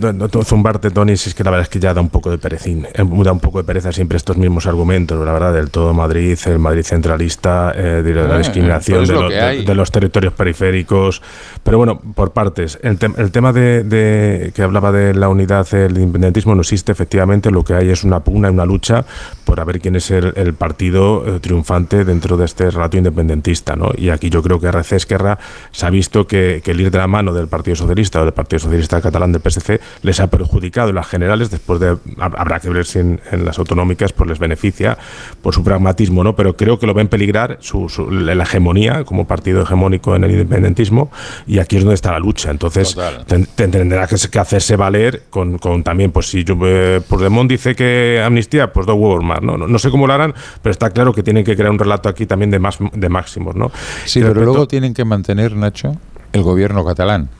zumbarte, 0.44 0.90
Tony, 0.90 1.16
si 1.16 1.28
es 1.30 1.34
que 1.34 1.44
la 1.44 1.50
verdad 1.50 1.62
es 1.64 1.68
que 1.68 1.78
ya 1.80 1.94
da 1.94 2.00
un 2.00 2.08
poco 2.10 2.30
de 2.30 2.38
perecín. 2.38 2.86
eh, 2.92 3.04
Da 3.24 3.32
un 3.32 3.40
poco 3.40 3.58
de 3.58 3.64
pereza 3.64 3.92
siempre 3.92 4.16
estos 4.16 4.36
mismos 4.36 4.66
argumentos, 4.66 5.18
la 5.24 5.32
verdad, 5.32 5.52
del 5.54 5.70
todo 5.70 5.94
Madrid, 5.94 6.38
el 6.46 6.58
Madrid 6.58 6.82
centralista, 6.82 7.72
eh, 7.74 8.02
de 8.02 8.12
la 8.14 8.34
Eh, 8.34 8.38
discriminación 8.38 8.98
pues 8.98 9.08
de, 9.08 9.14
lo 9.14 9.22
lo- 9.22 9.28
que 9.28 9.62
de- 9.64 9.74
los 9.74 9.90
territorios 9.90 10.32
periféricos. 10.34 11.22
Pero 11.62 11.78
bueno, 11.78 12.00
por 12.14 12.32
partes. 12.32 12.78
El, 12.82 12.98
tem- 12.98 13.14
el 13.18 13.30
tema 13.30 13.52
de, 13.52 13.82
de- 13.84 14.52
que 14.54 14.62
hablaba 14.62 14.92
de 14.92 15.14
la 15.14 15.28
unidad, 15.28 15.66
el 15.74 15.96
independentismo 15.98 16.54
no 16.54 16.60
existe, 16.62 16.92
efectivamente. 16.92 17.50
Lo 17.50 17.64
que 17.64 17.74
hay 17.74 17.90
es 17.90 18.04
una 18.04 18.20
pugna, 18.20 18.50
una 18.50 18.64
lucha 18.66 19.04
por 19.44 19.60
a 19.60 19.64
ver 19.64 19.80
quién 19.80 19.96
es 19.96 20.10
el, 20.10 20.32
el 20.36 20.54
partido 20.54 21.24
eh, 21.26 21.40
triunfante 21.40 22.04
dentro 22.04 22.36
de 22.36 22.44
este 22.44 22.70
relato 22.70 22.96
independentista. 22.96 23.76
¿no? 23.76 23.90
Y 23.96 24.10
aquí 24.10 24.30
yo 24.30 24.42
creo 24.42 24.60
que 24.60 24.66
RC 24.68 24.96
Esquerra 24.96 25.38
se 25.70 25.86
ha 25.86 25.90
visto 25.90 26.23
que, 26.26 26.60
que 26.64 26.70
el 26.72 26.80
ir 26.80 26.90
de 26.90 26.98
la 26.98 27.06
mano 27.06 27.32
del 27.32 27.48
Partido 27.48 27.76
Socialista 27.76 28.20
o 28.20 28.24
del 28.24 28.32
Partido 28.34 28.60
Socialista 28.60 29.00
Catalán 29.00 29.32
del 29.32 29.42
PSC 29.42 29.80
les 30.02 30.20
ha 30.20 30.26
perjudicado 30.28 30.88
en 30.90 30.94
las 30.96 31.06
generales, 31.06 31.50
después 31.50 31.80
de 31.80 31.92
hab- 31.92 32.34
habrá 32.36 32.60
que 32.60 32.68
ver 32.70 32.86
si 32.86 32.98
en, 32.98 33.20
en 33.32 33.44
las 33.44 33.58
autonómicas 33.58 34.12
pues 34.12 34.28
les 34.28 34.38
beneficia 34.38 34.96
por 35.42 35.54
su 35.54 35.62
pragmatismo, 35.64 36.22
¿no? 36.24 36.36
Pero 36.36 36.56
creo 36.56 36.78
que 36.78 36.86
lo 36.86 36.94
ven 36.94 37.08
peligrar 37.08 37.58
su, 37.60 37.88
su- 37.88 38.10
la 38.10 38.42
hegemonía 38.42 39.04
como 39.04 39.26
partido 39.26 39.62
hegemónico 39.62 40.14
en 40.16 40.24
el 40.24 40.30
independentismo 40.32 41.10
y 41.46 41.58
aquí 41.58 41.76
es 41.76 41.82
donde 41.84 41.94
está 41.94 42.12
la 42.12 42.18
lucha. 42.18 42.50
Entonces 42.50 42.96
ten- 43.26 43.46
ten- 43.54 43.70
tendrá 43.70 44.06
que, 44.06 44.16
que 44.30 44.38
hacerse 44.38 44.76
valer 44.76 45.24
con, 45.30 45.58
con 45.58 45.82
también, 45.82 46.12
pues 46.12 46.26
si 46.28 46.44
yo, 46.44 46.56
eh, 46.64 47.00
Puigdemont 47.08 47.50
dice 47.50 47.74
que 47.74 48.22
amnistía, 48.24 48.72
pues 48.72 48.86
dos 48.86 48.96
huevos 48.96 49.22
más, 49.24 49.42
¿no? 49.42 49.56
¿no? 49.56 49.66
No 49.66 49.78
sé 49.78 49.90
cómo 49.90 50.06
lo 50.06 50.12
harán, 50.14 50.34
pero 50.62 50.70
está 50.72 50.90
claro 50.90 51.12
que 51.12 51.22
tienen 51.22 51.44
que 51.44 51.54
crear 51.56 51.70
un 51.70 51.78
relato 51.78 52.08
aquí 52.08 52.26
también 52.26 52.50
de, 52.50 52.58
más, 52.58 52.78
de 52.92 53.08
máximos, 53.08 53.54
¿no? 53.54 53.70
Sí, 54.04 54.18
Y 54.18 54.22
pero 54.22 54.34
respecto- 54.34 54.52
luego 54.52 54.68
tienen 54.68 54.94
que 54.94 55.04
mantener, 55.04 55.54
Nacho, 55.56 55.96
el 56.34 56.42
gobierno 56.42 56.84
catalán. 56.84 57.30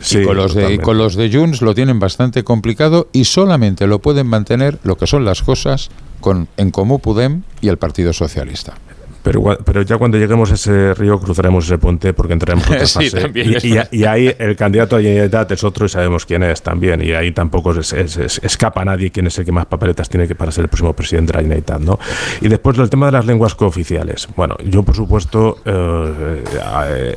Sí, 0.00 0.18
y 0.18 0.24
con 0.24 0.36
los, 0.36 0.54
de, 0.54 0.74
y 0.74 0.78
con 0.78 0.96
los 0.96 1.14
de 1.16 1.30
Junts 1.30 1.60
lo 1.60 1.74
tienen 1.74 1.98
bastante 1.98 2.44
complicado 2.44 3.08
y 3.12 3.24
solamente 3.24 3.86
lo 3.86 4.00
pueden 4.00 4.26
mantener 4.26 4.78
lo 4.82 4.96
que 4.96 5.06
son 5.06 5.24
las 5.24 5.42
cosas 5.42 5.90
con 6.20 6.48
En 6.56 6.70
Comú 6.70 6.98
Podem 6.98 7.42
y 7.60 7.68
el 7.68 7.78
Partido 7.78 8.12
Socialista. 8.12 8.74
Pero, 9.28 9.58
pero 9.62 9.82
ya 9.82 9.98
cuando 9.98 10.16
lleguemos 10.16 10.50
a 10.50 10.54
ese 10.54 10.94
río 10.94 11.20
cruzaremos 11.20 11.66
ese 11.66 11.76
puente 11.76 12.14
porque 12.14 12.32
entraremos 12.32 12.66
en 12.68 12.74
otra 12.76 12.86
Sí, 12.86 13.10
fase. 13.10 13.20
también 13.20 13.56
y, 13.62 13.68
y- 13.68 14.00
y 14.00 14.04
ahí 14.06 14.34
el 14.38 14.56
candidato 14.56 14.96
a 14.96 15.00
Generalitat 15.02 15.52
es 15.52 15.64
otro 15.64 15.84
y 15.84 15.90
sabemos 15.90 16.24
quién 16.24 16.42
es 16.44 16.62
también. 16.62 17.02
Y 17.02 17.12
ahí 17.12 17.32
tampoco 17.32 17.72
es- 17.78 17.92
es- 17.92 18.16
es- 18.16 18.40
escapa 18.42 18.80
a 18.80 18.84
nadie 18.86 19.10
quién 19.10 19.26
es 19.26 19.38
el 19.38 19.44
que 19.44 19.52
más 19.52 19.66
papeletas 19.66 20.08
tiene 20.08 20.26
que 20.26 20.34
para 20.34 20.50
ser 20.50 20.64
el 20.64 20.68
próximo 20.68 20.94
presidente 20.94 21.32
de 21.32 21.36
la 21.36 21.42
Generalitat. 21.42 21.80
¿no? 21.80 21.98
Y 22.40 22.48
después 22.48 22.78
el 22.78 22.88
tema 22.88 23.04
de 23.06 23.12
las 23.12 23.26
lenguas 23.26 23.54
cooficiales. 23.54 24.28
Bueno, 24.34 24.56
yo 24.64 24.82
por 24.82 24.94
supuesto, 24.96 25.58
eh, 25.66 26.42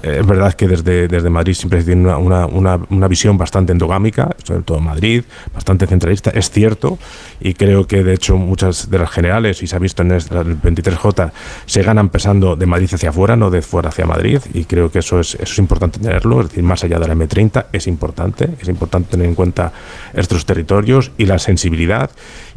eh, 0.04 0.18
es 0.20 0.26
verdad 0.28 0.54
que 0.54 0.68
desde, 0.68 1.08
desde 1.08 1.30
Madrid 1.30 1.54
siempre 1.54 1.80
se 1.80 1.86
tiene 1.86 2.02
una, 2.04 2.18
una, 2.18 2.46
una, 2.46 2.80
una 2.90 3.08
visión 3.08 3.38
bastante 3.38 3.72
endogámica, 3.72 4.36
sobre 4.44 4.64
todo 4.64 4.80
Madrid, 4.82 5.24
bastante 5.54 5.88
centralista. 5.88 6.32
Es 6.32 6.50
cierto 6.50 6.98
y 7.40 7.54
creo 7.54 7.88
que 7.88 8.04
de 8.04 8.14
hecho 8.14 8.36
muchas 8.38 8.90
de 8.90 9.00
las 9.00 9.10
generales, 9.12 9.64
y 9.64 9.68
se 9.68 9.76
ha 9.76 9.80
visto 9.80 10.02
en 10.02 10.12
el 10.12 10.22
23J, 10.22 11.32
se 11.66 11.84
pesando 12.10 12.56
de 12.56 12.66
Madrid 12.66 12.90
hacia 12.94 13.10
afuera, 13.10 13.36
no 13.36 13.50
de 13.50 13.62
fuera 13.62 13.90
hacia 13.90 14.06
Madrid, 14.06 14.40
y 14.54 14.66
creo 14.66 14.92
que 14.92 15.00
eso 15.00 15.20
es, 15.20 15.36
eso 15.36 15.54
es 15.54 15.60
importante 15.60 16.00
tenerlo, 16.00 16.42
es 16.42 16.50
decir, 16.50 16.64
más 16.64 16.84
allá 16.84 17.00
de 17.00 17.08
la 17.08 17.16
M30, 17.16 17.66
es 17.72 17.88
importante, 17.88 18.50
es 18.60 18.68
importante 18.68 19.12
tener 19.12 19.28
en 19.28 19.36
cuenta 19.36 19.72
estos 20.14 20.46
territorios 20.46 21.12
y 21.18 21.26
la 21.26 21.40
sensibilidad, 21.40 22.10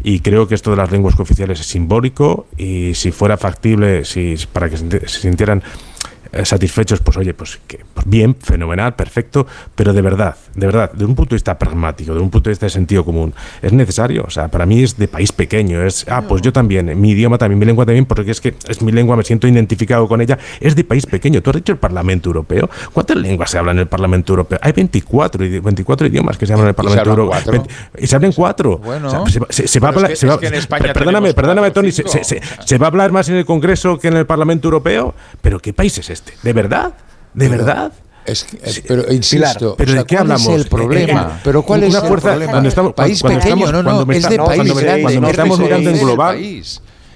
y 0.02 0.20
creo 0.20 0.48
que 0.48 0.54
esto 0.54 0.70
de 0.70 0.76
las 0.76 0.90
lenguas 0.90 1.14
cooficiales 1.14 1.60
es 1.60 1.66
simbólico, 1.66 2.46
y 2.56 2.94
si 2.94 3.12
fuera 3.12 3.36
factible, 3.36 4.04
si, 4.04 4.36
para 4.52 4.68
que 4.68 4.76
se 4.76 4.84
sinti- 4.84 5.06
se 5.06 5.20
sintieran 5.20 5.62
satisfechos, 6.44 7.00
pues 7.00 7.16
oye, 7.16 7.34
pues, 7.34 7.60
que, 7.66 7.80
pues 7.94 8.06
bien, 8.08 8.34
fenomenal, 8.40 8.94
perfecto, 8.94 9.46
pero 9.74 9.92
de 9.92 10.02
verdad, 10.02 10.36
de 10.54 10.66
verdad, 10.66 10.92
de 10.92 11.04
un 11.04 11.14
punto 11.14 11.30
de 11.30 11.36
vista 11.36 11.58
pragmático, 11.58 12.14
de 12.14 12.20
un 12.20 12.30
punto 12.30 12.48
de 12.48 12.52
vista 12.52 12.66
de 12.66 12.70
sentido 12.70 13.04
común, 13.04 13.34
es 13.62 13.72
necesario. 13.72 14.24
O 14.26 14.30
sea, 14.30 14.48
para 14.48 14.66
mí 14.66 14.82
es 14.82 14.96
de 14.96 15.08
país 15.08 15.32
pequeño. 15.32 15.82
Es, 15.82 16.06
ah, 16.08 16.22
pues 16.26 16.42
yo 16.42 16.52
también, 16.52 16.98
mi 17.00 17.10
idioma 17.10 17.38
también, 17.38 17.58
mi 17.58 17.66
lengua 17.66 17.84
también, 17.86 18.06
porque 18.06 18.30
es 18.30 18.40
que 18.40 18.54
es 18.68 18.82
mi 18.82 18.92
lengua, 18.92 19.16
me 19.16 19.22
siento 19.24 19.46
identificado 19.46 20.08
con 20.08 20.20
ella. 20.20 20.38
Es 20.60 20.74
de 20.76 20.84
país 20.84 21.06
pequeño. 21.06 21.42
Tú 21.42 21.50
has 21.50 21.56
dicho 21.56 21.72
el 21.72 21.78
Parlamento 21.78 22.28
Europeo. 22.30 22.68
¿Cuántas 22.92 23.16
lenguas 23.16 23.50
se 23.50 23.58
hablan 23.58 23.76
en 23.76 23.80
el 23.82 23.88
Parlamento 23.88 24.32
Europeo? 24.32 24.58
Hay 24.62 24.72
24, 24.72 25.44
idi- 25.44 25.62
24 25.62 26.06
idiomas 26.06 26.38
que 26.38 26.46
se 26.46 26.52
hablan 26.52 26.66
en 26.66 26.68
el 26.70 26.74
Parlamento 26.74 27.10
Europeo. 27.10 27.28
cuatro? 27.30 27.52
20 27.52 27.70
Y 27.98 28.06
se 28.06 28.16
hablan 28.16 28.32
cuatro. 28.32 28.78
Bueno. 28.78 29.08
O 29.08 29.10
sea, 29.10 29.26
se, 29.26 29.40
va- 29.40 29.46
se- 29.50 29.68
se 29.68 29.80
va 29.80 29.88
a 29.88 29.92
Pero 29.92 29.98
es 29.98 30.04
hablar. 30.04 30.10
que- 30.10 30.16
se 30.16 30.26
va- 30.26 30.34
es 30.34 30.40
que 30.40 30.46
en 30.46 30.54
España 30.54 30.82
per- 30.84 30.92
perdóname, 30.94 31.34
perdóname, 31.34 31.70
Tony. 31.70 31.92
Se- 31.92 32.24
se- 32.24 32.40
se 32.64 32.78
va 32.78 32.86
a 32.86 32.88
hablar 32.90 33.12
más 33.12 33.28
en 33.28 33.36
el 33.36 33.44
Congreso 33.44 33.98
que 33.98 34.08
en 34.08 34.16
el 34.16 34.26
Parlamento 34.26 34.68
Europeo. 34.68 35.14
¿Pero 35.42 35.58
qué 35.60 35.72
país 35.72 35.96
es 35.98 36.10
este? 36.10 36.23
¿De 36.42 36.52
verdad? 36.52 36.94
¿De 37.34 37.48
verdad? 37.48 37.92
Es 38.26 38.44
que- 38.44 38.56
eh, 38.56 38.84
pero 38.88 39.12
insisto, 39.12 39.74
¿pero 39.76 39.90
o 39.90 39.92
sea, 39.92 40.00
de 40.02 40.06
qué 40.06 40.16
¿cuál 40.16 40.22
hablamos? 40.32 40.48
es 40.48 40.54
el 40.62 40.66
problema? 40.68 41.32
Eh, 41.36 41.40
pero 41.44 41.62
¿cuál 41.62 41.80
una 41.84 41.88
es 41.88 41.94
fuerza- 42.04 42.28
el 42.28 42.32
problema? 42.34 42.50
cuando 42.52 42.68
estamos- 42.70 42.92
país 42.94 43.20
cuando 43.20 43.38
pequeño, 43.40 43.54
estamos- 43.66 43.72
no, 43.72 43.82
no, 43.82 43.84
cuando 43.96 44.12
es 44.14 44.22
de 44.22 44.36
país 44.38 44.56
cuando 44.56 44.74
me- 44.74 44.82
grande, 44.82 45.02
cuando 45.02 45.20
me 45.20 45.26
es 45.26 45.30
estamos 45.32 45.58
mirando 45.58 45.90
en 45.90 45.96
país, 45.96 46.04
global. 46.06 46.36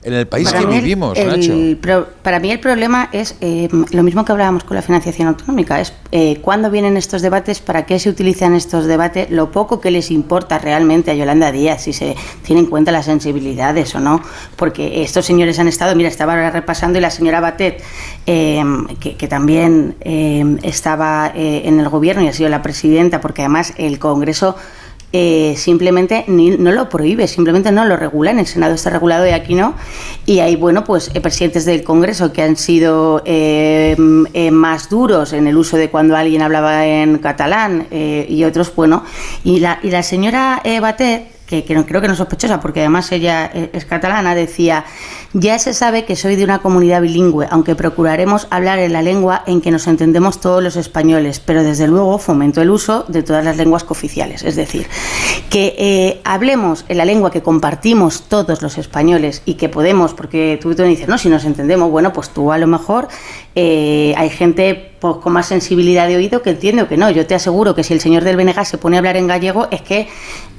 En 0.03 0.13
el 0.15 0.27
país 0.27 0.49
Para 0.51 0.61
que 0.61 0.67
vivimos, 0.67 1.19
el 1.19 1.27
Nacho. 1.29 1.81
pro- 1.81 2.07
para 2.23 2.39
mí 2.41 2.51
el 2.51 2.61
problema 2.61 3.09
es 3.13 3.35
eh, 3.41 3.69
lo 3.91 4.03
mismo 4.03 4.25
que 4.25 4.33
hablábamos 4.33 4.65
con 4.65 4.77
la 4.77 4.83
financiación 4.83 5.29
autonómica, 5.29 5.81
es 5.81 5.93
eh, 6.13 6.39
cuándo 6.41 6.71
vienen 6.71 6.97
estos 6.97 7.21
debates, 7.23 7.61
para 7.61 7.85
qué 7.85 7.99
se 7.99 8.09
utilizan 8.09 8.55
estos 8.55 8.87
debates, 8.87 9.31
lo 9.31 9.51
poco 9.51 9.81
que 9.81 9.91
les 9.91 10.11
importa 10.11 10.59
realmente 10.59 11.11
a 11.11 11.15
Yolanda 11.15 11.51
Díaz, 11.53 11.83
si 11.83 11.93
se 11.93 12.17
tienen 12.43 12.65
en 12.65 12.71
cuenta 12.71 12.93
las 12.93 13.07
sensibilidades 13.07 13.95
o 13.95 14.01
no, 14.01 14.23
porque 14.57 15.03
estos 15.03 15.27
señores 15.27 15.59
han 15.59 15.69
estado, 15.69 15.95
mira, 15.97 16.09
estaba 16.09 16.33
ahora 16.35 16.51
repasando 16.51 16.99
y 16.99 17.03
la 17.03 17.11
señora 17.11 17.41
Batet, 17.41 17.83
eh, 18.27 18.63
que, 19.01 19.17
que 19.17 19.29
también 19.29 19.97
eh, 20.01 20.45
estaba 20.63 21.33
eh, 21.35 21.63
en 21.65 21.81
el 21.81 21.89
gobierno 21.89 22.23
y 22.23 22.29
ha 22.29 22.33
sido 22.33 22.49
la 22.49 22.63
presidenta, 22.63 23.21
porque 23.21 23.43
además 23.43 23.75
el 23.77 23.99
Congreso 23.99 24.57
eh, 25.13 25.55
simplemente 25.57 26.25
no 26.27 26.73
lo 26.73 26.89
prohíbe, 26.89 27.27
simplemente 27.29 27.73
no 27.73 27.85
lo 27.85 27.97
regula. 27.97 28.31
En 28.31 28.39
el 28.39 28.47
Senado 28.47 28.75
está 28.75 28.91
regulado 28.91 29.27
y 29.27 29.31
aquí 29.31 29.55
no. 29.55 29.75
Y 30.27 30.41
hay, 30.41 30.57
bueno, 30.57 30.85
pues 30.85 31.11
eh, 31.15 31.21
presidentes 31.21 31.65
del 31.65 31.83
Congreso 31.83 32.33
que 32.33 32.43
han 32.43 32.57
sido 32.57 33.23
eh, 33.25 33.97
más 34.53 34.91
duros 34.91 35.33
en 35.33 35.47
el 35.47 35.57
uso 35.57 35.77
de 35.77 35.91
cuando 35.91 36.17
alguien 36.17 36.43
hablaba 36.43 36.87
en 36.87 37.19
catalán 37.19 37.87
y 37.91 38.45
otros, 38.45 38.75
bueno. 38.75 39.05
Y 39.45 39.61
la, 39.61 39.79
y 39.83 39.91
la 39.91 40.03
señora 40.03 40.63
Batet, 40.81 41.38
que, 41.49 41.75
no, 41.75 41.87
creo 41.87 42.03
que 42.03 42.09
no 42.09 42.15
sospechosa, 42.15 42.61
porque 42.61 42.81
además 42.81 43.11
ella 43.11 43.51
eh, 43.55 43.71
es 43.73 43.87
catalana, 43.87 44.35
decía, 44.35 44.85
ya 45.33 45.59
se 45.59 45.73
sabe 45.73 46.05
que 46.05 46.15
soy 46.15 46.37
de 46.37 46.45
una 46.45 46.59
comunidad 46.59 47.01
bilingüe, 47.01 47.47
aunque 47.51 47.75
procuraremos 47.75 48.47
hablar 48.51 48.79
en 48.79 48.93
la 48.93 49.01
lengua 49.01 49.45
en 49.47 49.63
que 49.63 49.71
nos 49.71 49.87
entendemos 49.87 50.41
todos 50.41 50.63
los 50.63 50.77
españoles, 50.77 51.41
pero 51.41 51.63
desde 51.63 51.89
luego 51.89 52.19
fomento 52.19 52.61
el 52.61 52.69
uso 52.69 53.07
de 53.09 53.23
todas 53.23 53.43
las 53.45 53.57
lenguas 53.57 53.83
cooficiales. 53.83 54.43
Es 54.43 54.57
decir, 54.57 54.87
que 55.49 55.75
eh, 55.79 56.21
hablemos 56.25 56.85
en 56.89 56.99
la 56.99 57.07
lengua 57.07 57.31
que 57.31 57.43
compartimos 57.43 58.25
todos 58.29 58.61
los 58.61 58.77
españoles 58.77 59.41
y 59.47 59.55
que 59.55 59.71
podemos, 59.71 60.13
porque 60.13 60.59
tú, 60.61 60.75
tú 60.75 60.83
me 60.83 60.89
dices, 60.89 61.09
no, 61.09 61.17
si 61.17 61.31
nos 61.31 61.47
entendemos, 61.47 61.91
bueno, 61.91 62.13
pues 62.13 62.29
tú 62.29 62.53
a 62.53 62.59
lo 62.59 62.67
mejor 62.67 63.09
eh, 63.55 64.13
hay 64.19 64.29
gente 64.29 64.88
pues, 65.01 65.17
con 65.17 65.33
más 65.33 65.47
sensibilidad 65.47 66.09
de 66.09 66.17
oído 66.17 66.43
que 66.43 66.51
entiende 66.51 66.83
o 66.83 66.89
que 66.89 66.97
no. 66.97 67.11
Yo 67.11 67.27
te 67.27 67.35
aseguro 67.35 67.75
que 67.75 67.85
si 67.85 67.95
el 67.95 68.01
señor 68.01 68.25
del 68.25 68.37
Venegas 68.37 68.69
se 68.69 68.79
pone 68.79 68.97
a 68.97 68.99
hablar 68.99 69.17
en 69.17 69.27
gallego 69.27 69.69
es 69.71 69.83
que... 69.83 70.09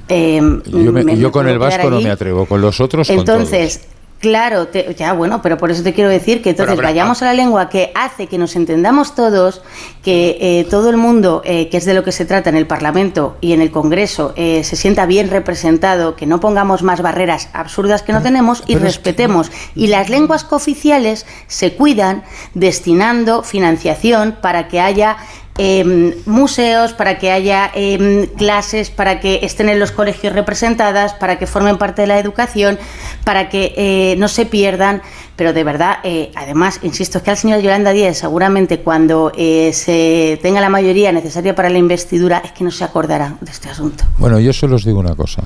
eh, 0.08 0.40
Yo, 0.66 0.92
me- 0.92 1.04
me- 1.04 1.16
yo 1.16 1.28
me 1.28 1.32
con 1.32 1.48
el 1.48 1.58
vasco 1.58 1.90
no 1.90 2.00
me 2.00 2.10
atrevo, 2.10 2.46
con 2.46 2.60
los 2.60 2.80
otros 2.80 3.06
con 3.08 3.18
Entonces, 3.18 3.80
claro, 4.20 4.68
te- 4.68 4.94
ya 4.94 5.12
bueno, 5.14 5.40
pero 5.42 5.56
por 5.56 5.70
eso 5.70 5.82
te 5.82 5.92
quiero 5.94 6.10
decir 6.10 6.42
que 6.42 6.50
entonces 6.50 6.76
pero- 6.76 6.86
vayamos 6.86 7.22
a 7.22 7.24
la 7.24 7.34
lengua 7.34 7.68
que 7.68 7.90
hace 7.94 8.26
que 8.28 8.38
nos 8.38 8.54
entendamos 8.54 9.14
todos, 9.14 9.62
que 10.04 10.36
eh, 10.40 10.66
todo 10.70 10.90
el 10.90 10.96
mundo, 10.98 11.42
eh, 11.44 11.68
que 11.70 11.78
es 11.78 11.84
de 11.86 11.94
lo 11.94 12.04
que 12.04 12.12
se 12.12 12.24
trata 12.26 12.50
en 12.50 12.56
el 12.56 12.66
Parlamento 12.66 13.36
y 13.40 13.54
en 13.54 13.62
el 13.62 13.70
Congreso, 13.70 14.32
eh, 14.36 14.62
se 14.62 14.76
sienta 14.76 15.06
bien 15.06 15.30
representado, 15.30 16.16
que 16.16 16.26
no 16.26 16.38
pongamos 16.38 16.82
más 16.82 17.00
barreras 17.02 17.48
absurdas 17.54 18.02
que 18.02 18.12
no 18.12 18.22
tenemos 18.22 18.62
y 18.66 18.76
respetemos. 18.76 19.50
Y 19.74 19.86
las 19.88 20.10
lenguas 20.10 20.44
cooficiales 20.44 21.24
se 21.46 21.74
cuidan 21.74 22.22
destinando 22.54 23.42
financiación 23.42 24.36
para 24.40 24.68
que 24.68 24.80
haya 24.80 25.16
em, 25.62 26.14
museos, 26.24 26.94
para 26.94 27.18
que 27.18 27.30
haya 27.30 27.70
em, 27.74 28.26
clases, 28.26 28.88
para 28.88 29.20
que 29.20 29.40
estén 29.42 29.68
en 29.68 29.78
los 29.78 29.92
colegios 29.92 30.32
representadas, 30.32 31.12
para 31.12 31.38
que 31.38 31.46
formen 31.46 31.76
parte 31.76 32.00
de 32.00 32.08
la 32.08 32.18
educación, 32.18 32.78
para 33.24 33.50
que 33.50 33.74
eh, 33.76 34.14
no 34.16 34.28
se 34.28 34.46
pierdan. 34.46 35.02
Pero 35.36 35.52
de 35.52 35.62
verdad, 35.62 35.98
eh, 36.02 36.32
además, 36.34 36.80
insisto, 36.82 37.18
es 37.18 37.24
que 37.24 37.30
al 37.30 37.36
señor 37.36 37.60
Yolanda 37.60 37.90
Díaz 37.92 38.16
seguramente 38.16 38.80
cuando 38.80 39.32
eh, 39.36 39.72
se 39.74 40.38
tenga 40.42 40.62
la 40.62 40.70
mayoría 40.70 41.12
necesaria 41.12 41.54
para 41.54 41.68
la 41.68 41.78
investidura 41.78 42.40
es 42.42 42.52
que 42.52 42.64
no 42.64 42.70
se 42.70 42.84
acordará 42.84 43.36
de 43.42 43.50
este 43.50 43.68
asunto. 43.68 44.04
Bueno, 44.16 44.40
yo 44.40 44.54
solo 44.54 44.76
os 44.76 44.84
digo 44.86 44.98
una 44.98 45.14
cosa. 45.14 45.42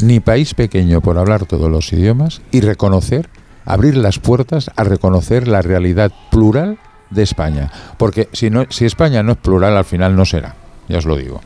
Ni 0.00 0.20
país 0.20 0.54
pequeño 0.54 1.00
por 1.00 1.18
hablar 1.18 1.46
todos 1.46 1.68
los 1.70 1.92
idiomas 1.92 2.40
y 2.52 2.60
reconocer, 2.60 3.28
abrir 3.64 3.96
las 3.96 4.20
puertas 4.20 4.70
a 4.76 4.84
reconocer 4.84 5.48
la 5.48 5.60
realidad 5.62 6.12
plural 6.30 6.78
de 7.10 7.22
España. 7.22 7.70
Porque 7.98 8.28
si, 8.32 8.50
no, 8.50 8.66
si 8.70 8.84
España 8.84 9.22
no 9.22 9.32
es 9.32 9.38
plural, 9.38 9.76
al 9.76 9.84
final 9.84 10.16
no 10.16 10.24
será. 10.24 10.54
Ya 10.88 10.98
os 10.98 11.04
lo 11.04 11.16
digo. 11.16 11.40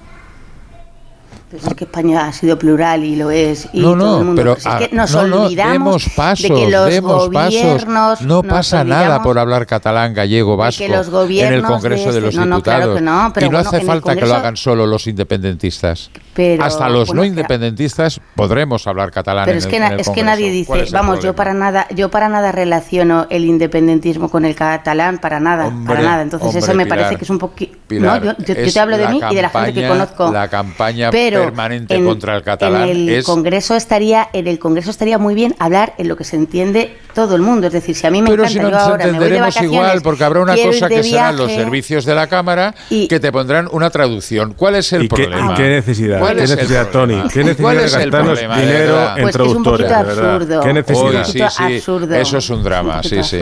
Pues 1.50 1.64
es 1.66 1.74
que 1.74 1.82
España 1.82 2.28
ha 2.28 2.32
sido 2.32 2.56
plural 2.56 3.02
y 3.02 3.16
lo 3.16 3.32
es. 3.32 3.68
Y 3.72 3.80
no, 3.80 3.88
todo 3.88 3.96
no, 3.96 4.18
el 4.20 4.24
mundo. 4.24 4.40
pero 4.40 4.54
Pues 4.54 4.66
es 4.66 4.88
que 4.88 4.94
nos 4.94 5.12
no, 5.12 5.26
no, 5.26 5.42
olvidamos 5.46 5.72
demos 5.72 6.08
pasos, 6.14 6.48
de 6.48 6.54
que 6.54 6.70
los 6.70 6.88
demos 6.88 7.28
pasos. 7.30 7.54
gobiernos. 7.60 8.20
No 8.22 8.42
pasa 8.44 8.84
nada 8.84 9.20
por 9.20 9.36
hablar 9.36 9.66
catalán, 9.66 10.14
gallego, 10.14 10.56
vasco 10.56 10.78
que 10.84 10.88
los 10.88 11.06
en 11.08 11.12
gobiernos 11.12 11.54
el 11.58 11.66
Congreso 11.66 12.06
de, 12.10 12.12
de 12.14 12.20
los 12.20 12.28
este- 12.34 12.40
no, 12.40 12.46
no, 12.46 12.62
claro 12.62 12.92
Diputados. 12.92 12.98
que 12.98 13.04
no, 13.04 13.32
pero 13.34 13.46
y 13.46 13.48
no 13.48 13.56
bueno, 13.56 13.68
hace 13.68 13.80
en 13.80 13.86
falta 13.86 14.14
que 14.14 14.20
lo 14.20 14.26
Congreso- 14.28 14.36
hagan 14.36 14.56
solo 14.56 14.86
los 14.86 15.06
independentistas. 15.08 16.10
Pero, 16.34 16.62
Hasta 16.64 16.88
los 16.88 17.08
bueno, 17.08 17.22
no 17.22 17.26
independentistas 17.26 18.20
podremos 18.36 18.86
hablar 18.86 19.10
catalán 19.10 19.44
Pero 19.46 19.54
en 19.54 19.58
es 19.58 19.64
el- 19.64 19.70
que, 19.70 19.76
en 19.78 19.82
el 19.82 19.92
es 19.92 19.96
que 19.98 20.04
Congreso. 20.04 20.26
nadie 20.26 20.64
¿Cuál 20.64 20.80
dice, 20.82 20.92
vamos, 20.92 21.20
yo 21.20 21.34
para 21.34 21.52
nada, 21.52 21.88
yo 21.94 22.08
para 22.12 22.28
nada 22.28 22.52
relaciono 22.52 23.26
el 23.28 23.44
independentismo 23.44 24.30
con 24.30 24.44
el 24.44 24.54
catalán, 24.54 25.18
para 25.18 25.40
nada, 25.40 25.66
Hombre, 25.66 25.94
para 25.96 26.06
nada. 26.08 26.22
Entonces 26.22 26.46
hombre, 26.46 26.60
eso 26.60 26.74
me 26.74 26.84
Pilar, 26.84 26.98
parece 26.98 27.16
que 27.16 27.24
es 27.24 27.30
un 27.30 27.38
poquito, 27.38 27.76
no, 27.90 28.16
yo, 28.18 28.32
yo- 28.38 28.54
yo 28.54 28.72
te 28.72 28.80
hablo 28.80 28.96
de 28.96 29.08
mí 29.08 29.20
y 29.30 29.34
de 29.34 29.42
la 29.42 29.48
gente 29.50 29.74
que 29.74 29.88
conozco. 29.88 30.30
La 30.32 30.48
campaña 30.48 31.10
Pero 31.10 31.39
permanente 31.44 31.94
en- 31.94 32.04
contra 32.04 32.36
el 32.36 32.42
catalán 32.42 32.82
en 32.88 32.90
el 32.90 33.08
es 33.10 33.24
Congreso 33.26 33.74
estaría, 33.76 34.28
en 34.32 34.46
el 34.46 34.58
Congreso 34.58 34.90
estaría 34.90 35.18
muy 35.18 35.34
bien 35.34 35.54
hablar 35.58 35.94
en 35.98 36.08
lo 36.08 36.16
que 36.16 36.24
se 36.24 36.36
entiende 36.36 36.96
todo 37.14 37.34
el 37.36 37.42
mundo. 37.42 37.66
Es 37.66 37.72
decir, 37.72 37.96
si 37.96 38.06
a 38.06 38.10
mí 38.10 38.22
me 38.22 38.30
Pero 38.30 38.42
encanta, 38.44 38.52
si 38.52 38.58
no 38.60 38.68
yo 38.70 38.74
nos 38.76 38.82
ahora 38.82 38.96
me 38.98 39.02
voy 39.04 39.10
de 39.10 39.16
entenderemos 39.36 39.62
igual, 39.62 40.02
porque 40.02 40.24
habrá 40.24 40.40
una 40.40 40.56
cosa 40.56 40.88
que 40.88 41.02
serán 41.02 41.36
los 41.36 41.46
viaje, 41.48 41.62
servicios 41.62 42.04
de 42.04 42.14
la 42.14 42.26
Cámara 42.28 42.74
y- 42.88 43.08
que 43.08 43.18
te 43.20 43.32
pondrán 43.32 43.68
una 43.72 43.90
traducción. 43.90 44.54
¿Cuál 44.54 44.76
es 44.76 44.92
el 44.92 45.04
¿Y 45.04 45.08
qué, 45.08 45.24
problema? 45.24 45.52
y 45.52 45.56
qué 45.56 45.68
necesidad? 45.68 46.18
¿Cuál 46.20 46.36
¿Qué 46.36 46.44
es 46.44 46.50
el 46.50 46.56
necesidad, 46.56 46.88
problema? 46.88 47.22
Tony? 47.22 47.32
¿Qué 47.32 47.38
necesidad 47.44 47.62
¿Cuál 47.64 47.76
es 47.78 47.94
el 47.94 48.00
gastarnos 48.10 48.38
problema, 48.38 48.60
dinero 48.60 49.00
en 49.00 49.06
Pues 49.14 49.16
es 49.16 49.24
un 49.24 49.30
traductores? 49.32 49.92
poquito 49.92 50.10
absurdo. 50.30 50.60
¿Qué 50.60 50.72
necesidad? 50.72 51.24
sí, 51.24 51.32
poquito 51.32 51.50
sí, 51.50 51.62
absurdo. 51.74 52.14
Eso 52.14 52.38
es 52.38 52.50
un 52.50 52.62
drama, 52.62 53.02
sí, 53.02 53.22
sí. 53.22 53.40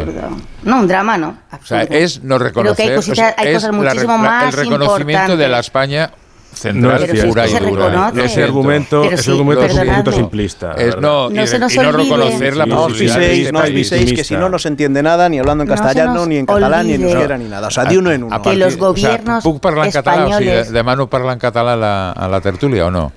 No, 0.64 0.80
un 0.80 0.88
drama 0.88 1.18
no. 1.18 1.38
O 1.52 1.66
sea, 1.66 1.82
es 1.82 2.22
no 2.22 2.36
Creo 2.38 2.38
que 2.38 2.44
reconocer, 2.44 2.88
hay, 2.90 2.96
cositas- 2.96 3.34
hay 3.36 3.54
cosas 3.54 3.72
muchísimo 3.72 4.18
más 4.18 4.44
el 4.54 4.60
reconocimiento 4.64 5.36
de 5.36 5.48
la 5.48 5.58
España 5.60 6.10
No 6.64 6.90
central, 6.90 7.02
es 7.04 7.10
cierto. 7.10 7.28
pura 7.28 7.46
y 7.48 7.52
dura. 7.52 8.12
Ese 8.24 8.42
argumento, 8.44 9.02
Pero 9.02 9.14
ese 9.14 9.22
sí, 9.24 9.30
argumento 9.30 9.64
es 9.64 9.74
un 9.78 9.86
poquito 9.86 10.12
simplista. 10.12 10.72
Es, 10.72 10.96
no, 10.98 11.30
No 11.30 11.42
y, 11.42 11.46
se 11.46 11.58
nos 11.58 11.74
y 11.74 11.78
no 11.78 11.92
reconocer 11.92 12.56
la 12.56 12.66
No 12.66 12.76
posibilidad 12.86 13.22
este 13.22 13.52
no 13.52 13.58
os 13.58 13.64
país. 13.64 13.74
piséis, 13.74 14.12
que 14.12 14.24
si 14.24 14.36
no, 14.36 14.48
no 14.48 14.58
se 14.58 14.68
entiende 14.68 15.02
nada, 15.02 15.28
ni 15.28 15.38
hablando 15.38 15.64
en 15.64 15.68
No 15.70 15.74
castellano, 15.76 16.26
ni 16.26 16.36
en 16.36 16.46
catalán, 16.46 16.86
ni 16.86 16.94
en 16.94 17.02
euskera, 17.04 17.38
ni 17.38 17.44
nada. 17.48 17.68
O 17.68 17.70
sea, 17.70 17.84
de 17.84 17.98
uno 17.98 18.10
en 18.10 18.24
uno. 18.24 18.42
Que 18.42 18.56
los 18.56 18.76
gobiernos 18.76 19.38
o 19.38 19.40
sea, 19.42 19.50
¿Puc 19.52 19.60
parlar 19.60 19.86
en 19.86 19.92
català? 19.92 20.26
O 20.26 20.32
sigui, 20.38 20.44
de, 20.46 20.60
españoles- 20.60 20.70
de 20.72 20.82
Manu 20.82 21.08
parla 21.08 21.32
en 21.32 21.38
català 21.38 21.72
a 21.72 21.76
la, 21.76 22.12
a 22.12 22.28
la 22.28 22.40
tertúlia 22.40 22.86
o 22.86 22.90
no? 22.90 23.12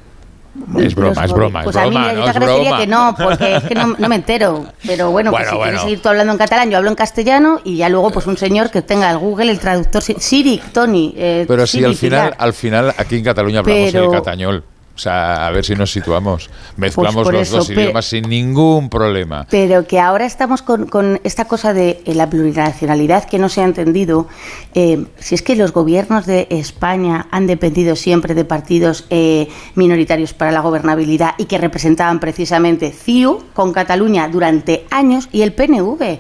És 0.80 0.94
broma, 0.96 1.24
és 1.24 1.32
broma, 1.32 1.64
Pues 1.64 1.76
a 1.78 1.84
mí 1.86 1.92
broma, 1.92 2.08
me 2.08 2.14
no 2.14 2.24
és 2.24 2.30
agradecería 2.30 2.78
que 2.78 2.88
no, 2.88 3.16
porque 3.18 3.56
es 3.56 3.64
que 3.64 3.74
no, 3.76 3.96
no 3.98 4.10
me 4.10 4.16
entero. 4.16 4.66
Pero 4.86 5.10
bueno, 5.10 5.32
Bueno, 5.32 5.46
que 5.46 5.50
si 5.50 5.56
bueno. 5.56 5.64
quieres 5.64 5.82
seguir 5.82 6.02
tú 6.02 6.10
hablando 6.10 6.34
en 6.34 6.38
catalán, 6.40 6.70
yo 6.70 6.78
hablo 6.78 6.90
en 6.90 6.96
castellano 6.96 7.62
y 7.64 7.78
ya 7.78 7.88
luego 7.88 8.12
pues 8.12 8.28
un 8.28 8.36
señor 8.38 8.70
que 8.70 8.82
tenga 8.82 9.10
el 9.12 9.18
Google, 9.18 9.50
el 9.52 9.60
traductor, 9.60 10.02
Si- 10.02 10.16
Siri, 10.20 10.62
Tony. 10.74 11.14
eh, 11.16 11.46
Pero 11.48 11.66
si 11.66 11.84
al 11.86 11.96
final, 11.96 12.36
al 12.38 12.54
final 12.54 12.94
aquí 12.98 13.16
en 13.16 13.24
Cataluña 13.24 13.60
hablamos 13.60 13.92
Pero- 13.92 14.06
el 14.06 14.12
catañol. 14.12 14.64
Sea, 15.02 15.48
a 15.48 15.50
ver 15.50 15.66
si 15.66 15.74
nos 15.74 15.92
situamos. 15.92 16.52
Mezclamos 16.78 17.24
por 17.24 17.34
los 17.34 17.48
eso, 17.48 17.58
dos 17.58 17.72
idiomas 17.72 18.06
sin 18.06 18.30
ningún 18.30 18.88
problema. 18.88 19.48
Pero 19.50 19.88
que 19.88 20.00
ahora 20.00 20.28
estamos 20.28 20.62
con, 20.62 20.86
con 20.86 21.20
esta 21.24 21.46
cosa 21.46 21.74
de 21.74 22.04
eh, 22.06 22.14
la 22.14 22.30
plurinacionalidad 22.30 23.24
que 23.24 23.40
no 23.40 23.50
se 23.50 23.62
ha 23.62 23.64
entendido. 23.64 24.28
Eh, 24.76 25.08
si 25.18 25.34
es 25.34 25.42
que 25.42 25.56
los 25.56 25.74
gobiernos 25.74 26.28
de 26.28 26.46
España 26.52 27.26
han 27.32 27.48
dependido 27.48 27.96
siempre 27.96 28.36
de 28.36 28.46
partidos 28.46 29.08
eh, 29.10 29.48
minoritarios 29.74 30.36
para 30.36 30.52
la 30.52 30.60
gobernabilidad 30.60 31.34
y 31.40 31.46
que 31.46 31.58
representaban 31.58 32.20
precisamente 32.20 32.92
CIU 32.92 33.40
con 33.56 33.74
Cataluña 33.74 34.28
durante 34.28 34.86
años 34.92 35.30
y 35.32 35.42
el 35.42 35.54
PNV. 35.54 36.20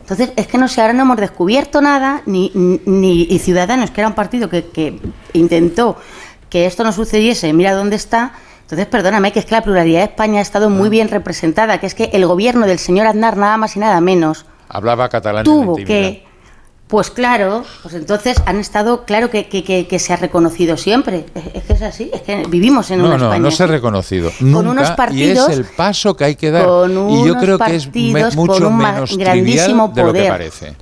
Entonces, 0.00 0.32
es 0.36 0.46
que 0.46 0.58
no 0.58 0.68
sé, 0.68 0.80
ahora 0.80 0.92
no 0.92 1.02
hemos 1.02 1.16
descubierto 1.16 1.80
nada, 1.80 2.22
ni, 2.26 2.52
ni 2.54 3.22
y 3.22 3.40
Ciudadanos, 3.40 3.90
que 3.90 4.00
era 4.00 4.08
un 4.08 4.14
partido 4.14 4.48
que, 4.48 4.66
que 4.66 5.00
intentó 5.32 5.96
que 6.52 6.66
esto 6.66 6.84
no 6.84 6.92
sucediese, 6.92 7.50
mira 7.54 7.72
dónde 7.74 7.96
está. 7.96 8.32
Entonces, 8.60 8.86
perdóname, 8.86 9.32
que 9.32 9.38
es 9.38 9.46
que 9.46 9.54
la 9.54 9.62
pluralidad 9.62 10.00
de 10.00 10.04
España 10.04 10.38
ha 10.40 10.42
estado 10.42 10.68
muy 10.68 10.90
bien 10.90 11.08
representada, 11.08 11.78
que 11.80 11.86
es 11.86 11.94
que 11.94 12.10
el 12.12 12.26
gobierno 12.26 12.66
del 12.66 12.78
señor 12.78 13.06
Aznar, 13.06 13.38
nada 13.38 13.56
más 13.56 13.74
y 13.76 13.78
nada 13.78 13.98
menos, 14.02 14.44
Hablaba 14.68 15.08
catalán 15.08 15.44
tuvo 15.44 15.76
que 15.76 16.24
Pues 16.88 17.08
claro, 17.10 17.64
pues 17.82 17.94
entonces 17.94 18.36
han 18.44 18.58
estado, 18.60 19.06
claro 19.06 19.30
que, 19.30 19.48
que- 19.48 19.64
que- 19.64 19.98
se 19.98 20.12
ha 20.12 20.16
reconocido 20.16 20.76
siempre. 20.76 21.24
Es, 21.34 21.42
es 21.54 21.62
que 21.64 21.72
es 21.72 21.80
así, 21.82 22.10
es 22.12 22.20
que 22.20 22.44
vivimos 22.50 22.90
en 22.90 22.98
No, 22.98 23.06
una 23.06 23.16
no, 23.16 23.24
España. 23.24 23.40
no 23.40 23.50
se 23.50 23.62
ha 23.62 23.66
reconocido. 23.66 24.30
Nunca, 24.40 24.70
unos 24.70 24.90
y 24.90 24.92
partidos- 24.92 25.48
es 25.48 25.56
el 25.56 25.64
paso 25.64 26.14
que 26.14 26.24
hay 26.24 26.34
que 26.36 26.50
dar. 26.50 26.66
con 26.66 26.90
y 26.90 26.94
yo 26.94 27.32
unos 27.32 27.36
creo 27.42 27.58
que 27.58 27.76
es 27.76 27.84
partidos 27.86 28.36
con 28.36 28.46
mucho 28.46 28.68
un 28.68 28.76
menos 28.76 29.16
grandísimo 29.16 29.90
trivial 29.90 29.94
de 29.94 30.02
lo 30.02 30.12
que 30.12 30.18
poder. 30.18 30.28
parece. 30.30 30.76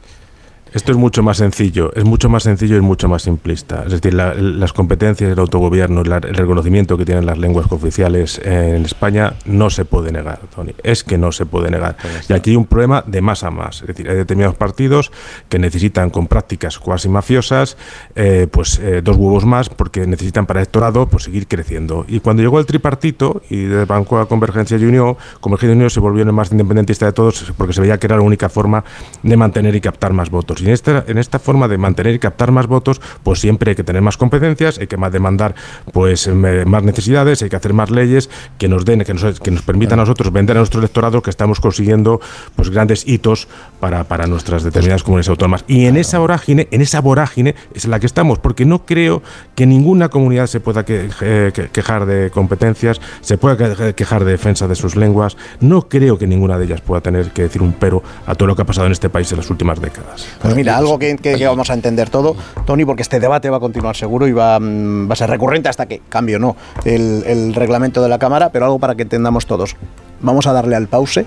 Esto 0.72 0.92
es 0.92 0.98
mucho 0.98 1.24
más 1.24 1.38
sencillo, 1.38 1.92
es 1.96 2.04
mucho 2.04 2.28
más 2.28 2.44
sencillo 2.44 2.76
y 2.76 2.80
mucho 2.80 3.08
más 3.08 3.22
simplista. 3.22 3.82
Es 3.86 3.90
decir, 3.90 4.14
la- 4.14 4.34
las 4.34 4.72
competencias 4.72 5.28
del 5.28 5.38
autogobierno, 5.40 6.04
la- 6.04 6.18
el 6.18 6.34
reconocimiento 6.36 6.96
que 6.96 7.04
tienen 7.04 7.26
las 7.26 7.38
lenguas 7.38 7.66
cooficiales 7.66 8.40
en 8.44 8.84
España 8.84 9.34
no 9.46 9.68
se 9.70 9.84
puede 9.84 10.12
negar, 10.12 10.38
Tony. 10.54 10.72
Es 10.84 11.02
que 11.02 11.18
no 11.18 11.32
se 11.32 11.44
puede 11.44 11.72
negar. 11.72 11.96
Y 12.28 12.32
aquí 12.34 12.50
hay 12.50 12.56
un 12.56 12.66
problema 12.66 13.02
de 13.04 13.20
más 13.20 13.42
a 13.42 13.50
más. 13.50 13.80
Es 13.80 13.88
decir, 13.88 14.08
hay 14.08 14.14
determinados 14.14 14.54
partidos 14.56 15.10
que 15.48 15.58
necesitan 15.58 16.08
con 16.08 16.28
prácticas 16.28 16.78
cuasi 16.78 17.08
mafiosas, 17.08 17.76
eh, 18.14 18.46
pues 18.48 18.78
eh, 18.78 19.00
dos 19.02 19.16
huevos 19.16 19.44
más, 19.44 19.70
porque 19.70 20.06
necesitan 20.06 20.46
para 20.46 20.60
electorado 20.60 21.08
pues 21.08 21.24
seguir 21.24 21.48
creciendo. 21.48 22.04
Y 22.06 22.20
cuando 22.20 22.42
llegó 22.44 22.60
el 22.60 22.66
tripartito 22.66 23.42
y 23.50 23.64
de 23.64 23.86
Banco 23.86 24.18
a 24.20 24.28
Convergencia 24.28 24.76
y 24.78 24.84
Unión, 24.84 25.16
Convergencia 25.40 25.72
y 25.72 25.76
Unión 25.76 25.90
se 25.90 25.98
volvió 25.98 26.22
el 26.22 26.32
más 26.32 26.52
independentista 26.52 27.06
de 27.06 27.12
todos 27.12 27.52
porque 27.56 27.72
se 27.72 27.80
veía 27.80 27.98
que 27.98 28.06
era 28.06 28.14
la 28.16 28.22
única 28.22 28.48
forma 28.48 28.84
de 29.24 29.36
mantener 29.36 29.74
y 29.74 29.80
captar 29.80 30.12
más 30.12 30.30
votos. 30.30 30.59
Y 30.60 30.66
en 30.66 30.72
esta, 30.72 31.04
en 31.06 31.18
esta 31.18 31.38
forma 31.38 31.68
de 31.68 31.78
mantener 31.78 32.14
y 32.14 32.18
captar 32.18 32.52
más 32.52 32.66
votos, 32.66 33.00
pues 33.22 33.40
siempre 33.40 33.70
hay 33.70 33.76
que 33.76 33.84
tener 33.84 34.02
más 34.02 34.16
competencias, 34.16 34.78
hay 34.78 34.86
que 34.86 34.96
más 34.96 35.12
demandar 35.12 35.54
pues 35.92 36.26
em, 36.26 36.66
más 36.68 36.82
necesidades, 36.82 37.42
hay 37.42 37.48
que 37.48 37.56
hacer 37.56 37.72
más 37.72 37.90
leyes 37.90 38.30
que 38.58 38.68
nos 38.68 38.84
den, 38.84 39.02
que 39.04 39.14
nos, 39.14 39.40
que 39.40 39.50
nos 39.50 39.62
permitan 39.62 39.98
a 39.98 40.02
nosotros 40.02 40.32
vender 40.32 40.56
a 40.56 40.60
nuestro 40.60 40.80
electorado 40.80 41.22
que 41.22 41.30
estamos 41.30 41.60
consiguiendo 41.60 42.20
pues 42.56 42.70
grandes 42.70 43.06
hitos 43.06 43.48
para, 43.80 44.04
para 44.04 44.26
nuestras 44.26 44.62
determinadas 44.62 45.02
comunidades 45.02 45.28
autónomas. 45.28 45.64
Y 45.66 45.86
en 45.86 45.96
esa 45.96 46.18
vorágine, 46.18 46.68
en 46.70 46.80
esa 46.80 47.00
vorágine 47.00 47.54
es 47.74 47.84
en 47.84 47.90
la 47.90 48.00
que 48.00 48.06
estamos, 48.06 48.38
porque 48.38 48.64
no 48.64 48.84
creo 48.86 49.22
que 49.54 49.66
ninguna 49.66 50.08
comunidad 50.08 50.46
se 50.46 50.60
pueda 50.60 50.84
que- 50.84 51.08
eh, 51.20 51.50
que- 51.54 51.68
quejar 51.68 52.06
de 52.06 52.30
competencias, 52.30 53.00
se 53.20 53.38
pueda 53.38 53.56
que- 53.56 53.94
quejar 53.94 54.24
de 54.24 54.32
defensa 54.32 54.68
de 54.68 54.74
sus 54.74 54.96
lenguas. 54.96 55.36
No 55.60 55.88
creo 55.88 56.18
que 56.18 56.26
ninguna 56.26 56.58
de 56.58 56.64
ellas 56.66 56.80
pueda 56.80 57.00
tener 57.00 57.30
que 57.30 57.42
decir 57.42 57.62
un 57.62 57.72
pero 57.72 58.02
a 58.26 58.34
todo 58.34 58.46
lo 58.48 58.56
que 58.56 58.62
ha 58.62 58.66
pasado 58.66 58.86
en 58.86 58.92
este 58.92 59.08
país 59.08 59.30
en 59.32 59.38
las 59.38 59.50
últimas 59.50 59.80
décadas. 59.80 60.26
Pues 60.50 60.56
mira, 60.56 60.76
algo 60.76 60.98
que, 60.98 61.16
que- 61.16 61.36
que 61.36 61.46
vamos 61.46 61.70
a 61.70 61.74
entender 61.74 62.10
todo, 62.10 62.36
Tony, 62.66 62.84
porque 62.84 63.02
este 63.02 63.20
debate 63.20 63.50
va 63.50 63.58
a 63.58 63.60
continuar 63.60 63.96
seguro 63.96 64.26
y 64.28 64.32
va, 64.32 64.58
mm, 64.60 65.08
va 65.08 65.12
a 65.12 65.16
ser 65.16 65.30
recurrente 65.30 65.68
hasta 65.68 65.86
que 65.86 66.00
cambie 66.08 66.36
o 66.36 66.38
no 66.38 66.56
el, 66.84 67.22
el 67.26 67.54
reglamento 67.54 68.02
de 68.02 68.08
la 68.08 68.18
Cámara, 68.18 68.50
pero 68.50 68.64
algo 68.66 68.78
para 68.78 68.94
que 68.94 69.02
entendamos 69.02 69.46
todos. 69.46 69.76
Vamos 70.20 70.46
a 70.46 70.52
darle 70.52 70.76
al 70.76 70.88
pause 70.88 71.24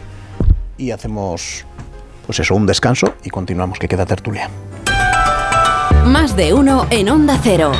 y 0.78 0.92
hacemos, 0.92 1.66
pues 2.26 2.40
eso, 2.40 2.56
un 2.56 2.66
descanso 2.66 3.14
y 3.24 3.30
continuamos, 3.30 3.80
que 3.80 3.88
queda 3.88 4.06
tertulia. 4.06 4.50
Más 6.06 6.36
de 6.36 6.54
uno 6.54 6.86
en 6.90 7.10
Onda 7.10 7.40
Cero. 7.42 7.72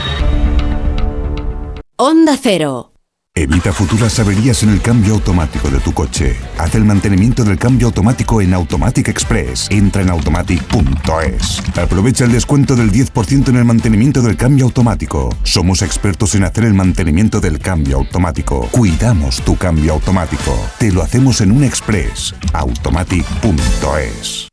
Onda 1.98 2.38
Cero. 2.42 2.93
Evita 3.36 3.74
futuras 3.74 4.20
averías 4.20 4.62
en 4.62 4.70
el 4.70 4.80
cambio 4.80 5.16
automático 5.16 5.68
de 5.68 5.80
tu 5.80 5.92
coche. 5.92 6.36
Haz 6.60 6.76
el 6.76 6.86
mantenimiento 6.86 7.44
del 7.44 7.58
cambio 7.58 7.88
automático 7.88 8.40
en 8.42 8.54
Automatic 8.54 9.08
Express. 9.08 9.66
Entra 9.72 10.04
en 10.04 10.12
automatic.es. 10.12 11.64
Aprovecha 11.76 12.26
el 12.26 12.32
descuento 12.32 12.76
del 12.76 12.92
10% 12.92 13.50
en 13.50 13.56
el 13.56 13.66
mantenimiento 13.66 14.22
del 14.22 14.38
cambio 14.38 14.66
automático. 14.66 15.36
Somos 15.42 15.82
expertos 15.82 16.36
en 16.36 16.44
hacer 16.44 16.66
el 16.66 16.76
mantenimiento 16.76 17.42
del 17.42 17.58
cambio 17.58 17.98
automático. 17.98 18.70
Cuidamos 18.70 19.42
tu 19.42 19.58
cambio 19.58 19.94
automático. 19.94 20.56
Te 20.78 20.92
lo 20.92 21.02
hacemos 21.02 21.42
en 21.42 21.54
un 21.54 21.64
express. 21.64 22.36
Automatic.es. 22.54 24.53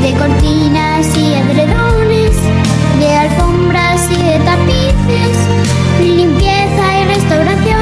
de 0.00 0.14
cortinas 0.14 1.06
y 1.16 1.34
edredones, 1.34 2.34
de 2.98 3.16
alfombras 3.16 4.00
y 4.10 4.22
de 4.22 4.38
tapices, 4.38 5.36
limpieza 6.00 7.00
y 7.00 7.04
restauración. 7.04 7.80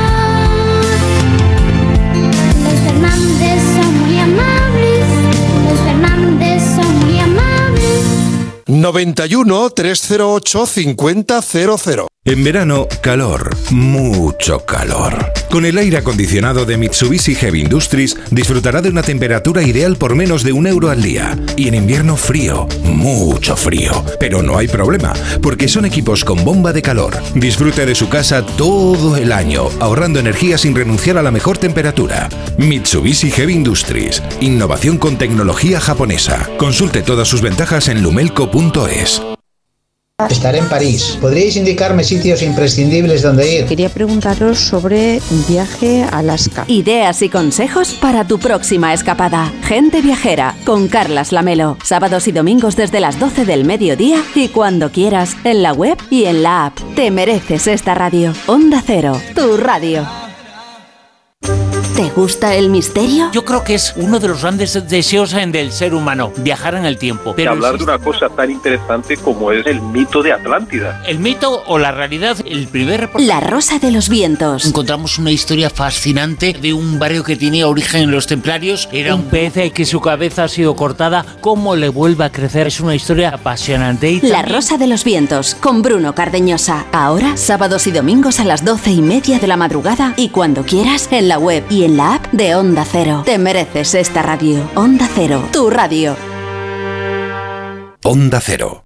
Los 2.65 2.75
Fernández 2.81 3.63
son 3.75 4.01
muy 4.01 4.19
amables, 4.19 5.05
los 5.69 5.79
Fernández 5.81 6.63
son 6.75 7.07
muy 7.07 7.21
amables. 7.21 8.03
91 8.67 9.71
308 9.71 10.67
5000. 10.67 12.18
En 12.29 12.45
verano, 12.45 12.87
calor, 13.01 13.57
mucho 13.71 14.61
calor. 14.67 15.33
Con 15.51 15.65
el 15.65 15.79
aire 15.79 15.97
acondicionado 15.97 16.67
de 16.67 16.77
Mitsubishi 16.77 17.35
Heavy 17.35 17.63
Industries 17.63 18.19
disfrutará 18.31 18.83
de 18.83 18.91
una 18.91 19.01
temperatura 19.01 19.63
ideal 19.63 19.97
por 19.97 20.15
menos 20.15 20.43
de 20.43 20.53
un 20.53 20.67
euro 20.67 20.91
al 20.91 21.01
día. 21.01 21.39
Y 21.57 21.69
en 21.69 21.75
invierno 21.75 22.19
frío, 22.19 22.69
mucho 22.83 23.57
frío. 23.57 24.05
Pero 24.21 24.43
no 24.43 24.59
hay 24.59 24.69
problema, 24.69 25.15
porque 25.41 25.69
son 25.69 25.87
equipos 25.87 26.23
con 26.23 26.45
bomba 26.45 26.75
de 26.75 26.83
calor. 26.83 27.17
Disfrute 27.35 27.87
de 27.87 27.95
su 27.95 28.11
casa 28.11 28.45
todo 28.45 29.17
el 29.17 29.33
año, 29.33 29.71
ahorrando 29.81 30.21
energía 30.21 30.59
sin 30.59 30.77
renunciar 30.77 31.17
a 31.17 31.23
la 31.23 31.31
mejor 31.31 31.57
temperatura. 31.57 32.29
Mitsubishi 32.59 33.31
Heavy 33.31 33.55
Industries, 33.55 34.23
innovación 34.43 34.99
con 34.99 35.17
tecnología 35.17 35.81
japonesa. 35.81 36.47
Consulte 36.59 37.01
todas 37.01 37.27
sus 37.27 37.41
ventajas 37.41 37.89
en 37.89 38.03
lumelco.es. 38.03 39.23
Estaré 40.27 40.59
en 40.59 40.69
París. 40.69 41.17
¿Podríais 41.21 41.55
indicarme 41.55 42.03
sitios 42.03 42.43
imprescindibles 42.43 43.23
donde 43.23 43.55
ir? 43.55 43.67
Quería 43.67 43.89
preguntaros 43.89 44.59
sobre 44.59 45.21
un 45.31 45.47
viaje 45.47 46.03
a 46.03 46.19
Alaska. 46.19 46.65
Ideas 46.67 47.23
y 47.23 47.29
consejos 47.29 47.95
para 47.95 48.27
tu 48.27 48.41
próxima 48.41 48.93
escapada. 48.93 49.53
Gente 49.63 50.03
viajera 50.03 50.57
con 50.65 50.89
Carlas 50.89 51.31
Lamelo. 51.31 51.79
Sábados 51.85 52.27
y 52.27 52.33
domingos 52.33 52.75
desde 52.75 52.99
las 52.99 53.21
12 53.21 53.45
del 53.45 53.65
mediodía 53.65 54.21
y 54.35 54.49
cuando 54.49 54.91
quieras 54.91 55.37
en 55.45 55.63
la 55.63 55.73
web 55.73 55.97
y 56.11 56.25
en 56.25 56.43
la 56.43 56.67
app. 56.67 56.77
Te 56.97 57.13
mereces 57.13 57.69
esta 57.69 57.95
radio. 57.95 58.33
Onda 58.49 58.83
Cero, 58.85 59.23
tu 59.37 59.57
radio. 59.57 60.28
¿Te 61.99 62.11
gusta 62.11 62.55
el 62.55 62.71
misterio? 62.71 63.29
Yo 63.33 63.45
creo 63.45 63.65
que 63.65 63.75
es 63.75 63.93
uno 63.97 64.21
de 64.21 64.29
los 64.29 64.43
grandes 64.43 64.89
deseos 64.89 65.33
en 65.33 65.51
del 65.51 65.73
ser 65.73 65.95
humano, 65.95 66.31
viajar 66.37 66.77
en 66.77 66.85
el 66.85 66.97
tiempo. 66.97 67.35
de 67.35 67.49
hablar 67.49 67.77
de 67.77 67.83
una 67.83 67.99
cosa 67.99 68.29
tan 68.29 68.53
interesante 68.53 69.17
como 69.17 69.51
es 69.51 69.67
el 69.67 69.81
mito 69.81 70.23
de 70.23 70.33
Atlántida. 70.33 71.03
El 71.09 71.19
mito 71.19 71.65
o 71.67 71.77
la 71.77 71.91
realidad, 71.91 72.37
el 72.47 72.69
primer. 72.69 73.11
La 73.19 73.41
Rosa 73.41 73.81
de 73.81 73.91
los 73.91 74.09
Vientos. 74.09 74.65
Encontramos 74.65 75.19
una 75.19 75.33
historia 75.33 75.71
fascinante 75.71 76.53
de 76.53 76.73
un 76.73 77.01
barrio 77.01 77.25
que 77.25 77.35
tenía 77.35 77.67
origen 77.67 78.03
en 78.03 78.13
los 78.13 78.29
templarios. 78.29 78.89
Era 78.93 79.17
un 79.17 79.25
pez 79.25 79.73
que 79.73 79.85
su 79.85 80.01
cabeza 80.01 80.45
ha 80.45 80.49
sido 80.49 80.77
cortada. 80.77 81.27
¿Cómo 81.41 81.75
le 81.75 81.89
vuelve 81.89 82.25
a 82.25 82.31
crecer? 82.31 82.69
Es 82.69 82.79
una 82.79 82.95
historia 82.95 83.31
apasionante. 83.31 84.09
Y 84.09 84.21
La 84.21 84.43
Rosa 84.43 84.79
de 84.79 84.87
los 84.87 85.03
Vientos 85.03 85.57
con 85.57 85.83
Bruno 85.83 86.15
Cardeñosa. 86.15 86.87
Ahora, 86.93 87.37
sábados 87.37 87.89
y 87.89 87.91
domingos 87.91 88.39
a 88.39 88.45
las 88.45 88.65
12 88.65 88.89
y 88.93 89.03
media 89.03 89.41
de 89.41 89.49
la 89.49 89.57
madrugada 89.57 90.15
y 90.17 90.29
cuando 90.29 90.63
quieras 90.63 91.09
en 91.11 91.27
la 91.27 91.41
web 91.41 91.65
y 91.69 91.83
en 91.83 91.88
la 91.97 92.15
app 92.15 92.27
de 92.33 92.55
Onda 92.55 92.85
Cero. 92.85 93.23
Te 93.25 93.39
mereces 93.39 93.95
esta 93.95 94.23
radio. 94.23 94.69
Onda 94.75 95.09
Cero, 95.15 95.43
tu 95.53 95.71
radio. 95.71 96.17
Onda 98.05 98.41
Cero. 98.41 98.85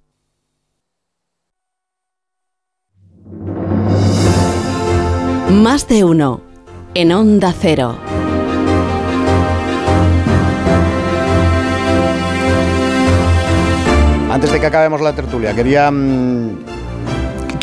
Más 5.49 5.87
de 5.87 6.03
uno 6.03 6.41
en 6.93 7.11
Onda 7.11 7.53
Cero. 7.59 7.97
Antes 14.31 14.51
de 14.51 14.59
que 14.59 14.65
acabemos 14.65 15.01
la 15.01 15.13
tertulia, 15.13 15.53
quería. 15.53 15.91
mm, 15.91 16.72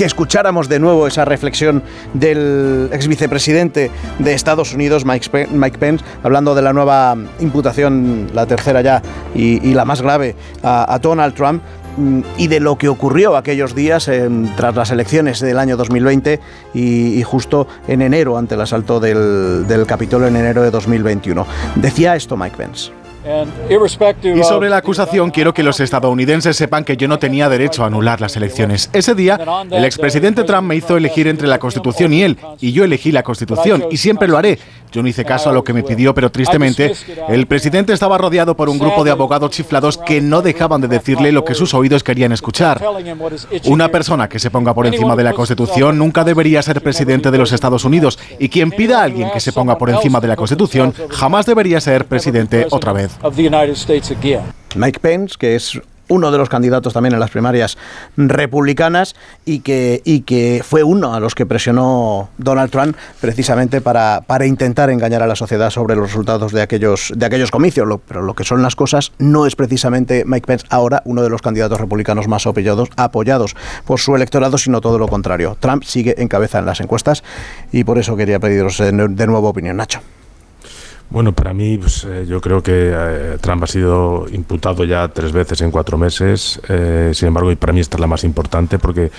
que 0.01 0.07
escucháramos 0.07 0.71
de 0.71 0.79
nuevo 0.79 1.07
esa 1.07 1.27
reflexión 1.27 1.83
del 2.15 2.89
ex 2.91 3.07
vicepresidente 3.07 3.91
de 4.19 4.33
Estados 4.33 4.73
Unidos, 4.73 5.05
Mike 5.05 5.79
Pence, 5.79 6.03
hablando 6.23 6.55
de 6.55 6.63
la 6.63 6.73
nueva 6.73 7.15
imputación, 7.39 8.31
la 8.33 8.47
tercera 8.47 8.81
ya 8.81 9.03
y, 9.35 9.75
la 9.75 9.85
más 9.85 10.01
grave, 10.01 10.37
a, 10.63 10.99
Donald 11.03 11.35
Trump 11.35 11.63
mm, 11.99 12.21
y 12.39 12.47
de 12.47 12.61
lo 12.61 12.79
que 12.79 12.89
ocurrió 12.89 13.37
aquellos 13.37 13.75
días 13.75 14.11
tras 14.57 14.75
las 14.75 14.91
elecciones 14.91 15.39
del 15.41 15.59
año 15.59 15.77
2020 15.77 16.41
y, 16.73 17.23
justo 17.23 17.69
en 17.87 18.01
enero 18.01 18.39
ante 18.39 18.55
el 18.55 18.63
asalto 18.63 19.01
del, 19.01 19.67
del 19.69 19.85
Capitolio 19.85 20.29
en 20.29 20.37
enero 20.37 20.63
de 20.63 20.71
2021. 20.71 21.47
Decía 21.75 22.17
esto 22.17 22.39
Mike 22.39 22.57
Pence. 22.57 23.00
Y 24.25 24.43
sobre 24.45 24.71
la 24.71 24.79
acusación, 24.79 25.31
quiero 25.31 25.53
que 25.53 25.63
los 25.63 25.79
estadounidenses 25.81 26.57
sepan 26.57 26.85
que 26.85 26.97
yo 26.97 27.07
no 27.07 27.19
tenía 27.19 27.49
derecho 27.49 27.85
a 27.85 27.87
anular 27.87 28.21
las 28.21 28.37
elecciones. 28.37 28.89
Ese 28.93 29.15
día, 29.15 29.39
el 29.71 29.85
expresidente 29.85 30.45
Trump 30.45 30.67
me 30.67 30.77
hizo 30.77 30.97
elegir 30.97 31.29
entre 31.29 31.47
la 31.47 31.59
Constitución 31.59 32.13
y 32.15 32.23
él, 32.23 32.39
y 32.61 32.73
yo 32.73 32.85
elegí 32.85 33.13
la 33.13 33.23
Constitución, 33.23 33.85
y 33.91 33.99
siempre 33.99 34.27
lo 34.27 34.39
haré. 34.39 34.59
Yo 34.93 35.03
no 35.03 35.09
hice 35.09 35.25
caso 35.25 35.51
a 35.51 35.53
lo 35.53 35.65
que 35.65 35.73
me 35.73 35.83
pidió, 35.83 36.15
pero 36.15 36.31
tristemente, 36.31 36.93
el 37.29 37.47
presidente 37.47 37.93
estaba 37.93 38.19
rodeado 38.19 38.57
por 38.57 38.69
un 38.69 38.79
grupo 38.79 39.05
de 39.05 39.11
abogados 39.11 39.51
chiflados 39.51 39.99
que 39.99 40.21
no 40.21 40.43
dejaban 40.43 40.81
de 40.81 40.89
decirle 40.89 41.33
lo 41.33 41.45
que 41.45 41.55
sus 41.55 41.75
oídos 41.75 42.03
querían 42.03 42.33
escuchar. 42.33 42.83
Una 43.67 43.89
persona 43.89 44.29
que 44.29 44.39
se 44.39 44.51
ponga 44.51 44.75
por 44.75 44.87
encima 44.87 45.17
de 45.17 45.25
la 45.25 45.33
Constitución 45.33 45.99
nunca 45.99 46.25
debería 46.25 46.63
ser 46.63 46.83
presidente 46.83 47.31
de 47.31 47.39
los 47.39 47.53
Estados 47.53 47.85
Unidos, 47.85 48.19
y 48.39 48.49
quien 48.49 48.71
pida 48.71 49.01
a 49.01 49.05
alguien 49.05 49.31
que 49.33 49.41
se 49.41 49.53
ponga 49.53 49.79
por 49.79 49.91
encima 49.91 50.21
de 50.21 50.29
la 50.29 50.37
Constitución 50.37 50.95
jamás 51.09 51.47
debería 51.47 51.81
ser 51.81 52.07
presidente 52.07 52.67
otra 52.71 52.93
vez. 52.93 53.19
Mike 54.77 55.01
Pence, 55.01 55.35
que 55.39 55.57
es 55.57 55.81
uno 56.11 56.31
de 56.31 56.37
los 56.37 56.51
candidatos 56.51 56.93
también 56.93 57.15
en 57.15 57.21
las 57.21 57.31
primarias 57.31 57.79
republicanas 58.17 59.17
y 59.47 59.61
que, 59.61 60.03
y 60.05 60.21
que 60.23 60.63
fue 60.63 60.83
uno 60.83 61.15
a 61.15 61.21
los 61.21 61.35
que 61.35 61.47
presionó 61.47 62.29
Donald 62.37 62.71
Trump 62.71 62.97
precisamente 63.21 63.81
para, 63.81 64.21
para 64.27 64.45
intentar 64.45 64.91
engañar 64.91 65.23
a 65.23 65.27
la 65.27 65.37
sociedad 65.37 65.71
sobre 65.71 65.97
los 65.97 66.09
resultados 66.09 66.53
de 66.53 66.61
aquellos, 66.61 67.13
de 67.17 67.25
aquellos 67.25 67.51
comicios. 67.51 67.89
pero 68.07 68.23
lo 68.23 68.35
que 68.35 68.45
son 68.45 68.61
las 68.63 68.77
cosas 68.77 69.13
no 69.19 69.47
es 69.47 69.57
precisamente 69.57 70.25
Mike 70.27 70.47
Pence 70.47 70.67
ahora 70.69 71.03
uno 71.05 71.23
de 71.23 71.31
los 71.31 71.41
candidatos 71.41 71.81
republicanos 71.81 72.29
más 72.29 72.47
apoyados, 72.47 72.91
apoyados 72.97 73.57
por 73.87 74.01
su 74.01 74.15
electorado, 74.15 74.59
sino 74.59 74.81
todo 74.81 74.99
lo 74.99 75.09
contrario. 75.09 75.57
Trump 75.61 75.85
sigue 75.85 76.21
en 76.21 76.29
cabeza 76.29 76.59
en 76.59 76.67
las 76.67 76.81
encuestas 76.81 77.23
y 77.73 77.85
por 77.85 77.99
eso 77.99 78.17
quería 78.17 78.41
pediros 78.41 78.79
de 78.79 79.27
nuevo 79.27 79.49
opinión, 79.49 79.77
Nacho. 79.77 80.01
Bueno, 81.11 81.33
para 81.33 81.53
mí, 81.53 81.77
pues, 81.77 82.05
eh, 82.05 82.25
yo 82.29 82.41
creo 82.41 82.63
que 82.63 82.93
eh, 82.95 83.37
Trump 83.41 83.65
ha 83.65 83.67
sido 83.67 84.27
imputado 84.31 84.85
ya 84.85 85.09
tres 85.09 85.33
veces 85.33 85.61
en 85.61 85.73
cuatro 85.73 85.99
meses. 85.99 86.61
Eh, 86.69 87.11
sin 87.15 87.27
embargo, 87.27 87.51
y 87.51 87.57
para 87.57 87.73
mí 87.73 87.81
esta 87.81 87.97
es 87.97 88.01
la 88.01 88.07
más 88.07 88.23
importante 88.23 88.79
porque, 88.79 89.11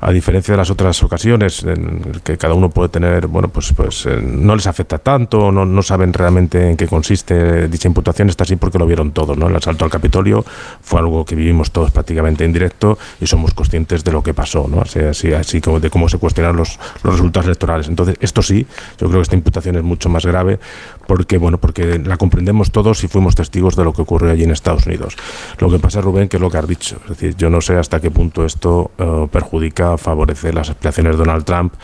a 0.00 0.12
diferencia 0.12 0.52
de 0.52 0.58
las 0.58 0.70
otras 0.70 1.02
ocasiones 1.02 1.64
en 1.64 2.20
que 2.22 2.38
cada 2.38 2.54
uno 2.54 2.70
puede 2.70 2.90
tener, 2.90 3.26
bueno, 3.26 3.48
pues, 3.48 3.72
pues 3.72 4.06
no 4.06 4.54
les 4.54 4.68
afecta 4.68 4.98
tanto, 4.98 5.50
no, 5.50 5.66
no 5.66 5.82
saben 5.82 6.12
realmente 6.12 6.70
en 6.70 6.76
qué 6.76 6.86
consiste 6.86 7.66
dicha 7.66 7.88
imputación, 7.88 8.28
está 8.28 8.44
así 8.44 8.54
porque 8.54 8.78
lo 8.78 8.86
vieron 8.86 9.10
todos, 9.10 9.36
¿no? 9.36 9.48
El 9.48 9.56
asalto 9.56 9.84
al 9.84 9.90
Capitolio 9.90 10.44
fue 10.80 11.00
algo 11.00 11.24
que 11.24 11.34
vivimos 11.34 11.72
todos 11.72 11.90
prácticamente 11.90 12.44
en 12.44 12.52
directo 12.52 12.96
y 13.20 13.26
somos 13.26 13.54
conscientes 13.54 14.04
de 14.04 14.12
lo 14.12 14.22
que 14.22 14.34
pasó, 14.34 14.68
¿no? 14.68 14.82
Así, 14.82 15.00
así, 15.00 15.32
así 15.32 15.60
como 15.60 15.80
de 15.80 15.90
cómo 15.90 16.08
se 16.08 16.18
cuestionaron 16.18 16.58
los, 16.58 16.78
los 17.02 17.14
resultados 17.14 17.46
electorales. 17.46 17.88
Entonces, 17.88 18.16
esto 18.20 18.40
sí, 18.40 18.68
yo 19.00 19.08
creo 19.08 19.18
que 19.18 19.22
esta 19.22 19.34
imputación 19.34 19.74
es 19.74 19.82
mucho 19.82 20.08
más 20.08 20.24
grave 20.24 20.60
porque 21.08 21.39
bueno, 21.40 21.58
porque 21.58 21.98
la 21.98 22.16
comprendemos 22.16 22.70
todos 22.70 23.02
y 23.02 23.08
fuimos 23.08 23.34
testigos 23.34 23.76
de 23.76 23.84
lo 23.84 23.92
que 23.92 24.02
ocurrió 24.02 24.30
allí 24.30 24.44
en 24.44 24.50
Estados 24.50 24.86
Unidos. 24.86 25.16
Lo 25.58 25.70
que 25.70 25.78
pasa, 25.78 26.00
Rubén, 26.00 26.28
que 26.28 26.36
es 26.36 26.40
lo 26.40 26.50
que 26.50 26.58
has 26.58 26.68
dicho. 26.68 27.00
Es 27.04 27.10
decir, 27.10 27.36
yo 27.36 27.50
no 27.50 27.60
sé 27.60 27.76
hasta 27.76 28.00
qué 28.00 28.10
punto 28.10 28.44
esto 28.44 28.92
eh, 28.98 29.26
perjudica, 29.30 29.98
favorece 29.98 30.52
las 30.52 30.70
aspiraciones 30.70 31.12
de 31.12 31.18
Donald 31.18 31.44
Trump 31.44 31.74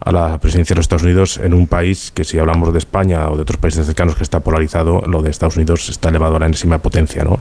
a 0.00 0.12
la 0.12 0.38
presidencia 0.38 0.74
de 0.74 0.78
los 0.78 0.84
Estados 0.84 1.04
Unidos 1.04 1.40
en 1.42 1.54
un 1.54 1.66
país 1.66 2.10
que 2.14 2.24
si 2.24 2.38
hablamos 2.38 2.72
de 2.72 2.78
España 2.78 3.30
o 3.30 3.36
de 3.36 3.42
otros 3.42 3.58
países 3.58 3.86
cercanos 3.86 4.16
que 4.16 4.22
está 4.22 4.40
polarizado, 4.40 5.00
lo 5.06 5.22
de 5.22 5.30
Estados 5.30 5.56
Unidos 5.56 5.88
está 5.88 6.10
elevado 6.10 6.36
a 6.36 6.40
la 6.40 6.46
enésima 6.46 6.78
potencia, 6.78 7.24
¿no? 7.24 7.40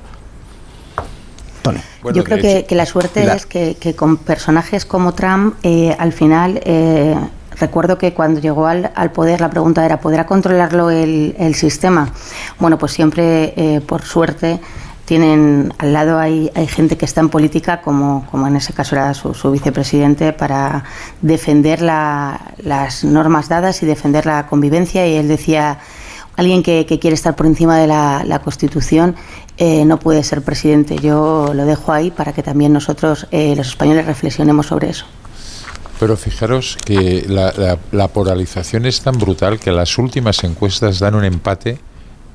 Yo 2.13 2.23
creo 2.23 2.65
que, 2.67 2.75
la 2.75 2.85
suerte 2.85 3.23
es 3.23 3.45
que, 3.45 3.95
con 3.95 4.17
personajes 4.17 4.85
como 4.85 5.13
Trump, 5.13 5.55
eh, 5.63 5.95
al 5.97 6.11
final 6.11 6.59
eh, 6.65 7.15
Recuerdo 7.59 7.97
que 7.97 8.13
cuando 8.13 8.39
llegó 8.39 8.67
al, 8.67 9.11
poder 9.13 9.41
la 9.41 9.49
pregunta 9.49 9.85
era, 9.85 9.99
¿podrá 9.99 10.25
controlarlo 10.25 10.89
el, 10.89 11.55
sistema? 11.55 12.09
Bueno, 12.59 12.77
pues 12.77 12.93
siempre, 12.93 13.53
eh, 13.55 13.81
por 13.81 14.01
suerte, 14.03 14.59
tienen 15.05 15.73
al 15.77 15.93
lado 15.93 16.17
hay, 16.17 16.49
hay 16.55 16.67
gente 16.67 16.97
que 16.97 17.05
está 17.05 17.21
en 17.21 17.29
política, 17.29 17.81
como, 17.81 18.25
como 18.31 18.47
en 18.47 18.55
ese 18.55 18.73
caso 18.73 18.95
era 18.95 19.13
su, 19.13 19.51
vicepresidente, 19.51 20.33
para 20.33 20.83
defender 21.21 21.81
las 21.81 23.03
normas 23.03 23.49
dadas 23.49 23.83
y 23.83 23.85
defender 23.85 24.25
la 24.25 24.47
convivencia. 24.47 25.05
Y 25.07 25.15
él 25.15 25.27
decía, 25.27 25.79
alguien 26.35 26.63
que, 26.63 26.85
quiere 26.85 27.13
estar 27.13 27.35
por 27.35 27.45
encima 27.45 27.77
de 27.77 27.87
la, 27.87 28.41
Constitución 28.43 29.15
eh, 29.57 29.85
no 29.85 29.99
puede 29.99 30.23
ser 30.23 30.41
presidente. 30.41 30.97
Yo 30.97 31.51
lo 31.53 31.65
dejo 31.65 31.91
ahí 31.91 32.09
para 32.09 32.33
que 32.33 32.41
también 32.41 32.73
nosotros, 32.73 33.27
eh, 33.31 33.55
los 33.55 33.67
españoles, 33.67 34.05
reflexionemos 34.05 34.67
sobre 34.67 34.89
eso. 34.89 35.05
Pero 35.99 36.17
fijaros 36.17 36.77
que 36.83 37.25
la, 37.27 38.07
polarización 38.07 38.85
es 38.85 39.01
tan 39.01 39.17
brutal 39.17 39.59
que 39.59 39.71
las 39.71 39.97
últimas 39.97 40.43
encuestas 40.43 40.99
dan 40.99 41.15
un 41.15 41.23
empate 41.23 41.79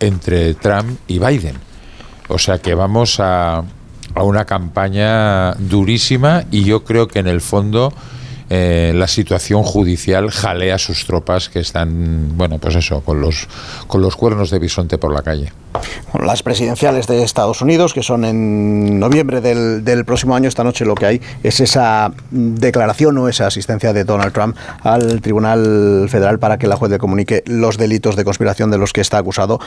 entre 0.01 0.55
Trump 0.55 0.99
y 1.07 1.19
Biden. 1.19 1.57
O 2.29 2.39
sea 2.39 2.59
que 2.59 2.75
vamos 2.75 3.21
a, 3.21 3.65
a 4.15 4.23
una 4.23 4.45
campaña 4.45 5.55
durísima 5.55 6.45
y 6.51 6.65
yo 6.65 6.85
creo 6.85 7.09
que 7.09 7.19
en 7.19 7.27
el 7.27 7.41
fondo 7.41 7.93
eh, 8.51 8.93
la 8.95 9.07
situación 9.07 9.62
judicial 9.62 10.31
jalea 10.31 10.77
a 10.77 10.79
sus 10.79 11.07
tropas 11.07 11.49
que 11.49 11.61
están, 11.61 12.37
bueno, 12.37 12.59
pues 12.59 12.77
eso, 12.77 13.03
con 13.03 13.20
los, 13.20 13.49
con 13.87 14.01
los 14.01 14.16
cuernos 14.16 14.51
de 14.51 14.59
bisonte 14.59 14.99
por 14.99 15.12
la 15.12 15.23
calle. 15.23 15.53
las 16.19 16.43
presidenciales 16.43 17.07
de 17.07 17.23
Estados 17.23 17.61
Unidos, 17.61 17.93
que 17.93 18.03
son 18.03 18.25
en 18.25 18.99
noviembre 18.99 19.41
del, 19.41 19.85
del, 19.85 20.05
próximo 20.05 20.35
año, 20.35 20.49
esta 20.49 20.65
noche 20.65 20.85
lo 20.85 20.95
que 20.95 21.07
hay 21.07 21.20
es 21.43 21.61
esa 21.61 22.11
declaración 22.31 23.19
o 23.19 23.29
esa 23.29 23.47
asistencia 23.47 23.93
de 23.93 24.05
Donald 24.05 24.33
Trump 24.33 24.57
al 24.83 25.20
Tribunal 25.20 26.07
Federal 26.09 26.39
para 26.39 26.59
que 26.59 26.66
la 26.66 26.77
juez 26.77 26.91
le 26.91 26.99
comunique 26.99 27.43
los 27.47 27.77
delitos 27.77 28.16
de 28.16 28.25
conspiración 28.25 28.70
de 28.70 28.79
los 28.79 28.93
que 28.93 29.03
está 29.03 29.19
acusado 29.19 29.61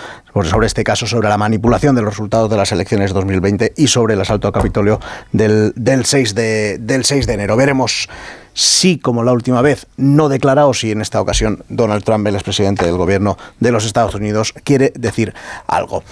sobre 0.44 0.68
este 0.68 0.84
caso, 0.84 1.06
sobre 1.06 1.30
la 1.30 1.38
manipulación 1.38 1.96
de 1.96 2.02
los 2.02 2.14
resultados 2.14 2.50
de 2.50 2.58
las 2.58 2.72
elecciones 2.72 3.14
2020 3.14 3.74
y 3.78 3.88
sobre 3.88 4.16
el 4.16 4.22
asalto 4.22 4.48
al 4.48 4.54
Capitolio 4.54 5.00
del, 5.32 5.74
del, 5.76 6.06
6 6.06 6.36
de, 6.36 6.78
del 6.80 7.06
6 7.06 7.28
de 7.28 7.34
enero. 7.34 7.56
Veremos 7.56 8.10
sí, 8.54 9.00
como 9.00 9.24
la 9.24 9.34
última 9.34 9.62
vez, 9.62 9.88
no 9.98 10.30
declara 10.30 10.62
si 10.74 10.92
en 10.92 11.02
esta 11.02 11.20
ocasión 11.20 11.64
Donald 11.70 12.04
Trump, 12.04 12.26
el 12.28 12.36
expresidente 12.36 12.86
del 12.86 12.98
gobierno 12.98 13.38
de 13.60 13.72
los 13.72 13.86
Estados 13.86 14.16
Unidos, 14.16 14.54
quiere 14.64 14.94
decir 14.96 15.34
algo. 15.68 16.04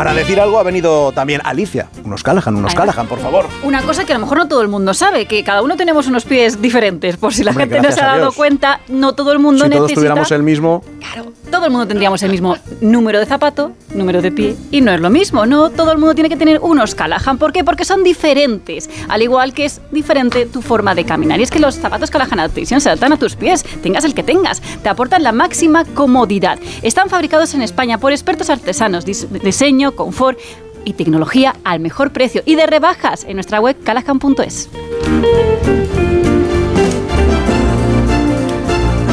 Para 0.00 0.14
decir 0.14 0.40
algo 0.40 0.58
ha 0.58 0.62
venido 0.62 1.12
también 1.12 1.42
Alicia. 1.44 1.90
Unos 2.06 2.22
Callahan, 2.22 2.56
unos 2.56 2.74
Callahan, 2.74 3.06
por 3.06 3.18
favor. 3.18 3.44
Una 3.62 3.82
cosa 3.82 4.06
que 4.06 4.14
a 4.14 4.16
lo 4.16 4.22
mejor 4.22 4.38
no 4.38 4.48
todo 4.48 4.62
el 4.62 4.68
mundo 4.68 4.94
sabe, 4.94 5.26
que 5.26 5.44
cada 5.44 5.60
uno 5.60 5.76
tenemos 5.76 6.06
unos 6.06 6.24
pies 6.24 6.62
diferentes. 6.62 7.18
Por 7.18 7.34
si 7.34 7.44
la 7.44 7.52
gente 7.52 7.82
no 7.82 7.92
se 7.92 8.00
ha 8.00 8.06
dado 8.06 8.32
cuenta, 8.32 8.80
no 8.88 9.14
todo 9.14 9.30
el 9.32 9.40
mundo 9.40 9.64
si 9.64 9.68
necesita... 9.68 9.78
todos 9.78 9.92
tuviéramos 9.92 10.30
el 10.32 10.42
mismo... 10.42 10.82
Claro, 11.00 11.34
todo 11.50 11.66
el 11.66 11.70
mundo 11.70 11.86
tendríamos 11.86 12.22
el 12.22 12.30
mismo 12.30 12.56
número 12.80 13.18
de 13.18 13.26
zapato, 13.26 13.72
número 13.92 14.22
de 14.22 14.32
pie, 14.32 14.56
y 14.70 14.80
no 14.80 14.90
es 14.90 15.00
lo 15.00 15.10
mismo, 15.10 15.44
¿no? 15.44 15.68
Todo 15.68 15.92
el 15.92 15.98
mundo 15.98 16.14
tiene 16.14 16.30
que 16.30 16.36
tener 16.36 16.60
unos 16.62 16.94
Callahan. 16.94 17.36
¿Por 17.36 17.52
qué? 17.52 17.62
Porque 17.62 17.84
son 17.84 18.02
diferentes. 18.02 18.88
Al 19.08 19.20
igual 19.20 19.52
que 19.52 19.66
es 19.66 19.82
diferente 19.90 20.46
tu 20.46 20.62
forma 20.62 20.94
de 20.94 21.04
caminar. 21.04 21.40
Y 21.40 21.42
es 21.42 21.50
que 21.50 21.58
los 21.58 21.74
zapatos 21.74 22.10
Callahan 22.10 22.40
Adaptation 22.40 22.80
se 22.80 22.88
adaptan 22.88 23.12
a 23.12 23.18
tus 23.18 23.36
pies, 23.36 23.64
tengas 23.82 24.04
el 24.04 24.14
que 24.14 24.22
tengas. 24.22 24.62
Te 24.82 24.88
aportan 24.88 25.22
la 25.22 25.32
máxima 25.32 25.84
comodidad. 25.84 26.58
Están 26.80 27.10
fabricados 27.10 27.52
en 27.52 27.60
España 27.60 27.98
por 27.98 28.12
expertos 28.12 28.48
artesanos, 28.48 29.04
diseño 29.04 29.89
confort 29.94 30.38
y 30.84 30.94
tecnología 30.94 31.56
al 31.64 31.80
mejor 31.80 32.12
precio 32.12 32.42
y 32.44 32.54
de 32.54 32.66
rebajas 32.66 33.24
en 33.24 33.34
nuestra 33.34 33.60
web 33.60 33.76
calacan.es. 33.82 34.68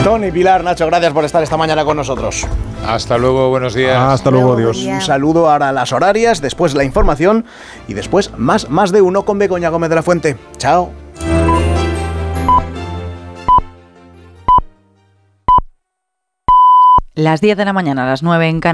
Tony, 0.03 0.31
Pilar, 0.31 0.63
Nacho, 0.63 0.85
gracias 0.85 1.11
por 1.11 1.25
estar 1.25 1.43
esta 1.43 1.57
mañana 1.57 1.83
con 1.83 1.97
nosotros. 1.97 2.47
Hasta 2.85 3.17
luego, 3.17 3.49
buenos 3.49 3.73
días. 3.73 3.97
Hasta 3.97 4.31
luego, 4.31 4.53
adiós. 4.53 4.77
Un 4.77 5.01
saludo 5.01 5.49
ahora 5.49 5.67
a 5.69 5.71
las 5.73 5.91
horarias, 5.91 6.41
después 6.41 6.73
la 6.75 6.85
información 6.85 7.43
y 7.89 7.93
después 7.93 8.31
más, 8.37 8.69
más 8.69 8.93
de 8.93 9.01
uno 9.01 9.25
con 9.25 9.37
Begoña 9.37 9.67
Gómez 9.67 9.89
de 9.89 9.95
la 9.95 10.03
Fuente. 10.03 10.37
Chao. 10.57 10.91
Las 17.17 17.41
10 17.41 17.57
de 17.57 17.65
la 17.65 17.73
mañana, 17.73 18.03
a 18.03 18.07
las 18.07 18.21
9 18.21 18.47
en 18.47 18.59
Canadá. 18.61 18.65